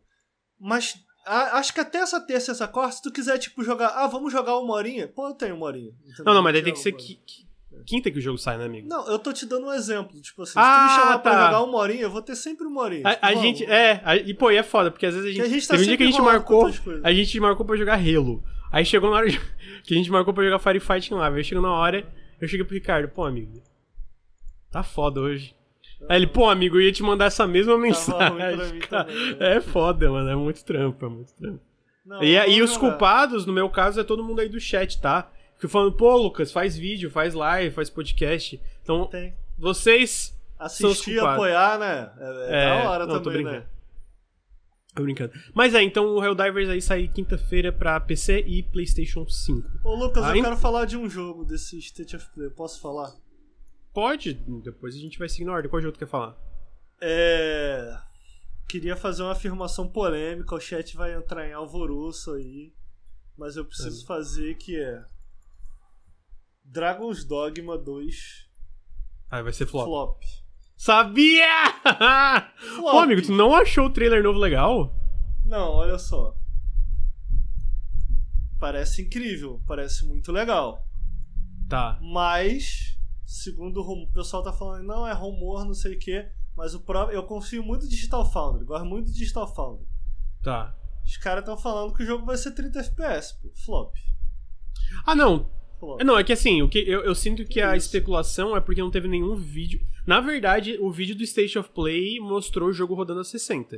Mas 0.58 0.94
a- 1.26 1.58
acho 1.58 1.72
que 1.74 1.80
até 1.80 1.98
essa 1.98 2.20
terça 2.20 2.50
e 2.50 2.52
essa 2.52 2.66
quarta, 2.68 2.96
se 2.96 3.02
tu 3.02 3.12
quiser, 3.12 3.38
tipo, 3.38 3.62
jogar. 3.62 3.88
Ah, 3.88 4.06
vamos 4.06 4.32
jogar 4.32 4.58
uma 4.58 4.74
horinha? 4.74 5.06
Pô, 5.08 5.28
eu 5.28 5.34
tenho 5.34 5.54
uma 5.56 5.66
horinha. 5.66 5.90
entendeu? 6.02 6.24
Não, 6.24 6.34
não, 6.34 6.42
mas 6.42 6.52
daí 6.54 6.62
tem 6.62 6.72
que 6.72 6.78
ser 6.78 6.90
uma 6.92 6.98
qui- 6.98 7.16
qui- 7.26 7.43
quinta 7.84 8.10
que 8.10 8.18
o 8.18 8.20
jogo 8.20 8.38
sai, 8.38 8.56
né, 8.58 8.64
amigo? 8.64 8.88
Não, 8.88 9.06
eu 9.08 9.18
tô 9.18 9.32
te 9.32 9.46
dando 9.46 9.66
um 9.66 9.72
exemplo. 9.72 10.20
Tipo 10.20 10.42
assim, 10.42 10.54
Ah, 10.56 10.62
se 10.88 10.94
tu 10.96 10.98
me 10.98 11.02
chamar 11.04 11.18
pra 11.20 11.32
tá. 11.32 11.44
jogar 11.46 11.62
uma 11.62 11.78
horinha, 11.78 12.02
eu 12.02 12.10
vou 12.10 12.22
ter 12.22 12.34
sempre 12.36 12.66
uma 12.66 12.82
horinha. 12.82 13.02
A, 13.06 13.12
Tipo, 13.14 13.26
a 13.26 13.34
gente, 13.34 13.64
é, 13.64 14.00
a- 14.04 14.16
e 14.16 14.34
pô, 14.34 14.50
e 14.50 14.56
é 14.56 14.62
foda, 14.62 14.90
porque 14.90 15.06
às 15.06 15.14
vezes 15.14 15.28
a 15.30 15.32
gente. 15.32 15.42
A 15.42 15.48
gente 15.48 15.68
tá 15.68 15.74
teve 15.74 15.84
um 15.84 15.86
dia 15.88 15.96
que 15.96 16.02
a 16.02 16.06
gente 16.06 16.20
marcou. 16.22 16.70
A 17.02 17.12
gente 17.12 17.40
marcou 17.40 17.64
pra 17.66 17.76
jogar 17.76 17.94
Halo. 17.94 18.42
Aí 18.72 18.84
chegou 18.84 19.10
na 19.10 19.16
hora 19.16 19.28
de- 19.28 19.38
que 19.84 19.94
a 19.94 19.96
gente 19.96 20.10
marcou 20.10 20.34
pra 20.34 20.42
jogar 20.44 20.58
Firefighting 20.58 21.14
Live. 21.14 21.36
Aí 21.38 21.44
chegou 21.44 21.62
na 21.62 21.72
hora, 21.72 22.06
eu 22.40 22.48
cheguei 22.48 22.64
pro 22.64 22.74
Ricardo, 22.74 23.08
pô, 23.08 23.24
amigo. 23.24 23.62
Tá 24.70 24.82
foda 24.82 25.20
hoje. 25.20 25.54
Aí 26.08 26.16
ele, 26.18 26.26
pô, 26.26 26.50
amigo, 26.50 26.76
eu 26.76 26.80
ia 26.82 26.92
te 26.92 27.02
mandar 27.02 27.26
essa 27.26 27.46
mesma 27.46 27.72
pra 27.74 27.82
mensagem. 27.82 28.28
também, 28.90 29.36
né? 29.38 29.56
É 29.56 29.60
foda, 29.60 30.10
mano. 30.10 30.28
É 30.28 30.36
muito 30.36 30.64
trampo, 30.64 31.04
é 31.06 31.08
muito 31.08 31.32
trampo. 31.34 31.60
Não, 32.04 32.22
E, 32.22 32.36
vamos 32.38 32.56
e 32.56 32.62
os 32.62 32.76
culpados, 32.76 33.46
no 33.46 33.52
meu 33.52 33.70
caso, 33.70 33.98
é 34.00 34.04
todo 34.04 34.22
mundo 34.22 34.40
aí 34.40 34.48
do 34.48 34.60
chat, 34.60 35.00
tá? 35.00 35.30
Fico 35.56 35.68
falando, 35.68 35.96
pô, 35.96 36.16
Lucas, 36.16 36.52
faz 36.52 36.76
vídeo, 36.76 37.10
faz 37.10 37.34
live, 37.34 37.74
faz 37.74 37.88
podcast. 37.88 38.60
Então, 38.82 39.06
Tem. 39.06 39.34
vocês. 39.58 40.38
Assistir, 40.58 41.18
apoiar, 41.20 41.78
né? 41.78 42.12
É, 42.18 42.48
é 42.48 42.82
da 42.82 42.90
hora 42.90 43.06
não, 43.06 43.14
tô 43.14 43.24
também, 43.24 43.42
brincando. 43.42 43.64
né? 43.64 43.66
Tô 44.94 45.02
brincando. 45.02 45.32
Mas 45.52 45.74
é, 45.74 45.82
então 45.82 46.06
o 46.06 46.24
Helldivers 46.24 46.68
aí 46.68 46.80
sai 46.80 47.08
quinta-feira 47.08 47.72
pra 47.72 47.98
PC 47.98 48.44
e 48.46 48.62
PlayStation 48.62 49.28
5. 49.28 49.68
Ô, 49.82 49.94
Lucas, 49.94 50.24
eu 50.24 50.42
quero 50.42 50.56
falar 50.56 50.84
de 50.84 50.96
um 50.96 51.08
jogo 51.10 51.44
desse 51.44 51.78
State 51.78 52.14
of 52.14 52.26
Play. 52.32 52.48
Posso 52.50 52.80
falar? 52.80 53.12
Pode, 53.92 54.34
depois 54.62 54.94
a 54.94 54.98
gente 54.98 55.18
vai 55.18 55.28
seguir 55.28 55.44
na 55.44 55.52
ordem. 55.52 55.70
Qual 55.70 55.82
jogo 55.82 55.92
tu 55.92 55.98
quer 55.98 56.08
falar? 56.08 56.36
É. 57.00 57.96
Queria 58.68 58.96
fazer 58.96 59.22
uma 59.22 59.32
afirmação 59.32 59.86
polêmica, 59.88 60.54
o 60.54 60.60
chat 60.60 60.96
vai 60.96 61.12
entrar 61.14 61.46
em 61.46 61.52
alvoroço 61.52 62.32
aí. 62.32 62.72
Mas 63.36 63.56
eu 63.56 63.64
preciso 63.64 64.06
fazer 64.06 64.54
que 64.54 64.76
é. 64.80 65.04
Dragon's 66.64 67.24
Dogma 67.24 67.76
2 67.78 68.48
Ah, 69.30 69.42
vai 69.42 69.52
ser 69.52 69.66
flop. 69.66 69.84
Flop. 69.86 70.22
Sabia! 70.76 71.46
Flop. 72.76 72.92
Pô, 72.92 72.98
amigo, 72.98 73.22
tu 73.22 73.32
não 73.32 73.54
achou 73.54 73.86
o 73.86 73.90
trailer 73.92 74.22
novo 74.22 74.38
legal? 74.38 74.94
Não, 75.44 75.70
olha 75.70 75.98
só. 75.98 76.36
Parece 78.58 79.02
incrível, 79.02 79.62
parece 79.66 80.06
muito 80.06 80.32
legal. 80.32 80.86
Tá. 81.68 81.98
Mas, 82.02 82.98
segundo 83.26 83.80
o 83.80 84.06
pessoal 84.12 84.42
tá 84.42 84.52
falando, 84.52 84.84
não, 84.86 85.06
é 85.06 85.12
rumor, 85.12 85.64
não 85.64 85.74
sei 85.74 85.94
o 85.96 85.98
quê. 85.98 86.30
Mas 86.56 86.74
o 86.74 86.80
próprio, 86.80 87.16
eu 87.16 87.24
confio 87.24 87.62
muito 87.62 87.84
em 87.84 87.88
Digital 87.88 88.30
Foundry, 88.30 88.64
gosto 88.64 88.86
muito 88.86 89.06
de 89.10 89.18
Digital 89.18 89.52
Foundry. 89.54 89.86
Tá. 90.42 90.74
Os 91.04 91.16
caras 91.18 91.42
estão 91.42 91.58
falando 91.58 91.92
que 91.94 92.02
o 92.02 92.06
jogo 92.06 92.24
vai 92.24 92.36
ser 92.36 92.52
30 92.52 92.78
FPS, 92.80 93.34
pô. 93.40 93.50
Flop. 93.64 93.94
Ah, 95.04 95.14
não. 95.14 95.50
Flop. 95.84 96.00
É, 96.00 96.04
Não, 96.04 96.18
é 96.18 96.24
que 96.24 96.32
assim, 96.32 96.62
o 96.62 96.68
que 96.68 96.78
eu, 96.78 97.02
eu 97.02 97.14
sinto 97.14 97.44
que 97.44 97.60
a 97.60 97.76
Isso. 97.76 97.86
especulação 97.86 98.56
é 98.56 98.60
porque 98.60 98.80
não 98.80 98.90
teve 98.90 99.08
nenhum 99.08 99.34
vídeo. 99.36 99.80
Na 100.06 100.20
verdade, 100.20 100.76
o 100.80 100.90
vídeo 100.90 101.14
do 101.16 101.22
State 101.22 101.58
of 101.58 101.68
Play 101.70 102.18
mostrou 102.20 102.68
o 102.68 102.72
jogo 102.72 102.94
rodando 102.94 103.20
a 103.20 103.24
60. 103.24 103.76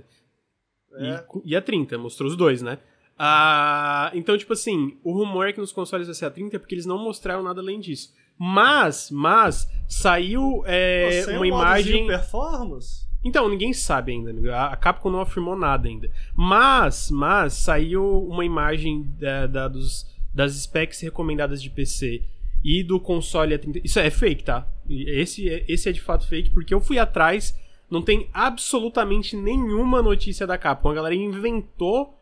É. 0.99 1.25
E, 1.45 1.51
e 1.53 1.57
a 1.57 1.61
30, 1.63 1.99
mostrou 1.99 2.29
os 2.29 2.37
dois, 2.37 2.63
né? 2.63 2.79
Ah, 3.19 4.11
então, 4.15 4.37
tipo 4.37 4.53
assim, 4.53 4.99
o 5.03 5.13
rumor 5.13 5.49
é 5.49 5.53
que 5.53 5.61
nos 5.61 5.73
consoles 5.73 6.07
vai 6.07 6.15
ser 6.15 6.27
a 6.27 6.31
30 6.31 6.59
porque 6.59 6.75
eles 6.75 6.85
não 6.87 6.99
mostraram 7.03 7.43
nada 7.43 7.61
além 7.61 7.81
disso. 7.81 8.13
Mas, 8.39 9.11
mas, 9.11 9.67
saiu 9.89 10.63
é, 10.67 11.23
Pô, 11.25 11.31
uma 11.31 11.41
um 11.41 11.49
modozinho 11.49 11.55
imagem. 11.55 12.07
performance? 12.07 13.07
Então, 13.25 13.49
ninguém 13.49 13.73
sabe 13.73 14.13
ainda, 14.13 14.31
amigo. 14.31 14.51
A 14.51 14.67
a 14.67 14.77
Capcom 14.77 15.11
não 15.11 15.21
afirmou 15.21 15.57
nada 15.57 15.89
ainda. 15.89 16.11
Mas, 16.35 17.11
mas, 17.11 17.55
saiu 17.55 18.05
uma 18.29 18.45
imagem 18.45 19.03
da, 19.19 19.47
da- 19.47 19.69
dos, 19.69 20.07
das 20.37 20.53
specs 20.53 21.01
recomendadas 21.01 21.63
de 21.63 21.71
PC 21.71 22.23
e 22.63 22.83
do 22.83 23.01
console 23.01 23.55
a 23.55 23.59
30. 23.59 23.81
Isso 23.83 23.99
é 23.99 24.11
fake, 24.11 24.45
tá? 24.45 24.69
Esse, 24.89 25.49
é- 25.49 25.65
esse 25.67 25.89
é 25.89 25.93
de 25.93 26.01
fato 26.01 26.27
fake, 26.29 26.51
porque 26.51 26.75
eu 26.75 26.81
fui 26.81 26.99
atrás, 26.99 27.59
não 27.91 28.03
tem 28.03 28.29
absolutamente 28.35 29.35
nenhuma 29.37 30.03
notícia 30.03 30.47
da 30.47 30.59
Capcom. 30.59 30.91
A 30.91 30.95
galera 30.95 31.15
inventou. 31.15 32.13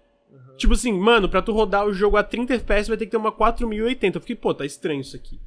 Tipo 0.57 0.75
assim, 0.75 0.93
mano, 0.93 1.29
pra 1.29 1.43
tu 1.43 1.53
rodar 1.53 1.85
o 1.87 1.93
jogo 1.93 2.17
a 2.17 2.23
30 2.23 2.55
FPS 2.55 2.89
vai 2.89 2.97
ter 2.97 3.07
que 3.07 3.11
ter 3.11 3.17
uma 3.17 3.33
4080. 3.33 4.17
Eu 4.19 4.21
fiquei, 4.21 4.37
pô, 4.37 4.55
tá 4.55 4.65
estranho 4.65 5.01
isso 5.01 5.17
aqui. 5.17 5.41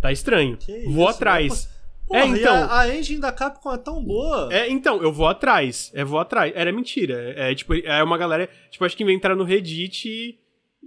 Tá 0.00 0.10
estranho. 0.10 0.56
Que 0.56 0.84
Vou 0.86 1.04
isso, 1.08 1.16
atrás. 1.16 1.68
Porra, 2.06 2.20
É, 2.20 2.26
então- 2.26 2.54
a, 2.64 2.80
a 2.80 2.96
engine 2.96 3.20
da 3.20 3.30
Capcom 3.30 3.72
é 3.72 3.78
tão 3.78 4.02
boa. 4.02 4.48
É, 4.52 4.68
então, 4.68 5.00
eu 5.02 5.12
vou 5.12 5.26
atrás. 5.28 5.92
É, 5.94 6.02
vou 6.04 6.18
atrás. 6.18 6.52
Era 6.56 6.72
mentira. 6.72 7.34
É, 7.36 7.54
tipo, 7.54 7.74
é 7.74 8.02
uma 8.02 8.16
galera. 8.18 8.48
Tipo, 8.70 8.84
acho 8.84 8.96
que 8.96 9.02
inventaram 9.04 9.36
no 9.36 9.44
Reddit 9.44 10.08
e. 10.08 10.38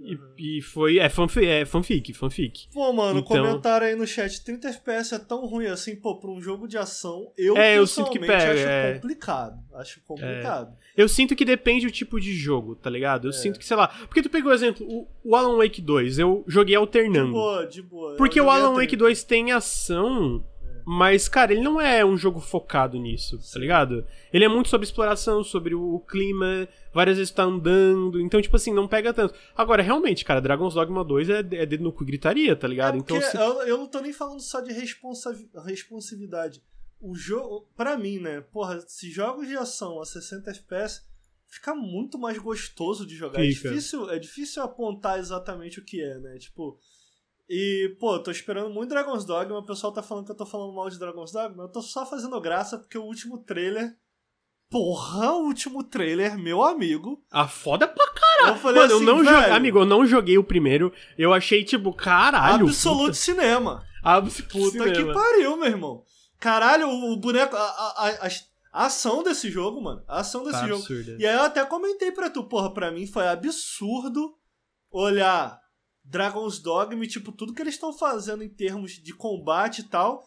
e- 0.04 0.58
e 0.58 0.62
foi. 0.62 0.98
É, 0.98 1.08
fanfi, 1.08 1.44
é 1.46 1.64
fanfic, 1.64 2.12
fanfic. 2.12 2.68
Pô, 2.72 2.92
mano, 2.92 3.20
Então- 3.20 3.36
comentaram 3.44 3.86
aí 3.86 3.94
no 3.94 4.06
chat, 4.06 4.42
30 4.44 4.68
FPS 4.68 5.14
é 5.14 5.18
tão 5.18 5.46
ruim 5.46 5.66
assim, 5.66 5.94
pô, 5.96 6.18
pra 6.18 6.30
um 6.30 6.40
jogo 6.40 6.66
de 6.68 6.76
ação, 6.76 7.30
eu 7.36 7.56
É, 7.56 7.78
eu 7.78 7.86
sinto 7.86 8.10
que 8.10 8.18
pega, 8.18 8.52
acho 8.52 8.66
é. 8.68 8.94
complicado. 8.94 9.58
Acho 9.74 10.00
complicado. 10.02 10.76
Eu 10.96 11.08
sinto 11.08 11.34
que 11.34 11.44
depende 11.44 11.86
do 11.86 11.92
tipo 11.92 12.20
de 12.20 12.34
jogo, 12.34 12.74
tá 12.76 12.90
ligado? 12.90 13.26
Eu 13.26 13.30
É. 13.30 13.32
sinto 13.32 13.58
que, 13.58 13.64
sei 13.64 13.76
lá. 13.76 13.88
Porque 13.88 14.22
tu 14.22 14.28
pegou 14.28 14.50
o 14.50 14.54
exemplo, 14.54 14.86
o, 14.86 15.08
o 15.24 15.34
Alan 15.36 15.56
Wake 15.56 15.80
2, 15.80 16.18
eu 16.18 16.44
joguei 16.46 16.72
De 16.74 16.76
alternando. 16.76 17.32
boa, 17.32 17.66
de 17.66 17.80
boa. 17.82 18.16
Porque 18.16 18.40
o 18.40 18.50
Alan 18.50 18.72
Wake 18.74 18.88
30. 18.88 18.96
2 18.96 19.24
tem 19.24 19.52
ação, 19.52 20.44
mas, 20.84 21.28
cara, 21.28 21.52
ele 21.52 21.60
não 21.62 21.80
é 21.80 22.04
um 22.04 22.16
jogo 22.16 22.40
focado 22.40 22.98
nisso, 22.98 23.38
tá 23.52 23.58
ligado? 23.58 24.06
Ele 24.32 24.44
é 24.44 24.48
muito 24.48 24.68
sobre 24.68 24.84
exploração, 24.86 25.42
sobre 25.44 25.74
o 25.74 26.00
clima, 26.00 26.68
várias 26.92 27.16
vezes 27.18 27.32
tá 27.32 27.42
andando, 27.44 28.20
então, 28.20 28.40
tipo 28.42 28.56
assim, 28.56 28.72
não 28.72 28.88
pega 28.88 29.12
tanto. 29.12 29.34
Agora, 29.56 29.82
realmente, 29.82 30.24
cara, 30.24 30.40
Dragon's 30.40 30.74
Dogma 30.74 31.04
2 31.04 31.28
é, 31.30 31.38
é 31.38 31.66
dedo 31.66 31.84
no 31.84 31.92
cu 31.92 32.02
e 32.02 32.06
gritaria, 32.06 32.54
tá 32.56 32.66
ligado? 32.68 32.94
É 32.94 32.98
então, 32.98 33.20
se- 33.20 33.36
eu, 33.36 33.62
eu 33.62 33.78
não 33.78 33.86
tô 33.86 34.00
nem 34.00 34.12
falando 34.12 34.40
só 34.40 34.60
de 34.60 34.72
responsa 34.72 35.34
responsividade. 35.64 36.62
O 37.00 37.14
jogo, 37.16 37.66
pra 37.76 37.96
mim, 37.98 38.18
né, 38.18 38.40
porra, 38.40 38.80
se 38.86 39.10
jogos 39.10 39.48
de 39.48 39.56
ação 39.56 40.00
a 40.00 40.04
60 40.04 40.50
FPS, 40.50 41.02
fica 41.48 41.74
muito 41.74 42.16
mais 42.18 42.38
gostoso 42.38 43.04
de 43.04 43.16
jogar. 43.16 43.40
É 43.40 43.46
difícil, 43.70 44.10
é 44.10 44.18
difícil 44.18 44.62
apontar 44.62 45.18
exatamente 45.18 45.80
o 45.80 45.84
que 45.84 46.00
é, 46.00 46.18
né? 46.18 46.38
Tipo, 46.38 46.78
e, 47.48 47.96
pô, 48.00 48.18
tô 48.18 48.30
esperando 48.30 48.70
muito 48.70 48.90
Dragon's 48.90 49.24
Dogma, 49.24 49.58
o 49.58 49.66
pessoal 49.66 49.92
tá 49.92 50.02
falando 50.02 50.24
que 50.26 50.32
eu 50.32 50.36
tô 50.36 50.46
falando 50.46 50.72
mal 50.74 50.88
de 50.88 50.98
Dragon's 50.98 51.32
Dogma, 51.32 51.64
eu 51.64 51.68
tô 51.68 51.82
só 51.82 52.06
fazendo 52.06 52.40
graça 52.40 52.78
porque 52.78 52.96
o 52.96 53.02
último 53.04 53.38
trailer, 53.38 53.94
porra, 54.70 55.32
o 55.32 55.44
último 55.46 55.82
trailer, 55.84 56.38
meu 56.38 56.62
amigo, 56.64 57.22
Ah, 57.30 57.46
foda 57.46 57.86
pra 57.86 58.06
caralho. 58.12 58.56
eu 58.56 58.60
falei 58.60 58.82
Mano, 58.82 58.94
assim, 58.96 59.04
eu 59.04 59.06
não 59.16 59.24
joguei. 59.24 59.50
Amigo, 59.50 59.78
eu 59.80 59.84
não 59.86 60.06
joguei 60.06 60.38
o 60.38 60.44
primeiro. 60.44 60.92
Eu 61.18 61.32
achei, 61.34 61.62
tipo, 61.64 61.92
caralho. 61.92 62.66
absolute 62.66 63.16
cinema. 63.16 63.76
Puta, 63.76 63.88
absolute 64.02 64.48
Puta 64.78 64.84
que 64.90 64.94
cinema. 64.96 65.12
pariu, 65.14 65.56
meu 65.56 65.66
irmão. 65.68 66.02
Caralho, 66.40 66.88
o, 66.88 67.16
boneco. 67.18 67.54
A, 67.54 67.60
a, 67.60 68.08
a- 68.26 68.28
a 68.74 68.86
ação 68.86 69.22
desse 69.22 69.50
jogo, 69.50 69.82
mano. 69.82 70.02
A 70.08 70.20
ação 70.20 70.42
desse 70.44 70.58
Tá 70.60 70.66
jogo. 70.66 70.82
E 71.18 71.26
aí 71.26 71.34
eu 71.36 71.42
até 71.42 71.62
comentei 71.66 72.10
pra 72.10 72.30
tu, 72.30 72.42
porra, 72.44 72.72
pra 72.72 72.90
mim 72.90 73.06
foi 73.06 73.28
absurdo 73.28 74.34
olhar 74.90 75.60
Dragon's 76.12 76.58
Dogma 76.58 77.06
tipo, 77.06 77.32
tudo 77.32 77.54
que 77.54 77.62
eles 77.62 77.74
estão 77.74 77.92
fazendo 77.92 78.44
em 78.44 78.48
termos 78.48 78.92
de 78.92 79.14
combate 79.14 79.80
e 79.80 79.84
tal. 79.84 80.22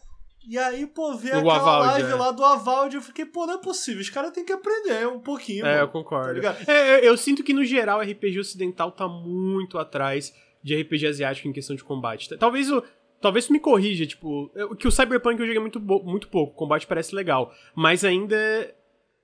E 0.48 0.58
aí, 0.58 0.86
pô, 0.86 1.14
ver 1.16 1.34
aquela 1.34 1.56
Avald, 1.56 1.86
live 1.86 2.12
é. 2.12 2.14
lá 2.14 2.30
do 2.30 2.44
Avald, 2.44 2.94
eu 2.94 3.02
fiquei, 3.02 3.24
pô, 3.24 3.46
não 3.46 3.54
é 3.54 3.58
possível, 3.58 4.00
os 4.00 4.10
caras 4.10 4.30
têm 4.30 4.44
que 4.44 4.52
aprender 4.52 5.08
um 5.08 5.18
pouquinho, 5.18 5.66
É, 5.66 5.74
eu 5.74 5.78
mano. 5.80 5.88
concordo. 5.88 6.40
Tá? 6.40 6.56
É, 6.68 6.98
eu, 7.00 7.04
eu 7.04 7.16
sinto 7.16 7.42
que, 7.42 7.52
no 7.52 7.64
geral, 7.64 8.00
RPG 8.00 8.38
ocidental 8.38 8.92
tá 8.92 9.08
muito 9.08 9.76
atrás 9.76 10.32
de 10.62 10.80
RPG 10.80 11.06
asiático 11.06 11.48
em 11.48 11.52
questão 11.52 11.74
de 11.74 11.82
combate. 11.84 12.36
Talvez 12.36 12.70
o. 12.70 12.82
Talvez 13.20 13.48
me 13.48 13.58
corrija, 13.58 14.06
tipo, 14.06 14.50
que 14.78 14.86
o 14.86 14.90
Cyberpunk 14.90 15.40
eu 15.40 15.46
joguei 15.46 15.60
muito, 15.60 15.80
muito 15.80 16.28
pouco, 16.28 16.52
o 16.52 16.56
combate 16.56 16.86
parece 16.86 17.14
legal, 17.14 17.52
mas 17.74 18.04
ainda. 18.04 18.36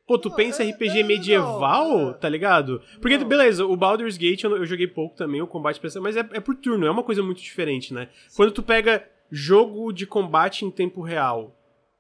Pô, 0.06 0.18
tu 0.18 0.28
Não, 0.28 0.36
pensa 0.36 0.64
é- 0.64 0.70
RPG 0.70 1.00
é 1.00 1.02
medieval, 1.02 2.14
tá 2.14 2.28
ligado? 2.28 2.82
Porque, 3.00 3.16
Não. 3.18 3.26
beleza, 3.26 3.64
o 3.64 3.76
Baldur's 3.76 4.16
Gate 4.16 4.42
eu, 4.44 4.56
eu 4.56 4.66
joguei 4.66 4.86
pouco 4.86 5.16
também, 5.16 5.40
o 5.40 5.46
combate 5.46 5.78
parece. 5.80 6.00
Mas 6.00 6.16
é, 6.16 6.20
é 6.32 6.40
por 6.40 6.54
turno, 6.56 6.86
é 6.86 6.90
uma 6.90 7.02
coisa 7.02 7.22
muito 7.22 7.40
diferente, 7.40 7.94
né? 7.94 8.08
Quando 8.36 8.52
tu 8.52 8.62
pega 8.62 9.06
jogo 9.30 9.92
de 9.92 10.06
combate 10.06 10.64
em 10.64 10.70
tempo 10.70 11.00
real, 11.00 11.56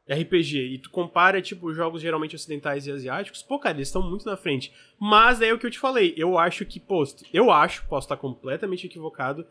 RPG, 0.08 0.58
e 0.74 0.78
tu 0.78 0.90
compara, 0.90 1.40
tipo, 1.40 1.72
jogos 1.72 2.02
geralmente 2.02 2.34
ocidentais 2.34 2.86
e 2.86 2.90
asiáticos, 2.92 3.42
pô, 3.42 3.58
cara, 3.58 3.76
eles 3.76 3.88
estão 3.88 4.02
muito 4.02 4.26
na 4.26 4.36
frente. 4.36 4.72
Mas 5.00 5.40
é 5.40 5.52
o 5.52 5.58
que 5.58 5.64
eu 5.64 5.70
te 5.70 5.78
falei, 5.78 6.12
eu 6.16 6.36
acho 6.36 6.66
que, 6.66 6.80
pô, 6.80 7.04
eu 7.32 7.50
acho, 7.52 7.86
posso 7.86 8.06
estar 8.06 8.16
completamente 8.16 8.86
equivocado, 8.86 9.46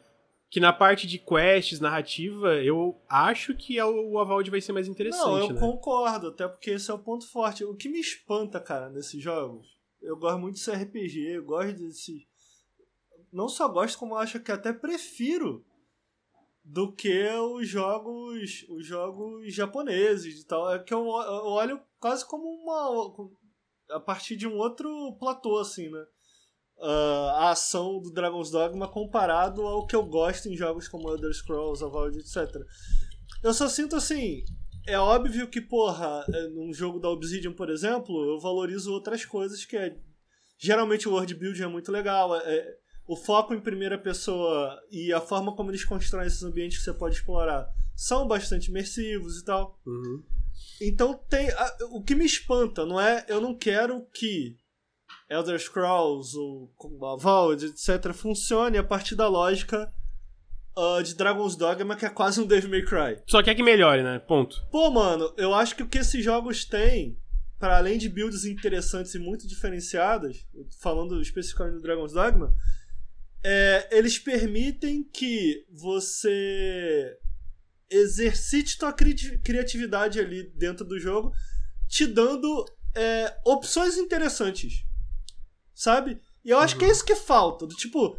que 0.52 0.60
na 0.60 0.74
parte 0.74 1.08
de 1.08 1.18
quests, 1.18 1.80
narrativa, 1.80 2.56
eu 2.62 3.02
acho 3.08 3.56
que 3.56 3.80
é 3.80 3.86
o 3.86 4.20
Avald 4.20 4.52
vai 4.52 4.60
ser 4.60 4.74
mais 4.74 4.86
interessante, 4.86 5.24
Não, 5.24 5.40
eu 5.40 5.54
né? 5.54 5.60
concordo, 5.62 6.28
até 6.28 6.46
porque 6.46 6.72
esse 6.72 6.92
é 6.92 6.94
o 6.94 7.00
ponto 7.00 7.26
forte. 7.26 7.64
O 7.64 7.74
que 7.74 7.88
me 7.88 8.02
espanta, 8.02 8.60
cara, 8.60 8.90
nesses 8.90 9.24
jogos, 9.24 9.80
eu 10.02 10.18
gosto 10.18 10.40
muito 10.40 10.56
desse 10.56 10.70
RPG, 10.70 11.38
eu 11.38 11.46
gosto 11.46 11.78
desse. 11.78 12.28
Não 13.32 13.48
só 13.48 13.70
gosto, 13.70 13.98
como 13.98 14.18
acho 14.18 14.42
que 14.42 14.52
até 14.52 14.74
prefiro 14.74 15.66
do 16.66 16.92
que 16.92 17.26
os 17.30 17.66
jogos 17.68 18.66
os 18.70 18.86
jogos 18.86 19.54
japoneses 19.54 20.42
e 20.42 20.46
tal. 20.46 20.70
É 20.74 20.80
que 20.80 20.94
eu 20.94 21.06
olho 21.08 21.80
quase 21.98 22.28
como 22.28 22.44
uma. 22.44 23.32
a 23.96 24.02
partir 24.02 24.36
de 24.36 24.46
um 24.46 24.58
outro 24.58 25.16
platô, 25.18 25.60
assim, 25.60 25.90
né? 25.90 26.06
Ah, 26.82 27.36
a 27.48 27.50
ação 27.52 28.00
do 28.02 28.12
Dragon's 28.12 28.50
Dogma 28.50 28.88
comparado 28.88 29.62
ao 29.62 29.86
que 29.86 29.96
eu 29.96 30.04
gosto 30.04 30.50
em 30.50 30.58
jogos 30.58 30.88
como 30.88 31.10
Elder 31.10 31.34
Scrolls, 31.34 31.84
Avowed, 31.84 32.18
etc. 32.18 32.50
Eu 33.44 33.54
só 33.54 33.68
sinto 33.68 33.96
assim. 33.96 34.44
É 34.88 34.98
óbvio 34.98 35.48
que, 35.48 35.62
porra, 35.62 36.26
é, 36.34 36.48
num 36.48 36.74
jogo 36.74 37.00
da 37.00 37.08
Obsidian, 37.08 37.54
por 37.54 37.70
exemplo, 37.70 38.20
eu 38.26 38.40
valorizo 38.40 38.92
outras 38.92 39.24
coisas 39.26 39.64
que 39.64 39.78
é. 39.78 39.96
Geralmente 40.58 41.08
o 41.08 41.12
world 41.12 41.34
building 41.36 41.64
é 41.64 41.68
muito 41.68 41.92
legal. 41.92 42.36
é- 42.36 42.44
é- 42.58 42.78
o 43.08 43.16
foco 43.16 43.54
em 43.54 43.60
primeira 43.60 43.98
pessoa 43.98 44.80
e 44.90 45.12
a 45.12 45.20
forma 45.20 45.54
como 45.56 45.70
eles 45.70 45.84
constroem 45.84 46.26
esses 46.28 46.44
ambientes 46.44 46.78
que 46.78 46.84
você 46.86 46.94
pode 46.94 47.16
explorar 47.16 47.68
são 47.96 48.28
bastante 48.28 48.70
imersivos 48.70 49.38
e 49.40 49.44
tal. 49.46 49.80
Uhum. 49.86 50.24
Então 50.82 51.14
tem. 51.30 51.50
a- 51.52 51.78
o 51.92 52.02
que 52.04 52.16
me 52.16 52.26
espanta, 52.26 52.86
não 52.86 53.00
é? 53.00 53.26
Eu 53.28 53.42
não 53.42 53.56
quero 53.56 54.06
que 54.14 54.56
Elder 55.32 55.58
Scrolls 55.60 56.36
ou 56.38 56.70
Avowed, 57.14 57.66
etc., 57.66 58.12
funcione 58.14 58.78
a 58.78 58.84
partir 58.84 59.16
da 59.16 59.28
lógica 59.30 59.92
ah, 60.76 61.02
de 61.02 61.16
Dragon's 61.16 61.56
Dogma, 61.56 61.96
que 61.96 62.06
é 62.06 62.10
quase 62.10 62.42
um 62.42 62.46
Devil 62.46 62.70
May 62.70 62.84
Cry. 62.84 63.22
Só 63.28 63.42
quer 63.42 63.56
que 63.56 63.64
melhore, 63.64 64.04
né? 64.04 64.20
Ponto. 64.20 64.56
Pô, 64.72 64.90
mano, 64.92 65.34
eu 65.38 65.54
acho 65.54 65.76
que 65.76 65.84
o 65.84 65.88
que 65.88 66.00
esses 66.00 66.24
jogos 66.24 66.66
têm, 66.66 67.18
para 67.58 67.78
além 67.78 67.98
de 67.98 68.10
builds 68.10 68.44
interessantes 68.44 69.14
e 69.16 69.20
muito 69.20 69.48
diferenciadas, 69.48 70.46
falando 70.82 71.22
especificamente 71.22 71.76
do 71.76 71.82
Dragon's 71.82 72.14
Dogma, 72.14 72.54
é, 73.44 73.88
eles 73.98 74.20
permitem 74.20 75.04
que 75.04 75.66
você 75.72 77.18
exercite 77.90 78.78
tua 78.78 78.94
cri- 78.94 79.38
criatividade 79.44 80.20
ali 80.20 80.44
dentro 80.56 80.86
do 80.86 81.00
jogo, 81.00 81.32
te 81.88 82.06
dando 82.06 82.66
é, 82.96 83.34
opções 83.46 83.98
interessantes. 83.98 84.86
Sabe? 85.82 86.22
E 86.46 86.52
eu 86.52 86.60
acho 86.60 86.78
que 86.78 86.86
é 86.86 86.92
isso 86.92 87.04
que 87.04 87.16
falta. 87.16 87.66
Do 87.66 87.76
tipo, 87.76 88.16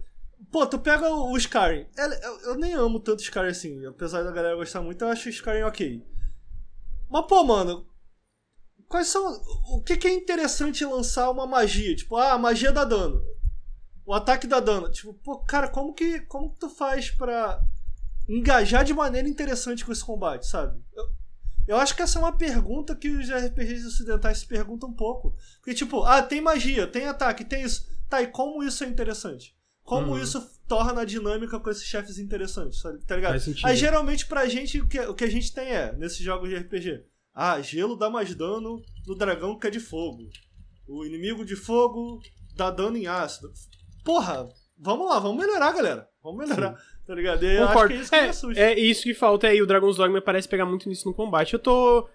pô, 0.50 0.66
tu 0.66 0.80
pega 0.80 1.08
o 1.08 1.30
o 1.30 1.36
Skyrim. 1.36 1.86
Ele- 1.96 2.18
Eu, 2.24 2.40
eu 2.40 2.54
nem 2.56 2.72
amo 2.74 2.98
tanto 2.98 3.22
Skyrim 3.22 3.46
assim, 3.50 3.86
apesar 3.86 4.24
da 4.24 4.32
galera 4.32 4.56
gostar 4.56 4.80
muito, 4.82 5.00
eu 5.04 5.08
acho 5.08 5.28
o 5.28 5.30
Skyrim 5.30 5.62
ok. 5.62 6.04
Mas, 7.08 7.26
pô, 7.28 7.44
mano, 7.44 7.86
quais 8.88 9.06
são. 9.06 9.40
O 9.70 9.80
que, 9.80 9.96
que 9.96 10.08
é 10.08 10.12
interessante 10.12 10.84
lançar 10.84 11.30
uma 11.30 11.46
magia? 11.46 11.94
Tipo, 11.94 12.16
ah, 12.16 12.32
a 12.32 12.38
magia 12.38 12.72
dá 12.72 12.84
dano. 12.84 13.22
O 14.04 14.12
ataque 14.12 14.48
dá 14.48 14.58
dano. 14.58 14.90
Tipo, 14.90 15.14
pô, 15.14 15.38
cara, 15.44 15.68
como 15.68 15.94
que, 15.94 16.18
como 16.22 16.50
que 16.52 16.58
tu 16.58 16.68
faz 16.68 17.12
pra 17.12 17.60
engajar 18.28 18.84
de 18.84 18.92
maneira 18.92 19.28
interessante 19.28 19.84
com 19.86 19.92
esse 19.92 20.04
combate, 20.04 20.48
sabe? 20.48 20.82
Eu, 20.92 21.04
eu 21.66 21.76
acho 21.76 21.94
que 21.94 22.02
essa 22.02 22.18
é 22.18 22.22
uma 22.22 22.36
pergunta 22.36 22.94
que 22.96 23.08
os 23.08 23.28
RPGs 23.30 23.86
ocidentais 23.86 24.38
se 24.38 24.46
perguntam 24.46 24.88
um 24.88 24.94
pouco. 24.94 25.34
Porque, 25.58 25.74
tipo, 25.74 26.02
ah, 26.04 26.22
tem 26.22 26.40
magia, 26.40 26.86
tem 26.86 27.06
ataque, 27.06 27.44
tem 27.44 27.62
isso. 27.62 27.86
Tá, 28.08 28.20
e 28.22 28.26
como 28.26 28.62
isso 28.62 28.84
é 28.84 28.86
interessante? 28.88 29.56
Como 29.84 30.12
Uhum. 30.12 30.22
isso 30.22 30.40
torna 30.68 31.00
a 31.02 31.04
dinâmica 31.04 31.58
com 31.58 31.68
esses 31.70 31.84
chefes 31.84 32.18
interessantes, 32.18 32.80
tá 33.06 33.16
ligado? 33.16 33.34
Aí 33.64 33.76
geralmente 33.76 34.26
pra 34.26 34.46
gente, 34.46 34.80
o 34.80 34.86
que, 34.86 35.00
o 35.00 35.14
que 35.14 35.24
a 35.24 35.30
gente 35.30 35.52
tem 35.52 35.68
é, 35.68 35.92
nesses 35.92 36.18
jogos 36.20 36.48
de 36.48 36.56
RPG, 36.56 37.04
ah, 37.34 37.60
gelo 37.60 37.96
dá 37.96 38.08
mais 38.08 38.34
dano 38.34 38.80
no 39.06 39.14
dragão 39.14 39.58
que 39.58 39.66
é 39.66 39.70
de 39.70 39.80
fogo. 39.80 40.28
O 40.86 41.04
inimigo 41.04 41.44
de 41.44 41.56
fogo 41.56 42.20
dá 42.54 42.70
dano 42.70 42.96
em 42.96 43.06
ácido. 43.06 43.52
Porra, 44.04 44.48
vamos 44.78 45.08
lá, 45.08 45.18
vamos 45.18 45.38
melhorar, 45.44 45.72
galera. 45.72 46.08
Vamos 46.22 46.38
melhorar, 46.46 46.80
tá 47.06 47.14
ligado? 47.14 47.44
E 47.44 47.56
eu 47.56 47.68
acho 47.68 47.86
que 47.86 47.92
é 47.92 47.96
isso 47.96 48.10
que 48.10 48.20
me 48.22 48.28
assusta. 48.28 48.60
É, 48.60 48.78
isso 48.78 49.02
que 49.02 49.14
falta 49.14 49.46
aí. 49.48 49.60
O 49.62 49.66
Dragon's 49.66 49.96
Dogma 49.96 50.20
parece 50.20 50.48
pegar 50.48 50.66
muito 50.66 50.88
nisso 50.88 51.08
no 51.08 51.14
combate. 51.14 51.52
Eu 51.54 51.58
tô. 51.58 52.08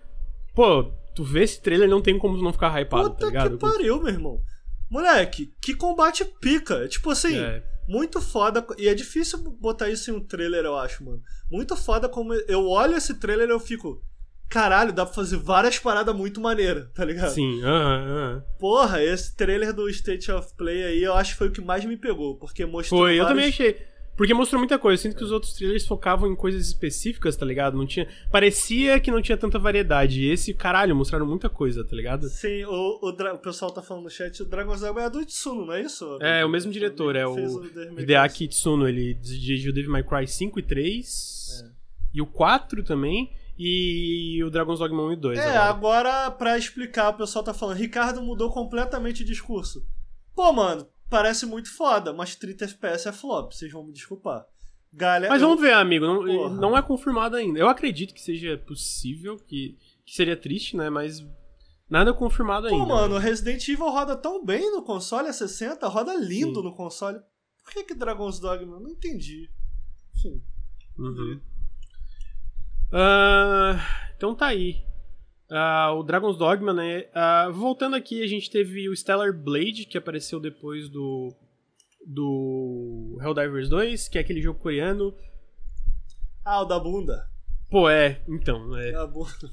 Pô, 0.54 0.92
tu 1.16 1.24
vê 1.24 1.44
esse 1.44 1.62
trailer, 1.62 1.88
não 1.90 2.02
tem 2.02 2.18
como 2.18 2.38
não 2.42 2.52
ficar 2.54 2.70
hypado, 2.82 3.10
Puta 3.12 3.20
tá 3.20 3.26
ligado? 3.28 3.52
que 3.52 3.58
pariu, 3.58 4.00
meu 4.02 4.14
irmão. 4.14 4.42
Moleque, 4.90 5.52
que 5.62 5.76
combate 5.76 6.24
pica. 6.40 6.88
Tipo 6.88 7.12
assim, 7.12 7.38
É. 7.38 7.62
muito 7.88 8.22
foda. 8.22 8.66
E 8.78 8.88
é 8.88 8.94
difícil 8.94 9.40
botar 9.60 9.90
isso 9.90 10.10
em 10.10 10.14
um 10.16 10.20
trailer, 10.26 10.64
eu 10.66 10.78
acho, 10.78 11.04
mano. 11.04 11.22
Muito 11.52 11.76
foda 11.76 12.08
como 12.10 12.34
eu 12.34 12.68
olho 12.68 12.96
esse 12.96 13.14
trailer 13.20 13.48
e 13.50 13.52
eu 13.52 13.60
fico. 13.60 14.02
Caralho, 14.50 14.94
dá 14.94 15.06
pra 15.06 15.14
fazer 15.14 15.36
várias 15.36 15.78
paradas 15.78 16.16
muito 16.16 16.40
maneiras, 16.40 16.88
tá 16.96 17.04
ligado? 17.04 17.32
Sim, 17.34 17.62
aham, 17.64 18.06
aham. 18.08 18.44
Porra, 18.58 19.04
esse 19.04 19.36
trailer 19.36 19.74
do 19.74 19.90
State 19.90 20.32
of 20.32 20.56
Play 20.56 20.84
aí 20.86 21.04
eu 21.04 21.14
acho 21.16 21.34
que 21.34 21.38
foi 21.38 21.50
o 21.50 21.52
que 21.52 21.60
mais 21.60 21.84
me 21.84 21.98
pegou, 21.98 22.38
porque 22.38 22.66
mostrou. 22.66 23.02
Foi, 23.02 23.20
eu 23.20 23.26
vários- 23.26 23.30
também 23.30 23.50
achei. 23.50 23.78
Porque 24.18 24.34
mostrou 24.34 24.60
muita 24.60 24.80
coisa. 24.80 24.96
Eu 25.00 25.04
sinto 25.04 25.16
que 25.18 25.24
os 25.24 25.32
outros 25.32 25.54
trailers 25.54 25.86
focavam 25.86 26.28
em 26.30 26.36
coisas 26.36 26.66
específicas, 26.66 27.36
tá 27.36 27.46
ligado? 27.46 27.78
Não 27.78 27.86
tinha. 27.86 28.08
Parecia 28.32 29.00
que 29.00 29.12
não 29.12 29.22
tinha 29.22 29.38
tanta 29.38 29.60
variedade. 29.60 30.22
E 30.24 30.32
esse, 30.32 30.54
caralho, 30.56 30.96
mostraram 30.96 31.26
muita 31.28 31.48
coisa, 31.50 31.86
tá 31.86 31.96
ligado? 31.96 32.28
Sim, 32.28 32.66
o, 32.66 33.00
o, 33.02 33.12
Dra- 33.12 33.36
o 33.36 33.38
pessoal 33.38 33.70
tá 33.72 33.82
falando 33.84 34.06
no 34.06 34.10
chat, 34.10 34.42
o 34.42 34.46
Dragon's 34.46 34.82
Dogma 34.82 35.04
é 35.04 35.10
do 35.10 35.22
Itsuno, 35.22 35.68
não 35.68 35.74
é 35.74 35.82
isso? 35.82 36.18
É, 36.20 36.44
o 36.44 36.50
mesmo 36.50 36.72
diretor, 36.72 37.16
é 37.16 37.28
o 37.28 37.36
Cry. 37.36 38.02
Hideaki 38.02 38.48
Tsuno. 38.48 38.88
Ele 38.88 39.14
dirigiu 39.14 39.72
Devil 39.72 39.92
May 39.92 40.04
Cry 40.04 40.28
5 40.28 40.60
e 40.60 40.64
3. 40.64 41.64
É. 41.64 41.70
E 42.16 42.22
o 42.22 42.26
4 42.26 42.84
também. 42.84 43.32
E 43.60 44.44
o 44.44 44.50
Dragon's 44.50 44.80
Dogma 44.80 45.04
1 45.04 45.14
e 45.14 45.16
2. 45.16 45.40
É, 45.40 45.58
agora. 45.58 46.10
agora 46.10 46.32
pra 46.32 46.58
explicar, 46.58 47.10
o 47.10 47.14
pessoal 47.18 47.44
tá 47.44 47.54
falando, 47.54 47.78
Ricardo 47.78 48.22
mudou 48.22 48.52
completamente 48.52 49.22
o 49.24 49.26
discurso. 49.26 49.84
Pô, 50.36 50.52
mano, 50.54 50.88
parece 51.10 51.46
muito 51.46 51.74
foda, 51.74 52.14
mas 52.14 52.36
30 52.36 52.66
FPS 52.66 53.08
é 53.08 53.12
flop, 53.12 53.52
vocês 53.54 53.72
vão 53.72 53.84
me 53.84 53.92
desculpar. 53.94 54.46
Galera, 54.94 55.32
Mas 55.32 55.42
vamos 55.42 55.60
ver, 55.62 55.74
amigo. 55.74 56.06
Não, 56.06 56.26
Porra. 56.26 56.56
não 56.56 56.78
é 56.78 56.82
confirmado 56.82 57.36
ainda. 57.36 57.60
Eu 57.60 57.68
acredito 57.68 58.14
que 58.14 58.22
seja 58.22 58.58
possível, 58.58 59.38
que, 59.38 59.78
que 60.06 60.16
seria 60.16 60.36
triste, 60.36 60.78
né? 60.78 60.90
Mas 60.90 61.24
nada 61.90 62.14
confirmado 62.14 62.68
Pô, 62.70 62.74
ainda. 62.74 62.88
mano, 62.88 63.18
Resident 63.18 63.68
Evil 63.68 63.90
roda 63.90 64.16
tão 64.16 64.44
bem 64.44 64.72
no 64.72 64.82
console, 64.82 65.28
a 65.28 65.34
60, 65.34 65.86
roda 65.88 66.16
lindo 66.16 66.62
Sim. 66.62 66.66
no 66.66 66.74
console. 66.74 67.20
Por 67.64 67.74
que 67.74 67.84
que 67.84 67.94
Dragon's 67.94 68.40
Dogma? 68.40 68.80
Não 68.80 68.90
entendi. 68.90 69.50
Enfim. 70.16 70.42
Uhum. 70.98 71.42
Ah, 72.92 73.76
então 74.16 74.34
tá 74.34 74.48
aí. 74.48 74.87
Ah, 75.50 75.94
o 75.94 76.04
Dragon's 76.04 76.38
Dogma, 76.38 76.74
né? 76.74 77.06
Ah, 77.14 77.50
voltando 77.54 77.96
aqui, 77.96 78.22
a 78.24 78.28
gente 78.28 78.50
teve 78.50 78.90
o 78.90 78.96
Stellar 78.96 79.32
Blade, 79.34 79.86
que 79.86 79.98
apareceu 79.98 80.40
depois 80.40 80.90
do. 80.90 81.34
Do 82.06 83.18
Helldivers 83.22 83.68
2, 83.68 84.08
que 84.08 84.18
é 84.18 84.22
aquele 84.22 84.42
jogo 84.42 84.60
coreano. 84.60 85.14
Ah, 86.46 86.62
o 86.62 86.66
da 86.66 86.80
bunda. 86.80 87.28
Pô, 87.70 87.90
é, 87.90 88.22
então, 88.30 88.76
é. 88.78 88.92
Da 88.94 89.06
bunda. 89.06 89.50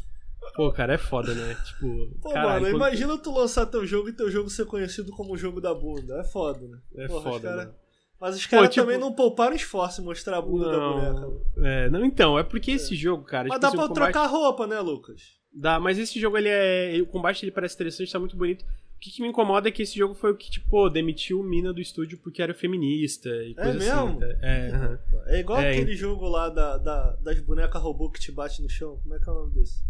Pô, 0.55 0.71
cara, 0.71 0.95
é 0.95 0.99
foda, 0.99 1.35
né? 1.35 1.57
Tipo, 1.67 2.21
Pô, 2.23 2.31
caralho, 2.33 2.63
mano, 2.63 2.75
quando- 2.75 2.77
imagina 2.77 3.19
tu 3.19 3.33
lançar 3.35 3.67
teu 3.67 3.85
jogo 3.85 4.09
e 4.09 4.13
teu 4.13 4.31
jogo 4.31 4.49
ser 4.51 4.67
conhecido 4.67 5.11
como 5.13 5.33
o 5.33 5.37
jogo 5.37 5.61
da 5.61 5.75
bunda. 5.75 6.21
É 6.21 6.25
foda, 6.25 6.61
né? 6.69 6.79
É 6.97 7.07
Porra, 7.09 7.23
foda, 7.23 7.41
cara- 7.49 7.57
mano. 7.65 7.75
Mas 8.21 8.37
os 8.37 8.47
caras 8.47 8.69
tipo- 8.71 8.87
também 8.87 8.99
não 9.01 9.13
pouparam 9.13 9.57
esforço 9.57 10.01
em 10.01 10.05
mostrar 10.05 10.39
a 10.39 10.43
bunda 10.43 10.71
da 10.71 10.79
boneca. 10.79 11.13
Não, 11.57 11.67
é, 11.67 11.91
não, 11.91 12.05
então, 12.05 12.39
é 12.39 12.45
porque 12.45 12.71
esse 12.71 12.95
jogo, 12.95 13.25
cara. 13.25 13.49
Mas 13.49 13.59
tipo 13.59 13.61
dá 13.63 13.69
assim, 13.83 13.93
pra 13.93 14.05
trocar 14.05 14.27
roupa, 14.27 14.67
né, 14.67 14.79
Lucas? 14.81 15.23
Dá, 15.55 15.79
mas 15.79 15.99
esse 15.99 16.19
jogo, 16.19 16.37
ele 16.37 16.49
é. 16.49 16.99
O 17.01 17.07
combate 17.07 17.45
ele 17.45 17.53
parece 17.53 17.75
interessante, 17.75 18.11
tá 18.13 18.19
muito 18.19 18.37
bonito. 18.37 18.63
O 18.97 18.99
que, 19.05 19.11
que 19.11 19.23
me 19.23 19.29
incomoda 19.29 19.69
é 19.69 19.73
que 19.73 19.83
esse 19.83 19.99
jogo 19.99 20.15
foi 20.15 20.33
o 20.33 20.37
que, 20.37 20.51
tipo, 20.51 20.89
demitiu 20.89 21.39
o 21.41 21.45
Mina 21.45 21.73
do 21.75 21.81
estúdio 21.81 22.17
porque 22.19 22.41
era 22.41 22.55
feminista 22.55 23.29
e 23.29 23.55
coisa 23.55 23.71
assim. 23.77 23.79
mesmo? 24.07 24.19
tá? 24.21 24.27
É. 24.43 24.99
É 25.37 25.41
igual 25.41 25.61
É, 25.61 25.71
aquele 25.73 25.95
jogo 25.95 26.27
lá 26.27 26.49
da, 26.49 26.79
da- 26.79 27.17
das 27.17 27.39
bonecas 27.41 27.83
robô 27.83 28.09
que 28.11 28.19
te 28.19 28.33
bate 28.33 28.63
no 28.63 28.69
chão. 28.71 28.99
Como 29.03 29.15
é 29.15 29.19
que 29.19 29.29
é 29.29 29.33
o 29.33 29.35
nome 29.35 29.53
desse? 29.53 29.83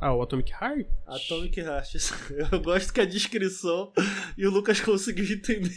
Ah, 0.00 0.14
o 0.14 0.22
Atomic 0.22 0.52
Heart? 0.52 0.86
Atomic 1.06 1.58
Heart. 1.60 1.94
Eu 2.52 2.60
gosto 2.60 2.92
que 2.92 3.00
a 3.00 3.04
descrição 3.04 3.92
e 4.36 4.46
o 4.46 4.50
Lucas 4.50 4.80
conseguiu 4.80 5.24
entender. 5.36 5.74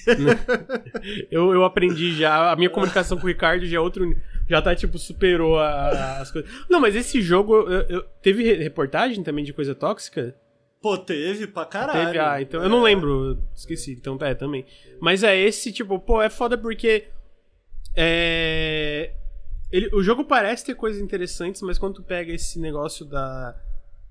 Eu, 1.32 1.52
eu 1.54 1.64
aprendi 1.64 2.14
já, 2.16 2.52
a 2.52 2.56
minha 2.56 2.70
comunicação 2.70 3.18
com 3.18 3.24
o 3.24 3.28
Ricardo 3.28 3.66
já 3.66 3.78
é 3.78 3.80
outro. 3.80 4.16
Já 4.48 4.62
tá, 4.62 4.76
tipo, 4.76 4.98
superou 5.00 5.58
a- 5.58 6.20
as 6.20 6.30
coisas. 6.32 6.52
Não, 6.70 6.80
mas 6.80 6.96
esse 6.96 7.22
jogo. 7.22 7.56
eu- 7.56 7.82
eu- 7.90 8.04
teve 8.22 8.44
re- 8.44 8.62
reportagem 8.62 9.24
também 9.24 9.44
de 9.44 9.54
coisa 9.54 9.74
tóxica? 9.74 10.36
Pô, 10.82 10.98
teve 10.98 11.48
pra 11.48 11.66
caralho. 11.66 12.06
Teve, 12.08 12.20
ah, 12.20 12.42
então. 12.42 12.62
Eu 12.62 12.70
não 12.70 12.82
É. 12.82 12.92
lembro, 12.92 13.42
esqueci, 13.56 13.94
então 13.94 14.18
é 14.22 14.36
também. 14.36 14.66
Mas 15.00 15.24
é 15.24 15.36
esse, 15.38 15.72
tipo, 15.72 15.98
pô, 16.00 16.22
é 16.22 16.30
foda 16.30 16.58
porque. 16.58 17.08
É. 17.96 19.14
Ele, 19.72 19.90
o 19.96 20.04
jogo 20.04 20.26
parece 20.26 20.66
ter 20.66 20.76
coisas 20.76 21.02
interessantes, 21.02 21.62
mas 21.62 21.78
quando 21.80 21.96
tu 21.96 22.04
pega 22.04 22.32
esse 22.34 22.60
negócio 22.60 23.06
da. 23.06 23.56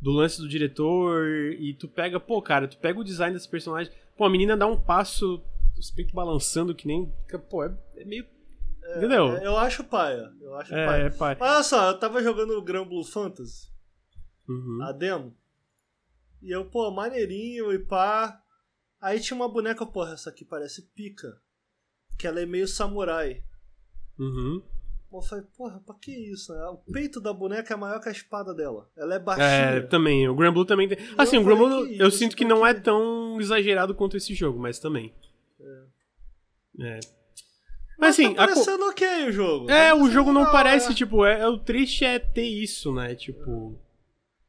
Do 0.00 0.10
lance 0.12 0.40
do 0.40 0.48
diretor 0.48 1.26
e 1.58 1.74
tu 1.74 1.86
pega, 1.86 2.18
pô, 2.18 2.40
cara, 2.40 2.66
tu 2.66 2.78
pega 2.78 2.98
o 2.98 3.04
design 3.04 3.34
desse 3.34 3.48
personagem. 3.48 3.92
Pô, 4.16 4.24
a 4.24 4.30
menina 4.30 4.56
dá 4.56 4.66
um 4.66 4.80
passo, 4.80 5.42
os 5.78 5.90
peitos 5.90 6.14
balançando 6.14 6.74
que 6.74 6.86
nem. 6.86 7.12
Pô, 7.50 7.64
é, 7.64 7.76
é 7.96 8.04
meio. 8.04 8.26
entendeu? 8.96 9.36
É, 9.36 9.46
Eu 9.46 9.56
acho 9.58 9.84
paia. 9.84 10.32
Eu 10.40 10.56
acho 10.56 10.74
É, 10.74 10.86
paia. 10.86 11.02
é, 11.04 11.10
pai. 11.10 11.36
Mas 11.38 11.50
olha 11.54 11.62
só, 11.64 11.88
eu 11.90 11.98
tava 11.98 12.22
jogando 12.22 12.52
o 12.56 12.62
Grand 12.62 12.86
Blue 12.86 13.04
Fantasy, 13.04 13.68
Uhum. 14.48 14.82
a 14.82 14.90
demo. 14.92 15.36
E 16.42 16.50
eu, 16.50 16.64
pô, 16.64 16.90
maneirinho 16.90 17.70
e 17.72 17.78
pá. 17.78 18.40
Aí 19.00 19.20
tinha 19.20 19.36
uma 19.36 19.48
boneca, 19.48 19.84
porra, 19.86 20.14
essa 20.14 20.30
aqui 20.30 20.44
parece 20.44 20.82
pica. 20.94 21.28
Que 22.18 22.26
ela 22.26 22.40
é 22.40 22.46
meio 22.46 22.66
samurai. 22.66 23.42
Uhum. 24.18 24.62
Eu 25.12 25.22
falei, 25.22 25.44
porra, 25.56 25.80
pra 25.84 25.94
que 26.00 26.12
isso, 26.12 26.52
né? 26.54 26.64
O 26.66 26.76
peito 26.92 27.20
da 27.20 27.32
boneca 27.32 27.74
é 27.74 27.76
maior 27.76 28.00
que 28.00 28.08
a 28.08 28.12
espada 28.12 28.54
dela. 28.54 28.88
Ela 28.96 29.14
é 29.14 29.16
É, 29.16 29.18
baixinha. 29.20 29.86
também. 29.88 30.28
O 30.28 30.34
Granblue 30.36 30.64
também 30.64 30.86
tem. 30.88 30.98
E 30.98 31.14
Assim, 31.18 31.36
o 31.38 31.44
Granblue 31.44 31.98
eu 31.98 32.06
isso, 32.08 32.18
sinto 32.18 32.36
que 32.36 32.44
não 32.44 32.64
é 32.64 32.72
tão 32.72 33.40
exagerado 33.40 33.92
quanto 33.94 34.16
esse 34.16 34.34
jogo, 34.34 34.58
mas 34.60 34.78
também. 34.78 35.12
É. 36.78 36.94
Mas 36.98 37.10
Mas 37.98 38.10
assim, 38.20 38.34
tá 38.34 38.44
a 38.44 38.46
parecendo 38.46 38.84
ok 38.88 39.28
o 39.28 39.32
jogo. 39.32 39.70
é, 39.70 39.88
Tá 39.88 39.94
o 39.96 40.08
jogo 40.08 40.32
não 40.32 40.50
parece, 40.52 40.92
é. 40.92 40.94
tipo, 40.94 41.24
é, 41.24 41.40
é- 41.40 41.48
o 41.48 41.58
triste 41.58 42.04
é 42.04 42.18
ter 42.18 42.46
isso, 42.46 42.92
né? 42.94 43.14
Tipo. 43.16 43.76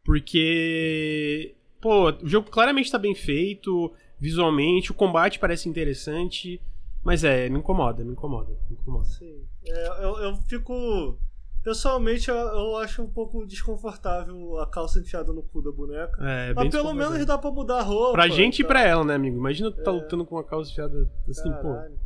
Porque. 0.04 1.56
Pô, 1.82 2.12
o 2.12 2.28
jogo 2.28 2.50
claramente 2.52 2.92
tá 2.92 3.00
bem 3.00 3.16
feito, 3.16 3.92
visualmente, 4.20 4.92
o 4.92 4.94
combate 4.94 5.40
parece 5.40 5.68
interessante. 5.68 6.62
Mas 7.04 7.24
é, 7.24 7.50
me 7.50 7.58
incomoda, 7.60 8.04
me 8.04 8.12
incomoda, 8.12 8.52
me 8.70 8.76
incomoda. 8.76 9.06
Sim. 9.06 9.44
É, 9.66 10.04
eu, 10.04 10.18
eu 10.20 10.36
fico. 10.48 11.18
Pessoalmente, 11.64 12.28
eu, 12.30 12.36
eu 12.36 12.78
acho 12.78 13.04
um 13.04 13.10
pouco 13.10 13.46
desconfortável 13.46 14.58
a 14.60 14.68
calça 14.68 15.00
enfiada 15.00 15.32
no 15.32 15.44
cu 15.44 15.62
da 15.62 15.72
boneca. 15.72 16.18
É, 16.24 16.48
bem 16.54 16.56
Mas 16.56 16.70
pelo 16.74 16.94
menos 16.94 17.24
dá 17.26 17.38
pra 17.38 17.52
mudar 17.52 17.80
a 17.80 17.84
roupa. 17.84 18.14
Pra 18.14 18.28
gente 18.28 18.60
e 18.60 18.64
tá? 18.64 18.68
pra 18.68 18.82
ela, 18.82 19.04
né, 19.04 19.14
amigo? 19.16 19.38
Imagina 19.38 19.72
tu 19.72 19.82
tá 19.84 19.92
É. 19.92 19.94
lutando 19.94 20.26
com 20.26 20.36
uma 20.36 20.44
calça 20.44 20.72
enfiada 20.72 21.10
assim, 21.30 21.52
pô. 21.54 21.74
Caralho. 21.74 22.00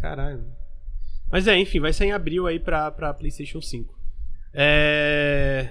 Caralho. 0.00 0.44
Mas 1.30 1.46
é, 1.46 1.56
enfim, 1.58 1.78
vai 1.78 1.92
sair 1.92 2.08
em 2.08 2.12
abril 2.12 2.46
aí 2.46 2.58
pra, 2.58 2.90
pra 2.90 3.12
PlayStation 3.14 3.60
5. 3.60 3.98
É. 4.52 5.70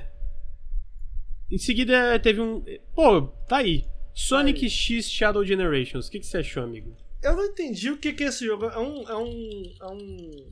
Em 1.52 1.58
seguida 1.58 2.20
teve 2.20 2.40
um. 2.42 2.64
Pô, 2.94 3.24
tá 3.48 3.58
aí. 3.58 3.86
Sonic 4.14 4.64
Aí. 4.66 4.70
X 4.70 5.10
Shadow 5.10 5.44
Generations. 5.44 6.08
O 6.08 6.12
que, 6.12 6.20
que 6.20 6.26
você 6.28 6.38
achou, 6.38 6.64
amigo? 6.64 6.96
Eu 7.22 7.36
não 7.36 7.46
entendi 7.46 7.90
o 7.92 7.98
que, 7.98 8.14
que 8.14 8.24
é 8.24 8.28
esse 8.28 8.46
jogo. 8.46 8.66
É 8.66 8.78
um. 8.80 9.04
É 9.10 9.16
um. 9.18 9.64
É 9.82 9.86
um. 9.88 10.50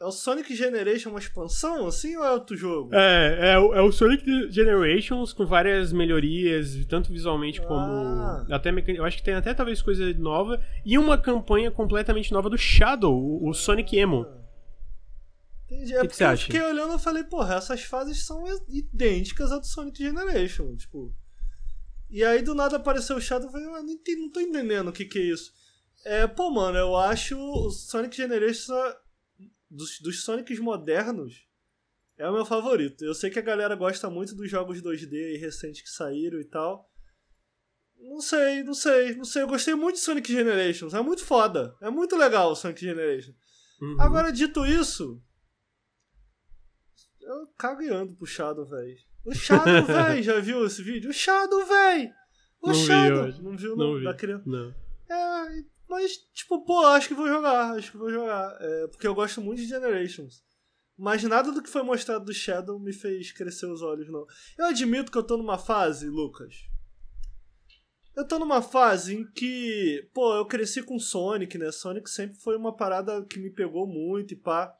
É 0.00 0.04
o 0.04 0.12
Sonic 0.12 0.54
Generation 0.54 1.10
uma 1.10 1.18
expansão 1.18 1.88
assim 1.88 2.16
ou 2.16 2.24
é 2.24 2.30
outro 2.30 2.56
jogo? 2.56 2.94
É, 2.94 3.54
é, 3.54 3.58
o- 3.58 3.74
é 3.74 3.82
o 3.82 3.90
Sonic 3.90 4.24
Generations 4.48 5.32
com 5.32 5.44
várias 5.44 5.92
melhorias, 5.92 6.76
tanto 6.88 7.12
visualmente 7.12 7.60
como. 7.60 7.80
Ah. 7.80 8.46
Até 8.48 8.70
mecan... 8.70 8.92
Eu 8.92 9.04
acho 9.04 9.16
que 9.16 9.24
tem 9.24 9.34
até 9.34 9.52
talvez 9.52 9.82
coisa 9.82 10.12
nova. 10.14 10.64
E 10.86 10.96
uma 10.96 11.18
campanha 11.18 11.72
completamente 11.72 12.30
nova 12.32 12.48
do 12.48 12.56
Shadow, 12.56 13.12
o, 13.12 13.48
o 13.48 13.52
Sonic 13.52 13.96
Emo. 13.98 14.24
Entendi. 15.68 15.92
que 15.92 15.94
É 15.94 16.00
que 16.00 16.06
porque 16.06 16.14
você 16.16 16.24
eu 16.24 16.28
acha? 16.28 16.44
fiquei 16.44 16.62
olhando 16.62 16.94
e 16.94 16.98
falei, 17.00 17.24
porra, 17.24 17.56
essas 17.56 17.82
fases 17.82 18.24
são 18.24 18.44
idênticas 18.68 19.50
à 19.50 19.58
do 19.58 19.66
Sonic 19.66 19.98
Generation, 19.98 20.76
tipo. 20.76 21.12
E 22.08 22.22
aí 22.24 22.40
do 22.40 22.54
nada 22.54 22.76
apareceu 22.76 23.16
o 23.16 23.20
Shadow 23.20 23.46
e 23.46 23.48
eu 23.48 23.52
falei, 23.52 23.66
ah, 23.66 23.82
não, 23.82 23.90
entendi, 23.90 24.20
não 24.20 24.30
tô 24.30 24.40
entendendo 24.40 24.88
o 24.88 24.92
que 24.92 25.04
que 25.04 25.18
é 25.18 25.22
isso. 25.22 25.52
É, 26.04 26.26
pô, 26.26 26.50
mano, 26.50 26.78
eu 26.78 26.96
acho 26.96 27.36
o 27.38 27.70
Sonic 27.70 28.16
Generation 28.16 28.74
dos, 29.70 30.00
dos 30.00 30.22
Sonics 30.24 30.58
modernos 30.58 31.46
é 32.16 32.28
o 32.28 32.32
meu 32.32 32.44
favorito. 32.44 33.04
Eu 33.04 33.14
sei 33.14 33.30
que 33.30 33.38
a 33.38 33.42
galera 33.42 33.74
gosta 33.74 34.08
muito 34.10 34.34
dos 34.34 34.50
jogos 34.50 34.80
2D 34.82 35.12
aí 35.12 35.36
recentes 35.36 35.82
que 35.82 35.88
saíram 35.88 36.40
e 36.40 36.44
tal. 36.44 36.90
Não 37.96 38.20
sei, 38.20 38.62
não 38.62 38.74
sei, 38.74 39.14
não 39.16 39.24
sei. 39.24 39.42
Eu 39.42 39.48
gostei 39.48 39.74
muito 39.74 39.96
de 39.96 40.02
Sonic 40.02 40.32
Generations. 40.32 40.94
É 40.94 41.00
muito 41.00 41.24
foda. 41.24 41.76
É 41.80 41.90
muito 41.90 42.16
legal 42.16 42.52
o 42.52 42.56
Sonic 42.56 42.80
Generation. 42.80 43.32
Uhum. 43.80 44.00
Agora, 44.00 44.32
dito 44.32 44.64
isso, 44.66 45.22
eu 47.20 47.46
cago 47.56 47.82
e 47.82 47.88
ando 47.88 48.14
pro 48.14 48.26
Shadow, 48.26 48.66
velho. 48.66 48.96
O 49.24 49.34
Shadow, 49.34 49.82
velho, 49.86 50.22
já 50.22 50.40
viu 50.40 50.64
esse 50.66 50.82
vídeo? 50.82 51.10
O 51.10 51.12
Shadow, 51.12 51.64
velho! 51.66 52.10
O 52.60 52.68
Não 52.68 52.74
vi 52.74 52.86
Shadow! 52.86 53.24
hoje. 53.24 53.42
Não 53.42 53.56
viu, 53.56 53.76
Não 53.76 53.86
não? 53.92 53.98
vi. 53.98 54.04
Da 54.04 54.14
criança. 54.14 54.44
Não. 54.46 54.74
É, 55.10 55.64
mas, 55.88 56.12
tipo, 56.34 56.64
pô, 56.64 56.84
acho 56.86 57.08
que 57.08 57.14
vou 57.14 57.26
jogar, 57.28 57.74
acho 57.74 57.90
que 57.92 57.96
vou 57.96 58.10
jogar. 58.10 58.56
É, 58.60 58.86
porque 58.88 59.06
eu 59.06 59.14
gosto 59.14 59.40
muito 59.40 59.60
de 59.62 59.68
Generations. 59.68 60.42
Mas 60.96 61.22
nada 61.22 61.52
do 61.52 61.62
que 61.62 61.70
foi 61.70 61.82
mostrado 61.82 62.24
do 62.24 62.34
Shadow 62.34 62.78
me 62.78 62.92
fez 62.92 63.30
crescer 63.32 63.66
os 63.66 63.82
olhos, 63.82 64.08
não. 64.10 64.26
Eu 64.58 64.66
admito 64.66 65.12
que 65.12 65.18
eu 65.18 65.22
tô 65.22 65.36
numa 65.36 65.56
fase, 65.58 66.08
Lucas. 66.08 66.56
Eu 68.16 68.26
tô 68.26 68.36
numa 68.38 68.60
fase 68.60 69.14
em 69.14 69.24
que, 69.30 70.10
pô, 70.12 70.34
eu 70.34 70.44
cresci 70.44 70.82
com 70.82 70.98
Sonic, 70.98 71.56
né? 71.56 71.70
Sonic 71.70 72.10
sempre 72.10 72.36
foi 72.40 72.56
uma 72.56 72.74
parada 72.74 73.24
que 73.24 73.38
me 73.38 73.48
pegou 73.48 73.86
muito 73.86 74.34
e 74.34 74.36
pá. 74.36 74.74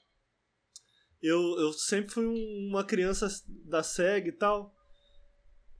Eu, 1.23 1.41
eu 1.59 1.73
sempre 1.73 2.11
fui 2.11 2.27
um- 2.27 2.69
uma 2.69 2.85
criança 2.85 3.29
da 3.65 3.83
SEG 3.83 4.29
e 4.29 4.33
tal. 4.33 4.75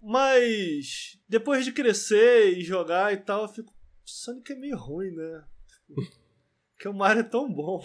Mas 0.01 1.19
depois 1.29 1.65
de 1.65 1.73
crescer 1.73 2.57
e 2.57 2.63
jogar 2.63 3.13
e 3.13 3.17
tal, 3.17 3.43
eu 3.43 3.49
fico. 3.49 3.75
Sonic 4.11 4.53
é 4.53 4.57
meio 4.57 4.77
ruim, 4.77 5.11
né? 5.11 5.45
Porque 6.75 6.89
o 6.89 6.95
Mario 6.95 7.21
é 7.21 7.25
tão 7.25 7.53
bom. 7.53 7.83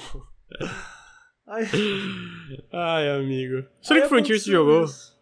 Aí, 1.47 1.65
Ai, 2.71 3.09
amigo. 3.09 3.67
Sonic 3.81 4.07
Frontiers 4.07 4.43
jogou? 4.45 4.85
isso. 4.85 5.13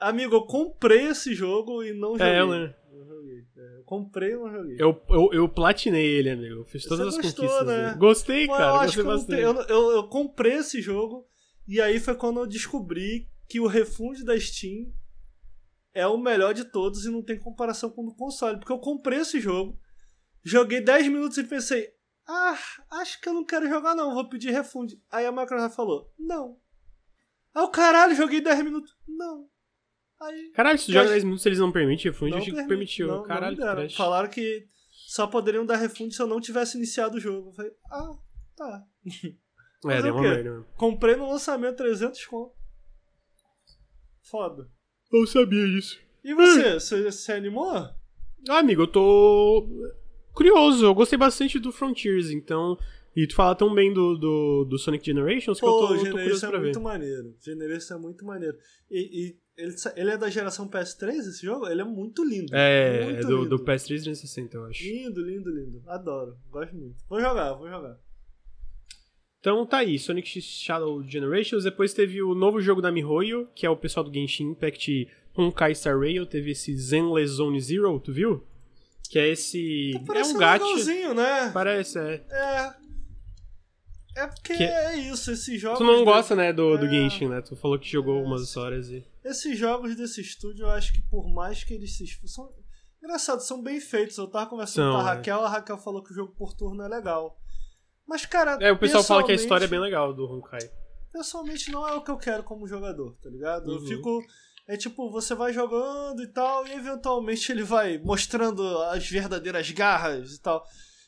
Amigo, 0.00 0.34
eu 0.34 0.46
comprei 0.46 1.08
esse 1.08 1.34
jogo 1.34 1.82
e 1.84 1.92
não 1.92 2.12
joguei. 2.18 2.26
É, 2.26 2.40
eu 2.40 2.46
lembro. 2.48 2.74
Não 2.90 3.06
joguei. 3.06 3.38
É, 3.56 3.78
eu 3.78 3.84
comprei 3.84 4.30
e 4.32 4.34
não 4.36 4.50
joguei. 4.50 4.76
Eu, 4.78 5.02
eu, 5.10 5.30
eu 5.32 5.48
platinei 5.48 6.04
ele, 6.18 6.30
amigo. 6.30 6.54
Eu 6.60 6.64
fiz 6.64 6.84
todas 6.84 7.06
Você 7.14 7.20
as 7.20 7.24
gostou, 7.24 7.44
conquistas 7.46 7.66
né? 7.68 7.84
dele. 7.86 7.98
Gostei, 7.98 8.46
Pô, 8.46 8.52
cara. 8.56 8.64
eu 8.64 8.80
acho 8.80 9.02
Gostei 9.04 9.36
que 9.36 9.42
eu, 9.42 9.46
não 9.46 9.54
bastante. 9.54 9.70
eu, 9.70 9.76
eu- 9.76 9.90
eu 9.96 10.08
comprei 10.08 10.52
esse 10.54 10.80
jogo 10.82 11.26
e 11.68 11.80
aí 11.80 12.00
foi 12.00 12.14
quando 12.16 12.40
eu 12.40 12.46
descobri 12.46 13.28
que 13.48 13.60
o 13.60 13.66
refund 13.66 14.24
da 14.24 14.38
Steam 14.40 14.92
é 15.94 16.06
o 16.06 16.16
melhor 16.16 16.54
de 16.54 16.64
todos 16.64 17.04
e 17.04 17.10
não 17.10 17.22
tem 17.22 17.38
comparação 17.38 17.90
com 17.90 18.02
o 18.02 18.06
do 18.10 18.14
console. 18.16 18.58
Porque 18.58 18.72
eu 18.72 18.78
comprei 18.78 19.18
esse 19.20 19.40
jogo, 19.40 19.78
joguei 20.44 20.80
10 20.80 21.08
minutos 21.08 21.36
e 21.38 21.44
pensei, 21.44 21.88
ah, 22.26 22.56
acho 22.92 23.20
que 23.20 23.28
eu 23.28 23.34
não 23.34 23.44
quero 23.44 23.68
jogar 23.68 23.94
não, 23.94 24.14
vou 24.14 24.28
pedir 24.28 24.50
refund. 24.50 24.92
Aí 25.10 25.26
a 25.26 25.32
Microsoft 25.32 25.74
falou, 25.76 26.12
não. 26.18 26.58
Ah, 27.54 27.64
o 27.64 27.68
caralho, 27.68 28.14
joguei 28.14 28.40
10 28.40 28.62
minutos. 28.64 28.96
Não. 29.06 29.48
Aí 30.20 30.50
Caralho, 30.52 30.78
se 30.78 30.86
tu 30.86 30.92
joga 30.92 31.04
acho- 31.04 31.10
10 31.12 31.24
minutos 31.24 31.44
eles 31.46 31.58
não 31.58 31.72
permitem 31.72 32.10
refund, 32.10 32.30
eu 32.30 32.36
não 32.36 32.42
achei 32.42 32.54
que 32.54 32.68
permitiu. 32.68 33.06
não- 33.08 33.16
não 33.18 33.22
Caralho, 33.24 33.56
que 33.56 33.62
deram. 33.62 33.74
trash. 33.76 33.96
Falaram 33.96 34.30
que 34.30 34.68
só 35.08 35.26
poderiam 35.26 35.66
dar 35.66 35.76
refund 35.76 36.12
se 36.14 36.22
eu 36.22 36.26
não 36.28 36.40
tivesse 36.40 36.76
iniciado 36.78 37.16
o 37.16 37.20
jogo. 37.20 37.48
Eu 37.50 37.52
falei, 37.54 37.72
ah, 37.90 38.10
tá. 38.56 38.84
É, 39.84 39.96
Fazer 39.96 40.02
deu 40.02 40.14
uma 40.14 40.22
merda. 40.22 40.66
Comprei 40.76 41.16
no 41.16 41.28
lançamento 41.28 41.76
300 41.76 42.24
conto. 42.26 42.54
Foda. 44.22 44.70
Eu 45.12 45.26
sabia 45.26 45.66
disso. 45.66 46.00
E 46.24 46.34
você? 46.34 46.74
Você 46.74 47.12
se 47.12 47.32
animou? 47.32 47.68
Ah, 48.48 48.58
amigo, 48.58 48.82
eu 48.82 48.86
tô 48.86 49.68
curioso. 50.32 50.86
Eu 50.86 50.94
gostei 50.94 51.18
bastante 51.18 51.58
do 51.58 51.70
Frontiers, 51.70 52.30
então. 52.30 52.78
E 53.14 53.26
tu 53.26 53.34
fala 53.34 53.54
tão 53.54 53.74
bem 53.74 53.92
do, 53.92 54.16
do, 54.16 54.64
do 54.64 54.78
Sonic 54.78 55.04
Generations 55.04 55.60
que 55.60 55.66
eu 55.66 55.70
tô, 55.70 55.94
eu 55.94 56.04
tô 56.04 56.10
curioso 56.10 56.16
Generation 56.16 56.46
é 56.46 56.50
pra 56.50 56.58
ver. 56.58 56.64
muito 56.64 56.80
maneiro. 56.80 57.36
Generation 57.44 57.94
é 57.94 57.98
muito 57.98 58.24
maneiro. 58.24 58.56
E, 58.90 59.26
e 59.26 59.36
ele, 59.54 59.74
ele 59.96 60.10
é 60.10 60.16
da 60.16 60.30
geração 60.30 60.66
PS3, 60.66 61.10
esse 61.18 61.44
jogo? 61.44 61.68
Ele 61.68 61.82
é 61.82 61.84
muito 61.84 62.24
lindo. 62.24 62.54
É, 62.54 63.04
muito 63.04 63.18
é 63.18 63.28
do, 63.28 63.42
lindo. 63.42 63.58
do 63.58 63.64
PS3 63.64 63.86
360, 63.86 64.56
eu 64.56 64.64
acho. 64.64 64.82
Lindo, 64.82 65.20
lindo, 65.20 65.50
lindo. 65.50 65.82
Adoro. 65.86 66.38
Gosto 66.50 66.74
muito. 66.74 66.96
Vou 67.06 67.20
jogar, 67.20 67.52
vou 67.52 67.68
jogar. 67.68 67.98
Então 69.42 69.66
tá 69.66 69.78
aí, 69.78 69.98
Sonic 69.98 70.28
X 70.28 70.44
Shadow 70.44 71.02
Generations. 71.02 71.64
Depois 71.64 71.92
teve 71.92 72.22
o 72.22 72.32
novo 72.32 72.60
jogo 72.60 72.80
da 72.80 72.92
MiHoYo, 72.92 73.48
que 73.56 73.66
é 73.66 73.70
o 73.70 73.76
pessoal 73.76 74.04
do 74.04 74.14
Genshin 74.14 74.50
Impact 74.50 75.08
Honkai 75.36 75.74
Star 75.74 75.98
Rail. 75.98 76.24
Teve 76.24 76.52
esse 76.52 76.72
Zenless 76.76 77.32
Zone 77.34 77.60
Zero, 77.60 77.98
tu 77.98 78.12
viu? 78.12 78.46
Que 79.10 79.18
é 79.18 79.28
esse. 79.30 79.90
Tá 80.06 80.16
é 80.20 80.22
um 80.22 80.38
gacha. 80.38 81.14
né? 81.14 81.50
Parece, 81.52 81.98
é. 81.98 82.24
É. 82.30 82.74
É 84.14 84.26
porque 84.28 84.56
Que- 84.56 84.62
é 84.62 84.96
isso, 84.96 85.32
esses 85.32 85.60
jogos. 85.60 85.78
Tu 85.78 85.84
não 85.84 86.04
gosta, 86.04 86.36
né, 86.36 86.52
do, 86.52 86.76
do 86.78 86.86
É. 86.86 86.88
Genshin, 86.88 87.26
né? 87.28 87.40
Tu 87.40 87.56
falou 87.56 87.78
que 87.80 87.88
jogou 87.90 88.20
É, 88.20 88.22
umas 88.22 88.56
horas 88.56 88.90
e. 88.90 89.04
Esses 89.24 89.58
jogos 89.58 89.96
desse 89.96 90.20
estúdio, 90.20 90.66
eu 90.66 90.70
acho 90.70 90.92
que 90.92 91.00
por 91.02 91.28
mais 91.28 91.64
que 91.64 91.74
eles 91.74 91.96
se 91.96 92.04
esfor- 92.04 92.28
são 92.28 92.62
Engraçado, 93.02 93.40
são 93.40 93.60
bem 93.60 93.80
feitos. 93.80 94.16
Eu 94.16 94.28
tava 94.28 94.48
conversando 94.48 94.84
São, 94.84 94.92
com 94.92 94.98
a 95.08 95.10
é. 95.10 95.14
Raquel, 95.16 95.40
a 95.44 95.48
Raquel 95.48 95.76
falou 95.78 96.04
que 96.04 96.12
o 96.12 96.14
jogo 96.14 96.32
por 96.38 96.54
turno 96.54 96.84
é 96.84 96.88
legal. 96.88 97.36
Mas, 98.06 98.26
cara. 98.26 98.58
É, 98.60 98.70
o 98.72 98.78
pessoal 98.78 99.02
fala 99.04 99.24
que 99.24 99.32
a 99.32 99.34
história 99.34 99.64
é 99.64 99.68
bem 99.68 99.80
legal 99.80 100.12
do 100.12 100.24
Honkai. 100.26 100.60
Pessoalmente 101.12 101.70
não 101.70 101.86
é 101.86 101.92
o 101.94 102.02
que 102.02 102.10
eu 102.10 102.16
quero 102.16 102.42
como 102.42 102.66
jogador, 102.66 103.14
tá 103.22 103.28
ligado? 103.30 103.70
Eu 103.70 103.78
Uhum. 103.78 103.86
fico. 103.86 104.22
É 104.68 104.76
tipo, 104.76 105.10
você 105.10 105.34
vai 105.34 105.52
jogando 105.52 106.22
e 106.22 106.26
tal, 106.28 106.66
e 106.66 106.72
eventualmente 106.72 107.50
ele 107.50 107.62
vai 107.64 107.98
mostrando 107.98 108.62
as 108.84 109.06
verdadeiras 109.08 109.70
garras 109.72 110.32
e 110.34 110.40
tal. 110.40 110.64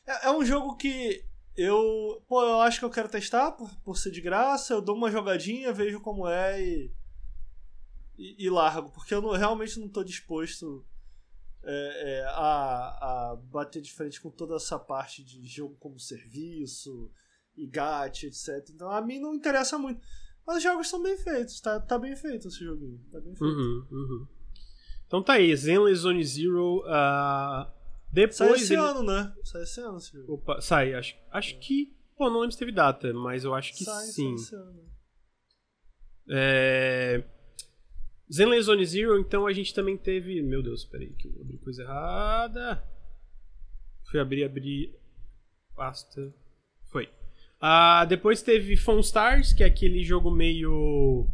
É, 0.06 0.26
é 0.26 0.30
um 0.30 0.44
jogo 0.44 0.76
que 0.76 1.24
eu. 1.56 2.22
Pô, 2.28 2.42
eu 2.42 2.60
acho 2.62 2.78
que 2.80 2.84
eu 2.84 2.90
quero 2.90 3.08
testar 3.08 3.52
por, 3.52 3.70
por 3.84 3.96
ser 3.96 4.10
de 4.10 4.20
graça, 4.20 4.74
eu 4.74 4.82
dou 4.82 4.96
uma 4.96 5.10
jogadinha, 5.10 5.72
vejo 5.72 6.00
como 6.00 6.28
é 6.28 6.60
e. 6.60 6.92
E, 8.18 8.46
e 8.46 8.50
largo, 8.50 8.90
porque 8.90 9.12
eu 9.14 9.20
não- 9.20 9.32
realmente 9.32 9.78
não 9.80 9.88
tô 9.88 10.04
disposto 10.04 10.84
é, 11.66 12.18
é, 12.18 12.24
a, 12.28 13.32
a 13.32 13.36
bater 13.36 13.80
de 13.82 13.92
frente 13.92 14.20
com 14.20 14.30
toda 14.30 14.56
essa 14.56 14.78
parte 14.78 15.24
de 15.24 15.44
jogo 15.46 15.76
como 15.80 15.98
serviço 15.98 17.10
e 17.56 17.66
gacha, 17.66 18.26
etc. 18.26 18.68
Então 18.70 18.90
a 18.90 19.00
mim 19.00 19.18
não 19.18 19.34
interessa 19.34 19.78
muito. 19.78 20.00
Mas 20.46 20.58
os 20.58 20.62
jogos 20.62 20.88
são 20.88 21.02
bem 21.02 21.16
feitos, 21.16 21.60
tá, 21.60 21.80
tá 21.80 21.98
bem 21.98 22.14
feito 22.16 22.48
esse 22.48 22.62
joguinho. 22.62 23.00
Tá 23.10 23.18
bem 23.20 23.34
feito. 23.34 23.44
Uhum, 23.44 23.86
uhum. 23.90 24.26
Então 25.06 25.22
tá 25.22 25.34
aí, 25.34 25.54
Zenless 25.56 26.00
Zone 26.02 26.24
Zero. 26.24 26.82
ah, 26.86 27.72
depois. 28.12 28.36
Sai 28.36 28.52
esse 28.52 28.72
ele- 28.74 28.82
ano, 28.82 29.02
né? 29.02 29.32
Sai 29.44 29.62
esse 29.62 29.80
ano 29.80 29.96
esse 29.98 30.12
jogo. 30.12 30.34
Opa, 30.34 30.60
sai, 30.60 30.94
acho, 30.94 31.16
acho 31.30 31.58
que. 31.58 31.96
Pô, 32.16 32.28
não 32.30 32.40
lembro 32.40 32.52
se 32.52 32.58
teve 32.58 32.72
data, 32.72 33.12
mas 33.12 33.44
eu 33.44 33.54
acho 33.54 33.74
que 33.74 33.84
sai, 33.84 34.06
sim. 34.06 34.36
sai 34.36 34.44
esse 34.46 34.54
ano. 34.54 34.84
É... 36.30 37.24
Zenless 38.32 38.66
Zone 38.66 38.86
Zero, 38.86 39.18
então 39.18 39.46
a 39.46 39.52
gente 39.52 39.74
também 39.74 39.96
teve. 39.96 40.40
Meu 40.42 40.62
Deus, 40.62 40.84
peraí, 40.84 41.10
que 41.10 41.28
eu 41.28 41.40
abri 41.40 41.58
coisa 41.58 41.82
errada. 41.82 42.82
Fui 44.10 44.20
abrir, 44.20 44.44
abrir. 44.44 44.94
Pasta. 45.76 46.32
Foi. 46.90 47.08
Ah, 47.60 48.04
depois 48.04 48.42
teve 48.42 48.76
Phone 48.76 49.00
Stars, 49.00 49.52
que 49.52 49.62
é 49.62 49.66
aquele 49.66 50.02
jogo 50.04 50.30
meio. 50.30 51.26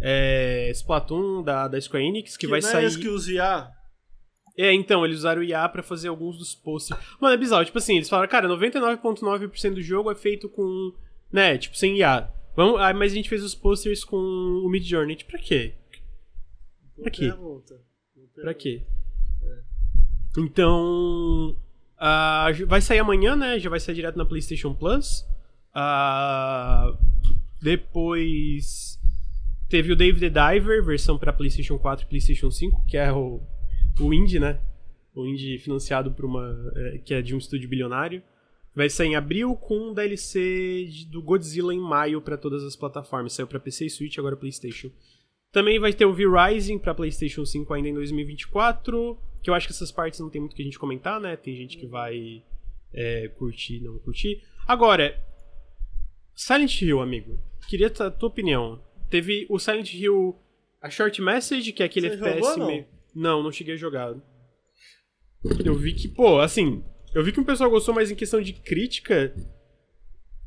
É, 0.00 0.70
Splatoon 0.72 1.42
da, 1.42 1.68
da 1.68 1.80
Square 1.80 2.04
Enix, 2.04 2.36
que, 2.36 2.46
vai 2.46 2.60
não 2.60 2.68
sair. 2.68 2.84
É 2.84 2.86
esse 2.86 2.98
que 2.98 3.08
usa 3.08 3.32
IA? 3.32 3.70
É, 4.56 4.72
então, 4.72 5.04
eles 5.04 5.18
usaram 5.18 5.40
o 5.40 5.44
IA 5.44 5.68
pra 5.68 5.82
fazer 5.82 6.08
alguns 6.08 6.38
dos 6.38 6.54
posts. 6.54 6.96
Mano, 7.20 7.34
é 7.34 7.36
bizarro. 7.36 7.64
Tipo 7.64 7.78
assim, 7.78 7.96
eles 7.96 8.08
falaram, 8.08 8.30
cara, 8.30 8.48
99,9% 8.48 9.74
do 9.74 9.82
jogo 9.82 10.10
é 10.10 10.14
feito 10.14 10.48
com. 10.48 10.92
Né, 11.32 11.58
tipo, 11.58 11.76
sem 11.76 11.98
IA. 11.98 12.30
Vamos, 12.56 12.80
ah, 12.80 12.94
mas 12.94 13.12
a 13.12 13.14
gente 13.16 13.28
fez 13.28 13.42
os 13.42 13.54
posters 13.54 14.04
com 14.04 14.16
o 14.16 14.68
Mid 14.68 14.84
Journey. 14.84 15.16
Tipo, 15.16 15.32
pra 15.32 15.40
quê? 15.40 15.74
Pra 17.00 17.10
quê? 17.10 17.28
pergunta. 17.28 17.80
Pra 18.34 18.54
quê? 18.54 18.82
Então. 20.36 21.56
ah, 21.96 22.48
vai 22.66 22.80
sair 22.80 22.98
amanhã, 22.98 23.36
né? 23.36 23.58
Já 23.58 23.70
vai 23.70 23.80
sair 23.80 23.94
direto 23.94 24.16
na 24.16 24.24
PlayStation 24.24 24.74
Plus. 24.74 25.24
Ah, 25.72 26.96
depois. 27.62 28.98
Teve 29.68 29.92
o 29.92 29.96
Dave 29.96 30.20
the 30.20 30.28
Diver, 30.28 30.84
versão 30.84 31.18
pra 31.18 31.32
PlayStation 31.32 31.78
4 31.78 32.04
e 32.04 32.08
PlayStation 32.08 32.50
5, 32.50 32.84
que 32.86 32.96
é 32.96 33.10
o, 33.12 33.40
o 33.98 34.14
indie, 34.14 34.38
né? 34.38 34.60
O 35.14 35.26
indie 35.26 35.58
financiado 35.58 36.12
por 36.12 36.24
uma. 36.24 36.72
é, 36.76 36.98
que 36.98 37.14
é 37.14 37.22
de 37.22 37.34
um 37.34 37.38
estúdio 37.38 37.68
bilionário. 37.68 38.22
Vai 38.74 38.90
sair 38.90 39.08
em 39.08 39.16
abril 39.16 39.54
com 39.54 39.90
um 39.90 39.94
DLC 39.94 40.88
do 41.08 41.22
Godzilla 41.22 41.72
em 41.72 41.78
maio 41.78 42.20
pra 42.20 42.36
todas 42.36 42.64
as 42.64 42.74
plataformas. 42.74 43.32
Saiu 43.32 43.46
pra 43.46 43.60
PC 43.60 43.86
e 43.86 43.90
Switch, 43.90 44.18
agora 44.18 44.36
PlayStation. 44.36 44.90
Também 45.54 45.78
vai 45.78 45.92
ter 45.92 46.04
o 46.04 46.12
V-Rising 46.12 46.80
pra 46.80 46.92
PlayStation 46.92 47.46
5 47.46 47.72
ainda 47.72 47.88
em 47.88 47.94
2024. 47.94 49.16
Que 49.40 49.48
eu 49.48 49.54
acho 49.54 49.68
que 49.68 49.72
essas 49.72 49.92
partes 49.92 50.18
não 50.18 50.28
tem 50.28 50.40
muito 50.40 50.56
que 50.56 50.62
a 50.62 50.64
gente 50.64 50.80
comentar, 50.80 51.20
né? 51.20 51.36
Tem 51.36 51.54
gente 51.54 51.78
que 51.78 51.86
vai 51.86 52.42
é, 52.92 53.28
curtir, 53.28 53.78
não 53.78 53.96
curtir. 54.00 54.42
Agora, 54.66 55.16
Silent 56.34 56.82
Hill, 56.82 57.00
amigo. 57.00 57.38
Queria 57.68 57.86
a 57.86 58.10
tua 58.10 58.28
opinião. 58.28 58.82
Teve 59.08 59.46
o 59.48 59.56
Silent 59.60 59.94
Hill, 59.94 60.36
a 60.82 60.90
Short 60.90 61.22
Message, 61.22 61.72
que 61.72 61.84
é 61.84 61.86
aquele 61.86 62.08
Você 62.08 62.14
FPS 62.16 62.40
jogou, 62.40 62.56
não? 62.58 62.66
meio. 62.66 62.86
Não, 63.14 63.42
não 63.44 63.52
cheguei 63.52 63.74
a 63.74 63.78
jogar. 63.78 64.12
Eu 65.64 65.76
vi 65.76 65.94
que, 65.94 66.08
pô, 66.08 66.40
assim. 66.40 66.82
Eu 67.14 67.22
vi 67.22 67.30
que 67.30 67.38
o 67.38 67.44
pessoal 67.44 67.70
gostou, 67.70 67.94
mas 67.94 68.10
em 68.10 68.16
questão 68.16 68.42
de 68.42 68.54
crítica. 68.54 69.32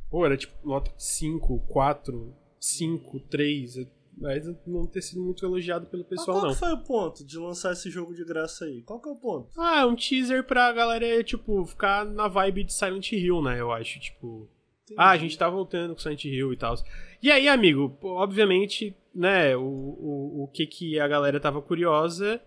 Pô, 0.10 0.26
era 0.26 0.36
tipo 0.36 0.54
nota 0.68 0.92
5, 0.98 1.60
4, 1.60 2.36
5, 2.60 3.20
3. 3.22 3.88
Mas 4.20 4.44
não 4.66 4.88
ter 4.88 5.02
sido 5.04 5.22
muito 5.22 5.46
elogiado 5.46 5.86
pelo 5.86 6.02
Mas 6.02 6.10
pessoal, 6.10 6.38
qual 6.38 6.48
não. 6.48 6.54
que 6.54 6.60
foi 6.60 6.74
o 6.74 6.84
ponto 6.84 7.24
de 7.24 7.38
lançar 7.38 7.74
esse 7.74 7.90
jogo 7.92 8.16
de 8.16 8.26
graça 8.26 8.66
aí? 8.66 8.82
Qual 8.82 9.00
que 9.00 9.08
é 9.08 9.12
o 9.12 9.16
ponto? 9.16 9.50
Ah, 9.60 9.82
é 9.82 9.86
um 9.86 9.96
teaser 9.96 10.44
pra 10.44 10.72
galera, 10.74 11.24
tipo, 11.24 11.64
ficar 11.68 12.04
na 12.04 12.28
vibe 12.28 12.64
de 12.64 12.74
Silent 12.74 13.12
Hill, 13.12 13.44
né? 13.44 13.62
Eu 13.62 13.72
acho, 13.72 14.00
tipo. 14.00 14.50
Ah, 14.98 15.12
a 15.12 15.18
gente 15.18 15.38
tá 15.38 15.48
voltando 15.48 15.94
com 15.94 16.00
Silent 16.02 16.26
Hill 16.26 16.52
e 16.52 16.58
tal. 16.58 16.74
E 17.22 17.32
aí, 17.32 17.48
amigo, 17.48 17.96
obviamente, 18.02 18.96
né, 19.14 19.56
o, 19.56 19.62
o, 19.62 20.44
o 20.44 20.48
que 20.48 20.66
que 20.66 21.00
a 21.00 21.08
galera 21.08 21.40
tava 21.40 21.62
curiosa 21.62 22.42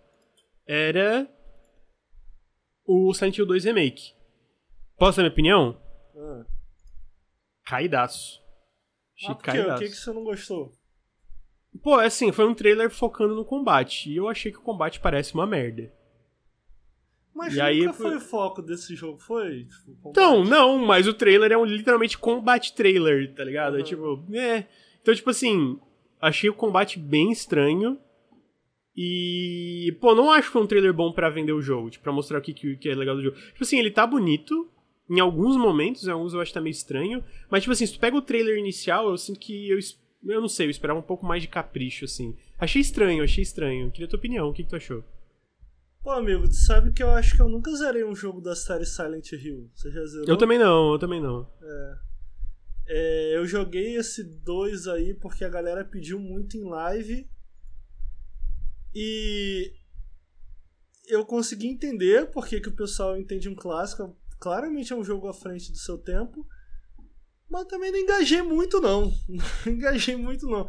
era 0.66 1.28
o 2.84 3.14
Silent 3.14 3.38
Hill 3.38 3.46
2 3.46 3.64
Remake. 3.64 4.12
Posso 4.98 5.18
dar 5.18 5.22
minha 5.22 5.32
opinião? 5.32 5.80
Ah. 6.16 6.46
Caidaço. 7.66 8.40
Ah, 9.26 9.34
por 9.34 9.44
quê? 9.44 9.60
O 9.60 9.78
que, 9.78 9.88
que 9.88 9.96
você 9.96 10.12
não 10.12 10.24
gostou? 10.24 10.72
Pô, 11.82 11.94
assim, 11.94 12.32
foi 12.32 12.46
um 12.46 12.54
trailer 12.54 12.90
focando 12.90 13.34
no 13.34 13.44
combate. 13.44 14.10
E 14.10 14.16
eu 14.16 14.28
achei 14.28 14.50
que 14.50 14.58
o 14.58 14.62
combate 14.62 15.00
parece 15.00 15.34
uma 15.34 15.46
merda. 15.46 15.92
Mas 17.34 17.54
E 17.54 17.56
nunca 17.56 17.64
aí, 17.66 17.92
foi 17.92 18.16
o 18.16 18.20
foco 18.20 18.60
desse 18.60 18.94
jogo, 18.94 19.18
foi? 19.18 19.64
Tipo, 19.64 20.10
Então, 20.10 20.44
não, 20.44 20.78
mas 20.78 21.06
o 21.06 21.14
trailer 21.14 21.52
é 21.52 21.56
um 21.56 21.64
literalmente 21.64 22.18
combate 22.18 22.74
trailer, 22.74 23.32
tá 23.34 23.44
ligado? 23.44 23.76
É 23.76 23.78
Uhum. 23.78 23.84
tipo, 23.84 24.24
é. 24.34 24.66
Então, 25.00 25.14
tipo 25.14 25.30
assim, 25.30 25.78
achei 26.20 26.50
o 26.50 26.54
combate 26.54 26.98
bem 26.98 27.30
estranho. 27.30 27.98
E, 28.96 29.96
pô, 30.00 30.14
não 30.14 30.30
acho 30.30 30.48
que 30.48 30.52
foi 30.52 30.62
um 30.62 30.66
trailer 30.66 30.92
bom 30.92 31.12
pra 31.12 31.30
vender 31.30 31.52
o 31.52 31.62
jogo, 31.62 31.88
tipo, 31.88 32.02
pra 32.02 32.12
mostrar 32.12 32.38
o 32.38 32.42
que, 32.42 32.52
que, 32.52 32.76
que 32.76 32.88
é 32.88 32.94
legal 32.94 33.14
do 33.16 33.22
jogo. 33.22 33.36
Tipo 33.36 33.62
assim, 33.62 33.78
ele 33.78 33.90
tá 33.90 34.06
bonito, 34.06 34.68
Em 35.08 35.18
alguns 35.18 35.56
momentos, 35.56 36.06
em 36.06 36.10
alguns 36.10 36.34
eu 36.34 36.40
acho 36.40 36.50
que 36.50 36.54
tá 36.54 36.60
meio 36.60 36.70
estranho. 36.72 37.24
Mas, 37.50 37.62
tipo 37.62 37.72
assim, 37.72 37.84
se 37.86 37.94
tu 37.94 37.98
pega 37.98 38.16
o 38.16 38.22
trailer 38.22 38.58
inicial, 38.58 39.08
eu 39.08 39.16
sinto 39.16 39.40
que 39.40 39.68
eu. 39.70 39.78
Eu 40.22 40.40
não 40.40 40.48
sei, 40.48 40.66
eu 40.66 40.70
esperava 40.70 40.98
um 40.98 41.02
pouco 41.02 41.24
mais 41.24 41.42
de 41.42 41.48
capricho, 41.48 42.04
assim. 42.04 42.36
Achei 42.58 42.80
estranho, 42.80 43.24
achei 43.24 43.42
estranho. 43.42 43.90
Queria 43.90 44.08
tua 44.08 44.18
opinião, 44.18 44.48
o 44.48 44.52
que, 44.52 44.62
que 44.62 44.68
tu 44.68 44.76
achou? 44.76 45.02
Pô, 46.02 46.10
amigo, 46.12 46.48
tu 46.48 46.54
sabe 46.54 46.92
que 46.92 47.02
eu 47.02 47.10
acho 47.10 47.36
que 47.36 47.42
eu 47.42 47.48
nunca 47.48 47.74
zerei 47.74 48.04
um 48.04 48.14
jogo 48.14 48.40
da 48.40 48.56
série 48.56 48.86
Silent 48.86 49.32
Hill. 49.32 49.70
Você 49.74 49.90
já 49.90 50.04
zerou? 50.06 50.28
Eu 50.28 50.36
também 50.36 50.58
não, 50.58 50.92
eu 50.92 50.98
também 50.98 51.20
não. 51.20 51.50
É. 51.62 51.98
é 52.88 53.36
eu 53.36 53.46
joguei 53.46 53.96
esse 53.96 54.24
2 54.24 54.86
aí 54.88 55.14
porque 55.14 55.44
a 55.44 55.48
galera 55.48 55.84
pediu 55.84 56.18
muito 56.18 56.56
em 56.56 56.64
live. 56.64 57.28
E 58.94 59.72
eu 61.06 61.24
consegui 61.24 61.66
entender 61.66 62.30
porque 62.30 62.60
que 62.60 62.68
o 62.68 62.76
pessoal 62.76 63.18
entende 63.18 63.48
um 63.48 63.54
clássico. 63.54 64.16
Claramente 64.38 64.92
é 64.92 64.96
um 64.96 65.04
jogo 65.04 65.28
à 65.28 65.34
frente 65.34 65.70
do 65.70 65.78
seu 65.78 65.98
tempo. 65.98 66.46
Mas 67.50 67.66
também 67.66 67.90
não 67.90 67.98
engajei 67.98 68.42
muito, 68.42 68.80
não. 68.80 69.12
Não 69.66 69.72
engajei 69.72 70.16
muito, 70.16 70.46
não. 70.46 70.68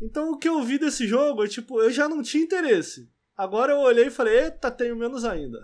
Então 0.00 0.32
o 0.32 0.38
que 0.38 0.48
eu 0.48 0.62
vi 0.62 0.78
desse 0.78 1.06
jogo 1.06 1.44
é 1.44 1.48
tipo, 1.48 1.80
eu 1.80 1.90
já 1.90 2.08
não 2.08 2.22
tinha 2.22 2.44
interesse. 2.44 3.10
Agora 3.36 3.72
eu 3.72 3.78
olhei 3.78 4.06
e 4.06 4.10
falei, 4.10 4.44
eita, 4.44 4.70
tenho 4.70 4.96
menos 4.96 5.24
ainda. 5.24 5.58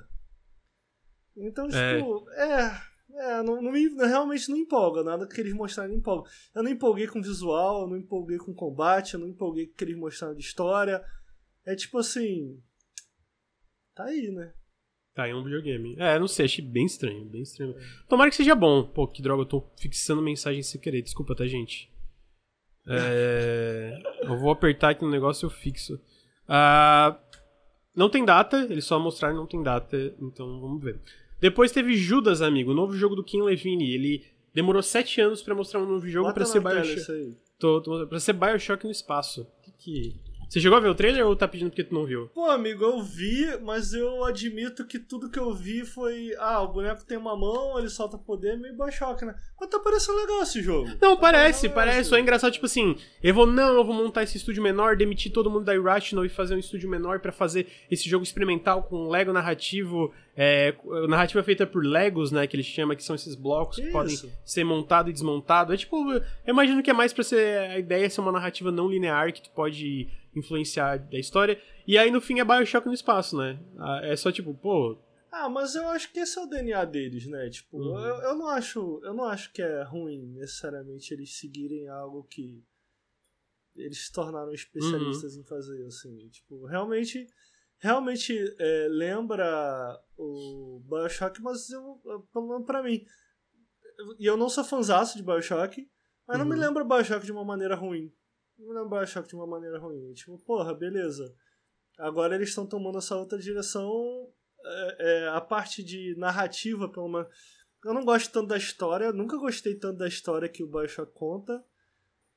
Então, 1.36 1.66
é. 1.66 1.98
tipo, 1.98 2.30
é. 2.30 2.80
é, 3.12 3.42
não, 3.42 3.60
não 3.60 3.70
me, 3.70 3.86
realmente 3.96 4.48
não 4.48 4.56
empolga. 4.56 5.04
Nada 5.04 5.26
que 5.26 5.38
eles 5.40 5.52
mostraram 5.52 5.90
não 5.90 5.98
empolga. 5.98 6.30
Eu 6.54 6.62
não 6.62 6.70
empolguei 6.70 7.06
com 7.06 7.20
visual, 7.20 7.82
eu 7.82 7.88
não 7.88 7.96
empolguei 7.98 8.38
com 8.38 8.54
combate, 8.54 9.14
eu 9.14 9.20
não 9.20 9.28
empolguei 9.28 9.66
com 9.66 9.72
o 9.72 9.76
que 9.76 9.84
eles 9.84 9.96
mostraram 9.96 10.34
de 10.34 10.42
história. 10.42 11.04
É 11.66 11.74
tipo 11.74 11.98
assim. 11.98 12.62
Tá 13.94 14.04
aí, 14.04 14.30
né? 14.30 14.54
Tá 15.16 15.22
aí 15.22 15.32
um 15.32 15.42
videogame. 15.42 15.96
É, 15.98 16.18
não 16.18 16.28
sei, 16.28 16.44
achei 16.44 16.62
bem 16.62 16.84
estranho, 16.84 17.24
bem 17.24 17.40
estranho. 17.40 17.74
É. 17.74 17.82
Tomara 18.06 18.28
que 18.28 18.36
seja 18.36 18.54
bom. 18.54 18.84
Pô, 18.84 19.08
que 19.08 19.22
droga, 19.22 19.40
eu 19.40 19.46
tô 19.46 19.64
fixando 19.78 20.20
mensagem 20.20 20.62
sem 20.62 20.78
querer. 20.78 21.00
Desculpa, 21.00 21.34
tá, 21.34 21.46
gente? 21.46 21.90
É... 22.86 23.98
eu 24.20 24.36
vou 24.36 24.50
apertar 24.50 24.90
aqui 24.90 25.02
no 25.02 25.10
negócio 25.10 25.46
e 25.46 25.48
eu 25.48 25.50
fixo. 25.50 25.94
Uh... 26.44 27.16
Não 27.94 28.10
tem 28.10 28.26
data, 28.26 28.68
eles 28.70 28.84
só 28.84 29.00
mostraram 29.00 29.36
não 29.36 29.46
tem 29.46 29.62
data, 29.62 29.96
então 30.20 30.60
vamos 30.60 30.84
ver. 30.84 31.00
Depois 31.40 31.72
teve 31.72 31.96
Judas, 31.96 32.42
amigo, 32.42 32.72
o 32.72 32.74
novo 32.74 32.94
jogo 32.94 33.16
do 33.16 33.24
Kim 33.24 33.40
Levine. 33.40 33.90
Ele 33.90 34.22
demorou 34.52 34.82
sete 34.82 35.18
anos 35.18 35.42
para 35.42 35.54
mostrar 35.54 35.80
um 35.80 35.86
novo 35.86 36.06
jogo 36.06 36.30
para 36.34 36.44
ser 36.44 36.60
Bioshock. 36.60 37.38
Tô, 37.58 37.80
tô, 37.80 38.06
pra 38.06 38.20
ser 38.20 38.34
Bioshock 38.34 38.84
no 38.84 38.90
espaço. 38.90 39.46
Que 39.62 39.72
que. 39.72 40.25
Você 40.48 40.60
chegou 40.60 40.78
a 40.78 40.80
ver 40.80 40.88
o 40.88 40.94
trailer 40.94 41.26
ou 41.26 41.34
tá 41.34 41.48
pedindo 41.48 41.70
porque 41.70 41.82
tu 41.82 41.94
não 41.94 42.06
viu? 42.06 42.28
Pô, 42.28 42.48
amigo, 42.48 42.84
eu 42.84 43.02
vi, 43.02 43.58
mas 43.62 43.92
eu 43.92 44.24
admito 44.24 44.86
que 44.86 44.98
tudo 44.98 45.28
que 45.28 45.38
eu 45.38 45.52
vi 45.52 45.84
foi. 45.84 46.32
Ah, 46.38 46.62
o 46.62 46.68
boneco 46.68 47.04
tem 47.04 47.18
uma 47.18 47.36
mão, 47.36 47.78
ele 47.78 47.88
solta 47.88 48.16
poder, 48.16 48.56
meio 48.56 48.76
Bioshock, 48.76 49.24
né? 49.24 49.34
Mas 49.58 49.68
tá 49.68 49.80
parecendo 49.80 50.18
legal 50.18 50.42
esse 50.42 50.62
jogo. 50.62 50.88
Não, 51.00 51.16
tá 51.16 51.16
parece, 51.16 51.68
parece. 51.68 52.08
Só 52.08 52.16
é 52.16 52.20
engraçado, 52.20 52.52
tipo 52.52 52.66
assim, 52.66 52.96
eu 53.22 53.34
vou, 53.34 53.46
não, 53.46 53.74
eu 53.74 53.84
vou 53.84 53.94
montar 53.94 54.22
esse 54.22 54.36
estúdio 54.36 54.62
menor, 54.62 54.96
demitir 54.96 55.32
todo 55.32 55.50
mundo 55.50 55.64
da 55.64 55.74
Irrational 55.74 56.24
e 56.24 56.28
fazer 56.28 56.54
um 56.54 56.58
estúdio 56.58 56.88
menor 56.88 57.18
para 57.18 57.32
fazer 57.32 57.66
esse 57.90 58.08
jogo 58.08 58.22
experimental 58.22 58.84
com 58.84 59.08
Lego 59.08 59.32
narrativo. 59.32 60.12
É, 60.38 60.74
narrativa 61.08 61.42
feita 61.42 61.66
por 61.66 61.82
Legos, 61.84 62.30
né? 62.30 62.46
Que 62.46 62.54
ele 62.54 62.62
chama, 62.62 62.94
que 62.94 63.02
são 63.02 63.16
esses 63.16 63.34
blocos 63.34 63.76
que, 63.76 63.82
que 63.82 63.90
podem 63.90 64.14
ser 64.44 64.64
montado 64.64 65.08
e 65.08 65.12
desmontado. 65.12 65.72
É 65.72 65.76
tipo, 65.76 66.12
eu 66.12 66.22
imagino 66.46 66.82
que 66.82 66.90
é 66.90 66.92
mais 66.92 67.12
pra 67.12 67.24
ser. 67.24 67.58
A 67.70 67.78
ideia 67.78 68.04
é 68.04 68.08
ser 68.08 68.20
uma 68.20 68.32
narrativa 68.32 68.70
não 68.70 68.88
linear 68.88 69.32
que 69.32 69.42
tu 69.42 69.50
pode 69.50 70.08
influenciar 70.36 70.98
da 70.98 71.18
história. 71.18 71.60
E 71.86 71.96
aí 71.96 72.10
no 72.10 72.20
fim 72.20 72.38
é 72.38 72.44
Bioshock 72.44 72.86
no 72.86 72.92
espaço, 72.92 73.36
né? 73.36 73.58
Ah, 73.78 74.00
é 74.02 74.14
só 74.16 74.30
tipo, 74.30 74.54
pô. 74.54 74.98
Ah, 75.32 75.48
mas 75.48 75.74
eu 75.74 75.86
acho 75.88 76.12
que 76.12 76.20
esse 76.20 76.38
é 76.38 76.42
o 76.42 76.46
DNA 76.46 76.84
deles, 76.84 77.26
né? 77.26 77.48
Tipo, 77.50 77.78
uhum. 77.78 77.98
eu, 77.98 78.16
eu 78.22 78.36
não 78.36 78.48
acho. 78.48 79.00
Eu 79.02 79.14
não 79.14 79.24
acho 79.24 79.52
que 79.52 79.62
é 79.62 79.82
ruim 79.82 80.26
necessariamente 80.34 81.12
eles 81.12 81.36
seguirem 81.38 81.88
algo 81.88 82.24
que 82.24 82.64
eles 83.74 84.06
se 84.06 84.12
tornaram 84.12 84.52
especialistas 84.52 85.34
uhum. 85.34 85.42
em 85.42 85.44
fazer, 85.44 85.84
assim. 85.86 86.28
Tipo, 86.28 86.66
realmente. 86.66 87.26
Realmente 87.78 88.34
é, 88.58 88.88
lembra 88.88 90.02
o 90.16 90.80
Bioshock, 90.88 91.42
mas 91.42 91.68
eu, 91.68 92.00
pelo 92.32 92.48
menos 92.48 92.64
pra 92.64 92.82
mim. 92.82 93.04
E 94.18 94.24
eu 94.24 94.34
não 94.34 94.48
sou 94.48 94.64
fanzaço 94.64 95.18
de 95.18 95.22
Bioshock, 95.22 95.86
mas 96.26 96.38
uhum. 96.38 96.44
não 96.44 96.50
me 96.50 96.56
uhum. 96.56 96.66
lembra 96.66 96.84
Bioshock 96.84 97.26
de 97.26 97.32
uma 97.32 97.44
maneira 97.44 97.74
ruim 97.74 98.10
não 98.58 98.88
Bioshock 98.88 99.28
de 99.28 99.34
uma 99.34 99.46
maneira 99.46 99.78
ruim. 99.78 100.12
Tipo, 100.12 100.38
porra, 100.38 100.74
beleza. 100.74 101.34
Agora 101.98 102.34
eles 102.34 102.50
estão 102.50 102.66
tomando 102.66 102.98
essa 102.98 103.16
outra 103.16 103.38
direção. 103.38 104.30
É, 104.64 104.96
é, 104.98 105.28
a 105.28 105.40
parte 105.40 105.82
de 105.82 106.14
narrativa, 106.16 106.88
pelo 106.88 107.08
menos. 107.08 107.28
Eu 107.84 107.94
não 107.94 108.04
gosto 108.04 108.32
tanto 108.32 108.48
da 108.48 108.56
história, 108.56 109.12
nunca 109.12 109.36
gostei 109.36 109.76
tanto 109.76 109.98
da 109.98 110.08
história 110.08 110.48
que 110.48 110.64
o 110.64 110.66
Bioshock 110.66 111.12
conta. 111.12 111.64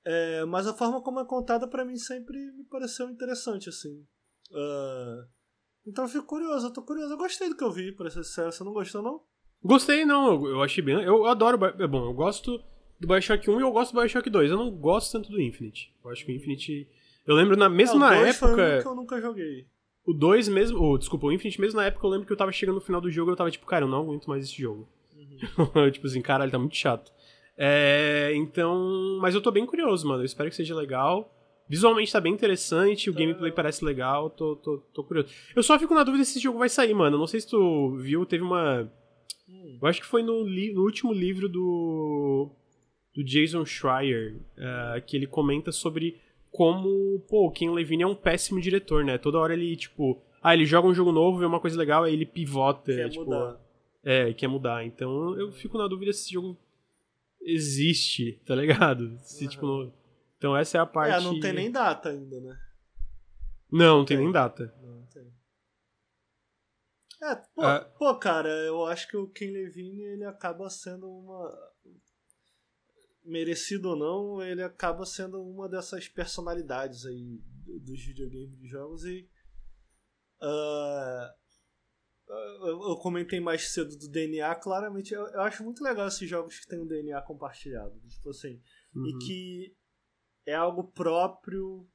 É, 0.06 0.46
mas 0.46 0.68
a 0.68 0.74
forma 0.74 1.02
como 1.02 1.20
é 1.20 1.26
contada 1.26 1.68
para 1.68 1.84
mim 1.84 1.98
sempre 1.98 2.38
me 2.52 2.64
pareceu 2.66 3.10
interessante, 3.10 3.70
assim. 3.70 4.06
Uh, 4.52 5.28
então 5.86 6.06
eu 6.06 6.10
fico 6.10 6.26
curioso, 6.26 6.68
eu 6.68 6.74
tô 6.74 6.84
curioso. 6.84 7.14
Eu 7.14 7.18
gostei 7.18 7.50
do 7.50 7.58
que 7.58 7.64
eu 7.64 7.72
vi, 7.72 7.92
pra 7.92 8.10
ser 8.10 8.24
sincero. 8.24 8.52
Você 8.52 8.64
não 8.64 8.74
gostou, 8.74 9.02
não? 9.02 9.24
Gostei, 9.64 10.06
não. 10.06 10.46
Eu 10.46 10.62
achei 10.62 10.84
bem. 10.84 11.02
Eu 11.04 11.26
adoro. 11.26 11.60
É 11.66 11.88
bom, 11.88 12.06
eu 12.06 12.14
gosto 12.14 12.64
do 13.00 13.08
Bioshock 13.08 13.50
1 13.50 13.60
e 13.60 13.64
eu 13.64 13.72
gosto 13.72 13.94
do 13.94 14.00
Bioshock 14.00 14.30
2. 14.30 14.52
Eu 14.52 14.58
não 14.58 14.70
gosto 14.72 15.12
tanto 15.12 15.32
do 15.32 15.42
Infinite. 15.42 15.94
Eu 16.04 16.12
acho 16.12 16.26
que 16.26 16.32
o 16.32 16.36
Infinite. 16.36 16.88
Eu 17.26 17.36
lembro 17.36 17.56
na 17.56 17.70
mesma 17.70 18.14
é, 18.14 18.22
na 18.22 18.28
época. 18.28 18.78
Um 18.78 18.82
que 18.82 18.88
eu 18.88 18.96
nunca 18.96 19.22
joguei. 19.22 19.66
O 20.06 20.14
2 20.14 20.50
mesmo. 20.50 20.82
Oh, 20.82 20.98
desculpa, 20.98 21.28
o 21.28 21.32
Infinite 21.32 21.62
mesmo 21.62 21.80
na 21.80 21.86
época 21.86 22.06
eu 22.06 22.10
lembro 22.10 22.28
que 22.28 22.34
eu 22.34 22.38
tava 22.38 22.52
chegando 22.52 22.76
no 22.76 22.82
final 22.82 23.00
do 23.00 23.10
jogo 23.10 23.32
e 23.32 23.34
eu 23.34 23.38
tava 23.38 23.52
tipo, 23.52 23.66
cara, 23.66 23.86
eu 23.86 23.90
não 23.90 24.02
aguento 24.02 24.28
mais 24.28 24.44
esse 24.44 24.60
jogo. 24.62 24.90
Uhum. 25.16 25.90
tipo 25.92 26.08
assim, 26.08 26.22
caralho, 26.22 26.52
tá 26.52 26.60
muito 26.60 26.76
chato. 26.76 27.12
É, 27.58 28.34
então. 28.36 29.18
Mas 29.22 29.34
eu 29.34 29.42
tô 29.42 29.52
bem 29.52 29.66
curioso, 29.66 30.08
mano. 30.08 30.22
Eu 30.22 30.26
espero 30.26 30.50
que 30.50 30.56
seja 30.56 30.76
legal. 30.76 31.36
Visualmente 31.70 32.12
tá 32.12 32.20
bem 32.20 32.34
interessante, 32.34 33.12
o 33.12 33.14
tá 33.14 33.20
gameplay 33.20 33.52
parece 33.52 33.86
legal, 33.86 34.32
tô, 34.32 34.56
tô, 34.56 34.80
tô 34.92 35.04
curioso. 35.04 35.30
Eu 35.56 35.62
só 35.62 35.78
fico 35.78 35.94
na 35.94 36.04
dúvida 36.04 36.26
se 36.26 36.32
esse 36.32 36.40
jogo 36.40 36.58
vai 36.58 36.68
sair, 36.68 36.96
mano. 36.96 37.16
Não 37.16 37.28
sei 37.28 37.42
se 37.42 37.48
tu 37.48 37.96
viu, 37.98 38.26
teve 38.26 38.44
uma. 38.44 38.92
Hum. 39.48 39.78
Eu 39.80 39.88
acho 39.88 40.02
que 40.02 40.08
foi 40.08 40.24
no, 40.24 40.44
no 40.44 40.82
último 40.82 41.14
livro 41.14 41.48
do 41.48 42.50
do 43.14 43.24
Jason 43.24 43.66
Schreier, 43.66 44.36
uh, 44.58 45.02
que 45.06 45.16
ele 45.16 45.28
comenta 45.28 45.72
sobre 45.72 46.22
como, 46.52 47.20
pô, 47.28 47.48
o 47.48 47.52
Ken 47.52 47.72
Levine 47.72 48.04
é 48.04 48.08
um 48.08 48.16
péssimo 48.16 48.60
diretor, 48.60 49.04
né? 49.04 49.18
Toda 49.18 49.40
hora 49.40 49.54
ele, 49.54 49.76
tipo, 49.76 50.22
ah, 50.42 50.54
ele 50.54 50.66
joga 50.66 50.88
um 50.88 50.94
jogo 50.94 51.12
novo, 51.12 51.40
vê 51.40 51.46
uma 51.46 51.60
coisa 51.60 51.78
legal, 51.78 52.04
aí 52.04 52.14
ele 52.14 52.26
pivota, 52.26 52.94
quer 52.94 53.10
tipo, 53.10 53.26
mudar. 53.26 53.60
é, 54.04 54.34
quer 54.34 54.48
mudar. 54.48 54.86
Então 54.86 55.38
eu 55.38 55.52
fico 55.52 55.78
na 55.78 55.88
dúvida 55.88 56.12
se 56.14 56.22
esse 56.22 56.34
jogo 56.34 56.58
existe, 57.42 58.42
tá 58.46 58.56
ligado? 58.56 59.18
Se, 59.20 59.44
uhum. 59.44 59.50
tipo, 59.50 59.66
no... 59.66 59.94
então 60.38 60.58
essa 60.58 60.78
é 60.78 60.82
a 60.82 60.86
parte... 60.86 61.16
É, 61.16 61.22
não 61.22 61.40
tem 61.40 61.54
nem 61.54 61.72
data 61.72 62.10
ainda, 62.10 62.40
né? 62.40 62.60
Não, 63.72 64.00
não 64.00 64.06
tem, 64.06 64.18
tem 64.18 64.26
nem 64.26 64.34
data. 64.34 64.74
Não 64.82 65.06
tem. 65.08 65.32
É, 67.22 67.36
pô, 67.36 67.62
uh, 67.62 67.98
pô, 67.98 68.16
cara, 68.16 68.50
eu 68.50 68.86
acho 68.86 69.08
que 69.08 69.18
o 69.18 69.28
Ken 69.28 69.52
Levine, 69.52 70.02
ele 70.04 70.26
acaba 70.26 70.70
sendo 70.70 71.08
uma 71.08 71.69
merecido 73.30 73.90
ou 73.90 73.96
não, 73.96 74.42
ele 74.42 74.64
acaba 74.64 75.06
sendo 75.06 75.42
uma 75.42 75.70
dessas 75.70 76.08
personalidades 76.08 77.06
aí 77.06 77.40
dos 77.82 78.04
videogames 78.04 78.58
de 78.58 78.68
jogos 78.68 79.06
e 79.06 79.30
uh, 80.42 81.40
eu 82.30 82.96
comentei 82.98 83.40
mais 83.40 83.72
cedo 83.72 83.98
do 83.98 84.08
DNA, 84.08 84.54
claramente 84.56 85.14
eu, 85.14 85.26
eu, 85.28 85.42
acho 85.42 85.64
muito 85.64 85.84
legal 85.84 86.08
esses 86.08 86.30
jogos 86.30 86.60
que 86.60 86.68
tem 86.68 86.80
um 86.80 86.86
DNA 86.86 87.22
compartilhado, 87.24 88.00
tipo 88.08 88.30
assim, 88.30 88.62
uhum. 88.96 89.08
e 89.08 89.18
que 89.26 89.76
é 90.46 90.54
algo 90.54 90.92
próprio, 90.92 91.88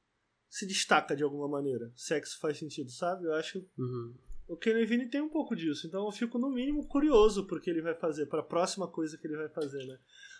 se 0.49 0.65
destaca 0.67 1.15
de 1.15 1.23
alguma 1.23 1.47
maneira, 1.47 1.91
se 1.95 2.13
é 2.13 2.21
faz 2.41 2.57
sentido, 2.57 2.91
sabe? 2.91 3.25
Eu 3.25 3.33
acho 3.33 3.65
uhum. 3.77 4.15
o 4.47 4.57
Ken 4.57 4.73
Levine 4.73 5.09
tem 5.09 5.21
um 5.21 5.29
pouco 5.29 5.55
disso, 5.55 5.87
então 5.87 6.05
eu 6.05 6.11
fico 6.11 6.37
no 6.37 6.49
mínimo 6.49 6.85
curioso 6.85 7.47
pro 7.47 7.61
que 7.61 7.69
ele 7.69 7.81
vai 7.81 7.95
fazer, 7.95 8.25
para 8.25 8.41
a 8.41 8.45
próxima 8.45 8.89
coisa 8.89 9.17
que 9.17 9.27
ele 9.27 9.37
vai 9.37 9.49
fazer, 9.49 9.85
né? 9.85 9.97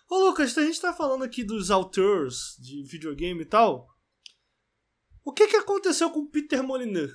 Ô 0.10 0.18
Lucas, 0.20 0.58
a 0.58 0.64
gente 0.64 0.80
tá 0.80 0.94
falando 0.94 1.24
aqui 1.24 1.44
dos 1.44 1.72
auteurs 1.72 2.58
de 2.60 2.84
videogame 2.84 3.42
e 3.42 3.46
tal. 3.46 3.88
O 5.24 5.32
que 5.32 5.48
que 5.48 5.56
aconteceu 5.56 6.12
com 6.12 6.20
o 6.20 6.30
Peter 6.30 6.64
Molyneux? 6.64 7.12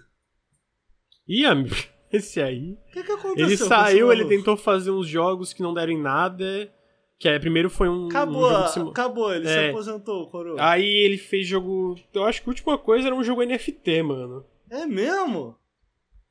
Ih, 1.26 1.46
amigo, 1.46 1.76
esse 2.12 2.42
aí. 2.42 2.72
O 2.72 2.92
que 2.92 3.04
que 3.04 3.12
aconteceu? 3.12 3.46
Ele 3.46 3.56
saiu, 3.56 4.12
ele 4.12 4.24
tentou 4.26 4.56
fazer 4.56 4.90
uns 4.90 5.06
jogos 5.06 5.52
que 5.52 5.62
não 5.62 5.72
deram 5.72 5.92
em 5.92 6.00
nada. 6.00 6.72
Que 7.18 7.28
é, 7.28 7.38
primeiro 7.38 7.68
foi 7.68 7.88
um. 7.88 8.08
Acabou, 8.08 8.50
um 8.50 8.88
acabou, 8.88 9.32
ele 9.32 9.46
é. 9.46 9.52
se 9.52 9.68
aposentou, 9.68 10.28
coroa. 10.30 10.56
Aí 10.58 10.88
ele 10.88 11.18
fez 11.18 11.46
jogo. 11.46 11.94
Eu 12.14 12.24
acho 12.24 12.42
que 12.42 12.48
a 12.48 12.50
última 12.50 12.78
coisa 12.78 13.08
era 13.08 13.14
um 13.14 13.22
jogo 13.22 13.44
NFT, 13.44 14.02
mano. 14.02 14.44
É 14.70 14.86
mesmo? 14.86 15.56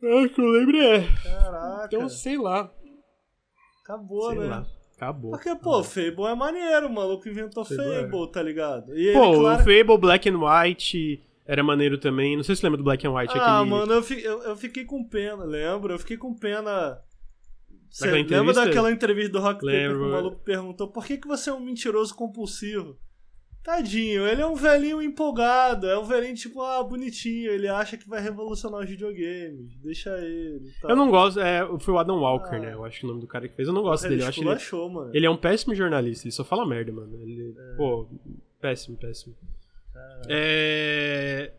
Acho 0.02 0.34
que 0.34 0.41
eu 0.41 0.45
lembro 0.45 0.77
é. 0.77 1.07
Caraca. 1.23 1.95
Então, 1.95 2.10
sei 2.10 2.38
lá. 2.38 2.73
Acabou, 3.84 4.30
sei 4.31 4.40
né? 4.40 4.48
Lá. 4.48 4.78
Acabou. 4.99 5.31
Porque, 5.31 5.55
pô, 5.55 5.81
Fable 5.81 6.26
é 6.26 6.35
maneiro, 6.35 6.88
o 6.88 6.93
maluco 6.93 7.30
inventou 7.30 7.63
Fable, 7.63 8.01
Fable 8.01 8.31
tá 8.31 8.43
ligado? 8.43 8.97
E 8.97 9.13
pô, 9.13 9.23
ele, 9.23 9.39
claro... 9.39 9.55
o 9.55 9.65
Fable 9.65 9.97
Black 9.97 10.30
and 10.30 10.38
White 10.38 11.23
era 11.45 11.63
maneiro 11.63 11.97
também. 11.97 12.35
Não 12.35 12.43
sei 12.43 12.53
se 12.53 12.59
você 12.59 12.67
lembra 12.67 12.80
do 12.80 12.84
Black 12.84 13.07
and 13.07 13.13
White. 13.13 13.34
Ah, 13.34 13.61
aquele... 13.61 13.69
mano, 13.69 13.93
eu, 13.93 14.03
fi, 14.03 14.21
eu, 14.21 14.43
eu, 14.43 14.57
fiquei 14.57 14.84
com 14.84 15.01
pena, 15.01 15.45
lembro? 15.45 15.93
Eu 15.93 15.99
fiquei 15.99 16.17
com 16.17 16.34
pena 16.34 16.99
Você 17.89 18.11
lembra 18.11 18.53
daquela 18.53 18.91
entrevista 18.91 19.31
do 19.31 19.39
Rock 19.39 19.61
Paper 19.61 19.89
que 19.89 19.95
o 19.95 20.11
maluco 20.11 20.43
perguntou 20.43 20.89
por 20.89 21.05
que, 21.05 21.17
que 21.17 21.27
você 21.27 21.49
é 21.49 21.53
um 21.53 21.61
mentiroso 21.61 22.13
compulsivo? 22.13 22.97
Tadinho, 23.64 24.26
ele 24.26 24.41
é 24.41 24.48
um 24.48 24.56
velhinho 24.56 25.02
empolgado, 25.02 25.86
é 25.88 25.99
um 25.99 26.03
velhinho 26.06 26.34
tipo, 26.34 26.61
ah, 26.61 26.81
bonitinho, 26.84 27.52
ele 27.52 27.68
acha 27.68 27.98
que 27.98 28.07
vai 28.07 28.22
revolucionar 28.22 28.80
os 28.81 28.90
videogames, 28.90 29.76
deixa 29.84 30.10
ele 30.18 30.72
tal. 30.81 30.90
Eu 30.91 30.95
não 30.95 31.10
gosto, 31.11 31.40
é, 31.40 31.68
foi 31.80 31.94
o 31.94 31.99
Adam 31.99 32.19
Walker, 32.19 32.56
Ah. 32.56 32.60
né? 32.60 32.73
Eu 32.73 32.86
acho 32.86 32.99
que 32.99 33.06
o 33.06 33.10
nome 33.10 33.22
do 33.22 33.27
cara 33.27 33.48
que 33.48 33.56
fez. 33.56 33.68
Eu 33.68 33.73
não 33.73 33.81
gosto 33.84 34.06
ele 34.06 34.11
dele, 34.15 34.23
eu 34.23 34.27
acho 34.30 34.40
ele, 34.40 34.45
esculachou, 34.49 34.90
mano. 34.90 35.11
ele 35.14 35.26
é 35.26 35.30
um 35.30 35.38
péssimo 35.38 35.76
jornalista, 35.76 36.26
ele 36.26 36.31
só 36.31 36.44
fala 36.44 36.65
merda, 36.65 36.91
mano. 36.91 37.15
Ele, 37.22 37.53
pô, 37.77 38.07
péssimo, 38.61 38.98
péssimo. 38.98 39.36
É, 40.27 41.52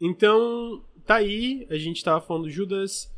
Então, 0.00 0.82
tá 1.04 1.16
aí, 1.16 1.66
a 1.70 1.76
gente 1.76 2.02
tava 2.02 2.20
falando 2.20 2.44
do 2.44 2.50
Judas. 2.50 3.12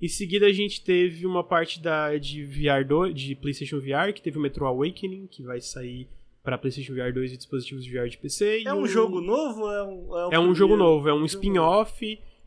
Em 0.00 0.08
seguida 0.08 0.46
a 0.46 0.52
gente 0.52 0.82
teve 0.82 1.24
uma 1.26 1.44
parte 1.44 1.80
da, 1.80 2.16
de 2.18 2.44
VR 2.44 2.84
2, 2.86 3.14
de 3.14 3.34
PlayStation 3.36 3.78
VR, 3.80 4.12
que 4.12 4.20
teve 4.22 4.36
o 4.38 4.40
Metro 4.40 4.66
Awakening, 4.66 5.26
que 5.26 5.42
vai 5.42 5.60
sair 5.60 6.08
pra 6.42 6.58
PlayStation 6.58 6.94
VR 6.94 7.12
2 7.12 7.32
e 7.32 7.36
dispositivos 7.36 7.86
VR 7.86 8.08
de 8.08 8.18
PC. 8.18 8.60
e 8.62 8.66
É 8.66 8.74
um 8.74 8.86
jogo 8.86 9.20
novo? 9.20 9.70
É 9.70 9.82
um, 9.82 10.08
o 10.08 10.32
É 10.32 10.38
um 10.38 10.54
jogo 10.54 10.76
novo, 10.76 11.08
é 11.08 11.14
um 11.14 11.24
spin-off 11.24 11.98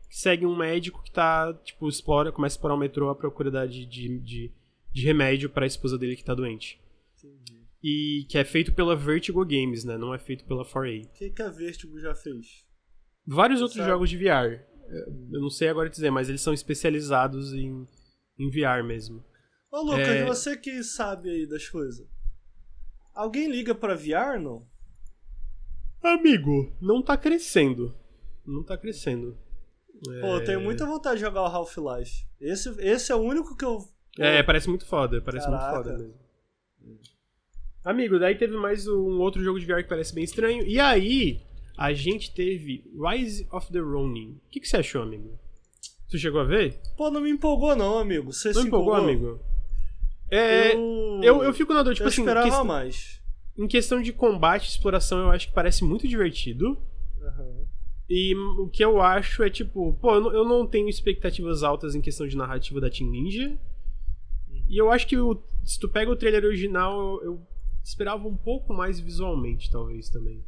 que 0.08 0.16
segue 0.16 0.46
um 0.46 0.56
médico 0.56 1.02
que 1.02 1.10
tá, 1.10 1.52
tipo, 1.64 1.88
explora, 1.88 2.30
começa 2.30 2.54
a 2.54 2.56
explorar 2.56 2.74
o 2.74 2.78
metrô 2.78 3.08
à 3.10 3.14
procura 3.14 3.66
de, 3.66 3.84
de, 3.86 4.18
de, 4.20 4.52
de 4.92 5.04
remédio 5.04 5.50
pra 5.50 5.66
esposa 5.66 5.98
dele 5.98 6.14
que 6.16 6.24
tá 6.24 6.34
doente. 6.34 6.80
Entendi. 7.18 7.64
E 7.82 8.26
que 8.28 8.38
é 8.38 8.44
feito 8.44 8.72
pela 8.72 8.94
Vertigo 8.96 9.44
Games, 9.44 9.84
né? 9.84 9.96
Não 9.98 10.14
é 10.14 10.18
feito 10.18 10.44
pela 10.44 10.64
4A. 10.64 11.04
O 11.06 11.08
que, 11.12 11.30
que 11.30 11.42
a 11.42 11.48
Vertigo 11.48 11.98
já 11.98 12.14
fez? 12.14 12.64
Vários 13.26 13.60
outros 13.60 13.78
Sabe? 13.78 13.90
jogos 13.90 14.10
de 14.10 14.16
VR. 14.16 14.60
Eu 15.32 15.40
não 15.40 15.50
sei 15.50 15.68
agora 15.68 15.90
dizer, 15.90 16.10
mas 16.10 16.28
eles 16.28 16.40
são 16.40 16.52
especializados 16.54 17.52
em, 17.52 17.86
em 18.38 18.50
VR 18.50 18.84
mesmo. 18.86 19.24
Ô 19.72 19.80
Lucas, 19.82 20.06
É. 20.08 20.24
você 20.24 20.56
que 20.56 20.82
sabe 20.84 21.28
aí 21.30 21.46
das 21.46 21.68
coisas. 21.68 22.06
Alguém 23.16 23.50
liga 23.50 23.74
pra 23.74 23.94
VR, 23.94 24.38
não? 24.38 24.62
Amigo, 26.02 26.70
não 26.82 27.02
tá 27.02 27.16
crescendo. 27.16 27.94
Não 28.46 28.62
tá 28.62 28.76
crescendo. 28.76 29.38
Pô, 30.20 30.36
eu 30.36 30.44
tenho 30.44 30.60
muita 30.60 30.84
vontade 30.84 31.16
de 31.16 31.22
jogar 31.22 31.40
o 31.40 31.46
Half-Life. 31.46 32.26
Esse, 32.38 32.68
esse 32.78 33.10
é 33.10 33.14
o 33.14 33.20
único 33.20 33.56
que 33.56 33.64
eu. 33.64 33.78
É, 34.18 34.42
parece 34.42 34.68
muito 34.68 34.84
foda, 34.84 35.22
parece 35.22 35.46
Caraca. 35.46 35.64
muito 35.64 35.76
foda 35.76 35.98
mesmo. 35.98 36.26
Amigo, 37.82 38.18
daí 38.18 38.36
teve 38.36 38.54
mais 38.54 38.86
um 38.86 39.18
outro 39.18 39.42
jogo 39.42 39.58
de 39.58 39.64
VR 39.64 39.82
que 39.82 39.88
parece 39.88 40.14
bem 40.14 40.24
estranho. 40.24 40.66
E 40.66 40.78
aí, 40.78 41.40
a 41.78 41.94
gente 41.94 42.34
teve 42.34 42.84
Rise 42.94 43.48
of 43.50 43.72
the 43.72 43.78
Ronin. 43.78 44.40
O 44.46 44.50
que, 44.50 44.60
que 44.60 44.68
você 44.68 44.76
achou, 44.76 45.02
amigo? 45.02 45.38
Tu 46.10 46.18
chegou 46.18 46.40
a 46.40 46.44
ver? 46.44 46.78
Pô, 46.98 47.10
não 47.10 47.22
me 47.22 47.30
empolgou, 47.30 47.74
não, 47.74 47.98
amigo. 47.98 48.30
Você 48.30 48.48
Não 48.52 48.60
se 48.60 48.68
empolgou, 48.68 48.98
empolgou, 48.98 49.30
amigo? 49.30 49.55
É, 50.30 50.74
Eu, 50.74 51.20
eu, 51.22 51.42
eu 51.44 51.54
fico 51.54 51.72
na 51.72 51.82
dor, 51.82 51.94
tipo 51.94 52.04
eu 52.04 52.08
assim, 52.08 52.22
esperava 52.22 52.46
questão- 52.46 52.64
mais. 52.64 53.22
em 53.56 53.66
questão 53.68 54.02
de 54.02 54.12
combate 54.12 54.64
e 54.66 54.68
exploração, 54.70 55.18
eu 55.20 55.30
acho 55.30 55.48
que 55.48 55.54
parece 55.54 55.84
muito 55.84 56.06
divertido. 56.08 56.78
Aham. 57.22 57.64
E 58.08 58.34
o 58.36 58.68
que 58.68 58.84
eu 58.84 59.00
acho 59.02 59.42
é 59.42 59.50
tipo, 59.50 59.92
pô, 59.94 60.14
eu 60.14 60.20
não, 60.20 60.32
eu 60.32 60.44
não 60.44 60.66
tenho 60.66 60.88
expectativas 60.88 61.62
altas 61.64 61.94
em 61.94 62.00
questão 62.00 62.26
de 62.28 62.36
narrativa 62.36 62.80
da 62.80 62.88
Team 62.90 63.10
Ninja. 63.10 63.58
E 64.68 64.80
eu 64.80 64.90
acho 64.90 65.06
que 65.06 65.16
o- 65.16 65.42
se 65.64 65.78
tu 65.78 65.88
pega 65.88 66.10
o 66.10 66.16
trailer 66.16 66.44
original, 66.44 67.00
eu, 67.00 67.24
eu 67.24 67.46
esperava 67.82 68.26
um 68.26 68.36
pouco 68.36 68.72
mais 68.74 68.98
visualmente, 69.00 69.70
talvez 69.70 70.08
também. 70.08 70.44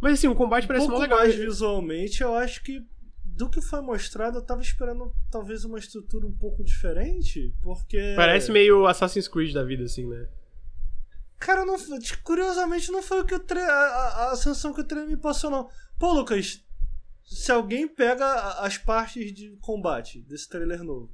Mas 0.00 0.14
assim, 0.14 0.28
o 0.28 0.34
combate 0.34 0.64
Um 0.64 0.68
parece 0.68 0.86
pouco 0.86 1.00
legal. 1.02 1.18
mais 1.18 1.34
visualmente, 1.34 2.22
eu 2.22 2.34
acho 2.34 2.62
que 2.62 2.82
do 3.40 3.48
que 3.48 3.62
foi 3.62 3.80
mostrado, 3.80 4.36
eu 4.36 4.42
tava 4.42 4.60
esperando 4.60 5.14
talvez 5.30 5.64
uma 5.64 5.78
estrutura 5.78 6.26
um 6.26 6.36
pouco 6.36 6.62
diferente, 6.62 7.54
porque. 7.62 8.12
Parece 8.14 8.52
meio 8.52 8.86
Assassin's 8.86 9.26
Creed 9.26 9.54
da 9.54 9.64
vida, 9.64 9.84
assim, 9.84 10.06
né? 10.06 10.28
Cara, 11.38 11.64
não, 11.64 11.76
curiosamente 12.22 12.92
não 12.92 13.02
foi 13.02 13.20
o 13.20 13.24
que 13.24 13.34
o 13.34 13.40
tra... 13.40 13.62
a, 13.62 14.32
a, 14.32 14.36
sensação 14.36 14.74
que 14.74 14.82
o 14.82 14.84
trailer 14.84 15.08
me 15.08 15.16
passou, 15.16 15.50
não. 15.50 15.70
Pô, 15.98 16.12
Lucas, 16.12 16.62
se 17.24 17.50
alguém 17.50 17.88
pega 17.88 18.26
as 18.58 18.76
partes 18.76 19.32
de 19.32 19.56
combate 19.62 20.20
desse 20.20 20.46
trailer 20.46 20.84
novo 20.84 21.10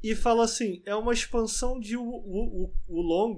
e 0.00 0.14
fala 0.14 0.44
assim, 0.44 0.80
é 0.86 0.94
uma 0.94 1.12
expansão 1.12 1.80
de 1.80 1.96
o, 1.96 2.04
o, 2.04 2.64
o, 2.64 2.74
o 2.86 3.02
Long, 3.02 3.34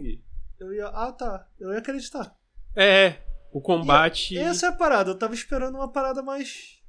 eu 0.59 0.75
ia. 0.75 0.89
Ah, 0.89 1.11
tá. 1.11 1.49
Eu 1.59 1.73
ia 1.73 1.79
acreditar. 1.79 2.37
É, 2.77 3.23
o 3.51 3.59
combate. 3.59 4.37
Essa 4.37 4.67
é 4.67 4.69
a 4.69 4.73
parada, 4.73 5.13
eu 5.13 5.19
tava 5.19 5.33
esperando 5.33 5.77
uma 5.77 5.91
parada 5.91 6.23
mais 6.23 6.80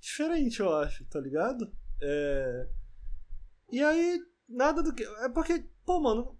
diferente, 0.00 0.60
eu 0.60 0.74
acho, 0.74 1.04
tá 1.06 1.20
ligado? 1.20 1.70
É... 2.00 2.68
E 3.70 3.82
aí, 3.82 4.20
nada 4.48 4.82
do 4.82 4.94
que. 4.94 5.04
É 5.04 5.28
porque, 5.28 5.68
pô, 5.84 6.00
mano, 6.00 6.38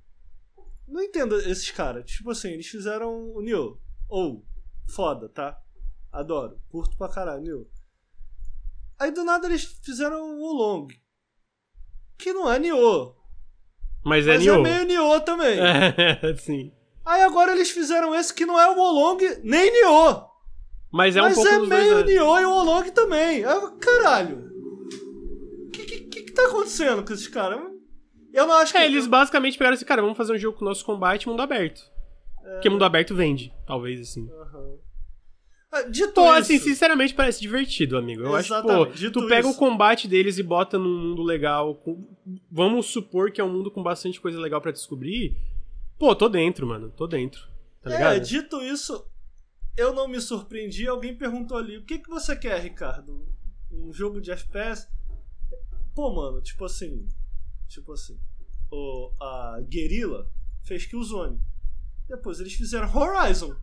não 0.87 1.03
entendo 1.03 1.37
esses 1.37 1.71
caras. 1.71 2.11
Tipo 2.11 2.31
assim, 2.31 2.49
eles 2.49 2.67
fizeram 2.67 3.33
o 3.33 3.41
Nioh. 3.41 3.79
Ou, 4.09 4.45
foda, 4.89 5.29
tá? 5.29 5.61
Adoro, 6.11 6.61
curto 6.69 6.97
pra 6.97 7.09
caralho, 7.09 7.43
Nioh. 7.43 7.67
Aí 8.99 9.11
do 9.13 9.23
nada 9.23 9.47
eles 9.47 9.65
fizeram 9.85 10.39
o 10.39 10.53
Long. 10.53 10.89
Que 12.17 12.33
não 12.33 12.51
é 12.51 12.59
Nioh. 12.59 13.15
Mas 14.05 14.27
é 14.27 14.35
Mas 14.35 14.43
Nioh. 14.43 14.59
é 14.59 14.63
meio 14.63 14.85
Nioh 14.87 15.21
também. 15.21 15.59
É, 15.61 16.37
sim. 16.37 16.73
Aí 17.05 17.23
agora 17.23 17.53
eles 17.53 17.71
fizeram 17.71 18.15
esse 18.15 18.35
que 18.35 18.45
não 18.45 18.59
é 18.59 18.69
o 18.69 18.79
Olong 18.79 19.19
nem 19.43 19.71
Nioh. 19.71 20.29
Mas 20.91 21.17
é 21.17 21.21
um 21.21 21.25
Mas 21.25 21.35
pouco 21.35 21.51
é 21.51 21.59
meio 21.67 21.95
dois. 21.95 22.07
Nioh 22.07 22.41
e 22.41 22.45
o 22.47 22.51
Olong 22.51 22.91
também. 22.93 23.45
Ah, 23.45 23.73
caralho. 23.81 24.49
O 25.67 25.71
que, 25.71 25.85
que, 25.85 26.23
que 26.23 26.33
tá 26.33 26.47
acontecendo 26.47 27.05
com 27.05 27.13
esses 27.13 27.29
caras? 27.29 27.61
Eu 28.33 28.47
não 28.47 28.55
acho 28.55 28.73
que. 28.73 28.79
É, 28.79 28.87
eles 28.87 29.07
basicamente 29.07 29.59
pegaram 29.59 29.75
esse 29.75 29.85
cara, 29.85 30.01
vamos 30.03 30.17
fazer 30.17 30.33
um 30.35 30.39
jogo 30.39 30.59
com 30.59 30.65
o 30.65 30.69
nosso 30.69 30.85
combate 30.85 31.29
mundo 31.29 31.43
aberto. 31.43 31.83
É. 32.45 32.53
Porque 32.55 32.71
mundo 32.71 32.85
aberto 32.85 33.15
vende, 33.15 33.53
talvez 33.67 34.01
assim. 34.01 34.29
Ah, 35.71 35.83
Dito 35.83 36.15
Pô, 36.15 36.25
isso, 36.33 36.39
assim, 36.39 36.59
sinceramente 36.59 37.13
parece 37.13 37.41
divertido, 37.43 37.99
amigo. 37.99 38.23
Eu 38.23 38.35
acho 38.35 38.49
que, 38.49 38.55
Exatamente. 38.55 38.87
pô, 38.91 38.95
Dito 38.97 39.21
tu 39.21 39.29
pega 39.29 39.47
isso. 39.47 39.57
o 39.57 39.59
combate 39.59 40.09
deles 40.09 40.39
e 40.39 40.43
bota 40.43 40.79
num 40.79 40.99
mundo 41.11 41.23
legal. 41.23 41.75
com- 41.75 42.09
Vamos 42.51 42.87
supor 42.87 43.31
que 43.31 43.39
é 43.41 43.45
um 43.45 43.53
mundo 43.53 43.71
com 43.71 43.83
bastante 43.83 44.19
coisa 44.19 44.41
legal 44.41 44.63
pra 44.63 44.73
descobrir. 44.73 45.37
Pô, 45.99 46.15
tô 46.15 46.27
dentro, 46.29 46.67
mano. 46.67 46.91
Tô 46.97 47.07
dentro. 47.07 47.43
Tá 47.83 47.91
ligado? 47.91 48.17
é, 48.17 48.19
dito 48.19 48.63
isso, 48.63 49.05
eu 49.79 49.95
não 49.95 50.09
me 50.09 50.21
surpreendi. 50.21 50.87
Alguém 50.89 51.17
perguntou 51.17 51.57
ali: 51.57 51.79
o 51.79 51.85
que, 51.85 52.01
que 52.01 52.11
você 52.11 52.35
quer, 52.35 52.61
Ricardo? 52.61 53.27
Um 53.71 53.93
jogo 53.93 54.21
de 54.21 54.33
FPS? 54.33 54.89
Pô, 55.95 56.13
mano, 56.13 56.43
tipo 56.43 56.65
assim. 56.65 57.09
Tipo 57.69 57.93
assim. 57.93 58.19
O, 58.71 59.13
a 59.21 59.61
Guerrilla 59.63 60.31
fez 60.65 60.85
Killzone. 60.85 61.41
Depois 62.09 62.41
eles 62.41 62.55
fizeram 62.55 62.93
Horizon. 62.95 63.55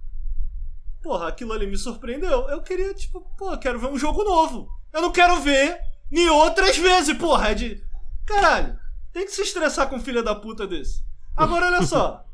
Porra, 1.03 1.27
aquilo 1.27 1.53
ali 1.53 1.67
me 1.67 1.77
surpreendeu. 1.77 2.49
Eu 2.49 2.61
queria, 2.61 2.93
tipo, 2.93 3.21
pô, 3.37 3.55
quero 3.57 3.79
ver 3.79 3.87
um 3.87 3.97
jogo 3.97 4.23
novo. 4.23 4.69
Eu 4.93 5.01
não 5.01 5.11
quero 5.11 5.39
ver 5.41 5.79
Nioh 6.09 6.51
três 6.51 6.77
vezes, 6.77 7.17
porra. 7.17 7.49
É 7.49 7.53
de. 7.53 7.85
Caralho, 8.25 8.79
tem 9.11 9.25
que 9.25 9.31
se 9.31 9.41
estressar 9.41 9.89
com 9.89 9.97
um 9.97 10.01
filho 10.01 10.23
da 10.23 10.33
puta 10.33 10.65
desse. 10.65 11.03
Agora, 11.35 11.67
olha 11.67 11.85
só. 11.85 12.23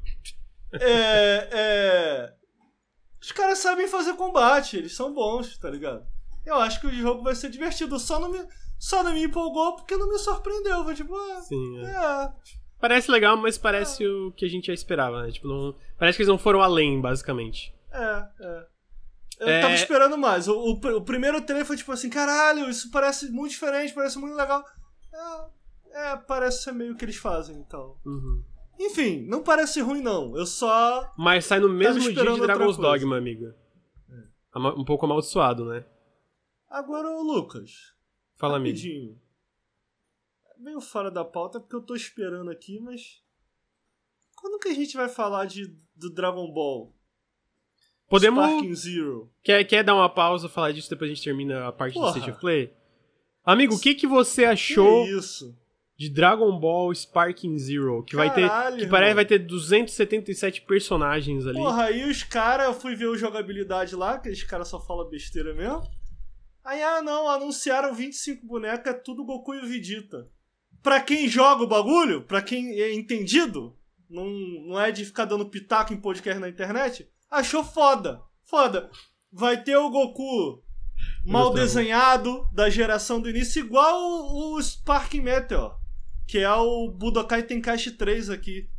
É. 0.73 1.49
É. 1.51 2.40
Os 3.21 3.31
caras 3.31 3.59
sabem 3.59 3.87
fazer 3.87 4.13
combate, 4.15 4.77
eles 4.77 4.95
são 4.95 5.13
bons, 5.13 5.57
tá 5.57 5.69
ligado? 5.69 6.03
Eu 6.45 6.55
acho 6.55 6.79
que 6.81 6.87
o 6.87 6.91
jogo 6.91 7.21
vai 7.23 7.35
ser 7.35 7.49
divertido. 7.49 7.99
Só 7.99 8.19
não 8.19 8.31
me, 8.31 8.39
só 8.79 9.03
não 9.03 9.13
me 9.13 9.23
empolgou 9.23 9.75
porque 9.75 9.95
não 9.95 10.09
me 10.09 10.17
surpreendeu. 10.17 10.83
Foi 10.83 10.95
tipo, 10.95 11.15
ah, 11.15 11.41
Sim, 11.41 11.85
é. 11.85 11.89
é. 11.91 12.31
Parece 12.79 13.11
legal, 13.11 13.37
mas 13.37 13.59
parece 13.59 14.07
o 14.07 14.31
que 14.31 14.43
a 14.43 14.49
gente 14.49 14.67
já 14.67 14.73
esperava, 14.73 15.21
né? 15.21 15.31
Tipo, 15.31 15.47
não... 15.47 15.75
parece 15.99 16.15
que 16.17 16.23
eles 16.23 16.29
não 16.29 16.39
foram 16.39 16.61
além, 16.63 16.99
basicamente. 16.99 17.75
É, 17.91 18.25
é. 18.39 18.65
Eu 19.39 19.47
É. 19.47 19.61
tava 19.61 19.73
esperando 19.75 20.17
mais. 20.17 20.47
O, 20.47 20.53
o, 20.55 20.71
o 20.71 21.01
primeiro 21.01 21.39
trailer 21.41 21.65
foi 21.65 21.77
tipo 21.77 21.91
assim, 21.91 22.09
caralho, 22.09 22.67
isso 22.69 22.89
parece 22.91 23.29
muito 23.29 23.51
diferente, 23.51 23.93
parece 23.93 24.17
muito 24.17 24.35
legal. 24.35 24.65
É, 25.93 26.11
é, 26.13 26.15
parece 26.17 26.63
ser 26.63 26.71
meio 26.73 26.93
o 26.93 26.95
que 26.97 27.05
eles 27.05 27.17
fazem 27.17 27.59
e 27.61 27.65
tal. 27.65 27.99
Uhum. 28.03 28.43
Enfim, 28.85 29.21
não 29.27 29.43
parece 29.43 29.79
ruim 29.81 30.01
não. 30.01 30.35
Eu 30.35 30.45
só. 30.45 31.13
Mas 31.17 31.45
sai 31.45 31.59
no 31.59 31.69
mesmo 31.69 32.01
dia 32.11 32.13
de 32.33 32.39
Dragon's. 32.41 32.77
Dogma, 32.77 33.17
amigo. 33.17 33.53
Ama- 34.53 34.73
Um 34.77 34.83
pouco 34.83 35.05
amaldiçoado, 35.05 35.65
né? 35.65 35.85
Agora 36.69 37.07
o 37.09 37.21
Lucas. 37.21 37.71
Fala, 38.37 38.57
amigo. 38.57 38.75
Rapidinho. 38.77 39.19
É 40.55 40.59
meio 40.63 40.81
fora 40.81 41.11
da 41.11 41.23
pauta 41.23 41.59
porque 41.59 41.75
eu 41.75 41.81
tô 41.81 41.95
esperando 41.95 42.49
aqui, 42.49 42.79
mas. 42.79 43.21
Quando 44.35 44.59
que 44.59 44.69
a 44.69 44.73
gente 44.73 44.97
vai 44.97 45.07
falar 45.07 45.45
de, 45.45 45.67
do 45.95 46.09
Dragon 46.11 46.51
Ball? 46.51 46.95
Podemos. 48.09 48.43
Sparking 48.43 48.75
Zero. 48.75 49.31
Quer, 49.43 49.63
quer 49.65 49.83
dar 49.83 49.93
uma 49.95 50.09
pausa, 50.09 50.49
falar 50.49 50.71
disso, 50.71 50.89
depois 50.89 51.09
a 51.11 51.13
gente 51.13 51.23
termina 51.23 51.67
a 51.67 51.71
parte 51.71 51.93
Porra. 51.93 52.11
do 52.11 52.17
State 52.17 52.31
of 52.31 52.39
Play? 52.41 52.73
Amigo, 53.43 53.75
o 53.75 53.79
que, 53.79 53.93
que 53.95 54.07
você 54.07 54.43
achou 54.45 55.05
Que 55.05 55.11
isso? 55.17 55.57
De 56.01 56.09
Dragon 56.09 56.59
Ball 56.59 56.91
Sparking 56.95 57.55
Zero? 57.59 58.03
Que 58.03 58.15
vai 58.15 58.33
ter. 58.33 58.47
Caralho, 58.49 58.77
Que 58.79 58.87
parece 58.87 59.13
vai 59.13 59.23
ter 59.23 59.37
277 59.37 60.61
personagens 60.61 61.45
ali. 61.45 61.59
Porra, 61.59 61.83
aí 61.83 62.09
os 62.09 62.23
caras, 62.23 62.65
eu 62.65 62.73
fui 62.73 62.95
ver 62.95 63.05
o 63.05 63.15
jogabilidade 63.15 63.95
lá, 63.95 64.17
que 64.17 64.27
os 64.29 64.41
caras 64.43 64.67
só 64.67 64.79
falam 64.79 65.07
besteira 65.07 65.53
mesmo. 65.53 65.83
Aí, 66.65 66.81
ah 66.81 67.03
não, 67.03 67.29
anunciaram 67.29 67.93
25 67.93 68.47
bonecas, 68.47 68.95
é 68.95 68.97
tudo 68.97 69.23
Goku 69.23 69.53
e 69.53 69.61
Vegeta. 69.61 70.27
pra 70.81 70.99
quem 70.99 71.27
joga 71.27 71.63
o 71.63 71.67
bagulho, 71.67 72.23
pra 72.23 72.41
quem 72.41 72.79
é 72.81 72.91
entendido, 72.95 73.77
não, 74.09 74.25
não 74.67 74.79
é 74.79 74.91
de 74.91 75.05
ficar 75.05 75.25
dando 75.25 75.49
pitaco 75.49 75.93
em 75.93 75.97
podcast 75.97 76.39
na 76.41 76.49
internet, 76.49 77.07
achou 77.29 77.63
foda. 77.63 78.21
Foda. 78.43 78.89
Vai 79.31 79.61
ter 79.63 79.77
o 79.77 79.89
Goku 79.91 80.63
mal 81.25 81.53
desenhado 81.53 82.47
da 82.53 82.69
geração 82.71 83.21
do 83.21 83.29
início, 83.29 83.63
igual 83.63 83.99
o, 84.01 84.55
o 84.55 84.61
Sparking 84.61 85.21
Meteor, 85.21 85.79
que 86.31 86.37
é 86.37 86.53
o 86.53 86.89
Budokai 86.89 87.43
Tenkaichi 87.43 87.91
3 87.91 88.29
aqui. 88.29 88.69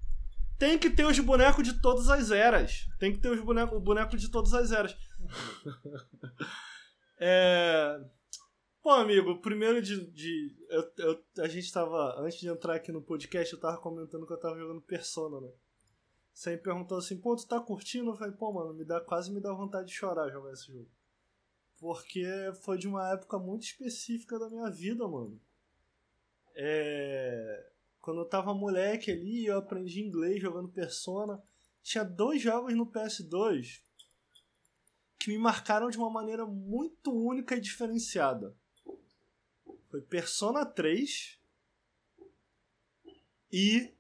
Tem 0.59 0.79
que 0.79 0.89
ter 0.89 1.05
os 1.05 1.19
bonecos 1.19 1.63
de 1.63 1.83
todas 1.83 2.09
as 2.09 2.31
eras. 2.31 2.89
Tem 2.99 3.13
que 3.13 3.19
ter 3.19 3.31
os 3.31 3.45
bonecos, 3.45 3.77
o 3.77 3.81
boneco 3.81 4.17
de 4.17 4.31
todas 4.31 4.55
as 4.55 4.73
eras. 4.73 4.97
é... 7.21 8.03
Pô, 8.83 8.93
amigo, 8.93 9.39
primeiro 9.43 9.83
de. 9.83 10.11
de 10.13 10.57
eu, 10.71 10.93
eu, 10.97 11.45
a 11.45 11.49
gente 11.49 11.71
tava. 11.71 12.19
Antes 12.23 12.41
de 12.41 12.49
entrar 12.49 12.77
aqui 12.77 12.91
no 12.91 13.03
podcast, 13.03 13.53
eu 13.53 13.61
tava 13.61 13.77
comentando 13.77 14.27
que 14.27 14.33
eu 14.33 14.41
tava 14.41 14.59
jogando 14.59 14.81
Persona, 14.81 15.39
né? 15.39 15.53
Você 16.33 16.53
me 16.53 16.57
perguntou 16.57 16.97
assim, 16.97 17.21
pô, 17.21 17.37
tu 17.37 17.47
tá 17.47 17.61
curtindo? 17.61 18.13
Eu 18.13 18.17
falei, 18.17 18.33
pô, 18.33 18.51
mano, 18.51 18.73
me 18.73 18.87
dá, 18.87 18.99
quase 18.99 19.31
me 19.31 19.43
dá 19.43 19.53
vontade 19.53 19.89
de 19.89 19.95
chorar 19.95 20.31
jogar 20.31 20.55
esse 20.55 20.73
jogo. 20.73 20.91
Porque 21.79 22.25
foi 22.65 22.79
de 22.79 22.89
uma 22.89 23.13
época 23.13 23.39
muito 23.39 23.65
específica 23.65 24.39
da 24.39 24.49
minha 24.49 24.71
vida, 24.71 25.07
mano. 25.07 25.39
É... 26.55 27.69
Quando 28.01 28.21
eu 28.21 28.29
tava 28.29 28.53
moleque 28.53 29.11
ali, 29.11 29.47
eu 29.47 29.59
aprendi 29.59 30.03
inglês 30.03 30.41
jogando 30.41 30.69
Persona. 30.69 31.43
Tinha 31.83 32.05
dois 32.05 32.43
jogos 32.43 32.75
no 32.75 32.87
PS2 32.87 33.81
que 35.19 35.31
me 35.31 35.39
marcaram 35.39 35.89
de 35.89 35.97
uma 35.97 36.11
maneira 36.11 36.45
muito 36.45 37.13
única 37.13 37.55
e 37.55 37.61
diferenciada. 37.61 38.57
Foi 39.89 40.01
Persona 40.01 40.67
3 40.67 41.39
e 43.53 43.93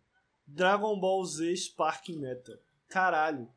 Dragon 0.44 0.98
Ball 0.98 1.24
Z 1.24 1.54
Sparking 1.54 2.18
Metal. 2.18 2.56
Caralho. 2.88 3.48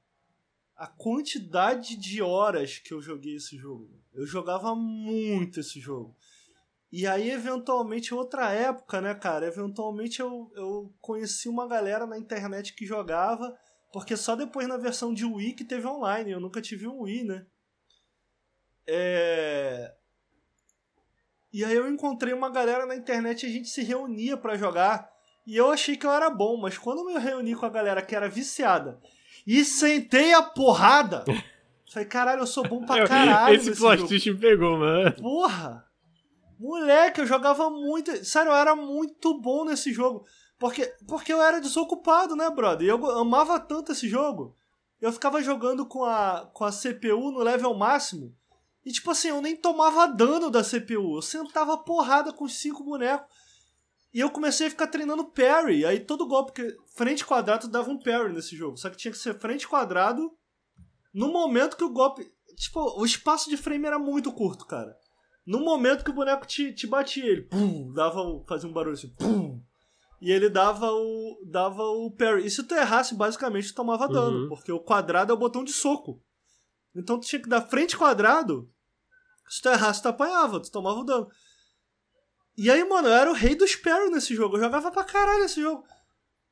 A 0.75 0.85
quantidade 0.85 1.95
de 1.95 2.21
horas 2.21 2.77
que 2.77 2.93
eu 2.93 3.01
joguei 3.01 3.37
esse 3.37 3.57
jogo. 3.57 3.89
Eu 4.13 4.27
jogava 4.27 4.75
muito 4.75 5.59
esse 5.59 5.79
jogo. 5.79 6.15
E 6.97 7.05
aí, 7.05 7.29
eventualmente, 7.29 8.13
outra 8.13 8.53
época, 8.53 9.01
né, 9.01 9.13
cara? 9.13 9.45
Eventualmente 9.45 10.21
eu, 10.21 10.49
eu 10.55 10.95
conheci 11.01 11.49
uma 11.49 11.67
galera 11.67 12.07
na 12.07 12.17
internet 12.17 12.73
que 12.73 12.85
jogava, 12.85 13.53
porque 13.91 14.15
só 14.15 14.33
depois 14.33 14.65
na 14.65 14.77
versão 14.77 15.13
de 15.13 15.25
Wii 15.25 15.55
que 15.55 15.65
teve 15.65 15.85
online. 15.85 16.31
Eu 16.31 16.39
nunca 16.39 16.61
tive 16.61 16.87
um 16.87 17.01
Wii, 17.01 17.25
né? 17.25 17.45
É... 18.87 19.93
E 21.51 21.65
aí 21.65 21.75
eu 21.75 21.91
encontrei 21.91 22.33
uma 22.33 22.49
galera 22.49 22.85
na 22.85 22.95
internet 22.95 23.43
e 23.43 23.49
a 23.49 23.51
gente 23.51 23.67
se 23.67 23.83
reunia 23.83 24.37
para 24.37 24.55
jogar. 24.55 25.11
E 25.45 25.57
eu 25.57 25.69
achei 25.69 25.97
que 25.97 26.07
eu 26.07 26.11
era 26.13 26.29
bom, 26.29 26.55
mas 26.55 26.77
quando 26.77 26.99
eu 26.99 27.05
me 27.07 27.19
reuni 27.19 27.55
com 27.55 27.65
a 27.65 27.69
galera 27.69 28.01
que 28.01 28.15
era 28.15 28.29
viciada 28.29 29.01
e 29.45 29.65
sentei 29.65 30.33
a 30.33 30.41
porrada, 30.41 31.25
falei, 31.91 32.07
caralho, 32.07 32.39
eu 32.43 32.47
sou 32.47 32.65
bom 32.65 32.85
pra 32.85 33.05
caralho. 33.05 33.53
Esse 33.53 33.75
plot 33.75 34.03
me 34.31 34.39
pegou, 34.39 34.77
mano. 34.77 35.13
Porra! 35.17 35.85
Moleque, 36.59 37.21
eu 37.21 37.25
jogava 37.25 37.69
muito. 37.69 38.23
Sério, 38.25 38.51
eu 38.51 38.55
era 38.55 38.75
muito 38.75 39.39
bom 39.39 39.65
nesse 39.65 39.91
jogo. 39.91 40.25
Porque, 40.57 40.85
porque 41.07 41.33
eu 41.33 41.41
era 41.41 41.59
desocupado, 41.59 42.35
né, 42.35 42.49
brother? 42.49 42.87
E 42.87 42.89
eu 42.89 43.05
amava 43.11 43.59
tanto 43.59 43.91
esse 43.91 44.07
jogo. 44.07 44.55
Eu 45.01 45.11
ficava 45.11 45.41
jogando 45.41 45.85
com 45.85 46.03
a, 46.05 46.49
com 46.53 46.63
a 46.63 46.71
CPU 46.71 47.31
no 47.31 47.39
level 47.39 47.73
máximo. 47.75 48.33
E 48.85 48.91
tipo 48.91 49.11
assim, 49.11 49.29
eu 49.29 49.41
nem 49.41 49.55
tomava 49.55 50.07
dano 50.07 50.49
da 50.49 50.63
CPU. 50.63 51.17
Eu 51.17 51.21
sentava 51.21 51.77
porrada 51.77 52.31
com 52.31 52.45
os 52.45 52.57
cinco 52.57 52.83
bonecos. 52.83 53.27
E 54.13 54.19
eu 54.19 54.29
comecei 54.29 54.67
a 54.67 54.69
ficar 54.69 54.87
treinando 54.87 55.25
parry. 55.25 55.85
Aí 55.85 55.99
todo 55.99 56.27
golpe 56.27 56.53
que. 56.53 56.77
Frente 56.95 57.25
quadrado 57.25 57.67
dava 57.67 57.91
um 57.91 57.99
parry 57.99 58.31
nesse 58.31 58.55
jogo. 58.55 58.77
Só 58.77 58.89
que 58.89 58.95
tinha 58.95 59.11
que 59.11 59.17
ser 59.17 59.37
frente 59.37 59.67
quadrado 59.67 60.31
no 61.13 61.27
momento 61.31 61.75
que 61.75 61.83
o 61.83 61.89
golpe. 61.89 62.31
Tipo, 62.55 62.97
o 62.97 63.05
espaço 63.05 63.49
de 63.49 63.57
frame 63.57 63.85
era 63.85 63.99
muito 63.99 64.31
curto, 64.31 64.65
cara. 64.65 64.95
No 65.45 65.59
momento 65.59 66.03
que 66.03 66.09
o 66.09 66.13
boneco 66.13 66.45
te, 66.45 66.73
te 66.73 66.87
batia, 66.87 67.25
ele 67.25 67.43
pum, 67.43 67.93
dava, 67.93 68.21
fazia 68.47 68.67
um 68.67 68.73
barulho 68.73 68.95
assim, 68.95 69.09
pum, 69.09 69.61
e 70.19 70.31
ele 70.31 70.49
dava 70.49 70.91
o 70.91 71.39
dava 71.45 71.83
o 71.83 72.09
parry. 72.09 72.45
E 72.45 72.49
se 72.49 72.63
tu 72.63 72.73
errasse, 72.73 73.13
basicamente 73.13 73.67
tu 73.67 73.75
tomava 73.75 74.07
dano, 74.07 74.43
uhum. 74.43 74.49
porque 74.49 74.71
o 74.71 74.79
quadrado 74.79 75.31
é 75.31 75.35
o 75.35 75.39
botão 75.39 75.63
de 75.63 75.71
soco. 75.71 76.21
Então 76.95 77.19
tu 77.19 77.27
tinha 77.27 77.41
que 77.41 77.49
dar 77.49 77.61
frente 77.61 77.97
quadrado. 77.97 78.71
Se 79.47 79.61
tu 79.61 79.69
errasse, 79.69 80.01
tu 80.01 80.07
apanhava, 80.07 80.59
tu 80.59 80.71
tomava 80.71 80.99
o 80.99 81.03
dano. 81.03 81.29
E 82.57 82.71
aí, 82.71 82.83
mano, 82.87 83.09
eu 83.09 83.13
era 83.13 83.29
o 83.29 83.35
rei 83.35 83.53
dos 83.53 83.75
parry 83.75 84.09
nesse 84.09 84.33
jogo. 84.33 84.55
Eu 84.57 84.61
jogava 84.61 84.89
pra 84.89 85.03
caralho 85.03 85.43
esse 85.43 85.61
jogo. 85.61 85.85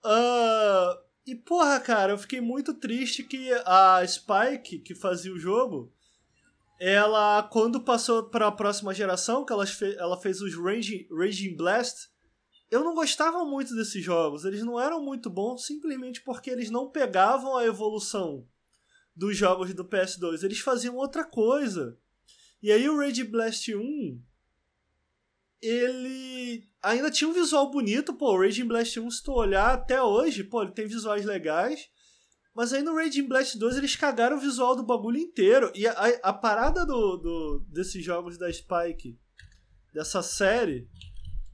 Uh, 0.06 1.04
e 1.26 1.34
porra, 1.34 1.80
cara, 1.80 2.12
eu 2.12 2.18
fiquei 2.18 2.42
muito 2.42 2.74
triste 2.74 3.24
que 3.24 3.52
a 3.66 4.06
Spike, 4.06 4.80
que 4.80 4.94
fazia 4.94 5.34
o 5.34 5.40
jogo, 5.40 5.92
ela, 6.86 7.44
quando 7.44 7.80
passou 7.80 8.24
para 8.24 8.48
a 8.48 8.52
próxima 8.52 8.94
geração, 8.94 9.46
que 9.46 9.54
ela, 9.54 9.66
fe 9.66 9.96
ela 9.98 10.20
fez 10.20 10.42
os 10.42 10.54
Raging, 10.54 11.08
Raging 11.10 11.56
Blast, 11.56 12.10
eu 12.70 12.84
não 12.84 12.94
gostava 12.94 13.46
muito 13.46 13.74
desses 13.74 14.04
jogos. 14.04 14.44
Eles 14.44 14.64
não 14.64 14.78
eram 14.78 15.02
muito 15.02 15.30
bons 15.30 15.66
simplesmente 15.66 16.22
porque 16.22 16.50
eles 16.50 16.70
não 16.70 16.92
pegavam 16.92 17.56
a 17.56 17.66
evolução 17.66 18.46
dos 19.16 19.38
jogos 19.38 19.74
do 19.74 19.86
PS2. 19.86 20.44
Eles 20.44 20.60
faziam 20.60 20.98
outra 20.98 21.24
coisa. 21.24 21.98
E 22.62 22.70
aí 22.70 22.90
o 22.90 22.98
Rage 22.98 23.24
Blast 23.24 23.74
1, 23.74 24.22
ele 25.62 26.68
ainda 26.82 27.10
tinha 27.10 27.30
um 27.30 27.34
visual 27.34 27.72
bonito, 27.72 28.14
pô, 28.14 28.34
o 28.34 28.42
Raging 28.42 28.68
Blast 28.68 29.00
1, 29.00 29.10
se 29.10 29.24
tu 29.24 29.32
olhar 29.32 29.74
até 29.74 30.04
hoje, 30.04 30.44
pô, 30.44 30.62
ele 30.62 30.74
tem 30.74 30.86
visuais 30.86 31.24
legais. 31.24 31.88
Mas 32.56 32.72
aí 32.72 32.84
no 32.84 32.96
Raging 32.96 33.28
Blast 33.28 33.58
2 33.58 33.78
eles 33.78 33.96
cagaram 33.96 34.38
o 34.38 34.40
visual 34.40 34.76
do 34.76 34.84
bagulho 34.84 35.18
inteiro. 35.18 35.72
E 35.74 35.88
a, 35.88 35.94
a 36.24 36.34
parada 36.34 36.86
do, 36.86 37.18
do, 37.18 37.66
desses 37.68 38.04
jogos 38.04 38.38
da 38.38 38.52
Spike, 38.52 39.18
dessa 39.92 40.22
série, 40.22 40.88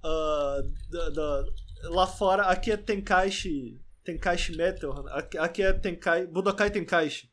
uh, 0.04 0.90
da, 0.92 1.10
da, 1.10 1.46
lá 1.84 2.06
fora, 2.06 2.44
aqui 2.44 2.72
é 2.72 2.78
Tenkaichi, 2.78 3.80
Tenkaichi 4.04 4.56
Metal, 4.58 5.08
aqui, 5.10 5.38
aqui 5.38 5.62
é 5.62 5.72
Tenkai, 5.72 6.28
Budokai 6.28 6.70
Tenkaichi. 6.70 7.30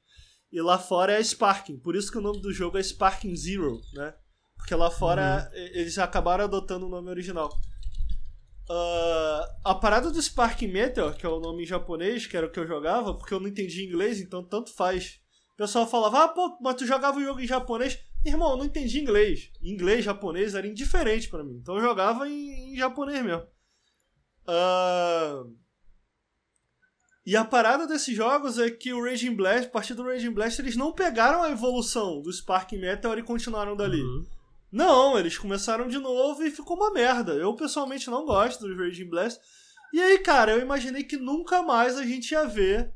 E 0.52 0.60
lá 0.60 0.78
fora 0.78 1.12
é 1.12 1.22
Sparking, 1.22 1.78
por 1.78 1.96
isso 1.96 2.10
que 2.10 2.18
o 2.18 2.22
nome 2.22 2.40
do 2.40 2.52
jogo 2.52 2.78
é 2.78 2.82
Sparking 2.82 3.34
Zero, 3.34 3.80
né? 3.94 4.14
Porque 4.56 4.74
lá 4.74 4.90
fora 4.90 5.50
uhum. 5.52 5.58
eles 5.58 5.98
acabaram 5.98 6.44
adotando 6.44 6.86
o 6.86 6.88
nome 6.88 7.10
original. 7.10 7.50
Uh, 8.68 9.46
a 9.64 9.74
parada 9.76 10.10
do 10.10 10.20
Spark 10.20 10.62
Meteor, 10.62 11.16
que 11.16 11.24
é 11.24 11.28
o 11.28 11.38
nome 11.38 11.62
em 11.62 11.66
japonês, 11.66 12.26
que 12.26 12.36
era 12.36 12.46
o 12.46 12.50
que 12.50 12.58
eu 12.58 12.66
jogava, 12.66 13.14
porque 13.14 13.32
eu 13.32 13.38
não 13.38 13.48
entendi 13.48 13.84
inglês, 13.84 14.20
então 14.20 14.42
tanto 14.42 14.74
faz. 14.74 15.20
O 15.54 15.56
pessoal 15.56 15.86
falava, 15.86 16.24
ah, 16.24 16.28
pô, 16.28 16.58
mas 16.60 16.74
tu 16.74 16.84
jogava 16.84 17.18
o 17.18 17.22
jogo 17.22 17.40
em 17.40 17.46
japonês. 17.46 17.98
Irmão, 18.24 18.50
eu 18.50 18.56
não 18.56 18.64
entendi 18.64 18.98
inglês. 18.98 19.52
Inglês, 19.62 20.04
japonês 20.04 20.54
era 20.54 20.66
indiferente 20.66 21.28
para 21.28 21.44
mim. 21.44 21.58
Então 21.62 21.76
eu 21.76 21.82
jogava 21.82 22.28
em, 22.28 22.72
em 22.72 22.76
japonês 22.76 23.24
mesmo. 23.24 23.46
Uh... 24.48 25.56
E 27.24 27.34
a 27.34 27.44
parada 27.44 27.88
desses 27.88 28.14
jogos 28.14 28.56
é 28.56 28.70
que 28.70 28.92
o 28.92 29.02
Raging 29.02 29.34
Blast, 29.34 29.66
a 29.66 29.70
partir 29.70 29.94
do 29.94 30.04
Raging 30.04 30.30
Blast, 30.30 30.60
eles 30.60 30.76
não 30.76 30.92
pegaram 30.92 31.42
a 31.42 31.50
evolução 31.50 32.22
do 32.22 32.32
Spark 32.32 32.72
Meteor 32.72 33.18
e 33.18 33.22
continuaram 33.22 33.74
dali. 33.76 34.00
Uhum. 34.00 34.26
Não, 34.70 35.18
eles 35.18 35.38
começaram 35.38 35.88
de 35.88 35.98
novo 35.98 36.42
e 36.42 36.50
ficou 36.50 36.76
uma 36.76 36.92
merda. 36.92 37.32
Eu 37.32 37.54
pessoalmente 37.54 38.10
não 38.10 38.24
gosto 38.24 38.66
do 38.66 38.76
Raging 38.76 39.08
Blast. 39.08 39.40
E 39.92 40.00
aí, 40.00 40.18
cara, 40.18 40.52
eu 40.52 40.60
imaginei 40.60 41.04
que 41.04 41.16
nunca 41.16 41.62
mais 41.62 41.96
a 41.96 42.04
gente 42.04 42.32
ia 42.32 42.46
ver 42.46 42.92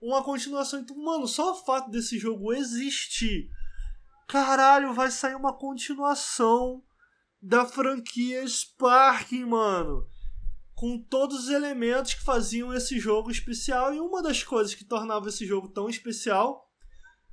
uma 0.00 0.22
continuação. 0.22 0.80
Então, 0.80 0.96
mano, 0.96 1.28
só 1.28 1.52
o 1.52 1.64
fato 1.64 1.90
desse 1.90 2.18
jogo 2.18 2.52
existir. 2.52 3.50
Caralho, 4.26 4.94
vai 4.94 5.10
sair 5.10 5.34
uma 5.34 5.52
continuação 5.52 6.82
da 7.42 7.66
franquia 7.66 8.46
Sparking, 8.46 9.44
mano. 9.44 10.06
Com 10.74 10.98
todos 10.98 11.44
os 11.44 11.50
elementos 11.50 12.14
que 12.14 12.22
faziam 12.22 12.72
esse 12.72 12.98
jogo 12.98 13.30
especial. 13.30 13.94
E 13.94 14.00
uma 14.00 14.22
das 14.22 14.42
coisas 14.42 14.74
que 14.74 14.84
tornava 14.84 15.28
esse 15.28 15.44
jogo 15.46 15.68
tão 15.68 15.88
especial 15.90 16.66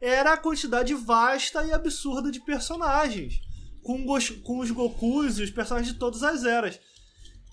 era 0.02 0.34
a 0.34 0.38
quantidade 0.38 0.94
vasta 0.94 1.66
e 1.66 1.72
absurda 1.72 2.30
de 2.30 2.42
personagens 2.42 3.47
com, 3.88 4.06
com 4.44 4.60
os 4.60 4.70
Gokus 4.70 5.40
e 5.40 5.44
os 5.44 5.50
personagens 5.50 5.94
de 5.94 5.98
todas 5.98 6.22
as 6.22 6.44
eras. 6.44 6.78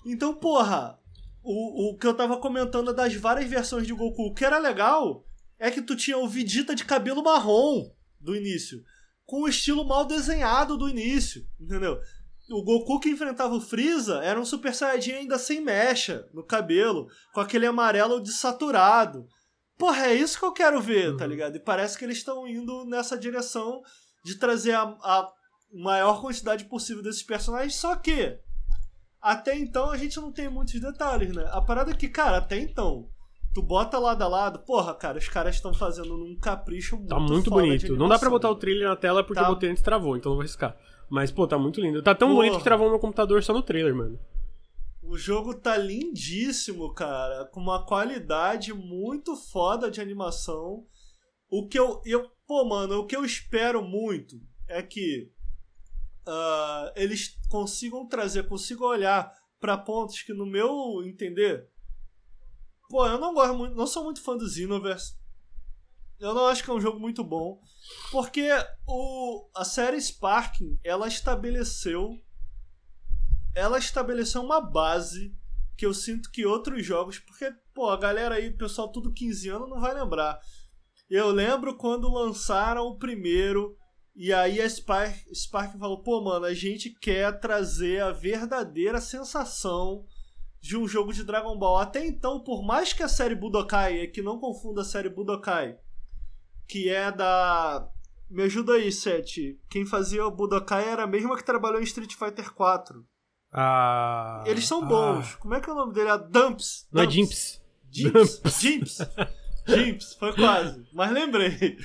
Então, 0.05 0.35
porra, 0.35 0.99
o, 1.41 1.91
o 1.91 1.97
que 1.97 2.05
eu 2.05 2.13
tava 2.13 2.37
comentando 2.37 2.93
das 2.93 3.15
várias 3.15 3.49
versões 3.49 3.87
de 3.87 3.93
Goku, 3.93 4.27
o 4.27 4.33
que 4.33 4.43
era 4.43 4.57
legal 4.57 5.25
é 5.57 5.71
que 5.71 5.81
tu 5.81 5.95
tinha 5.95 6.17
o 6.17 6.27
Vegeta 6.27 6.75
de 6.75 6.83
cabelo 6.83 7.23
marrom 7.23 7.89
do 8.19 8.35
início, 8.35 8.83
com 9.25 9.43
o 9.43 9.47
estilo 9.47 9.85
mal 9.85 10.03
desenhado 10.03 10.77
do 10.77 10.89
início, 10.89 11.47
entendeu? 11.57 12.01
O 12.49 12.61
Goku 12.63 12.99
que 12.99 13.09
enfrentava 13.09 13.55
o 13.55 13.61
Freeza 13.61 14.21
era 14.21 14.39
um 14.39 14.45
Super 14.45 14.75
Saiyajin 14.75 15.13
ainda 15.13 15.39
sem 15.39 15.61
mecha 15.61 16.27
no 16.33 16.43
cabelo, 16.43 17.07
com 17.33 17.39
aquele 17.39 17.65
amarelo 17.65 18.19
desaturado. 18.19 19.25
Porra, 19.77 20.07
é 20.07 20.15
isso 20.15 20.37
que 20.37 20.45
eu 20.45 20.51
quero 20.51 20.81
ver, 20.81 21.05
tá 21.05 21.11
uhum. 21.11 21.17
tá 21.17 21.27
ligado? 21.27 21.55
E 21.55 21.61
parece 21.61 21.97
que 21.97 22.03
eles 22.03 22.17
estão 22.17 22.45
indo 22.45 22.83
nessa 22.85 23.17
direção 23.17 23.81
de 24.25 24.37
trazer 24.37 24.73
a, 24.73 24.81
a 24.81 25.31
maior 25.83 26.21
quantidade 26.21 26.65
possível 26.65 27.03
desses 27.03 27.23
personagens, 27.23 27.75
só 27.75 27.95
que 27.95 28.37
até 29.21 29.57
então 29.57 29.89
a 29.89 29.97
gente 29.97 30.17
não 30.17 30.31
tem 30.31 30.47
muitos 30.47 30.79
detalhes, 30.79 31.35
né? 31.35 31.45
A 31.51 31.61
parada 31.61 31.91
é 31.91 31.95
que, 31.95 32.07
cara, 32.07 32.37
até 32.37 32.59
então, 32.59 33.09
tu 33.53 33.61
bota 33.61 33.97
lado 33.97 34.21
a 34.21 34.27
lado, 34.27 34.59
porra, 34.59 34.93
cara, 34.93 35.17
os 35.17 35.27
caras 35.27 35.55
estão 35.55 35.73
fazendo 35.73 36.17
num 36.17 36.37
capricho 36.37 36.95
muito 36.95 37.09
Tá 37.09 37.19
muito 37.19 37.49
bonito. 37.49 37.95
Não 37.95 38.07
dá 38.07 38.19
pra 38.19 38.29
botar 38.29 38.49
o 38.49 38.55
trailer 38.55 38.87
na 38.87 38.95
tela 38.95 39.23
porque 39.23 39.41
tá. 39.41 39.49
o 39.49 39.53
botão 39.53 39.69
antes 39.69 39.81
travou, 39.81 40.15
então 40.15 40.29
não 40.29 40.35
vou 40.35 40.41
arriscar. 40.41 40.77
Mas, 41.09 41.31
pô, 41.31 41.47
tá 41.47 41.57
muito 41.57 41.81
lindo. 41.81 42.03
Tá 42.03 42.13
tão 42.13 42.29
porra. 42.29 42.41
bonito 42.41 42.57
que 42.57 42.63
travou 42.63 42.89
meu 42.89 42.99
computador 42.99 43.41
só 43.43 43.53
no 43.53 43.61
trailer, 43.61 43.95
mano. 43.95 44.19
O 45.01 45.17
jogo 45.17 45.53
tá 45.53 45.77
lindíssimo, 45.77 46.93
cara, 46.93 47.45
com 47.45 47.59
uma 47.59 47.85
qualidade 47.85 48.73
muito 48.73 49.35
foda 49.35 49.89
de 49.89 50.01
animação. 50.01 50.83
O 51.49 51.67
que 51.67 51.77
eu, 51.79 52.01
eu 52.05 52.29
pô, 52.47 52.65
mano, 52.65 52.99
o 52.99 53.05
que 53.05 53.15
eu 53.15 53.23
espero 53.23 53.83
muito 53.83 54.35
é 54.67 54.81
que 54.81 55.31
uh, 56.27 56.91
eles 56.95 57.37
consigam 57.49 58.07
trazer, 58.07 58.47
consigam 58.47 58.87
olhar 58.87 59.31
para 59.59 59.77
pontos 59.77 60.21
que, 60.21 60.33
no 60.33 60.45
meu 60.45 61.03
entender, 61.05 61.69
pô, 62.89 63.05
eu 63.07 63.19
não 63.19 63.33
gosto 63.33 63.57
muito, 63.57 63.75
não 63.75 63.87
sou 63.87 64.03
muito 64.03 64.21
fã 64.21 64.37
do 64.37 64.47
Xenoverse. 64.47 65.15
Eu 66.19 66.33
não 66.33 66.45
acho 66.45 66.63
que 66.63 66.69
é 66.69 66.73
um 66.73 66.79
jogo 66.79 66.99
muito 66.99 67.23
bom, 67.23 67.59
porque 68.11 68.47
o, 68.87 69.49
a 69.53 69.65
série 69.65 69.99
Sparking, 69.99 70.79
ela 70.83 71.07
estabeleceu 71.07 72.21
ela 73.55 73.79
estabeleceu 73.79 74.41
uma 74.41 74.59
base 74.59 75.33
que 75.77 75.85
eu 75.85 75.93
sinto 75.93 76.29
que 76.29 76.45
outros 76.45 76.85
jogos, 76.85 77.19
porque, 77.19 77.51
pô, 77.73 77.89
a 77.89 77.97
galera 77.97 78.35
aí, 78.35 78.51
pessoal 78.51 78.91
tudo 78.91 79.13
15 79.13 79.49
anos 79.49 79.69
não 79.69 79.79
vai 79.79 79.93
lembrar. 79.93 80.39
Eu 81.09 81.31
lembro 81.31 81.75
quando 81.77 82.11
lançaram 82.11 82.83
o 82.83 82.97
primeiro 82.97 83.77
e 84.15 84.31
aí 84.33 84.61
a 84.61 84.69
Spark, 84.69 85.15
Spark 85.33 85.77
falou, 85.77 86.01
pô, 86.01 86.21
mano, 86.21 86.45
a 86.45 86.53
gente 86.53 86.89
quer 86.89 87.39
trazer 87.39 88.01
a 88.01 88.11
verdadeira 88.11 89.01
sensação 89.01 90.05
de 90.61 90.77
um 90.77 90.87
jogo 90.87 91.13
de 91.13 91.23
Dragon 91.23 91.57
Ball. 91.57 91.77
Até 91.77 92.05
então, 92.05 92.39
por 92.39 92.63
mais 92.63 92.93
que 92.93 93.03
a 93.03 93.07
série 93.09 93.35
Budokai, 93.35 93.99
é 93.99 94.07
que 94.07 94.21
não 94.21 94.39
confunda 94.39 94.81
a 94.81 94.85
série 94.85 95.09
Budokai, 95.09 95.77
que 96.67 96.89
é 96.89 97.11
da... 97.11 97.87
Me 98.29 98.41
ajuda 98.43 98.73
aí, 98.73 98.91
Sete. 98.91 99.59
Quem 99.69 99.85
fazia 99.85 100.25
o 100.25 100.31
Budokai 100.31 100.87
era 100.89 101.03
a 101.03 101.07
mesma 101.07 101.37
que 101.37 101.43
trabalhou 101.45 101.79
em 101.79 101.83
Street 101.83 102.13
Fighter 102.15 102.51
4. 102.53 103.05
Ah, 103.51 104.43
Eles 104.47 104.67
são 104.67 104.85
bons. 104.85 105.33
Ah. 105.33 105.37
Como 105.39 105.53
é 105.53 105.61
que 105.61 105.69
é 105.69 105.73
o 105.73 105.75
nome 105.75 105.93
dele? 105.93 106.09
A 106.09 106.17
Dumps. 106.17 106.87
Não 106.91 107.03
é 107.03 107.09
Jimps. 107.09 107.61
Jimps. 107.91 108.41
Jimps. 108.59 108.97
Jimps. 109.67 110.13
Foi 110.15 110.33
quase. 110.33 110.83
Mas 110.91 111.11
lembrei. 111.11 111.77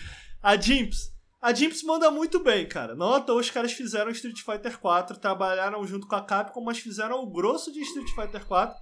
A 0.43 0.57
Jimps. 0.57 1.13
A 1.41 1.55
Jimps 1.55 1.83
manda 1.83 2.11
muito 2.11 2.39
bem, 2.41 2.69
cara. 2.69 2.95
Não 2.95 3.15
à 3.15 3.21
toa 3.21 3.41
os 3.41 3.51
caras 3.51 3.73
fizeram 3.73 4.11
Street 4.11 4.41
Fighter 4.41 4.79
4, 4.79 5.19
trabalharam 5.19 5.87
junto 5.87 6.07
com 6.07 6.15
a 6.15 6.23
Capcom, 6.23 6.63
mas 6.63 6.79
fizeram 6.79 7.23
o 7.23 7.31
grosso 7.31 7.73
de 7.73 7.81
Street 7.81 8.11
Fighter 8.15 8.47
4. 8.47 8.77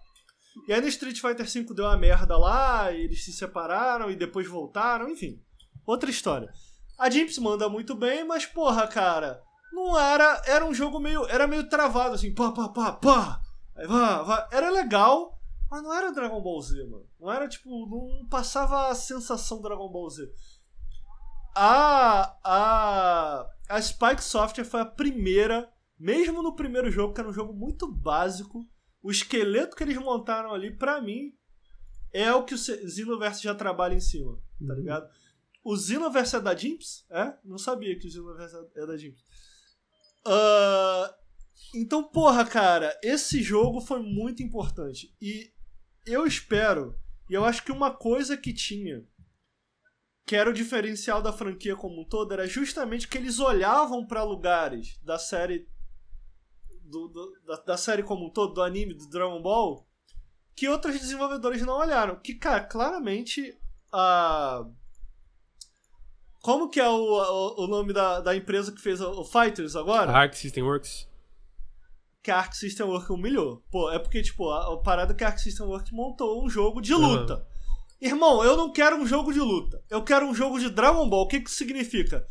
E 0.66 0.72
aí 0.72 0.80
no 0.80 0.88
Street 0.88 1.20
Fighter 1.20 1.48
5 1.48 1.72
deu 1.72 1.84
uma 1.84 1.96
merda 1.96 2.36
lá, 2.36 2.90
e 2.90 3.04
eles 3.04 3.24
se 3.24 3.32
separaram 3.32 4.10
e 4.10 4.16
depois 4.16 4.48
voltaram, 4.48 5.08
enfim. 5.08 5.40
Outra 5.86 6.10
história. 6.10 6.52
A 6.98 7.08
Jimps 7.08 7.38
manda 7.38 7.68
muito 7.68 7.94
bem, 7.94 8.24
mas 8.24 8.44
porra, 8.44 8.88
cara, 8.88 9.40
não 9.72 9.98
era. 9.98 10.42
Era 10.46 10.64
um 10.64 10.74
jogo 10.74 10.98
meio. 10.98 11.26
Era 11.28 11.46
meio 11.46 11.68
travado, 11.68 12.16
assim, 12.16 12.34
pá, 12.34 12.50
pá, 12.50 12.68
pá, 12.68 12.92
pá. 12.92 13.40
Aí 13.76 13.86
vá, 13.86 14.22
vá. 14.22 14.48
Era 14.50 14.68
legal, 14.68 15.38
mas 15.70 15.82
não 15.82 15.94
era 15.94 16.12
Dragon 16.12 16.42
Ball 16.42 16.60
Z, 16.60 16.84
mano. 16.84 17.06
Não 17.20 17.30
era 17.32 17.48
tipo. 17.48 17.70
Não 17.86 18.28
passava 18.28 18.88
a 18.88 18.94
sensação 18.96 19.62
Dragon 19.62 19.88
Ball 19.88 20.10
Z. 20.10 20.28
A. 21.54 22.36
A. 22.44 23.50
A 23.68 23.82
Spike 23.82 24.24
Software 24.24 24.64
foi 24.64 24.80
a 24.80 24.86
primeira, 24.86 25.70
mesmo 25.98 26.42
no 26.42 26.56
primeiro 26.56 26.90
jogo, 26.90 27.12
que 27.12 27.20
era 27.20 27.28
um 27.28 27.34
jogo 27.34 27.52
muito 27.52 27.86
básico. 27.90 28.66
O 29.02 29.10
esqueleto 29.10 29.76
que 29.76 29.82
eles 29.82 29.96
montaram 29.98 30.52
ali, 30.52 30.76
pra 30.76 31.00
mim, 31.00 31.32
é 32.12 32.32
o 32.32 32.44
que 32.44 32.54
o 32.54 32.58
Xenoverse 32.58 33.42
já 33.42 33.54
trabalha 33.54 33.94
em 33.94 34.00
cima, 34.00 34.34
tá 34.34 34.72
uhum. 34.72 34.74
ligado? 34.74 35.08
O 35.62 35.76
Xenoverse 35.76 36.36
é 36.36 36.40
da 36.40 36.54
Jimps? 36.54 37.04
É? 37.10 37.34
Não 37.44 37.58
sabia 37.58 37.98
que 37.98 38.06
o 38.06 38.10
Xenoverse 38.10 38.56
é 38.74 38.86
da 38.86 38.96
Jimps. 38.96 39.20
Uh, 40.26 41.14
então, 41.74 42.02
porra, 42.02 42.44
cara, 42.46 42.98
esse 43.02 43.42
jogo 43.42 43.80
foi 43.80 44.00
muito 44.00 44.42
importante. 44.42 45.14
E 45.20 45.52
eu 46.06 46.26
espero, 46.26 46.98
e 47.28 47.34
eu 47.34 47.44
acho 47.44 47.62
que 47.62 47.72
uma 47.72 47.90
coisa 47.90 48.36
que 48.36 48.52
tinha, 48.52 49.06
que 50.28 50.36
era 50.36 50.50
o 50.50 50.52
diferencial 50.52 51.22
da 51.22 51.32
franquia 51.32 51.74
como 51.74 52.02
um 52.02 52.04
todo, 52.04 52.34
era 52.34 52.46
justamente 52.46 53.08
que 53.08 53.16
eles 53.16 53.38
olhavam 53.38 54.06
para 54.06 54.22
lugares 54.22 55.00
da 55.02 55.18
série. 55.18 55.66
Do, 56.84 57.08
do, 57.08 57.32
da, 57.46 57.56
da, 57.56 57.76
série 57.78 58.02
como 58.02 58.26
um 58.26 58.30
todo, 58.30 58.52
do 58.52 58.62
anime, 58.62 58.92
do 58.92 59.08
Dragon 59.08 59.40
Ball, 59.40 59.88
que 60.54 60.68
outros 60.68 61.00
desenvolvedores 61.00 61.62
não 61.62 61.78
olharam. 61.78 62.16
Que, 62.16 62.34
cara, 62.34 62.60
claramente 62.60 63.58
a. 63.90 64.66
Como 66.42 66.68
que 66.68 66.78
é 66.78 66.88
o, 66.88 66.94
o, 66.94 67.64
o 67.64 67.66
nome 67.66 67.94
da, 67.94 68.20
da 68.20 68.36
empresa 68.36 68.70
que 68.70 68.82
fez 68.82 69.00
o, 69.00 69.22
o 69.22 69.24
Fighters 69.24 69.74
agora? 69.74 70.12
Arc 70.12 70.34
System 70.34 70.62
Works. 70.62 71.08
Que 72.22 72.30
a 72.30 72.36
Arc 72.36 72.54
System 72.54 72.84
Works 72.84 73.08
humilhou. 73.08 73.64
Pô, 73.70 73.90
é 73.90 73.98
porque, 73.98 74.20
tipo, 74.20 74.50
a, 74.50 74.74
a 74.74 74.76
parada 74.76 75.14
que 75.14 75.24
a 75.24 75.28
Arc 75.28 75.38
System 75.38 75.68
Works 75.68 75.90
montou 75.90 76.44
um 76.44 76.50
jogo 76.50 76.82
de 76.82 76.92
luta. 76.92 77.36
Uhum. 77.36 77.57
Irmão, 78.00 78.44
eu 78.44 78.56
não 78.56 78.72
quero 78.72 78.96
um 78.96 79.06
jogo 79.06 79.32
de 79.32 79.40
luta. 79.40 79.80
Eu 79.90 80.02
quero 80.02 80.26
um 80.26 80.34
jogo 80.34 80.58
de 80.58 80.70
Dragon 80.70 81.08
Ball. 81.08 81.24
O 81.24 81.28
que 81.28 81.40
que 81.40 81.50
significa? 81.50 82.24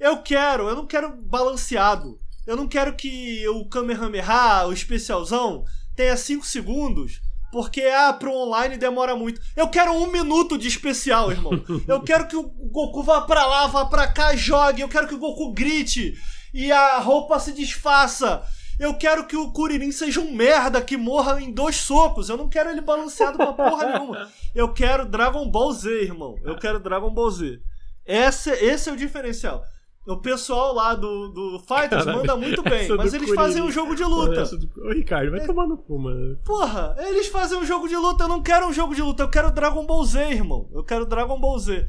Eu 0.00 0.22
quero, 0.22 0.68
eu 0.68 0.74
não 0.74 0.86
quero 0.86 1.16
balanceado. 1.16 2.18
Eu 2.46 2.56
não 2.56 2.66
quero 2.66 2.94
que 2.94 3.46
o 3.48 3.68
Kamehameha, 3.68 4.66
o 4.66 4.72
especialzão, 4.72 5.64
tenha 5.96 6.16
5 6.16 6.44
segundos 6.44 7.20
porque, 7.54 7.82
ah, 7.82 8.12
pro 8.12 8.34
online 8.34 8.76
demora 8.76 9.14
muito. 9.14 9.40
Eu 9.54 9.68
quero 9.68 9.92
um 9.92 10.10
minuto 10.10 10.58
de 10.58 10.66
especial, 10.66 11.30
irmão. 11.30 11.52
Eu 11.86 12.00
quero 12.00 12.26
que 12.26 12.34
o 12.34 12.42
Goku 12.42 13.00
vá 13.04 13.20
pra 13.20 13.46
lá, 13.46 13.68
vá 13.68 13.84
pra 13.84 14.08
cá, 14.08 14.34
jogue. 14.34 14.80
Eu 14.80 14.88
quero 14.88 15.06
que 15.06 15.14
o 15.14 15.20
Goku 15.20 15.52
grite 15.52 16.14
e 16.52 16.72
a 16.72 16.98
roupa 16.98 17.38
se 17.38 17.52
desfaça. 17.52 18.42
Eu 18.78 18.94
quero 18.94 19.26
que 19.26 19.36
o 19.36 19.50
Kuririn 19.52 19.92
seja 19.92 20.20
um 20.20 20.32
merda 20.32 20.82
que 20.82 20.96
morra 20.96 21.40
em 21.40 21.52
dois 21.52 21.76
socos. 21.76 22.28
Eu 22.28 22.36
não 22.36 22.48
quero 22.48 22.70
ele 22.70 22.80
balanceado 22.80 23.36
pra 23.36 23.52
porra 23.52 23.92
nenhuma. 23.92 24.28
Eu 24.54 24.72
quero 24.72 25.06
Dragon 25.06 25.48
Ball 25.48 25.72
Z, 25.72 25.90
irmão. 26.02 26.36
Eu 26.42 26.56
quero 26.56 26.80
Dragon 26.80 27.10
Ball 27.10 27.30
Z. 27.30 27.60
Esse, 28.04 28.50
esse 28.50 28.88
é 28.88 28.92
o 28.92 28.96
diferencial. 28.96 29.64
O 30.06 30.18
pessoal 30.18 30.74
lá 30.74 30.94
do, 30.94 31.28
do 31.28 31.58
Fighters 31.60 32.04
manda 32.04 32.36
muito 32.36 32.62
bem, 32.62 32.86
mas 32.94 33.14
eles 33.14 33.30
fazem 33.30 33.62
um 33.62 33.70
jogo 33.70 33.94
de 33.96 34.04
luta. 34.04 34.44
Do... 34.44 34.86
Ô, 34.86 34.92
Ricardo, 34.92 35.30
vai 35.30 35.40
é... 35.40 35.46
tomar 35.46 35.66
no 35.66 35.78
cu, 35.78 35.98
mano. 35.98 36.36
Porra, 36.44 36.94
eles 36.98 37.28
fazem 37.28 37.58
um 37.58 37.64
jogo 37.64 37.88
de 37.88 37.96
luta. 37.96 38.24
Eu 38.24 38.28
não 38.28 38.42
quero 38.42 38.66
um 38.66 38.72
jogo 38.72 38.94
de 38.94 39.00
luta, 39.00 39.22
eu 39.22 39.30
quero 39.30 39.50
Dragon 39.50 39.86
Ball 39.86 40.04
Z, 40.04 40.20
irmão. 40.30 40.68
Eu 40.74 40.84
quero 40.84 41.06
Dragon 41.06 41.40
Ball 41.40 41.58
Z. 41.58 41.86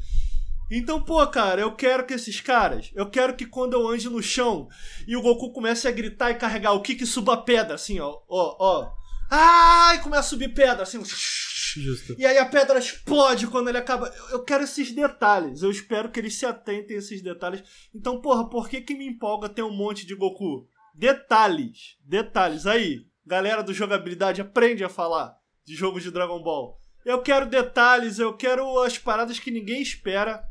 Então, 0.70 1.02
pô, 1.02 1.24
cara, 1.28 1.60
eu 1.60 1.74
quero 1.74 2.04
que 2.04 2.14
esses 2.14 2.40
caras, 2.40 2.90
eu 2.94 3.08
quero 3.08 3.36
que 3.36 3.46
quando 3.46 3.74
eu 3.74 3.88
ande 3.88 4.08
no 4.08 4.22
chão 4.22 4.68
e 5.06 5.16
o 5.16 5.22
Goku 5.22 5.52
comece 5.52 5.86
a 5.86 5.92
gritar 5.92 6.30
e 6.30 6.34
carregar 6.36 6.72
o 6.72 6.82
Kiki 6.82 7.06
suba 7.06 7.34
a 7.34 7.36
pedra, 7.36 7.74
assim, 7.74 8.00
ó, 8.00 8.18
ó, 8.28 8.56
ó. 8.58 8.92
Ai, 9.30 10.00
começa 10.02 10.20
a 10.20 10.30
subir 10.30 10.54
pedra, 10.54 10.82
assim. 10.82 11.02
Justo. 11.04 12.14
E 12.18 12.24
aí 12.24 12.38
a 12.38 12.46
pedra 12.46 12.78
explode 12.78 13.46
quando 13.48 13.68
ele 13.68 13.78
acaba. 13.78 14.12
Eu 14.30 14.42
quero 14.44 14.64
esses 14.64 14.92
detalhes. 14.92 15.62
Eu 15.62 15.70
espero 15.70 16.10
que 16.10 16.18
eles 16.20 16.34
se 16.38 16.46
atentem 16.46 16.96
a 16.96 16.98
esses 17.00 17.20
detalhes. 17.20 17.62
Então, 17.94 18.20
porra, 18.20 18.48
por 18.48 18.68
que 18.68 18.80
que 18.80 18.94
me 18.94 19.06
empolga 19.06 19.48
ter 19.48 19.62
um 19.62 19.76
monte 19.76 20.06
de 20.06 20.14
Goku? 20.14 20.66
Detalhes. 20.94 21.96
Detalhes. 22.04 22.66
Aí, 22.66 23.04
galera 23.26 23.62
do 23.62 23.74
jogabilidade, 23.74 24.40
aprende 24.40 24.84
a 24.84 24.88
falar 24.88 25.36
de 25.64 25.74
jogos 25.74 26.02
de 26.02 26.10
Dragon 26.10 26.42
Ball. 26.42 26.80
Eu 27.04 27.20
quero 27.20 27.46
detalhes, 27.46 28.18
eu 28.18 28.36
quero 28.36 28.80
as 28.80 28.98
paradas 28.98 29.38
que 29.38 29.50
ninguém 29.50 29.82
espera 29.82 30.42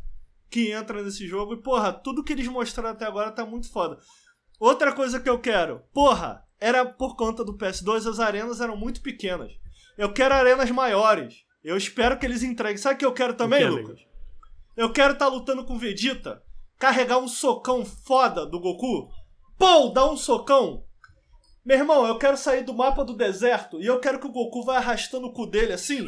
que 0.49 0.71
entra 0.71 1.03
nesse 1.03 1.27
jogo. 1.27 1.53
E, 1.53 1.61
porra, 1.61 1.93
tudo 1.93 2.23
que 2.23 2.33
eles 2.33 2.47
mostraram 2.47 2.91
até 2.91 3.05
agora 3.05 3.31
tá 3.31 3.45
muito 3.45 3.71
foda. 3.71 3.97
Outra 4.59 4.93
coisa 4.93 5.19
que 5.19 5.29
eu 5.29 5.39
quero, 5.39 5.81
porra, 5.93 6.43
era 6.59 6.85
por 6.85 7.15
conta 7.15 7.43
do 7.43 7.57
PS2, 7.57 8.09
as 8.09 8.19
arenas 8.19 8.61
eram 8.61 8.77
muito 8.77 9.01
pequenas. 9.01 9.51
Eu 9.97 10.13
quero 10.13 10.33
arenas 10.33 10.71
maiores. 10.71 11.45
Eu 11.63 11.75
espero 11.75 12.17
que 12.17 12.25
eles 12.25 12.43
entreguem. 12.43 12.77
Sabe 12.77 12.95
o 12.95 12.97
que 12.97 13.05
eu 13.05 13.13
quero 13.13 13.33
também, 13.33 13.61
que, 13.61 13.67
Lucas? 13.67 13.99
Eu 14.75 14.91
quero 14.91 15.13
estar 15.13 15.25
tá 15.25 15.31
lutando 15.31 15.65
com 15.65 15.77
Vegeta, 15.77 16.43
carregar 16.77 17.17
um 17.17 17.27
socão 17.27 17.85
foda 17.85 18.45
do 18.45 18.59
Goku. 18.59 19.09
Pô, 19.57 19.89
dá 19.89 20.09
um 20.09 20.17
socão. 20.17 20.83
Meu 21.65 21.77
irmão, 21.77 22.05
eu 22.05 22.17
quero 22.19 22.37
sair 22.37 22.63
do 22.63 22.73
mapa 22.73 23.03
do 23.03 23.15
deserto 23.15 23.81
e 23.81 23.85
eu 23.85 23.99
quero 23.99 24.19
que 24.19 24.27
o 24.27 24.31
Goku 24.31 24.63
vá 24.63 24.77
arrastando 24.77 25.27
o 25.27 25.33
cu 25.33 25.47
dele 25.47 25.73
assim. 25.73 26.05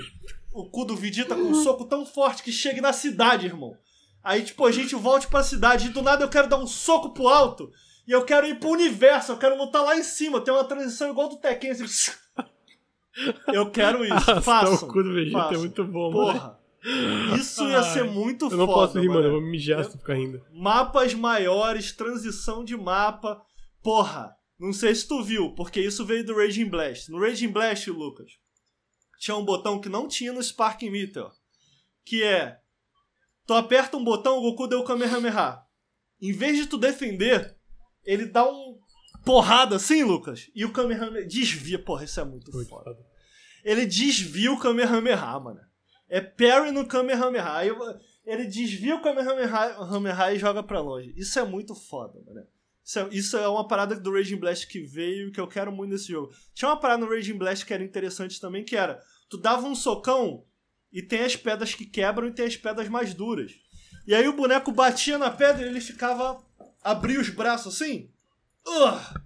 O 0.53 0.69
cu 0.69 0.85
do 0.85 0.95
Vegeta 0.95 1.33
com 1.33 1.41
um 1.41 1.63
soco 1.63 1.85
tão 1.85 2.05
forte 2.05 2.43
que 2.43 2.51
chegue 2.51 2.79
na 2.79 2.93
cidade, 2.93 3.47
irmão. 3.47 3.75
Aí, 4.27 4.43
tipo, 4.43 4.65
a 4.65 4.71
gente 4.73 4.93
volte 4.93 5.25
pra 5.25 5.41
cidade 5.41 5.87
e 5.87 5.89
do 5.89 6.01
nada 6.01 6.25
eu 6.25 6.29
quero 6.29 6.49
dar 6.49 6.57
um 6.57 6.67
soco 6.67 7.13
pro 7.13 7.29
alto. 7.29 7.71
E 8.05 8.11
eu 8.11 8.25
quero 8.25 8.45
ir 8.45 8.59
pro 8.59 8.71
universo, 8.71 9.31
eu 9.31 9.37
quero 9.37 9.57
lutar 9.57 9.81
lá 9.81 9.95
em 9.95 10.03
cima. 10.03 10.41
Tem 10.41 10.53
uma 10.53 10.65
transição 10.65 11.09
igual 11.09 11.29
do 11.29 11.37
Tekken, 11.37 11.71
assim. 11.71 12.11
Eu 13.53 13.71
quero 13.71 14.03
isso. 14.03 14.35
Façam. 14.43 14.73
O 14.73 14.91
cu 14.91 15.01
do 15.01 15.13
Vegeta 15.13 15.37
é 15.37 15.41
façam. 15.41 15.55
é 15.55 15.59
muito 15.59 15.85
bom, 15.85 16.11
Porra. 16.11 16.59
Mano. 16.83 17.37
Isso 17.37 17.63
ia 17.69 17.81
ser 17.83 18.03
muito 18.03 18.49
foda. 18.49 18.53
Eu 18.55 18.67
não 18.67 18.67
posso 18.67 18.99
rir, 18.99 19.07
mano. 19.07 19.27
Eu 19.27 19.31
vou 19.31 19.41
me 19.41 19.49
mijar 19.49 19.85
se 19.85 19.97
ficar 19.97 20.15
rindo. 20.15 20.43
Mapas 20.51 21.13
maiores, 21.13 21.93
transição 21.93 22.65
de 22.65 22.75
mapa. 22.75 23.41
Porra. 23.81 24.35
Não 24.59 24.73
sei 24.73 24.93
se 24.93 25.07
tu 25.07 25.23
viu, 25.23 25.55
porque 25.55 25.79
isso 25.79 26.05
veio 26.05 26.25
do 26.25 26.35
Raging 26.35 26.67
Blast. 26.67 27.09
No 27.09 27.19
Raging 27.21 27.49
Blast, 27.49 27.89
Lucas, 27.89 28.31
tinha 29.19 29.37
um 29.37 29.45
botão 29.45 29.79
que 29.79 29.87
não 29.87 30.05
tinha 30.05 30.33
no 30.33 30.43
Spark 30.43 30.81
Meteor, 30.83 31.31
que 32.03 32.23
é 32.23 32.57
tu 33.47 33.53
aperta 33.53 33.95
um 33.97 34.03
botão, 34.03 34.37
o 34.37 34.41
Goku 34.41 34.67
deu 34.67 34.81
o 34.81 34.83
Kamehameha. 34.83 35.59
Em 36.21 36.33
vez 36.33 36.57
de 36.57 36.67
tu 36.67 36.77
defender, 36.77 37.55
ele 38.03 38.25
dá 38.25 38.47
um 38.47 38.77
porrada 39.23 39.77
assim, 39.77 40.03
Lucas, 40.03 40.51
e 40.53 40.65
o 40.65 40.71
Kamehameha 40.71 41.25
desvia. 41.25 41.79
Porra, 41.79 42.03
isso 42.03 42.19
é 42.19 42.23
muito, 42.23 42.51
muito 42.51 42.69
foda. 42.69 42.83
foda. 42.83 43.05
Ele 43.63 43.85
desvia 43.85 44.51
o 44.51 44.59
Kamehameha, 44.59 45.39
mano. 45.39 45.59
É 46.09 46.21
parry 46.21 46.71
no 46.71 46.85
Kamehameha. 46.85 47.65
Ele 48.25 48.45
desvia 48.45 48.95
o 48.95 49.01
Kamehameha 49.01 50.33
e 50.33 50.39
joga 50.39 50.61
pra 50.61 50.81
longe. 50.81 51.13
Isso 51.17 51.39
é 51.39 51.45
muito 51.45 51.73
foda, 51.73 52.19
mano. 52.25 52.45
Isso 52.83 52.99
é, 52.99 53.09
isso 53.11 53.37
é 53.37 53.47
uma 53.47 53.67
parada 53.67 53.99
do 53.99 54.13
Raging 54.13 54.37
Blast 54.37 54.65
que 54.67 54.79
veio 54.79 55.31
que 55.31 55.39
eu 55.39 55.47
quero 55.47 55.71
muito 55.71 55.91
nesse 55.91 56.07
jogo. 56.07 56.31
Tinha 56.53 56.69
uma 56.69 56.79
parada 56.79 57.05
no 57.05 57.11
Raging 57.11 57.37
Blast 57.37 57.65
que 57.65 57.73
era 57.73 57.83
interessante 57.83 58.39
também, 58.39 58.63
que 58.63 58.77
era 58.77 59.01
tu 59.29 59.37
dava 59.37 59.67
um 59.67 59.75
socão 59.75 60.45
e 60.91 61.01
tem 61.01 61.21
as 61.21 61.35
pedras 61.35 61.73
que 61.73 61.85
quebram 61.85 62.27
e 62.27 62.33
tem 62.33 62.45
as 62.45 62.57
pedras 62.57 62.89
mais 62.89 63.13
duras. 63.13 63.53
E 64.05 64.15
aí 64.15 64.27
o 64.27 64.35
boneco 64.35 64.71
batia 64.71 65.17
na 65.17 65.29
pedra 65.29 65.65
e 65.65 65.69
ele 65.69 65.81
ficava. 65.81 66.41
abria 66.81 67.19
os 67.19 67.29
braços 67.29 67.75
assim. 67.75 68.09
Uh, 68.65 69.21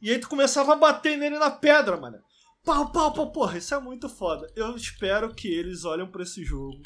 e 0.00 0.10
aí 0.10 0.18
tu 0.18 0.28
começava 0.28 0.72
a 0.72 0.76
bater 0.76 1.16
nele 1.16 1.38
na 1.38 1.50
pedra, 1.50 1.96
mano. 1.96 2.18
Pau, 2.64 2.90
pau, 2.90 3.12
pau, 3.12 3.30
porra, 3.30 3.58
isso 3.58 3.74
é 3.74 3.80
muito 3.80 4.08
foda. 4.08 4.50
Eu 4.56 4.74
espero 4.74 5.34
que 5.34 5.48
eles 5.48 5.84
olhem 5.84 6.06
para 6.06 6.22
esse 6.22 6.44
jogo. 6.44 6.82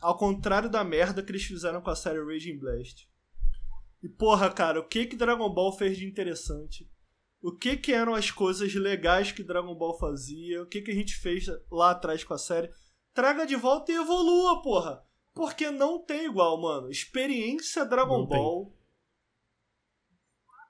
Ao 0.00 0.16
contrário 0.16 0.68
da 0.68 0.84
merda 0.84 1.22
que 1.22 1.32
eles 1.32 1.44
fizeram 1.44 1.80
com 1.80 1.90
a 1.90 1.96
série 1.96 2.22
Raging 2.22 2.58
Blast. 2.58 3.08
E 4.02 4.08
porra, 4.08 4.50
cara, 4.50 4.78
o 4.78 4.86
que 4.86 5.06
que 5.06 5.16
Dragon 5.16 5.48
Ball 5.48 5.72
fez 5.72 5.96
de 5.96 6.06
interessante? 6.06 6.88
O 7.42 7.50
que 7.50 7.76
que 7.76 7.92
eram 7.92 8.14
as 8.14 8.30
coisas 8.30 8.74
legais 8.74 9.32
que 9.32 9.42
Dragon 9.42 9.74
Ball 9.74 9.98
fazia? 9.98 10.62
O 10.62 10.66
que 10.66 10.82
que 10.82 10.90
a 10.90 10.94
gente 10.94 11.16
fez 11.16 11.46
lá 11.70 11.92
atrás 11.92 12.22
com 12.22 12.34
a 12.34 12.38
série? 12.38 12.70
Traga 13.16 13.46
de 13.46 13.56
volta 13.56 13.90
e 13.90 13.94
evolua, 13.94 14.60
porra. 14.60 15.02
Porque 15.32 15.70
não 15.70 15.98
tem 15.98 16.26
igual, 16.26 16.60
mano. 16.60 16.90
Experiência 16.90 17.82
Dragon 17.86 18.18
não 18.18 18.26
Ball. 18.26 18.66
Tem. 18.66 18.76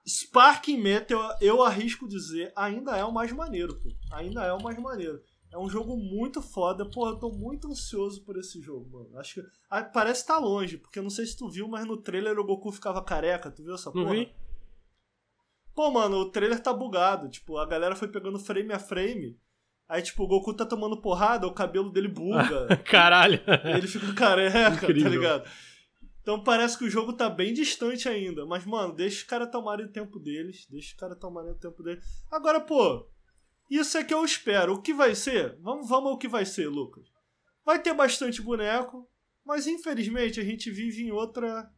Spark 0.09 0.69
Metal, 0.69 1.37
eu 1.41 1.61
arrisco 1.65 2.07
dizer, 2.07 2.53
ainda 2.55 2.97
é 2.97 3.05
o 3.05 3.13
mais 3.13 3.33
maneiro, 3.33 3.75
pô. 3.81 3.89
Ainda 4.13 4.45
é 4.45 4.53
o 4.53 4.63
mais 4.63 4.79
maneiro. 4.79 5.21
É 5.53 5.59
um 5.59 5.69
jogo 5.69 5.97
muito 5.97 6.41
foda. 6.41 6.89
Pô, 6.89 7.09
eu 7.09 7.19
tô 7.19 7.33
muito 7.33 7.67
ansioso 7.67 8.25
por 8.25 8.39
esse 8.39 8.61
jogo, 8.61 8.89
mano. 8.91 9.19
Acho 9.19 9.43
que. 9.43 9.49
Ah, 9.69 9.83
parece 9.83 10.21
estar 10.21 10.35
tá 10.35 10.41
longe, 10.41 10.79
porque 10.79 11.01
eu 11.01 11.03
não 11.03 11.11
sei 11.11 11.27
se 11.27 11.37
tu 11.37 11.49
viu, 11.49 11.67
mas 11.67 11.85
no 11.85 11.97
trailer 11.97 12.39
o 12.39 12.45
Goku 12.45 12.71
ficava 12.71 13.03
careca. 13.03 13.51
Tu 13.51 13.65
viu 13.65 13.75
essa 13.75 13.91
porra? 13.91 14.05
Não 14.05 14.13
vi. 14.13 14.33
Pô, 15.75 15.91
mano, 15.91 16.19
o 16.19 16.31
trailer 16.31 16.63
tá 16.63 16.73
bugado. 16.73 17.29
Tipo, 17.29 17.59
a 17.59 17.67
galera 17.67 17.97
foi 17.97 18.07
pegando 18.07 18.39
frame 18.39 18.73
a 18.73 18.79
frame 18.79 19.37
Aí, 19.89 20.03
tipo, 20.03 20.25
o 20.25 20.27
Goku 20.27 20.53
tá 20.53 20.67
tomando 20.67 21.01
porrada, 21.01 21.47
o 21.47 21.55
cabelo 21.55 21.91
dele 21.91 22.09
buga. 22.09 22.77
Caralho! 22.85 23.41
Ele 23.65 23.87
fica 23.87 24.13
careca, 24.15 24.71
tá 24.71 24.77
Incrível. 24.77 25.03
tá 25.05 25.09
ligado? 25.09 25.51
Então 26.21 26.43
parece 26.43 26.77
que 26.77 26.85
o 26.85 26.91
jogo 26.91 27.13
tá 27.13 27.31
bem 27.31 27.55
distante 27.55 28.09
ainda. 28.09 28.45
Mas, 28.45 28.67
mano, 28.67 28.93
deixa 28.93 29.19
os 29.19 29.23
caras 29.23 29.49
tomarem 29.49 29.87
o 29.87 29.93
tempo 29.93 30.19
deles. 30.19 30.67
Deixa 30.69 30.89
os 30.89 30.95
caras 30.95 31.19
tomarem 31.21 31.53
o 31.53 31.59
tempo 31.59 31.85
deles. 31.85 32.05
Agora, 32.33 32.61
pô, 32.61 33.09
isso 33.71 33.97
é 33.97 34.03
que 34.03 34.13
eu 34.13 34.25
espero. 34.25 34.75
O 34.75 34.83
que 34.83 34.93
vai 34.93 35.15
ser? 35.15 35.57
Vamos, 35.61 35.89
vamos 35.89 36.11
ao 36.11 36.19
que 36.19 36.27
vai 36.27 36.45
ser, 36.45 36.67
Lucas. 36.69 37.05
Vai 37.65 37.81
ter 37.81 37.95
bastante 37.95 38.43
boneco, 38.43 39.09
mas 39.45 39.69
infelizmente 39.69 40.41
a 40.41 40.45
gente 40.45 40.69
vive 40.71 41.05
em 41.05 41.13
outra 41.13 41.71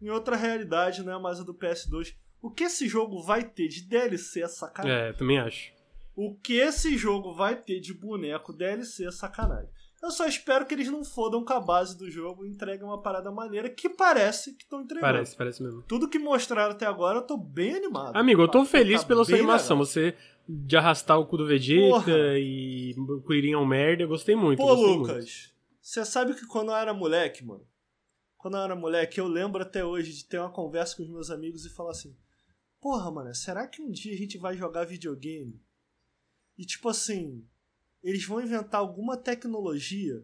em 0.00 0.08
outra 0.08 0.34
realidade, 0.34 1.02
não 1.02 1.12
é 1.12 1.20
mais 1.20 1.40
a 1.40 1.42
do 1.42 1.54
PS2. 1.54 2.14
O 2.40 2.50
que 2.50 2.64
esse 2.64 2.88
jogo 2.88 3.22
vai 3.22 3.44
ter 3.44 3.68
de 3.68 3.86
DLC 3.86 4.42
é 4.42 4.48
sacanagem. 4.48 5.08
É, 5.08 5.12
também 5.12 5.38
acho. 5.38 5.72
O 6.14 6.34
que 6.36 6.54
esse 6.54 6.96
jogo 6.96 7.32
vai 7.32 7.56
ter 7.56 7.80
de 7.80 7.94
boneco 7.94 8.52
DLC 8.52 9.06
é 9.06 9.10
sacanagem. 9.10 9.70
Eu 10.02 10.10
só 10.10 10.26
espero 10.26 10.64
que 10.64 10.72
eles 10.72 10.88
não 10.88 11.04
fodam 11.04 11.44
com 11.44 11.52
a 11.52 11.60
base 11.60 11.96
do 11.96 12.10
jogo 12.10 12.44
e 12.44 12.48
entreguem 12.48 12.86
uma 12.86 13.02
parada 13.02 13.30
maneira 13.30 13.68
que 13.68 13.88
parece 13.88 14.54
que 14.56 14.64
estão 14.64 14.80
entregando. 14.80 15.12
Parece, 15.12 15.36
parece 15.36 15.62
mesmo. 15.62 15.82
Tudo 15.82 16.08
que 16.08 16.18
mostraram 16.18 16.72
até 16.72 16.86
agora, 16.86 17.18
eu 17.18 17.26
tô 17.26 17.36
bem 17.36 17.74
animado. 17.76 18.16
Amigo, 18.16 18.40
eu 18.40 18.48
tô 18.48 18.64
feliz 18.64 19.02
tá 19.02 19.08
pela 19.08 19.24
sua 19.24 19.34
animação. 19.34 19.76
Legal. 19.76 19.86
Você 19.86 20.16
de 20.48 20.76
arrastar 20.76 21.18
o 21.18 21.26
cu 21.26 21.36
do 21.36 21.46
Vegeta 21.46 22.04
Porra. 22.04 22.38
e 22.38 22.94
o 22.98 23.20
Kuririn 23.20 23.52
é 23.52 23.58
um 23.58 23.66
merda, 23.66 24.02
eu 24.02 24.08
gostei 24.08 24.34
muito. 24.34 24.58
Pô, 24.58 24.72
Lucas, 24.72 25.52
você 25.80 26.04
sabe 26.04 26.34
que 26.34 26.46
quando 26.46 26.70
eu 26.70 26.76
era 26.76 26.92
moleque, 26.92 27.44
mano, 27.44 27.64
quando 28.36 28.56
eu 28.56 28.62
era 28.62 28.74
moleque, 28.74 29.20
eu 29.20 29.28
lembro 29.28 29.62
até 29.62 29.84
hoje 29.84 30.12
de 30.12 30.24
ter 30.24 30.38
uma 30.38 30.50
conversa 30.50 30.96
com 30.96 31.02
os 31.02 31.10
meus 31.10 31.30
amigos 31.30 31.64
e 31.64 31.70
falar 31.70 31.90
assim: 31.90 32.16
Porra, 32.80 33.10
mano, 33.10 33.34
será 33.34 33.66
que 33.66 33.80
um 33.82 33.90
dia 33.90 34.14
a 34.14 34.16
gente 34.16 34.38
vai 34.38 34.56
jogar 34.56 34.86
videogame? 34.86 35.60
E 36.60 36.66
tipo 36.66 36.90
assim, 36.90 37.42
eles 38.02 38.26
vão 38.26 38.38
inventar 38.38 38.82
alguma 38.82 39.16
tecnologia 39.16 40.22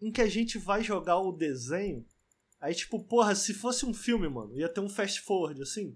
em 0.00 0.10
que 0.10 0.22
a 0.22 0.26
gente 0.26 0.56
vai 0.56 0.82
jogar 0.82 1.18
o 1.18 1.30
desenho. 1.30 2.06
Aí, 2.58 2.74
tipo, 2.74 3.04
porra, 3.04 3.34
se 3.34 3.52
fosse 3.52 3.84
um 3.84 3.92
filme, 3.92 4.30
mano, 4.30 4.58
ia 4.58 4.66
ter 4.66 4.80
um 4.80 4.88
fast 4.88 5.20
forward 5.20 5.60
assim. 5.60 5.94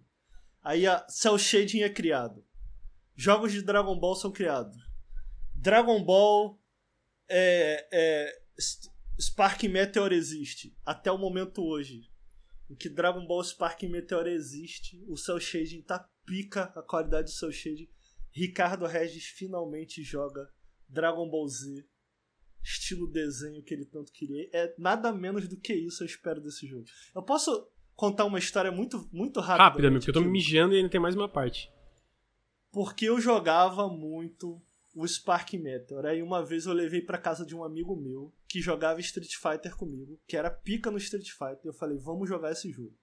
Aí 0.63 0.87
a 0.87 1.09
Cell 1.09 1.39
Shading 1.39 1.81
é 1.81 1.89
criado. 1.89 2.45
Jogos 3.17 3.51
de 3.51 3.63
Dragon 3.63 3.99
Ball 3.99 4.15
são 4.15 4.31
criados. 4.31 4.77
Dragon 5.55 6.05
Ball 6.05 6.61
é, 7.27 7.89
é, 7.91 8.43
Spark 9.19 9.63
Meteor 9.63 10.13
existe 10.13 10.77
até 10.85 11.11
o 11.11 11.17
momento 11.17 11.65
hoje. 11.65 12.11
Em 12.69 12.75
que 12.75 12.91
Dragon 12.91 13.27
Ball 13.27 13.43
Spark 13.43 13.85
Meteor 13.85 14.27
existe, 14.27 15.03
o 15.09 15.17
Cell 15.17 15.41
Shading 15.41 15.81
tá 15.81 16.07
pica 16.27 16.65
a 16.77 16.83
qualidade 16.83 17.29
do 17.29 17.35
Cell 17.35 17.53
Shading. 17.53 17.89
Ricardo 18.35 18.85
Regis 18.87 19.27
finalmente 19.27 20.03
joga 20.03 20.51
Dragon 20.89 21.29
Ball 21.31 21.47
Z, 21.49 21.87
estilo 22.63 23.07
desenho 23.07 23.63
que 23.63 23.73
ele 23.73 23.85
tanto 23.85 24.13
queria. 24.13 24.49
É 24.53 24.75
nada 24.77 25.13
menos 25.13 25.47
do 25.49 25.57
que 25.57 25.73
isso 25.73 26.03
eu 26.03 26.07
espero 26.07 26.41
desse 26.41 26.67
jogo. 26.67 26.85
Eu 27.15 27.23
posso 27.23 27.71
contar 27.95 28.25
uma 28.25 28.39
história 28.39 28.73
muito, 28.73 29.09
muito 29.13 29.39
rápida. 29.39 29.65
Rápida, 29.65 29.91
porque 29.93 30.11
eu 30.11 30.15
tô 30.15 30.21
me 30.21 30.29
mijando 30.29 30.75
e 30.75 30.79
ainda 30.79 30.89
tem 30.89 31.01
mais 31.01 31.15
uma 31.15 31.29
parte. 31.29 31.71
Porque 32.73 33.05
eu 33.05 33.21
jogava 33.21 33.89
muito 33.89 34.61
o 34.97 35.07
Spark 35.07 35.53
Meteor. 35.55 36.05
Aí 36.05 36.21
uma 36.21 36.45
vez 36.45 36.67
eu 36.67 36.73
levei 36.73 37.01
para 37.01 37.19
casa 37.19 37.47
de 37.47 37.55
um 37.55 37.63
amigo 37.63 37.95
meu 37.95 38.35
que 38.49 38.61
jogava 38.61 38.99
Street 38.99 39.35
Fighter 39.37 39.77
comigo, 39.77 40.21
que 40.27 40.37
era 40.37 40.51
pica 40.51 40.91
no 40.91 40.99
Street 40.99 41.31
Fighter. 41.31 41.67
Eu 41.67 41.73
falei, 41.73 41.99
vamos 41.99 42.29
jogar 42.29 42.51
esse 42.51 42.69
jogo. 42.73 42.97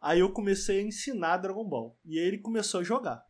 Aí 0.00 0.20
eu 0.20 0.32
comecei 0.32 0.80
a 0.80 0.82
ensinar 0.82 1.36
Dragon 1.36 1.68
Ball. 1.68 1.98
E 2.06 2.18
aí 2.18 2.24
ele 2.24 2.38
começou 2.38 2.80
a 2.80 2.84
jogar. 2.84 3.29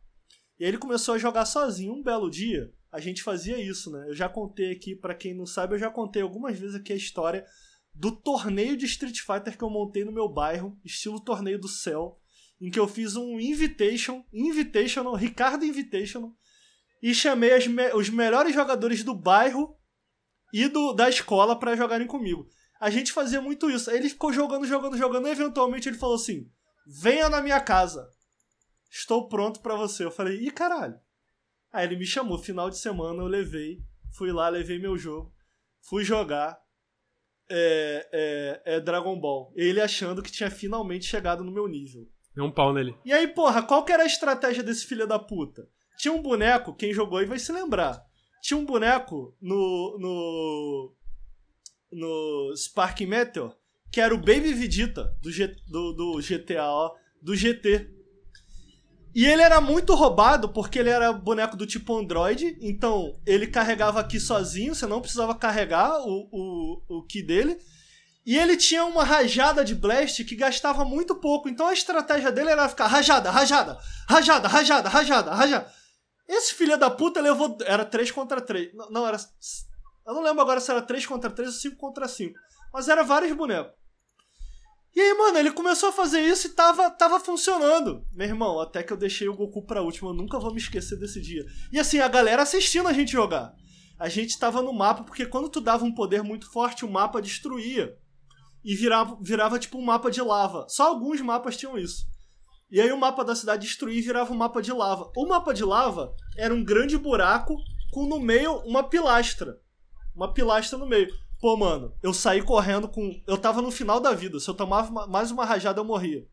E 0.61 0.63
aí 0.63 0.69
ele 0.69 0.77
começou 0.77 1.15
a 1.15 1.17
jogar 1.17 1.45
sozinho. 1.45 1.91
Um 1.91 2.03
belo 2.03 2.29
dia, 2.29 2.71
a 2.91 2.99
gente 2.99 3.23
fazia 3.23 3.57
isso, 3.59 3.89
né? 3.89 4.05
Eu 4.07 4.13
já 4.13 4.29
contei 4.29 4.71
aqui, 4.71 4.95
para 4.95 5.15
quem 5.15 5.33
não 5.33 5.43
sabe, 5.43 5.73
eu 5.73 5.79
já 5.79 5.89
contei 5.89 6.21
algumas 6.21 6.55
vezes 6.55 6.75
aqui 6.75 6.93
a 6.93 6.95
história 6.95 7.43
do 7.91 8.11
torneio 8.11 8.77
de 8.77 8.85
Street 8.85 9.21
Fighter 9.21 9.57
que 9.57 9.63
eu 9.63 9.71
montei 9.71 10.05
no 10.05 10.11
meu 10.11 10.29
bairro, 10.29 10.79
estilo 10.85 11.19
torneio 11.19 11.59
do 11.59 11.67
céu, 11.67 12.19
em 12.61 12.69
que 12.69 12.77
eu 12.77 12.87
fiz 12.87 13.15
um 13.15 13.39
invitation, 13.39 14.23
invitational, 14.31 15.15
Ricardo 15.15 15.65
Invitational, 15.65 16.31
e 17.01 17.11
chamei 17.11 17.67
me 17.67 17.91
os 17.95 18.11
melhores 18.11 18.53
jogadores 18.53 19.03
do 19.03 19.15
bairro 19.15 19.75
e 20.53 20.67
do, 20.67 20.93
da 20.93 21.09
escola 21.09 21.57
para 21.57 21.75
jogarem 21.75 22.05
comigo. 22.05 22.47
A 22.79 22.91
gente 22.91 23.11
fazia 23.11 23.41
muito 23.41 23.67
isso. 23.67 23.89
Aí 23.89 23.97
ele 23.97 24.09
ficou 24.09 24.31
jogando, 24.31 24.67
jogando, 24.67 24.95
jogando, 24.95 25.27
e 25.27 25.31
eventualmente 25.31 25.89
ele 25.89 25.97
falou 25.97 26.17
assim: 26.17 26.47
venha 26.85 27.29
na 27.29 27.41
minha 27.41 27.59
casa 27.59 28.07
estou 28.91 29.27
pronto 29.29 29.61
para 29.61 29.75
você. 29.75 30.03
Eu 30.03 30.11
falei, 30.11 30.37
ih, 30.37 30.51
caralho. 30.51 30.99
Aí 31.71 31.85
ele 31.85 31.95
me 31.95 32.05
chamou, 32.05 32.37
final 32.37 32.69
de 32.69 32.77
semana 32.77 33.23
eu 33.23 33.27
levei, 33.27 33.81
fui 34.11 34.31
lá, 34.31 34.49
levei 34.49 34.77
meu 34.77 34.97
jogo, 34.97 35.33
fui 35.81 36.03
jogar 36.03 36.61
é, 37.49 38.61
é, 38.65 38.75
é 38.75 38.79
Dragon 38.79 39.17
Ball. 39.19 39.53
Ele 39.55 39.79
achando 39.79 40.21
que 40.21 40.31
tinha 40.31 40.51
finalmente 40.51 41.05
chegado 41.05 41.43
no 41.43 41.51
meu 41.51 41.67
nível. 41.67 42.07
Deu 42.35 42.45
um 42.45 42.51
pau 42.51 42.73
nele. 42.73 42.95
E 43.05 43.11
aí, 43.11 43.27
porra, 43.27 43.63
qual 43.63 43.83
que 43.83 43.91
era 43.91 44.03
a 44.03 44.07
estratégia 44.07 44.63
desse 44.63 44.85
filho 44.85 45.07
da 45.07 45.19
puta? 45.19 45.67
Tinha 45.97 46.13
um 46.13 46.21
boneco, 46.21 46.73
quem 46.73 46.93
jogou 46.93 47.19
aí 47.19 47.25
vai 47.25 47.39
se 47.39 47.51
lembrar. 47.51 48.03
Tinha 48.41 48.57
um 48.57 48.65
boneco 48.65 49.35
no. 49.41 49.97
no. 49.99 50.95
no 51.91 52.53
Spark 52.55 53.01
Meteor, 53.01 53.55
que 53.91 54.01
era 54.01 54.13
o 54.13 54.17
Baby 54.17 54.53
Vegeta 54.53 55.15
do, 55.21 55.31
G, 55.31 55.47
do, 55.67 55.93
do 55.93 56.19
GTA, 56.21 56.65
ó, 56.65 56.95
do 57.21 57.35
GT. 57.35 58.00
E 59.13 59.25
ele 59.25 59.41
era 59.41 59.59
muito 59.59 59.93
roubado 59.93 60.49
porque 60.49 60.79
ele 60.79 60.89
era 60.89 61.11
boneco 61.11 61.57
do 61.57 61.67
tipo 61.67 61.97
Android, 61.97 62.57
então 62.61 63.19
ele 63.25 63.45
carregava 63.45 63.99
aqui 63.99 64.19
sozinho, 64.19 64.73
você 64.73 64.87
não 64.87 65.01
precisava 65.01 65.35
carregar 65.35 65.99
o, 66.01 66.29
o, 66.31 66.81
o 66.87 67.03
Ki 67.03 67.21
dele. 67.21 67.57
E 68.25 68.37
ele 68.37 68.55
tinha 68.55 68.85
uma 68.85 69.03
rajada 69.03 69.65
de 69.65 69.75
blast 69.75 70.23
que 70.23 70.35
gastava 70.35 70.85
muito 70.85 71.15
pouco, 71.15 71.49
então 71.49 71.67
a 71.67 71.73
estratégia 71.73 72.31
dele 72.31 72.51
era 72.51 72.69
ficar 72.69 72.87
rajada, 72.87 73.31
rajada, 73.31 73.77
rajada, 74.07 74.47
rajada, 74.47 74.89
rajada, 74.89 75.33
rajada. 75.33 75.73
Esse 76.31 76.53
filho 76.53 76.77
da 76.77 76.89
puta 76.89 77.19
levou. 77.19 77.57
Era 77.65 77.83
3 77.83 78.09
contra 78.11 78.39
3. 78.39 78.73
Não, 78.73 78.89
não, 78.89 79.07
era. 79.07 79.17
Eu 80.07 80.13
não 80.13 80.21
lembro 80.21 80.41
agora 80.41 80.61
se 80.61 80.71
era 80.71 80.81
3 80.81 81.05
contra 81.05 81.29
3 81.29 81.49
ou 81.49 81.55
5 81.55 81.75
contra 81.75 82.07
5. 82.07 82.39
Mas 82.73 82.87
era 82.87 83.03
vários 83.03 83.35
bonecos. 83.35 83.73
E 84.93 84.99
aí, 84.99 85.13
mano, 85.13 85.37
ele 85.37 85.51
começou 85.51 85.89
a 85.89 85.93
fazer 85.93 86.19
isso 86.19 86.47
e 86.47 86.49
tava, 86.49 86.89
tava 86.89 87.19
funcionando. 87.19 88.05
Meu 88.11 88.27
irmão, 88.27 88.59
até 88.59 88.83
que 88.83 88.91
eu 88.91 88.97
deixei 88.97 89.29
o 89.29 89.35
Goku 89.35 89.65
pra 89.65 89.81
última, 89.81 90.09
eu 90.09 90.13
nunca 90.13 90.37
vou 90.37 90.51
me 90.51 90.59
esquecer 90.59 90.97
desse 90.97 91.21
dia. 91.21 91.45
E 91.71 91.79
assim, 91.79 91.99
a 91.99 92.09
galera 92.09 92.41
assistindo 92.41 92.87
a 92.87 92.93
gente 92.93 93.11
jogar. 93.11 93.53
A 93.97 94.09
gente 94.09 94.37
tava 94.37 94.61
no 94.61 94.73
mapa, 94.73 95.03
porque 95.03 95.25
quando 95.25 95.47
tu 95.47 95.61
dava 95.61 95.85
um 95.85 95.93
poder 95.93 96.23
muito 96.23 96.51
forte, 96.51 96.83
o 96.83 96.91
mapa 96.91 97.21
destruía. 97.21 97.95
E 98.63 98.75
virava, 98.75 99.17
virava 99.21 99.57
tipo 99.57 99.77
um 99.77 99.85
mapa 99.85 100.11
de 100.11 100.21
lava. 100.21 100.65
Só 100.67 100.87
alguns 100.87 101.21
mapas 101.21 101.55
tinham 101.55 101.77
isso. 101.77 102.05
E 102.69 102.79
aí 102.79 102.91
o 102.91 102.97
mapa 102.97 103.23
da 103.23 103.35
cidade 103.35 103.67
destruía 103.67 103.99
e 103.99 104.01
virava 104.01 104.33
um 104.33 104.37
mapa 104.37 104.61
de 104.61 104.71
lava. 104.71 105.11
O 105.15 105.25
mapa 105.25 105.53
de 105.53 105.63
lava 105.63 106.13
era 106.37 106.53
um 106.53 106.63
grande 106.63 106.97
buraco 106.97 107.55
com 107.91 108.07
no 108.07 108.19
meio 108.19 108.57
uma 108.65 108.83
pilastra. 108.83 109.57
Uma 110.15 110.33
pilastra 110.33 110.77
no 110.77 110.87
meio. 110.87 111.13
Pô, 111.41 111.57
mano, 111.57 111.91
eu 112.03 112.13
saí 112.13 112.43
correndo 112.43 112.87
com. 112.87 113.19
Eu 113.25 113.35
tava 113.35 113.63
no 113.63 113.71
final 113.71 113.99
da 113.99 114.13
vida. 114.13 114.39
Se 114.39 114.47
eu 114.47 114.53
tomava 114.53 115.07
mais 115.07 115.31
uma 115.31 115.43
rajada, 115.43 115.79
eu 115.79 115.83
morria. 115.83 116.23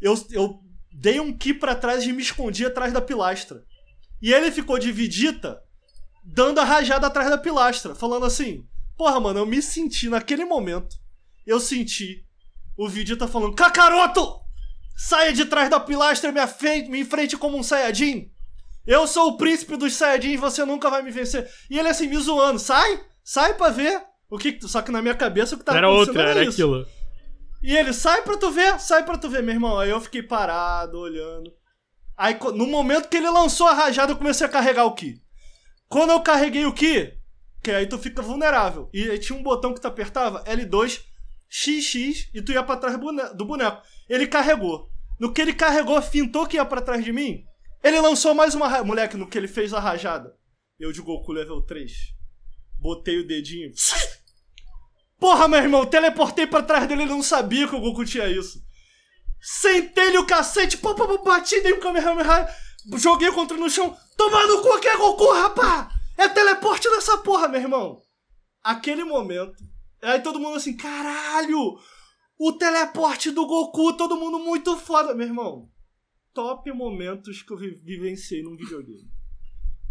Eu, 0.00 0.14
eu 0.30 0.60
dei 0.90 1.20
um 1.20 1.36
ki 1.36 1.52
pra 1.52 1.74
trás 1.74 2.04
e 2.04 2.12
me 2.12 2.22
escondi 2.22 2.64
atrás 2.64 2.90
da 2.90 3.02
pilastra. 3.02 3.62
E 4.22 4.32
ele 4.32 4.50
ficou 4.50 4.78
de 4.78 4.90
vidita, 4.90 5.62
dando 6.24 6.58
a 6.58 6.64
rajada 6.64 7.06
atrás 7.06 7.28
da 7.28 7.36
pilastra, 7.36 7.94
falando 7.94 8.24
assim: 8.24 8.66
Porra, 8.96 9.20
mano, 9.20 9.40
eu 9.40 9.46
me 9.46 9.60
senti 9.60 10.08
naquele 10.08 10.46
momento. 10.46 10.96
Eu 11.46 11.60
senti 11.60 12.24
o 12.78 12.88
Vidita 12.88 13.28
falando: 13.28 13.54
Kakaroto! 13.54 14.40
Saia 14.96 15.34
de 15.34 15.44
trás 15.44 15.68
da 15.68 15.78
pilastra 15.78 16.30
e 16.30 16.32
me, 16.32 16.88
me 16.88 17.00
enfrente 17.00 17.36
como 17.36 17.58
um 17.58 17.62
Saiyajin. 17.62 18.32
Eu 18.86 19.06
sou 19.06 19.28
o 19.28 19.36
príncipe 19.36 19.76
dos 19.76 19.92
Saiyajins, 19.92 20.40
você 20.40 20.64
nunca 20.64 20.88
vai 20.88 21.02
me 21.02 21.10
vencer. 21.10 21.48
E 21.68 21.78
ele 21.78 21.88
assim, 21.88 22.08
me 22.08 22.16
zoando: 22.16 22.58
Sai! 22.58 23.06
Sai 23.30 23.52
pra 23.54 23.68
ver. 23.68 24.02
O 24.30 24.38
que, 24.38 24.58
só 24.66 24.80
que 24.80 24.90
na 24.90 25.02
minha 25.02 25.14
cabeça 25.14 25.54
o 25.54 25.58
que 25.58 25.64
tava 25.64 25.76
era 25.76 25.86
acontecendo 25.86 26.08
outra, 26.16 26.22
era, 26.30 26.40
era 26.40 26.48
isso. 26.48 26.62
aquilo. 26.62 26.86
E 27.62 27.76
ele, 27.76 27.92
sai 27.92 28.22
pra 28.22 28.38
tu 28.38 28.50
ver, 28.50 28.80
sai 28.80 29.04
pra 29.04 29.18
tu 29.18 29.28
ver, 29.28 29.42
meu 29.42 29.54
irmão. 29.54 29.78
Aí 29.78 29.90
eu 29.90 30.00
fiquei 30.00 30.22
parado, 30.22 30.98
olhando. 30.98 31.52
Aí 32.16 32.38
no 32.54 32.66
momento 32.66 33.08
que 33.10 33.18
ele 33.18 33.28
lançou 33.28 33.66
a 33.66 33.74
rajada, 33.74 34.12
eu 34.12 34.16
comecei 34.16 34.46
a 34.46 34.50
carregar 34.50 34.84
o 34.86 34.94
Ki. 34.94 35.20
Quando 35.88 36.10
eu 36.10 36.20
carreguei 36.22 36.64
o 36.64 36.72
Ki, 36.72 37.12
que 37.62 37.70
aí 37.70 37.86
tu 37.86 37.98
fica 37.98 38.22
vulnerável. 38.22 38.88
E 38.94 39.10
aí 39.10 39.18
tinha 39.18 39.38
um 39.38 39.42
botão 39.42 39.74
que 39.74 39.80
tu 39.80 39.86
apertava, 39.88 40.42
L2, 40.44 41.02
XX, 41.50 42.30
e 42.34 42.40
tu 42.42 42.52
ia 42.52 42.62
pra 42.62 42.76
trás 42.78 42.96
do 42.96 43.00
bone- 43.02 43.34
do 43.34 43.44
boneco. 43.44 43.82
Ele 44.08 44.26
carregou. 44.26 44.88
No 45.20 45.32
que 45.34 45.42
ele 45.42 45.52
carregou, 45.52 46.00
fintou 46.00 46.46
que 46.46 46.56
ia 46.56 46.64
pra 46.64 46.80
trás 46.80 47.04
de 47.04 47.12
mim, 47.12 47.44
ele 47.84 48.00
lançou 48.00 48.34
mais 48.34 48.54
uma 48.54 48.68
ra- 48.68 48.84
Moleque, 48.84 49.16
no 49.18 49.26
que 49.28 49.36
ele 49.36 49.48
fez 49.48 49.74
a 49.74 49.80
rajada. 49.80 50.34
Eu 50.78 50.92
de 50.92 51.02
Goku 51.02 51.32
level 51.32 51.60
3. 51.62 51.92
Botei 52.80 53.18
o 53.20 53.26
dedinho. 53.26 53.72
Porra, 55.18 55.48
meu 55.48 55.58
irmão, 55.58 55.84
teleportei 55.84 56.46
pra 56.46 56.62
trás 56.62 56.86
dele, 56.86 57.02
ele 57.02 57.10
não 57.10 57.22
sabia 57.22 57.66
que 57.66 57.74
o 57.74 57.80
Goku 57.80 58.04
tinha 58.04 58.28
isso. 58.28 58.60
Sentei-lhe 59.40 60.18
o 60.18 60.26
cacete, 60.26 60.76
pô, 60.78 60.94
pô, 60.94 61.06
pô, 61.06 61.22
bati, 61.24 61.60
dei 61.60 61.72
um 61.72 61.80
Kamehameha, 61.80 62.48
joguei 62.96 63.30
contra 63.32 63.56
no 63.56 63.68
chão. 63.68 63.96
Toma 64.16 64.46
no 64.46 64.62
cu 64.62 64.80
que 64.80 64.88
é 64.88 64.96
Goku, 64.96 65.32
rapá! 65.32 65.90
É 66.16 66.28
teleporte 66.28 66.88
nessa 66.90 67.18
porra, 67.18 67.48
meu 67.48 67.60
irmão. 67.60 68.00
Aquele 68.62 69.04
momento. 69.04 69.54
Aí 70.02 70.20
todo 70.20 70.38
mundo 70.40 70.56
assim, 70.56 70.76
caralho! 70.76 71.76
O 72.38 72.52
teleporte 72.52 73.30
do 73.32 73.46
Goku, 73.46 73.96
todo 73.96 74.16
mundo 74.16 74.38
muito 74.38 74.76
foda, 74.76 75.14
meu 75.14 75.26
irmão. 75.26 75.68
Top 76.32 76.70
momentos 76.72 77.42
que 77.42 77.52
eu 77.52 77.56
vi- 77.56 77.80
vivenciei 77.84 78.42
num 78.42 78.56
videogame. 78.56 79.08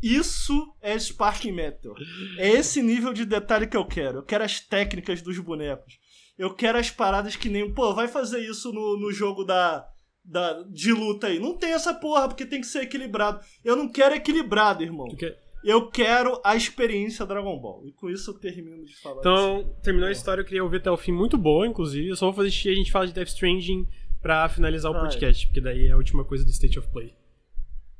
Isso 0.01 0.73
é 0.81 0.97
Sparking 0.97 1.51
Metal. 1.51 1.93
É 2.37 2.49
esse 2.49 2.81
nível 2.81 3.13
de 3.13 3.25
detalhe 3.25 3.67
que 3.67 3.75
eu 3.77 3.85
quero. 3.85 4.19
Eu 4.19 4.23
quero 4.23 4.43
as 4.43 4.59
técnicas 4.59 5.21
dos 5.21 5.39
bonecos. 5.39 5.97
Eu 6.37 6.53
quero 6.53 6.77
as 6.77 6.91
paradas 6.91 7.35
que 7.35 7.49
nem. 7.49 7.73
Pô, 7.73 7.93
vai 7.95 8.07
fazer 8.07 8.39
isso 8.39 8.71
no, 8.71 8.97
no 8.99 9.11
jogo 9.11 9.43
da, 9.43 9.87
da. 10.23 10.61
de 10.69 10.91
luta 10.93 11.27
aí. 11.27 11.39
Não 11.39 11.57
tem 11.57 11.71
essa 11.73 11.93
porra, 11.95 12.27
porque 12.27 12.45
tem 12.45 12.61
que 12.61 12.67
ser 12.67 12.83
equilibrado. 12.83 13.39
Eu 13.65 13.75
não 13.75 13.89
quero 13.91 14.13
equilibrado, 14.13 14.83
irmão. 14.83 15.07
Quer- 15.15 15.35
Eu 15.63 15.89
quero 15.89 16.39
a 16.45 16.55
experiência 16.55 17.25
Dragon 17.25 17.59
Ball. 17.59 17.87
E 17.87 17.91
com 17.91 18.07
isso 18.07 18.29
eu 18.29 18.39
termino 18.39 18.85
de 18.85 18.95
falar. 19.01 19.19
Então, 19.19 19.75
terminou 19.81 20.07
a 20.07 20.11
história, 20.11 20.41
eu 20.41 20.45
queria 20.45 20.63
ouvir 20.63 20.77
até 20.77 20.91
o 20.91 20.97
fim. 20.97 21.11
Muito 21.11 21.37
boa, 21.39 21.65
inclusive. 21.65 22.07
Eu 22.09 22.15
só 22.15 22.27
vou 22.27 22.33
fazer 22.35 22.51
xixi 22.51 22.69
e 22.69 22.71
a 22.71 22.75
gente 22.75 22.91
fala 22.91 23.07
de 23.07 23.13
Death 23.13 23.29
Stranding 23.29 23.87
pra 24.21 24.47
finalizar 24.47 24.91
o 24.91 24.93
Vai. 24.93 25.03
podcast, 25.05 25.47
porque 25.47 25.59
daí 25.61 25.87
é 25.87 25.91
a 25.91 25.97
última 25.97 26.23
coisa 26.23 26.45
do 26.45 26.51
State 26.51 26.77
of 26.77 26.87
Play. 26.91 27.15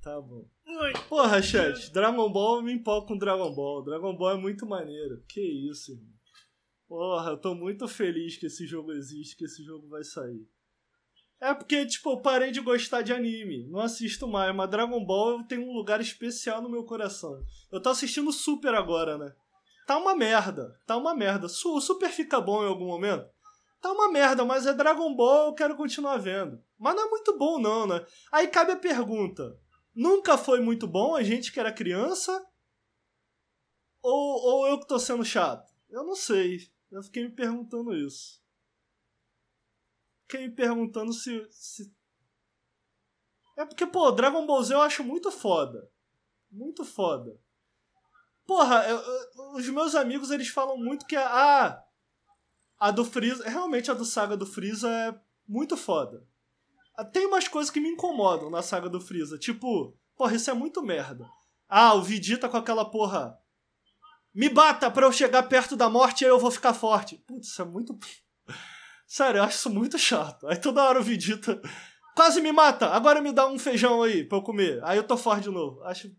Tá 0.02 0.22
bom. 0.22 0.46
Porra, 1.10 1.42
chat, 1.42 1.92
Dragon 1.92 2.32
Ball 2.32 2.58
eu 2.58 2.64
me 2.64 2.74
empolgo 2.74 3.08
com 3.08 3.18
Dragon 3.18 3.54
Ball. 3.54 3.84
Dragon 3.84 4.16
Ball 4.16 4.32
é 4.32 4.38
muito 4.38 4.66
maneiro. 4.66 5.24
Que 5.28 5.42
isso, 5.42 5.92
irmão. 5.92 6.18
Porra, 6.88 7.32
eu 7.32 7.38
tô 7.38 7.54
muito 7.54 7.88
feliz 7.88 8.38
que 8.38 8.46
esse 8.46 8.66
jogo 8.66 8.92
existe, 8.92 9.36
que 9.36 9.46
esse 9.46 9.64
jogo 9.64 9.88
vai 9.90 10.04
sair. 10.04 10.48
É 11.40 11.54
porque, 11.54 11.86
tipo, 11.86 12.12
eu 12.12 12.22
parei 12.22 12.52
de 12.52 12.62
gostar 12.62 13.02
de 13.02 13.14
anime. 13.14 13.68
Não 13.70 13.80
assisto 13.80 14.28
mais, 14.28 14.56
mas 14.56 14.70
Dragon 14.70 15.04
Ball 15.06 15.44
tem 15.44 15.60
um 15.60 15.74
lugar 15.74 16.00
especial 16.00 16.62
no 16.62 16.70
meu 16.70 16.84
coração. 16.84 17.44
Eu 17.72 17.82
tô 17.82 17.90
assistindo 17.90 18.32
Super 18.32 18.74
agora, 18.74 19.18
né? 19.18 19.34
Tá 19.86 19.98
uma 19.98 20.16
merda. 20.16 20.80
Tá 20.86 20.98
uma 20.98 21.14
merda. 21.14 21.46
O 21.46 21.82
Super 21.82 22.10
fica 22.10 22.42
bom 22.42 22.64
em 22.64 22.68
algum 22.68 22.88
momento? 22.88 23.28
Tá 23.82 23.92
uma 23.92 24.12
merda, 24.12 24.44
mas 24.44 24.66
é 24.66 24.74
Dragon 24.74 25.16
Ball, 25.16 25.48
eu 25.48 25.54
quero 25.54 25.76
continuar 25.76 26.18
vendo. 26.18 26.60
Mas 26.80 26.96
não 26.96 27.06
é 27.06 27.10
muito 27.10 27.38
bom, 27.38 27.60
não, 27.60 27.86
né? 27.86 28.04
Aí 28.32 28.48
cabe 28.48 28.72
a 28.72 28.78
pergunta: 28.78 29.56
nunca 29.98 30.38
foi 30.38 30.60
muito 30.62 30.88
bom 30.88 31.16
a 31.16 31.24
gente 31.24 31.52
que 31.52 31.60
era 31.60 31.74
criança? 31.74 32.46
Ou, 34.02 34.14
ou 34.46 34.68
eu 34.68 34.80
que 34.80 34.88
tô 34.88 35.00
sendo 35.00 35.26
chato? 35.26 35.74
Eu 35.90 36.04
não 36.04 36.16
sei. 36.16 36.72
Eu 36.92 37.04
fiquei 37.04 37.24
me 37.24 37.32
perguntando 37.32 37.94
isso. 37.96 38.42
Fiquei 40.24 40.48
me 40.48 40.54
perguntando 40.54 41.12
se. 41.12 41.46
se... 41.52 41.94
É 43.58 43.66
porque, 43.66 43.86
pô, 43.86 44.12
Dragon 44.12 44.46
Ball 44.46 44.64
Z 44.64 44.74
eu 44.74 44.82
acho 44.82 45.04
muito 45.04 45.32
foda. 45.32 45.90
Muito 46.52 46.86
foda. 46.86 47.38
Porra, 48.46 48.88
eu- 48.88 48.98
eu- 49.00 49.52
os 49.56 49.68
meus 49.68 49.96
amigos 49.96 50.32
eles 50.32 50.48
falam 50.48 50.78
muito 50.78 51.06
que 51.06 51.16
a. 51.16 51.26
Ah, 51.66 51.84
a 52.80 52.92
do 52.92 53.04
Freeza. 53.04 53.44
Realmente 53.50 53.92
a 53.92 53.94
do 53.94 54.06
Saga 54.06 54.38
do 54.38 54.46
Freeza 54.46 54.90
é 54.90 55.20
muito 55.48 55.76
foda. 55.76 56.26
Tem 57.06 57.26
umas 57.26 57.48
coisas 57.48 57.72
que 57.72 57.80
me 57.80 57.90
incomodam 57.90 58.50
na 58.50 58.62
saga 58.62 58.90
do 58.90 59.00
Freeza. 59.00 59.38
Tipo, 59.38 59.96
porra, 60.16 60.36
isso 60.36 60.50
é 60.50 60.54
muito 60.54 60.82
merda. 60.82 61.28
Ah, 61.70 61.94
o 61.94 62.02
Vegeta 62.02 62.50
com 62.50 62.58
aquela 62.58 62.86
porra. 62.86 63.38
Me 64.34 64.50
bata 64.50 64.90
pra 64.90 65.06
eu 65.06 65.12
chegar 65.12 65.44
perto 65.44 65.76
da 65.76 65.90
morte 65.90 66.22
e 66.22 66.26
aí 66.26 66.32
eu 66.32 66.40
vou 66.40 66.52
ficar 66.52 66.74
forte. 66.74 67.18
Putz, 67.28 67.48
isso 67.48 67.62
é 67.62 67.66
muito. 67.66 67.98
Sério, 69.06 69.40
eu 69.40 69.44
acho 69.44 69.58
isso 69.58 69.70
muito 69.70 69.98
chato. 69.98 70.48
Aí 70.48 70.58
toda 70.58 70.84
hora 70.84 71.00
o 71.00 71.04
Vegeta. 71.04 71.62
Quase 72.16 72.42
me 72.42 72.52
mata! 72.52 72.88
Agora 72.88 73.22
me 73.22 73.32
dá 73.32 73.48
um 73.48 73.60
feijão 73.60 74.02
aí 74.02 74.24
pra 74.24 74.40
eu 74.40 74.42
comer. 74.42 74.80
Aí 74.84 74.98
eu 74.98 75.04
tô 75.04 75.16
forte 75.16 75.44
de 75.44 75.52
novo. 75.52 75.84
Acho 75.84 76.12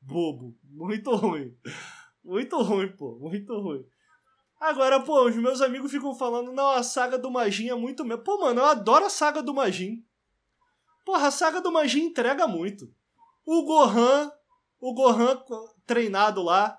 bobo. 0.00 0.56
Muito 0.64 1.14
ruim. 1.14 1.54
Muito 2.24 2.60
ruim, 2.62 2.88
pô. 2.88 3.18
Muito 3.20 3.52
ruim. 3.60 3.84
Agora, 4.58 5.00
pô, 5.00 5.26
os 5.26 5.36
meus 5.36 5.60
amigos 5.60 5.90
ficam 5.90 6.14
falando, 6.14 6.52
não, 6.52 6.70
a 6.70 6.82
saga 6.82 7.18
do 7.18 7.30
Majin 7.30 7.68
é 7.68 7.74
muito 7.74 8.04
mesmo. 8.04 8.22
Pô, 8.22 8.38
mano, 8.38 8.60
eu 8.60 8.64
adoro 8.66 9.04
a 9.04 9.10
saga 9.10 9.42
do 9.42 9.52
Majin. 9.52 10.04
Porra, 11.04 11.28
a 11.28 11.30
saga 11.30 11.60
do 11.60 11.72
Majin 11.72 12.02
entrega 12.04 12.46
muito. 12.46 12.86
O 13.44 13.64
Gohan, 13.64 14.30
o 14.80 14.94
Gohan 14.94 15.42
treinado 15.86 16.42
lá. 16.42 16.78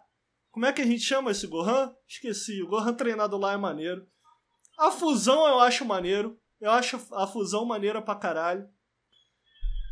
Como 0.52 0.66
é 0.66 0.72
que 0.74 0.82
a 0.82 0.86
gente 0.86 1.02
chama 1.04 1.32
esse 1.32 1.48
Gohan? 1.48 1.94
Esqueci. 2.08 2.62
O 2.64 2.68
Gohan 2.68 2.94
treinado 2.94 3.38
lá 3.38 3.54
é 3.54 3.58
maneiro. 3.58 4.08
A 4.78 4.92
fusão 4.92 5.46
eu 5.48 5.60
acho 5.60 5.84
maneiro. 5.86 6.40
Eu 6.62 6.72
acho 6.72 7.00
a 7.14 7.28
fusão 7.28 7.66
maneira 7.66 8.02
pra 8.02 8.16
caralho. 8.16 8.68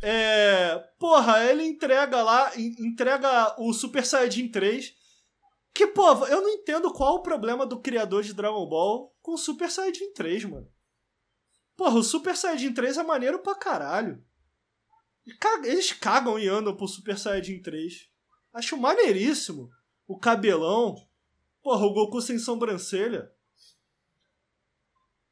É. 0.02 0.78
Porra, 0.98 1.44
ele 1.44 1.64
entrega 1.64 2.22
lá, 2.22 2.50
en- 2.56 2.74
entrega 2.86 3.54
o 3.60 3.72
Super 3.72 4.04
Saiyajin 4.04 4.48
3. 4.50 4.92
Que, 5.74 5.86
pô, 5.86 6.12
eu 6.26 6.42
não 6.42 6.48
entendo 6.50 6.92
qual 6.92 7.16
o 7.16 7.22
problema 7.22 7.64
do 7.66 7.80
criador 7.80 8.22
de 8.22 8.34
Dragon 8.34 8.66
Ball 8.68 9.14
com 9.22 9.36
Super 9.36 9.70
Saiyajin 9.70 10.12
3, 10.12 10.44
mano. 10.44 10.68
Porra, 11.82 11.98
o 11.98 12.02
Super 12.04 12.36
Saiyajin 12.36 12.72
3 12.72 12.96
é 12.98 13.02
maneiro 13.02 13.40
pra 13.40 13.56
caralho. 13.56 14.22
Ca- 15.40 15.62
Eles 15.64 15.90
cagam 15.92 16.38
e 16.38 16.46
andam 16.46 16.76
pro 16.76 16.86
Super 16.86 17.18
Saiyajin 17.18 17.60
3. 17.60 18.08
Acho 18.54 18.76
maneiríssimo. 18.76 19.68
O 20.06 20.16
cabelão. 20.16 20.94
Porra, 21.60 21.84
o 21.84 21.92
Goku 21.92 22.20
sem 22.20 22.38
sobrancelha. 22.38 23.32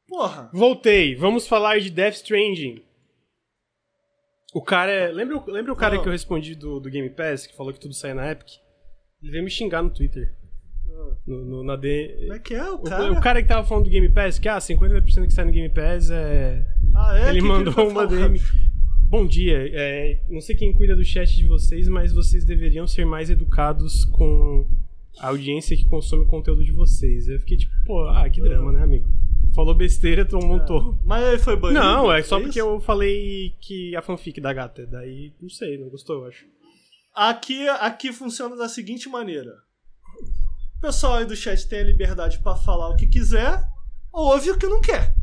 Porra. 0.09 0.49
Voltei, 0.53 1.15
vamos 1.15 1.47
falar 1.47 1.79
de 1.79 1.89
Death 1.89 2.15
Stranding. 2.15 2.83
O 4.53 4.61
cara 4.61 4.91
é. 4.91 5.07
Lembra, 5.09 5.37
o- 5.37 5.49
lembra 5.49 5.71
o 5.71 5.75
cara 5.77 5.95
Não. 5.95 6.01
que 6.03 6.09
eu 6.09 6.11
respondi 6.11 6.53
do, 6.53 6.81
do 6.81 6.89
Game 6.89 7.09
Pass, 7.11 7.47
que 7.47 7.55
falou 7.55 7.71
que 7.71 7.79
tudo 7.79 7.93
sai 7.93 8.13
na 8.13 8.29
Epic? 8.29 8.57
Ele 9.23 9.31
veio 9.31 9.43
me 9.45 9.49
xingar 9.49 9.81
no 9.81 9.89
Twitter. 9.93 10.35
No, 11.25 11.45
no- 11.45 11.63
na 11.63 11.75
D. 11.75 12.15
Como 12.21 12.33
é 12.33 12.39
que 12.39 12.53
é 12.53 12.69
o 12.71 12.75
O, 12.75 12.79
cara? 12.83 13.11
o 13.11 13.21
cara 13.21 13.41
que 13.41 13.47
tava 13.47 13.65
falando 13.67 13.85
do 13.85 13.89
Game 13.89 14.09
Pass, 14.09 14.39
que 14.39 14.47
ah, 14.49 14.57
50% 14.57 15.27
que 15.27 15.33
sai 15.33 15.45
no 15.45 15.51
Game 15.51 15.69
Pass 15.69 16.09
é. 16.09 16.65
Ah, 16.95 17.17
é? 17.17 17.29
ele 17.29 17.33
Que 17.35 17.41
que 17.41 17.47
mandou 17.47 17.73
tá 17.73 17.83
uma? 17.83 18.07
DM. 18.07 18.39
Bom 19.09 19.25
dia, 19.27 19.69
é, 19.73 20.21
não 20.29 20.39
sei 20.39 20.55
quem 20.55 20.71
cuida 20.73 20.95
do 20.95 21.03
chat 21.03 21.35
de 21.35 21.45
vocês, 21.45 21.87
mas 21.89 22.13
vocês 22.13 22.45
deveriam 22.45 22.87
ser 22.87 23.05
mais 23.05 23.29
educados 23.29 24.05
com 24.05 24.65
a 25.19 25.27
audiência 25.27 25.75
que 25.75 25.83
consome 25.85 26.23
o 26.23 26.27
conteúdo 26.27 26.63
de 26.63 26.71
vocês. 26.71 27.27
Eu 27.27 27.37
fiquei 27.41 27.57
tipo, 27.57 27.73
pô, 27.85 28.07
ah, 28.07 28.29
que 28.29 28.39
drama, 28.41 28.71
né, 28.71 28.81
amigo? 28.83 29.07
Falou 29.53 29.75
besteira, 29.75 30.23
tu 30.23 30.37
montou. 30.39 30.97
Mas 31.05 31.23
aí 31.25 31.37
foi 31.37 31.57
banido? 31.57 31.81
Não, 31.81 32.09
é 32.11 32.23
só 32.23 32.37
porque 32.39 32.59
isso? 32.59 32.67
eu 32.67 32.79
falei 32.79 33.53
que 33.59 33.93
a 33.97 34.01
fanfic 34.01 34.39
da 34.39 34.53
gata. 34.53 34.87
Daí, 34.87 35.33
não 35.41 35.49
sei, 35.49 35.77
não 35.77 35.89
gostou, 35.89 36.21
eu 36.21 36.27
acho. 36.29 36.45
Aqui, 37.13 37.67
aqui 37.67 38.13
funciona 38.13 38.55
da 38.55 38.69
seguinte 38.69 39.09
maneira. 39.09 39.51
O 40.81 40.87
pessoal 40.87 41.17
aí 41.17 41.25
do 41.25 41.35
chat 41.35 41.67
tem 41.67 41.81
a 41.81 41.83
liberdade 41.83 42.39
pra 42.39 42.55
falar 42.55 42.89
o 42.89 42.95
que 42.95 43.05
quiser, 43.05 43.61
ouve 44.11 44.49
o 44.49 44.57
que 44.57 44.65
não 44.65 44.81
quer. 44.81 45.13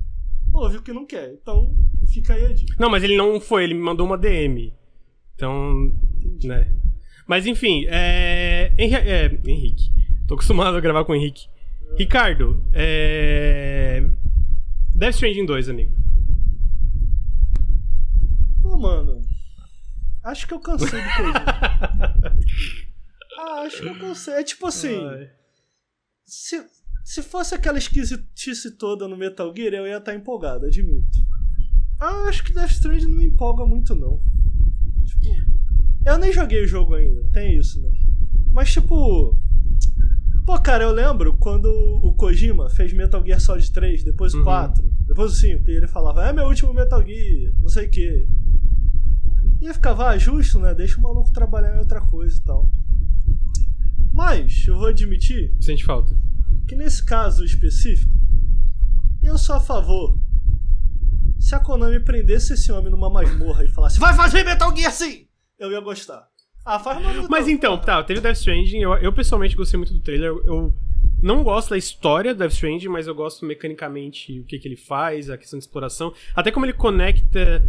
Ouve 0.54 0.76
o 0.76 0.82
que 0.82 0.92
não 0.92 1.04
quer. 1.04 1.32
Então, 1.32 1.74
fica 2.12 2.34
aí 2.34 2.44
a 2.44 2.52
dica. 2.54 2.76
Não, 2.78 2.88
mas 2.88 3.02
ele 3.02 3.16
não 3.16 3.40
foi, 3.40 3.64
ele 3.64 3.74
me 3.74 3.80
mandou 3.80 4.06
uma 4.06 4.16
DM. 4.16 4.72
Então, 5.34 5.92
né. 6.44 6.72
Mas 7.26 7.44
enfim, 7.44 7.84
é... 7.88 8.72
Henri- 8.78 8.94
é, 9.10 9.26
Henrique. 9.46 9.90
Tô 10.28 10.34
acostumado 10.34 10.76
a 10.76 10.80
gravar 10.80 11.04
com 11.04 11.10
o 11.10 11.16
Henrique. 11.16 11.48
Ricardo, 11.98 12.64
é... 12.72 14.04
Death 14.94 15.14
Stranding 15.14 15.44
2, 15.44 15.68
amigo. 15.70 15.92
Pô, 18.62 18.76
mano. 18.76 19.22
Acho 20.22 20.46
que 20.46 20.54
eu 20.54 20.60
cansei 20.60 21.00
do 21.00 21.08
Kojima. 21.16 21.44
ah, 23.40 23.62
acho 23.66 23.82
que 23.82 23.88
eu 23.88 23.98
cansei. 23.98 24.34
É 24.34 24.44
tipo 24.44 24.66
assim. 24.68 25.04
Ai. 25.04 25.30
Se, 26.28 26.62
se 27.04 27.22
fosse 27.22 27.54
aquela 27.54 27.78
esquisitice 27.78 28.72
toda 28.72 29.08
no 29.08 29.16
Metal 29.16 29.50
Gear, 29.56 29.72
eu 29.72 29.86
ia 29.86 29.96
estar 29.96 30.14
empolgado, 30.14 30.66
admito. 30.66 31.18
Ah, 31.98 32.24
acho 32.28 32.44
que 32.44 32.52
Death 32.52 32.70
Stranding 32.72 33.06
não 33.06 33.16
me 33.16 33.24
empolga 33.24 33.64
muito, 33.64 33.94
não. 33.94 34.22
Tipo, 35.04 35.24
eu 36.06 36.18
nem 36.18 36.30
joguei 36.30 36.62
o 36.64 36.68
jogo 36.68 36.94
ainda, 36.94 37.24
tem 37.32 37.56
isso, 37.56 37.80
né? 37.80 37.90
Mas, 38.52 38.70
tipo. 38.70 39.36
Pô, 40.44 40.58
cara, 40.60 40.84
eu 40.84 40.92
lembro 40.92 41.36
quando 41.38 41.66
o 41.66 42.14
Kojima 42.14 42.68
fez 42.70 42.92
Metal 42.92 43.24
Gear 43.24 43.40
Solid 43.40 43.72
3, 43.72 44.04
depois 44.04 44.34
o 44.34 44.38
Uhum. 44.38 44.44
4, 44.44 44.84
depois 45.06 45.32
o 45.32 45.34
5, 45.34 45.70
e 45.70 45.76
ele 45.76 45.88
falava, 45.88 46.26
é 46.26 46.32
meu 46.32 46.44
último 46.46 46.72
Metal 46.74 47.04
Gear, 47.06 47.54
não 47.60 47.68
sei 47.68 47.86
o 47.86 47.90
quê. 47.90 48.28
E 49.60 49.64
eu 49.66 49.74
ficava, 49.74 50.08
ah, 50.08 50.18
justo, 50.18 50.58
né? 50.58 50.74
Deixa 50.74 50.98
o 50.98 51.02
maluco 51.02 51.32
trabalhar 51.32 51.74
em 51.74 51.78
outra 51.78 52.00
coisa 52.02 52.36
e 52.38 52.42
tal. 52.42 52.70
Mas, 54.18 54.66
eu 54.66 54.76
vou 54.76 54.88
admitir 54.88 55.54
Sente 55.60 55.84
falta. 55.84 56.12
que 56.66 56.74
nesse 56.74 57.06
caso 57.06 57.44
específico, 57.44 58.10
eu 59.22 59.38
sou 59.38 59.54
a 59.54 59.60
favor. 59.60 60.18
Se 61.38 61.54
a 61.54 61.60
Konami 61.60 62.00
prendesse 62.00 62.54
esse 62.54 62.72
homem 62.72 62.90
numa 62.90 63.08
masmorra 63.08 63.64
e 63.64 63.68
falasse, 63.68 64.00
vai 64.00 64.12
fazer 64.16 64.42
Metal 64.42 64.74
Gear 64.76 64.90
sim! 64.90 65.28
Eu 65.56 65.70
ia 65.70 65.78
gostar. 65.78 66.26
Ah, 66.64 66.80
faz 66.80 66.98
uma 66.98 67.28
Mas 67.28 67.44
Gear. 67.44 67.56
então, 67.56 67.78
tá, 67.78 68.02
teve 68.02 68.20
Death 68.20 68.38
Stranding, 68.38 68.80
eu, 68.80 68.92
eu 68.96 69.12
pessoalmente 69.12 69.54
gostei 69.54 69.78
muito 69.78 69.94
do 69.94 70.00
trailer, 70.00 70.30
eu, 70.30 70.44
eu 70.44 70.74
não 71.22 71.44
gosto 71.44 71.70
da 71.70 71.78
história 71.78 72.34
do 72.34 72.38
Death 72.38 72.54
Stranding, 72.54 72.88
mas 72.88 73.06
eu 73.06 73.14
gosto 73.14 73.46
mecanicamente 73.46 74.40
o 74.40 74.44
que, 74.44 74.58
que 74.58 74.66
ele 74.66 74.76
faz, 74.76 75.30
a 75.30 75.38
questão 75.38 75.60
de 75.60 75.64
exploração, 75.64 76.12
até 76.34 76.50
como 76.50 76.66
ele 76.66 76.72
conecta 76.72 77.64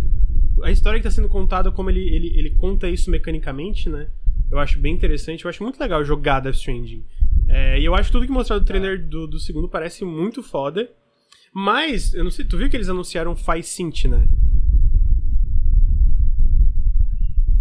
a 0.63 0.71
história 0.71 0.99
que 0.99 1.03
tá 1.03 1.11
sendo 1.11 1.29
contada, 1.29 1.71
como 1.71 1.91
ele, 1.91 2.01
ele, 2.09 2.27
ele 2.35 2.49
conta 2.55 2.89
isso 2.89 3.09
mecanicamente, 3.11 3.87
né? 3.87 4.07
Eu 4.51 4.59
acho 4.59 4.79
bem 4.79 4.93
interessante, 4.93 5.45
eu 5.45 5.49
acho 5.49 5.63
muito 5.63 5.79
legal 5.79 6.03
jogar 6.03 6.39
Death 6.39 6.55
Stranding. 6.55 7.03
É, 7.47 7.79
e 7.79 7.85
eu 7.85 7.95
acho 7.95 8.11
tudo 8.11 8.25
que 8.25 8.31
mostraram 8.31 8.63
do 8.63 8.65
trailer 8.65 9.07
do, 9.07 9.27
do 9.27 9.39
segundo 9.39 9.67
parece 9.67 10.03
muito 10.05 10.41
foda. 10.43 10.89
Mas, 11.53 12.13
eu 12.13 12.23
não 12.23 12.31
sei, 12.31 12.45
tu 12.45 12.57
viu 12.57 12.69
que 12.69 12.77
eles 12.77 12.89
anunciaram 12.89 13.35
Faz 13.35 13.67
Synth, 13.67 14.05
né? 14.05 14.27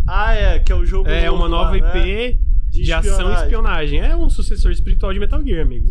Ah, 0.07 0.35
é, 0.35 0.59
que 0.59 0.73
é 0.73 0.75
o 0.75 0.85
jogo 0.85 1.09
É 1.09 1.31
uma 1.31 1.49
nova 1.49 1.71
lá, 1.71 1.77
IP 1.77 2.35
né? 2.35 2.39
de, 2.71 2.93
ação 2.93 3.31
e 3.31 3.35
espionagem. 3.35 4.01
É 4.01 4.17
um 4.17 4.31
sucessor 4.31 4.71
espiritual 4.71 5.13
de 5.13 5.21
Metal 5.21 5.43
Gear, 5.45 5.61
amigo. 5.61 5.91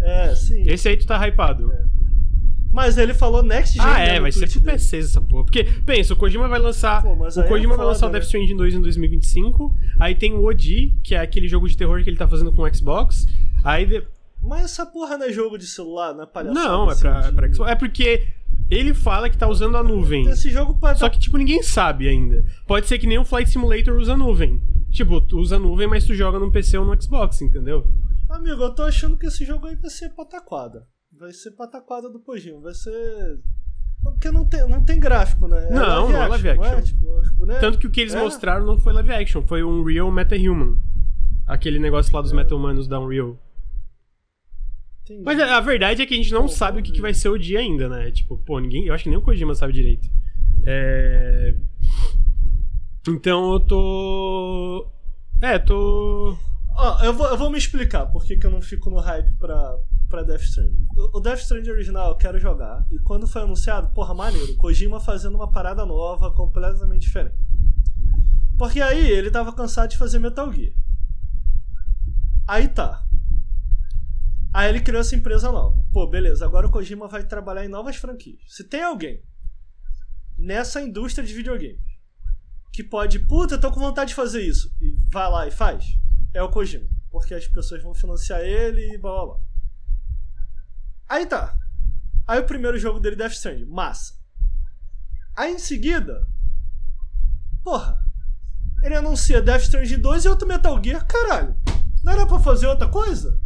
É, 0.00 0.34
sim. 0.34 0.62
Esse 0.66 0.88
aí 0.88 0.96
tu 0.96 1.06
tá 1.06 1.16
hypado. 1.26 1.70
Mas 2.74 2.98
ele 2.98 3.14
falou 3.14 3.40
Next 3.40 3.74
Gen. 3.74 3.82
Ah, 3.86 4.00
é, 4.00 4.16
no 4.16 4.22
vai 4.22 4.32
ser 4.32 4.50
pro. 4.50 4.60
PC 4.62 4.98
essa 4.98 5.20
porra. 5.20 5.44
Porque, 5.44 5.62
pensa, 5.86 6.12
o 6.12 6.16
Kojima 6.16 6.48
vai 6.48 6.58
lançar. 6.58 7.00
Pô, 7.04 7.14
o 7.14 7.24
é 7.28 7.42
Kojima 7.44 7.76
vai 7.76 7.86
lançar 7.86 8.06
o 8.06 8.08
né? 8.08 8.14
Death 8.18 8.24
Stranding 8.24 8.56
2 8.56 8.74
em 8.74 8.80
2025. 8.82 9.72
Aí 9.96 10.16
tem 10.16 10.34
o 10.34 10.44
OD, 10.44 10.92
que 11.04 11.14
é 11.14 11.20
aquele 11.20 11.46
jogo 11.46 11.68
de 11.68 11.76
terror 11.76 12.02
que 12.02 12.10
ele 12.10 12.16
tá 12.16 12.26
fazendo 12.26 12.52
com 12.52 12.62
o 12.62 12.74
Xbox. 12.74 13.28
Aí. 13.62 13.86
de- 13.86 14.02
Mas 14.42 14.64
essa 14.64 14.84
porra 14.84 15.16
não 15.16 15.26
é 15.26 15.32
jogo 15.32 15.56
de 15.56 15.68
celular, 15.68 16.12
não 16.14 16.24
é 16.24 16.26
palhaçada? 16.26 16.66
Não, 16.68 16.90
é 16.90 16.96
pra, 16.96 17.26
é 17.28 17.30
pra 17.30 17.52
Xbox. 17.54 17.70
É 17.70 17.74
porque 17.76 18.26
ele 18.68 18.92
fala 18.92 19.30
que 19.30 19.38
tá 19.38 19.46
usando 19.46 19.76
a 19.76 19.82
nuvem. 19.84 20.28
Esse 20.28 20.50
jogo 20.50 20.74
pode 20.74 20.98
Só 20.98 21.08
que, 21.08 21.20
tipo, 21.20 21.36
ninguém 21.38 21.62
sabe 21.62 22.08
ainda. 22.08 22.44
Pode 22.66 22.88
ser 22.88 22.98
que 22.98 23.06
nem 23.06 23.18
o 23.18 23.24
Flight 23.24 23.48
Simulator 23.50 23.94
usa 23.96 24.16
nuvem. 24.16 24.60
Tipo, 24.90 25.20
tu 25.20 25.38
usa 25.38 25.60
nuvem, 25.60 25.86
mas 25.86 26.04
tu 26.04 26.12
joga 26.12 26.40
num 26.40 26.50
PC 26.50 26.76
ou 26.76 26.84
no 26.84 27.00
Xbox, 27.00 27.40
entendeu? 27.40 27.86
Amigo, 28.28 28.62
eu 28.62 28.74
tô 28.74 28.82
achando 28.82 29.16
que 29.16 29.26
esse 29.26 29.44
jogo 29.44 29.68
aí 29.68 29.76
vai 29.76 29.90
ser 29.90 30.08
pataquada. 30.10 30.88
Vai 31.18 31.32
ser 31.32 31.52
pataquada 31.52 32.10
do 32.10 32.20
Kojima. 32.20 32.60
Vai 32.60 32.74
ser. 32.74 33.40
Porque 34.02 34.30
não 34.30 34.46
tem, 34.46 34.68
não 34.68 34.84
tem 34.84 34.98
gráfico, 35.00 35.48
né? 35.48 35.68
Não, 35.70 36.10
não 36.10 36.22
é 36.22 36.26
live 36.28 36.54
não 36.56 36.62
action. 36.64 36.82
Tipo, 36.82 37.18
os 37.20 37.30
bonecos- 37.32 37.60
Tanto 37.60 37.78
que 37.78 37.86
o 37.86 37.90
que 37.90 38.00
eles 38.00 38.14
É. 38.14 38.20
mostraram 38.22 38.66
não 38.66 38.78
foi 38.78 38.92
live 38.92 39.12
action, 39.12 39.42
foi 39.42 39.62
um 39.64 39.82
Real 39.82 40.10
Meta-Human. 40.10 40.78
Aquele 41.46 41.78
negócio 41.78 42.14
lá 42.14 42.20
dos 42.20 42.32
Meta-Humanos 42.32 42.86
da 42.88 43.00
Unreal. 43.00 43.38
Entendi. 45.02 45.22
Mas 45.22 45.38
a 45.40 45.56
a 45.58 45.60
verdade 45.60 46.02
é 46.02 46.06
que 46.06 46.14
a 46.14 46.16
gente 46.16 46.32
não 46.32 46.48
sabe 46.48 46.80
o 46.80 46.82
que, 46.82 46.92
que 46.92 47.00
vai 47.00 47.12
ser 47.14 47.28
o 47.28 47.38
dia 47.38 47.60
ainda, 47.60 47.88
né? 47.88 48.10
Tipo, 48.10 48.36
pô, 48.38 48.58
ninguém. 48.58 48.86
Eu 48.86 48.94
acho 48.94 49.04
que 49.04 49.10
nem 49.10 49.18
o 49.18 49.22
Kojima 49.22 49.54
sabe 49.54 49.72
direito. 49.72 50.08
É. 50.66 51.54
Então 53.08 53.52
eu 53.52 53.60
tô. 53.60 54.90
É, 55.42 55.58
tô. 55.58 56.36
Ó, 56.76 57.04
eu, 57.04 57.12
vou, 57.12 57.26
eu 57.26 57.36
vou 57.36 57.50
me 57.50 57.58
explicar 57.58 58.06
por 58.06 58.24
que 58.24 58.36
que 58.36 58.46
eu 58.46 58.50
não 58.50 58.62
fico 58.62 58.88
no 58.90 58.98
hype 58.98 59.30
pra, 59.38 59.76
pra 60.08 60.22
Death 60.22 60.42
Stranding. 60.42 60.86
O, 61.12 61.20
Death 61.20 61.40
Stranding 61.40 61.70
original 61.70 62.10
eu 62.10 62.16
quero 62.16 62.38
jogar. 62.38 62.86
E 62.90 62.98
quando 63.00 63.26
foi 63.26 63.42
anunciado, 63.42 63.92
porra, 63.92 64.14
maneiro. 64.14 64.56
Kojima 64.56 65.00
fazendo 65.00 65.34
uma 65.34 65.50
parada 65.50 65.84
nova, 65.84 66.32
completamente 66.32 67.02
diferente. 67.02 67.36
Porque 68.58 68.80
aí 68.80 69.10
ele 69.10 69.30
tava 69.30 69.52
cansado 69.52 69.90
de 69.90 69.98
fazer 69.98 70.18
Metal 70.18 70.52
Gear. 70.52 70.72
Aí 72.46 72.68
tá. 72.68 73.04
Aí 74.52 74.68
ele 74.68 74.80
criou 74.80 75.00
essa 75.00 75.16
empresa 75.16 75.50
nova. 75.50 75.82
Pô, 75.92 76.08
beleza, 76.08 76.44
agora 76.44 76.66
o 76.66 76.70
Kojima 76.70 77.08
vai 77.08 77.26
trabalhar 77.26 77.64
em 77.64 77.68
novas 77.68 77.96
franquias. 77.96 78.40
Se 78.46 78.62
tem 78.62 78.82
alguém 78.82 79.20
nessa 80.38 80.80
indústria 80.80 81.26
de 81.26 81.34
videogame 81.34 81.80
que 82.72 82.82
pode, 82.82 83.20
puta, 83.20 83.54
eu 83.54 83.60
tô 83.60 83.70
com 83.70 83.80
vontade 83.80 84.08
de 84.08 84.14
fazer 84.16 84.42
isso, 84.42 84.68
e 84.80 84.96
vai 85.12 85.30
lá 85.30 85.46
e 85.46 85.50
faz, 85.50 85.84
é 86.32 86.42
o 86.42 86.50
Kojima. 86.50 86.88
Porque 87.08 87.32
as 87.32 87.46
pessoas 87.46 87.82
vão 87.82 87.94
financiar 87.94 88.40
ele 88.40 88.94
e 88.94 88.98
blá 88.98 89.12
blá 89.12 89.26
blá. 89.26 89.53
Aí 91.14 91.26
tá. 91.26 91.56
Aí 92.26 92.40
o 92.40 92.44
primeiro 92.46 92.76
jogo 92.76 92.98
dele, 92.98 93.14
Death 93.14 93.34
Stranding, 93.34 93.66
massa. 93.66 94.14
Aí 95.36 95.54
em 95.54 95.58
seguida, 95.60 96.26
porra, 97.62 97.96
ele 98.82 98.96
anuncia 98.96 99.40
Death 99.40 99.62
Stranding 99.62 100.00
2 100.00 100.24
e 100.24 100.28
outro 100.28 100.48
Metal 100.48 100.82
Gear, 100.82 101.06
caralho. 101.06 101.54
Não 102.02 102.12
era 102.12 102.26
pra 102.26 102.40
fazer 102.40 102.66
outra 102.66 102.88
coisa? 102.88 103.40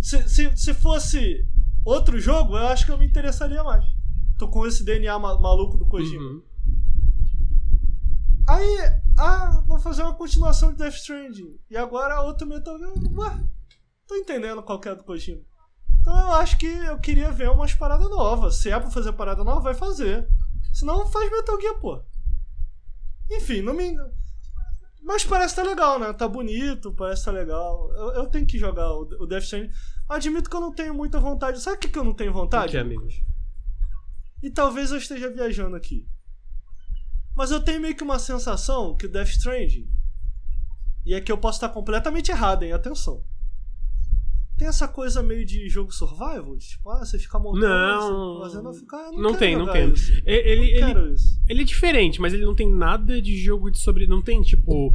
Se, 0.00 0.28
se, 0.28 0.56
se 0.56 0.74
fosse 0.74 1.46
outro 1.84 2.18
jogo, 2.18 2.56
eu 2.56 2.66
acho 2.66 2.84
que 2.84 2.90
eu 2.90 2.98
me 2.98 3.06
interessaria 3.06 3.62
mais. 3.62 3.84
Tô 4.36 4.48
com 4.48 4.66
esse 4.66 4.84
DNA 4.84 5.16
ma- 5.20 5.38
maluco 5.40 5.76
do 5.78 5.86
Kojima. 5.86 6.20
Uhum. 6.20 6.42
Aí, 8.48 8.76
ah, 9.18 9.62
vou 9.68 9.78
fazer 9.78 10.02
uma 10.02 10.14
continuação 10.14 10.72
de 10.72 10.78
Death 10.78 10.94
Stranding. 10.94 11.60
E 11.70 11.76
agora 11.76 12.22
outro 12.22 12.44
Metal 12.46 12.76
Gear. 12.76 12.92
Ué, 12.92 13.44
tô 14.08 14.16
entendendo 14.16 14.62
qual 14.64 14.80
que 14.80 14.88
é 14.88 14.94
do 14.96 15.04
Kojima. 15.04 15.42
Então 16.00 16.18
eu 16.18 16.32
acho 16.34 16.58
que 16.58 16.66
eu 16.66 16.98
queria 16.98 17.30
ver 17.30 17.50
umas 17.50 17.74
paradas 17.74 18.08
novas. 18.10 18.56
Se 18.56 18.70
é 18.70 18.78
pra 18.78 18.90
fazer 18.90 19.12
parada 19.12 19.44
nova, 19.44 19.60
vai 19.60 19.74
fazer. 19.74 20.26
Senão 20.72 21.06
faz 21.06 21.30
Metal 21.30 21.60
Gear, 21.60 21.78
pô. 21.78 22.02
Enfim, 23.30 23.62
não 23.62 23.74
me. 23.74 23.96
Mas 25.02 25.24
parece 25.24 25.56
tá 25.56 25.62
legal, 25.62 25.98
né? 25.98 26.12
Tá 26.12 26.28
bonito, 26.28 26.92
parece 26.92 27.24
tá 27.24 27.30
legal. 27.30 27.90
Eu, 27.94 28.08
eu 28.14 28.26
tenho 28.26 28.46
que 28.46 28.58
jogar 28.58 28.90
o, 28.92 29.02
o 29.20 29.26
Death 29.26 29.44
Stranding. 29.44 29.70
Admito 30.08 30.48
que 30.50 30.56
eu 30.56 30.60
não 30.60 30.72
tenho 30.72 30.94
muita 30.94 31.18
vontade. 31.18 31.60
Sabe 31.60 31.76
o 31.76 31.80
que, 31.80 31.88
que 31.88 31.98
eu 31.98 32.04
não 32.04 32.14
tenho 32.14 32.30
O 32.30 32.34
vontade? 32.34 32.72
que, 32.72 32.78
amigos? 32.78 33.14
E 34.42 34.50
talvez 34.50 34.90
eu 34.90 34.98
esteja 34.98 35.30
viajando 35.30 35.76
aqui. 35.76 36.06
Mas 37.34 37.50
eu 37.50 37.62
tenho 37.62 37.80
meio 37.80 37.96
que 37.96 38.02
uma 38.02 38.18
sensação 38.18 38.96
que 38.96 39.06
o 39.06 39.08
Death 39.08 39.28
Stranding. 39.28 39.88
E 41.04 41.14
é 41.14 41.20
que 41.20 41.32
eu 41.32 41.38
posso 41.38 41.56
estar 41.56 41.68
completamente 41.70 42.30
errado, 42.30 42.62
hein? 42.62 42.72
Atenção. 42.72 43.24
Tem 44.56 44.68
essa 44.68 44.86
coisa 44.86 45.22
meio 45.22 45.44
de 45.44 45.68
jogo 45.68 45.92
survival? 45.92 46.56
De, 46.56 46.68
tipo, 46.68 46.88
ah, 46.90 47.04
você 47.04 47.18
fica 47.18 47.38
montando, 47.38 47.66
Não. 47.66 48.38
você 48.38 48.50
fazendo, 48.50 48.68
eu 48.68 48.74
fico, 48.74 48.94
ah, 48.96 49.10
não, 49.12 49.18
Não 49.22 49.34
tem, 49.34 49.56
não 49.56 49.66
tem. 49.72 49.90
Isso. 49.90 50.12
Ele, 50.24 50.56
não 50.56 50.64
ele, 50.64 50.78
quero 50.78 51.12
isso. 51.14 51.40
ele 51.48 51.62
é 51.62 51.64
diferente, 51.64 52.20
mas 52.20 52.32
ele 52.32 52.44
não 52.44 52.54
tem 52.54 52.68
nada 52.70 53.20
de 53.20 53.36
jogo 53.36 53.70
de 53.70 53.78
sobre. 53.78 54.06
Não 54.06 54.20
tem, 54.22 54.40
tipo. 54.42 54.94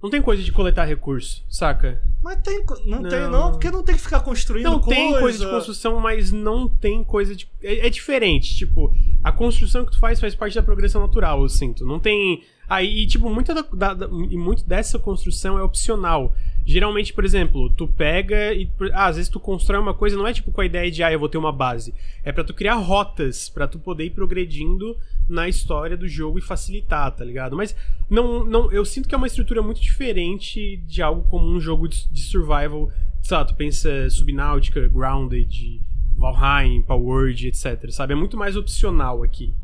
Não 0.00 0.10
tem 0.10 0.22
coisa 0.22 0.40
de 0.42 0.52
coletar 0.52 0.84
recurso, 0.84 1.44
saca? 1.48 2.00
Mas 2.22 2.40
tem, 2.42 2.64
co- 2.64 2.78
não, 2.86 3.02
tem 3.02 3.18
Não. 3.22 3.30
não, 3.30 3.50
porque 3.50 3.68
não 3.68 3.82
tem 3.82 3.96
que 3.96 4.00
ficar 4.00 4.20
construindo 4.20 4.64
Não 4.66 4.78
coisa. 4.80 5.00
tem 5.00 5.18
coisa 5.18 5.38
de 5.44 5.50
construção, 5.50 5.98
mas 5.98 6.30
não 6.30 6.68
tem 6.68 7.02
coisa 7.02 7.34
de. 7.34 7.50
É, 7.60 7.86
é 7.86 7.90
diferente, 7.90 8.54
tipo, 8.56 8.92
a 9.24 9.32
construção 9.32 9.84
que 9.84 9.90
tu 9.92 9.98
faz 9.98 10.20
faz 10.20 10.36
parte 10.36 10.54
da 10.54 10.62
progressão 10.62 11.00
natural, 11.00 11.42
eu 11.42 11.48
sinto. 11.48 11.84
Não 11.84 11.98
tem 11.98 12.44
Aí, 12.68 13.06
tipo, 13.06 13.30
muita 13.30 13.54
da, 13.54 13.94
da, 13.94 14.06
e 14.06 14.36
muito 14.36 14.64
dessa 14.64 14.98
construção 14.98 15.58
é 15.58 15.62
opcional. 15.62 16.34
Geralmente, 16.66 17.14
por 17.14 17.24
exemplo, 17.24 17.70
tu 17.70 17.88
pega 17.88 18.52
e. 18.52 18.70
Ah, 18.92 19.06
às 19.06 19.16
vezes 19.16 19.30
tu 19.30 19.40
constrói 19.40 19.80
uma 19.80 19.94
coisa, 19.94 20.18
não 20.18 20.26
é 20.26 20.34
tipo 20.34 20.52
com 20.52 20.60
a 20.60 20.66
ideia 20.66 20.90
de, 20.90 21.02
ah, 21.02 21.10
eu 21.10 21.18
vou 21.18 21.28
ter 21.30 21.38
uma 21.38 21.50
base. 21.50 21.94
É 22.22 22.30
para 22.30 22.44
tu 22.44 22.52
criar 22.52 22.74
rotas, 22.74 23.48
para 23.48 23.66
tu 23.66 23.78
poder 23.78 24.04
ir 24.04 24.10
progredindo 24.10 24.98
na 25.26 25.48
história 25.48 25.96
do 25.96 26.06
jogo 26.06 26.38
e 26.38 26.42
facilitar, 26.42 27.10
tá 27.12 27.24
ligado? 27.24 27.56
Mas 27.56 27.74
não, 28.10 28.44
não, 28.44 28.70
eu 28.70 28.84
sinto 28.84 29.08
que 29.08 29.14
é 29.14 29.18
uma 29.18 29.26
estrutura 29.26 29.62
muito 29.62 29.80
diferente 29.80 30.76
de 30.86 31.00
algo 31.00 31.22
como 31.30 31.48
um 31.48 31.58
jogo 31.58 31.88
de, 31.88 32.06
de 32.10 32.20
survival. 32.20 32.90
Sei 33.22 33.34
lá, 33.34 33.46
tu 33.46 33.54
pensa 33.54 34.10
Subnautica, 34.10 34.88
Grounded, 34.88 35.80
Valheim, 36.18 36.82
Powered, 36.82 37.48
etc, 37.48 37.90
sabe? 37.90 38.12
É 38.12 38.16
muito 38.16 38.36
mais 38.36 38.56
opcional 38.56 39.22
aqui. 39.22 39.54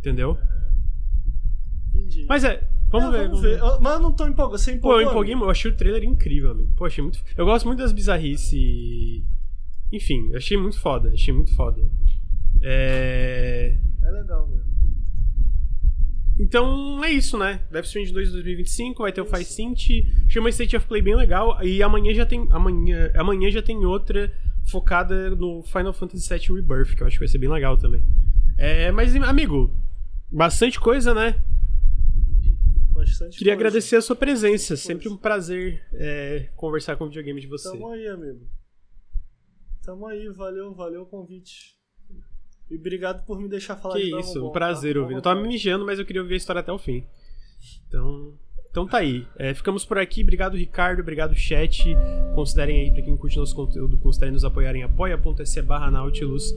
Entendeu? 0.00 0.36
Entendi. 2.12 2.26
Mas 2.28 2.44
é, 2.44 2.62
vamos 2.90 3.14
É, 3.14 3.18
ver. 3.18 3.24
Vamos 3.28 3.40
ver. 3.40 3.60
Mas 3.80 3.92
eu 3.94 4.00
não 4.00 4.12
tô 4.12 4.26
empolgado. 4.26 4.58
Você 4.58 4.72
Pô, 4.72 4.76
empolgou? 4.78 5.00
eu 5.00 5.08
empolguei, 5.08 5.34
eu 5.34 5.50
achei 5.50 5.70
o 5.70 5.76
trailer 5.76 6.04
incrível, 6.04 6.50
amigo. 6.52 6.70
Pô, 6.76 6.84
achei 6.86 7.02
muito. 7.02 7.18
Eu 7.36 7.44
gosto 7.44 7.66
muito 7.66 7.78
das 7.78 7.92
bizarrices. 7.92 9.22
Enfim, 9.92 10.34
achei 10.34 10.56
muito 10.56 10.78
foda, 10.80 11.10
achei 11.12 11.34
muito 11.34 11.54
foda. 11.54 11.82
É. 12.62 13.76
É 14.02 14.10
legal, 14.10 14.46
velho. 14.46 14.62
Então 16.40 17.04
é 17.04 17.10
isso, 17.10 17.36
né? 17.36 17.60
Death 17.70 17.84
Stranding 17.84 18.12
2 18.12 18.28
de 18.28 18.32
2025, 18.34 19.02
vai 19.02 19.12
ter 19.12 19.20
o 19.20 19.26
Faz 19.26 19.48
Synth, 19.48 20.04
chama 20.28 20.48
State 20.48 20.76
of 20.76 20.86
Play 20.86 21.02
bem 21.02 21.14
legal, 21.14 21.62
e 21.62 21.82
amanhã 21.82 22.12
já 22.14 22.24
tem. 22.24 22.46
Amanhã, 22.50 23.12
amanhã 23.14 23.50
já 23.50 23.62
tem 23.62 23.84
outra 23.84 24.32
focada 24.64 25.30
no 25.36 25.62
Final 25.62 25.92
Fantasy 25.92 26.28
VII 26.28 26.56
Rebirth, 26.56 26.94
que 26.96 27.02
eu 27.02 27.06
acho 27.06 27.16
que 27.16 27.20
vai 27.20 27.28
ser 27.28 27.38
bem 27.38 27.50
legal 27.50 27.76
também. 27.76 28.02
É, 28.56 28.90
mas, 28.90 29.14
amigo, 29.16 29.74
bastante 30.30 30.80
coisa, 30.80 31.12
né? 31.12 31.36
Bastante 33.10 33.38
Queria 33.38 33.54
coisa. 33.54 33.68
agradecer 33.68 33.96
a 33.96 34.02
sua 34.02 34.16
presença, 34.16 34.68
Coisa. 34.68 34.82
sempre 34.82 35.08
um 35.08 35.16
prazer 35.16 35.82
é, 35.94 36.48
conversar 36.56 36.96
com 36.96 37.04
o 37.04 37.08
videogame 37.08 37.40
de 37.40 37.46
você. 37.46 37.70
Tamo 37.70 37.88
aí, 37.88 38.06
amigo. 38.08 38.46
Tamo 39.84 40.06
aí, 40.06 40.28
valeu, 40.28 40.74
valeu 40.74 41.02
o 41.02 41.06
convite. 41.06 41.76
E 42.70 42.76
obrigado 42.76 43.24
por 43.26 43.40
me 43.40 43.48
deixar 43.48 43.76
falar 43.76 43.96
Que 43.96 44.04
de 44.04 44.10
Dragon 44.10 44.24
isso, 44.24 44.40
Ball, 44.40 44.48
um 44.48 44.52
prazer 44.52 44.94
tá? 44.94 45.00
ouvir. 45.00 45.14
Eu 45.14 45.22
tava 45.22 45.40
me 45.40 45.48
mijando, 45.48 45.84
mas 45.84 45.98
eu 45.98 46.06
queria 46.06 46.22
ouvir 46.22 46.34
a 46.34 46.36
história 46.36 46.60
até 46.60 46.72
o 46.72 46.78
fim. 46.78 47.04
Então, 47.86 48.38
então 48.70 48.86
tá 48.86 48.98
aí. 48.98 49.26
É, 49.36 49.52
ficamos 49.52 49.84
por 49.84 49.98
aqui. 49.98 50.22
Obrigado, 50.22 50.56
Ricardo. 50.56 51.00
Obrigado, 51.00 51.34
chat. 51.34 51.84
Considerem 52.34 52.80
aí, 52.80 52.90
pra 52.92 53.02
quem 53.02 53.16
curte 53.16 53.36
nosso 53.36 53.54
conteúdo, 53.54 53.98
considerem 53.98 54.32
nos 54.32 54.44
apoiar 54.44 54.74
em 54.74 54.82
apoia.se 54.84 55.60
barra 55.62 55.90
Nautilus. 55.90 56.54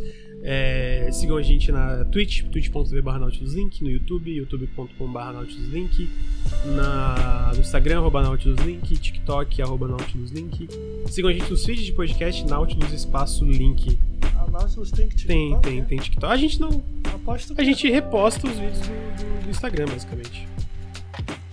É, 0.48 1.10
sigam 1.12 1.38
a 1.38 1.42
gente 1.42 1.72
na 1.72 2.06
Twitch, 2.06 2.44
twitch.tv 2.44 3.02
barra 3.02 3.18
Nautilus 3.18 3.54
Link, 3.56 3.84
no 3.84 3.90
YouTube, 3.90 4.32
youtube.com 4.32 5.08
barra 5.12 5.34
Nautilus 5.34 5.70
Link, 5.70 6.08
na, 6.76 7.52
no 7.56 7.62
Instagram, 7.62 7.98
arroba 7.98 8.22
Nautilus 8.22 8.60
Link, 8.64 8.96
TikTok, 8.96 9.60
arroba 9.64 9.88
Nautilus 9.88 10.30
Link. 10.30 10.68
Sigam 11.08 11.32
a 11.32 11.34
gente 11.34 11.50
nos 11.50 11.66
feeds 11.66 11.84
de 11.84 11.94
podcast, 11.94 12.46
Nautilus 12.46 12.92
Espaço 12.92 13.44
Link. 13.44 13.98
A 14.38 14.48
Nautilus 14.52 14.92
tem 14.92 15.08
te 15.08 15.26
Tem, 15.26 15.60
tem, 15.62 15.84
tem 15.84 15.98
TikTok. 15.98 16.32
A 16.32 16.38
gente 16.38 16.62
não, 16.62 16.84
Aposto 17.12 17.56
que 17.56 17.62
a 17.62 17.64
gente 17.64 17.90
reposta 17.90 18.46
os 18.48 18.54
vídeos 18.60 18.80
do, 18.82 18.86
do- 18.86 19.44
do 19.46 19.50
Instagram, 19.50 19.86
basicamente. 19.88 20.48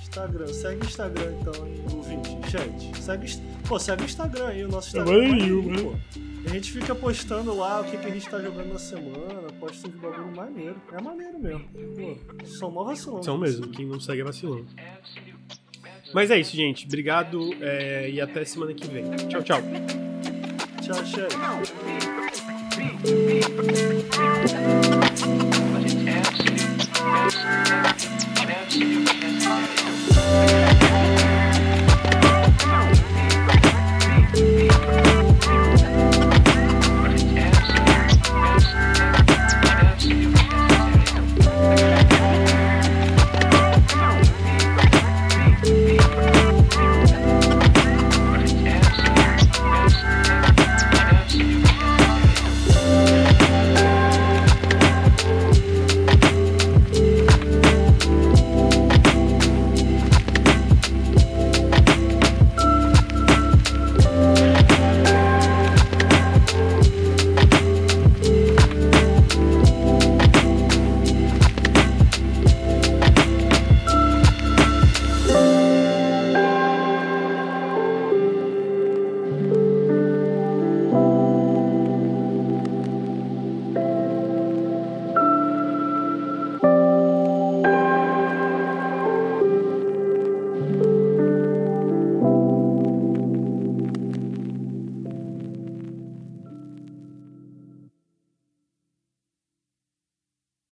Instagram, 0.02 0.46
segue 0.48 0.82
o 0.82 0.84
Instagram 0.86 1.32
então, 1.40 1.66
hein, 1.66 1.74
ouvinte, 1.94 2.50
chat. 2.50 3.00
Segue, 3.02 3.38
pô, 3.66 3.78
segue 3.78 4.02
o 4.02 4.04
Instagram 4.04 4.48
aí, 4.48 4.64
o 4.64 4.68
nosso 4.68 4.88
Instagram. 4.88 5.14
É 5.24 5.28
maneiro, 5.28 5.62
nenhum, 5.62 5.92
pô. 5.92 5.96
A 6.44 6.48
gente 6.48 6.72
fica 6.72 6.94
postando 6.94 7.54
lá 7.54 7.80
o 7.80 7.84
que, 7.84 7.96
que 7.96 8.06
a 8.06 8.10
gente 8.10 8.28
tá 8.28 8.40
jogando 8.40 8.72
na 8.72 8.78
semana, 8.78 9.52
posta 9.58 9.88
uns 9.88 9.94
bagulho 9.94 10.36
maneiro. 10.36 10.80
É 10.92 11.00
maneiro 11.00 11.38
mesmo. 11.38 11.68
Pô, 11.68 12.46
são 12.46 12.70
mó 12.70 12.84
vacilão. 12.84 13.22
São 13.22 13.38
mesmo, 13.38 13.68
quem 13.68 13.86
não 13.86 14.00
segue 14.00 14.20
é 14.20 14.24
vacilão. 14.24 14.66
Mas 16.12 16.30
é 16.30 16.38
isso, 16.38 16.54
gente. 16.54 16.86
Obrigado 16.86 17.40
é, 17.60 18.10
e 18.10 18.20
até 18.20 18.44
semana 18.44 18.74
que 18.74 18.86
vem. 18.86 19.04
Tchau, 19.28 19.42
tchau. 19.42 19.60
Tchau, 20.82 21.02
tchau. 21.04 21.28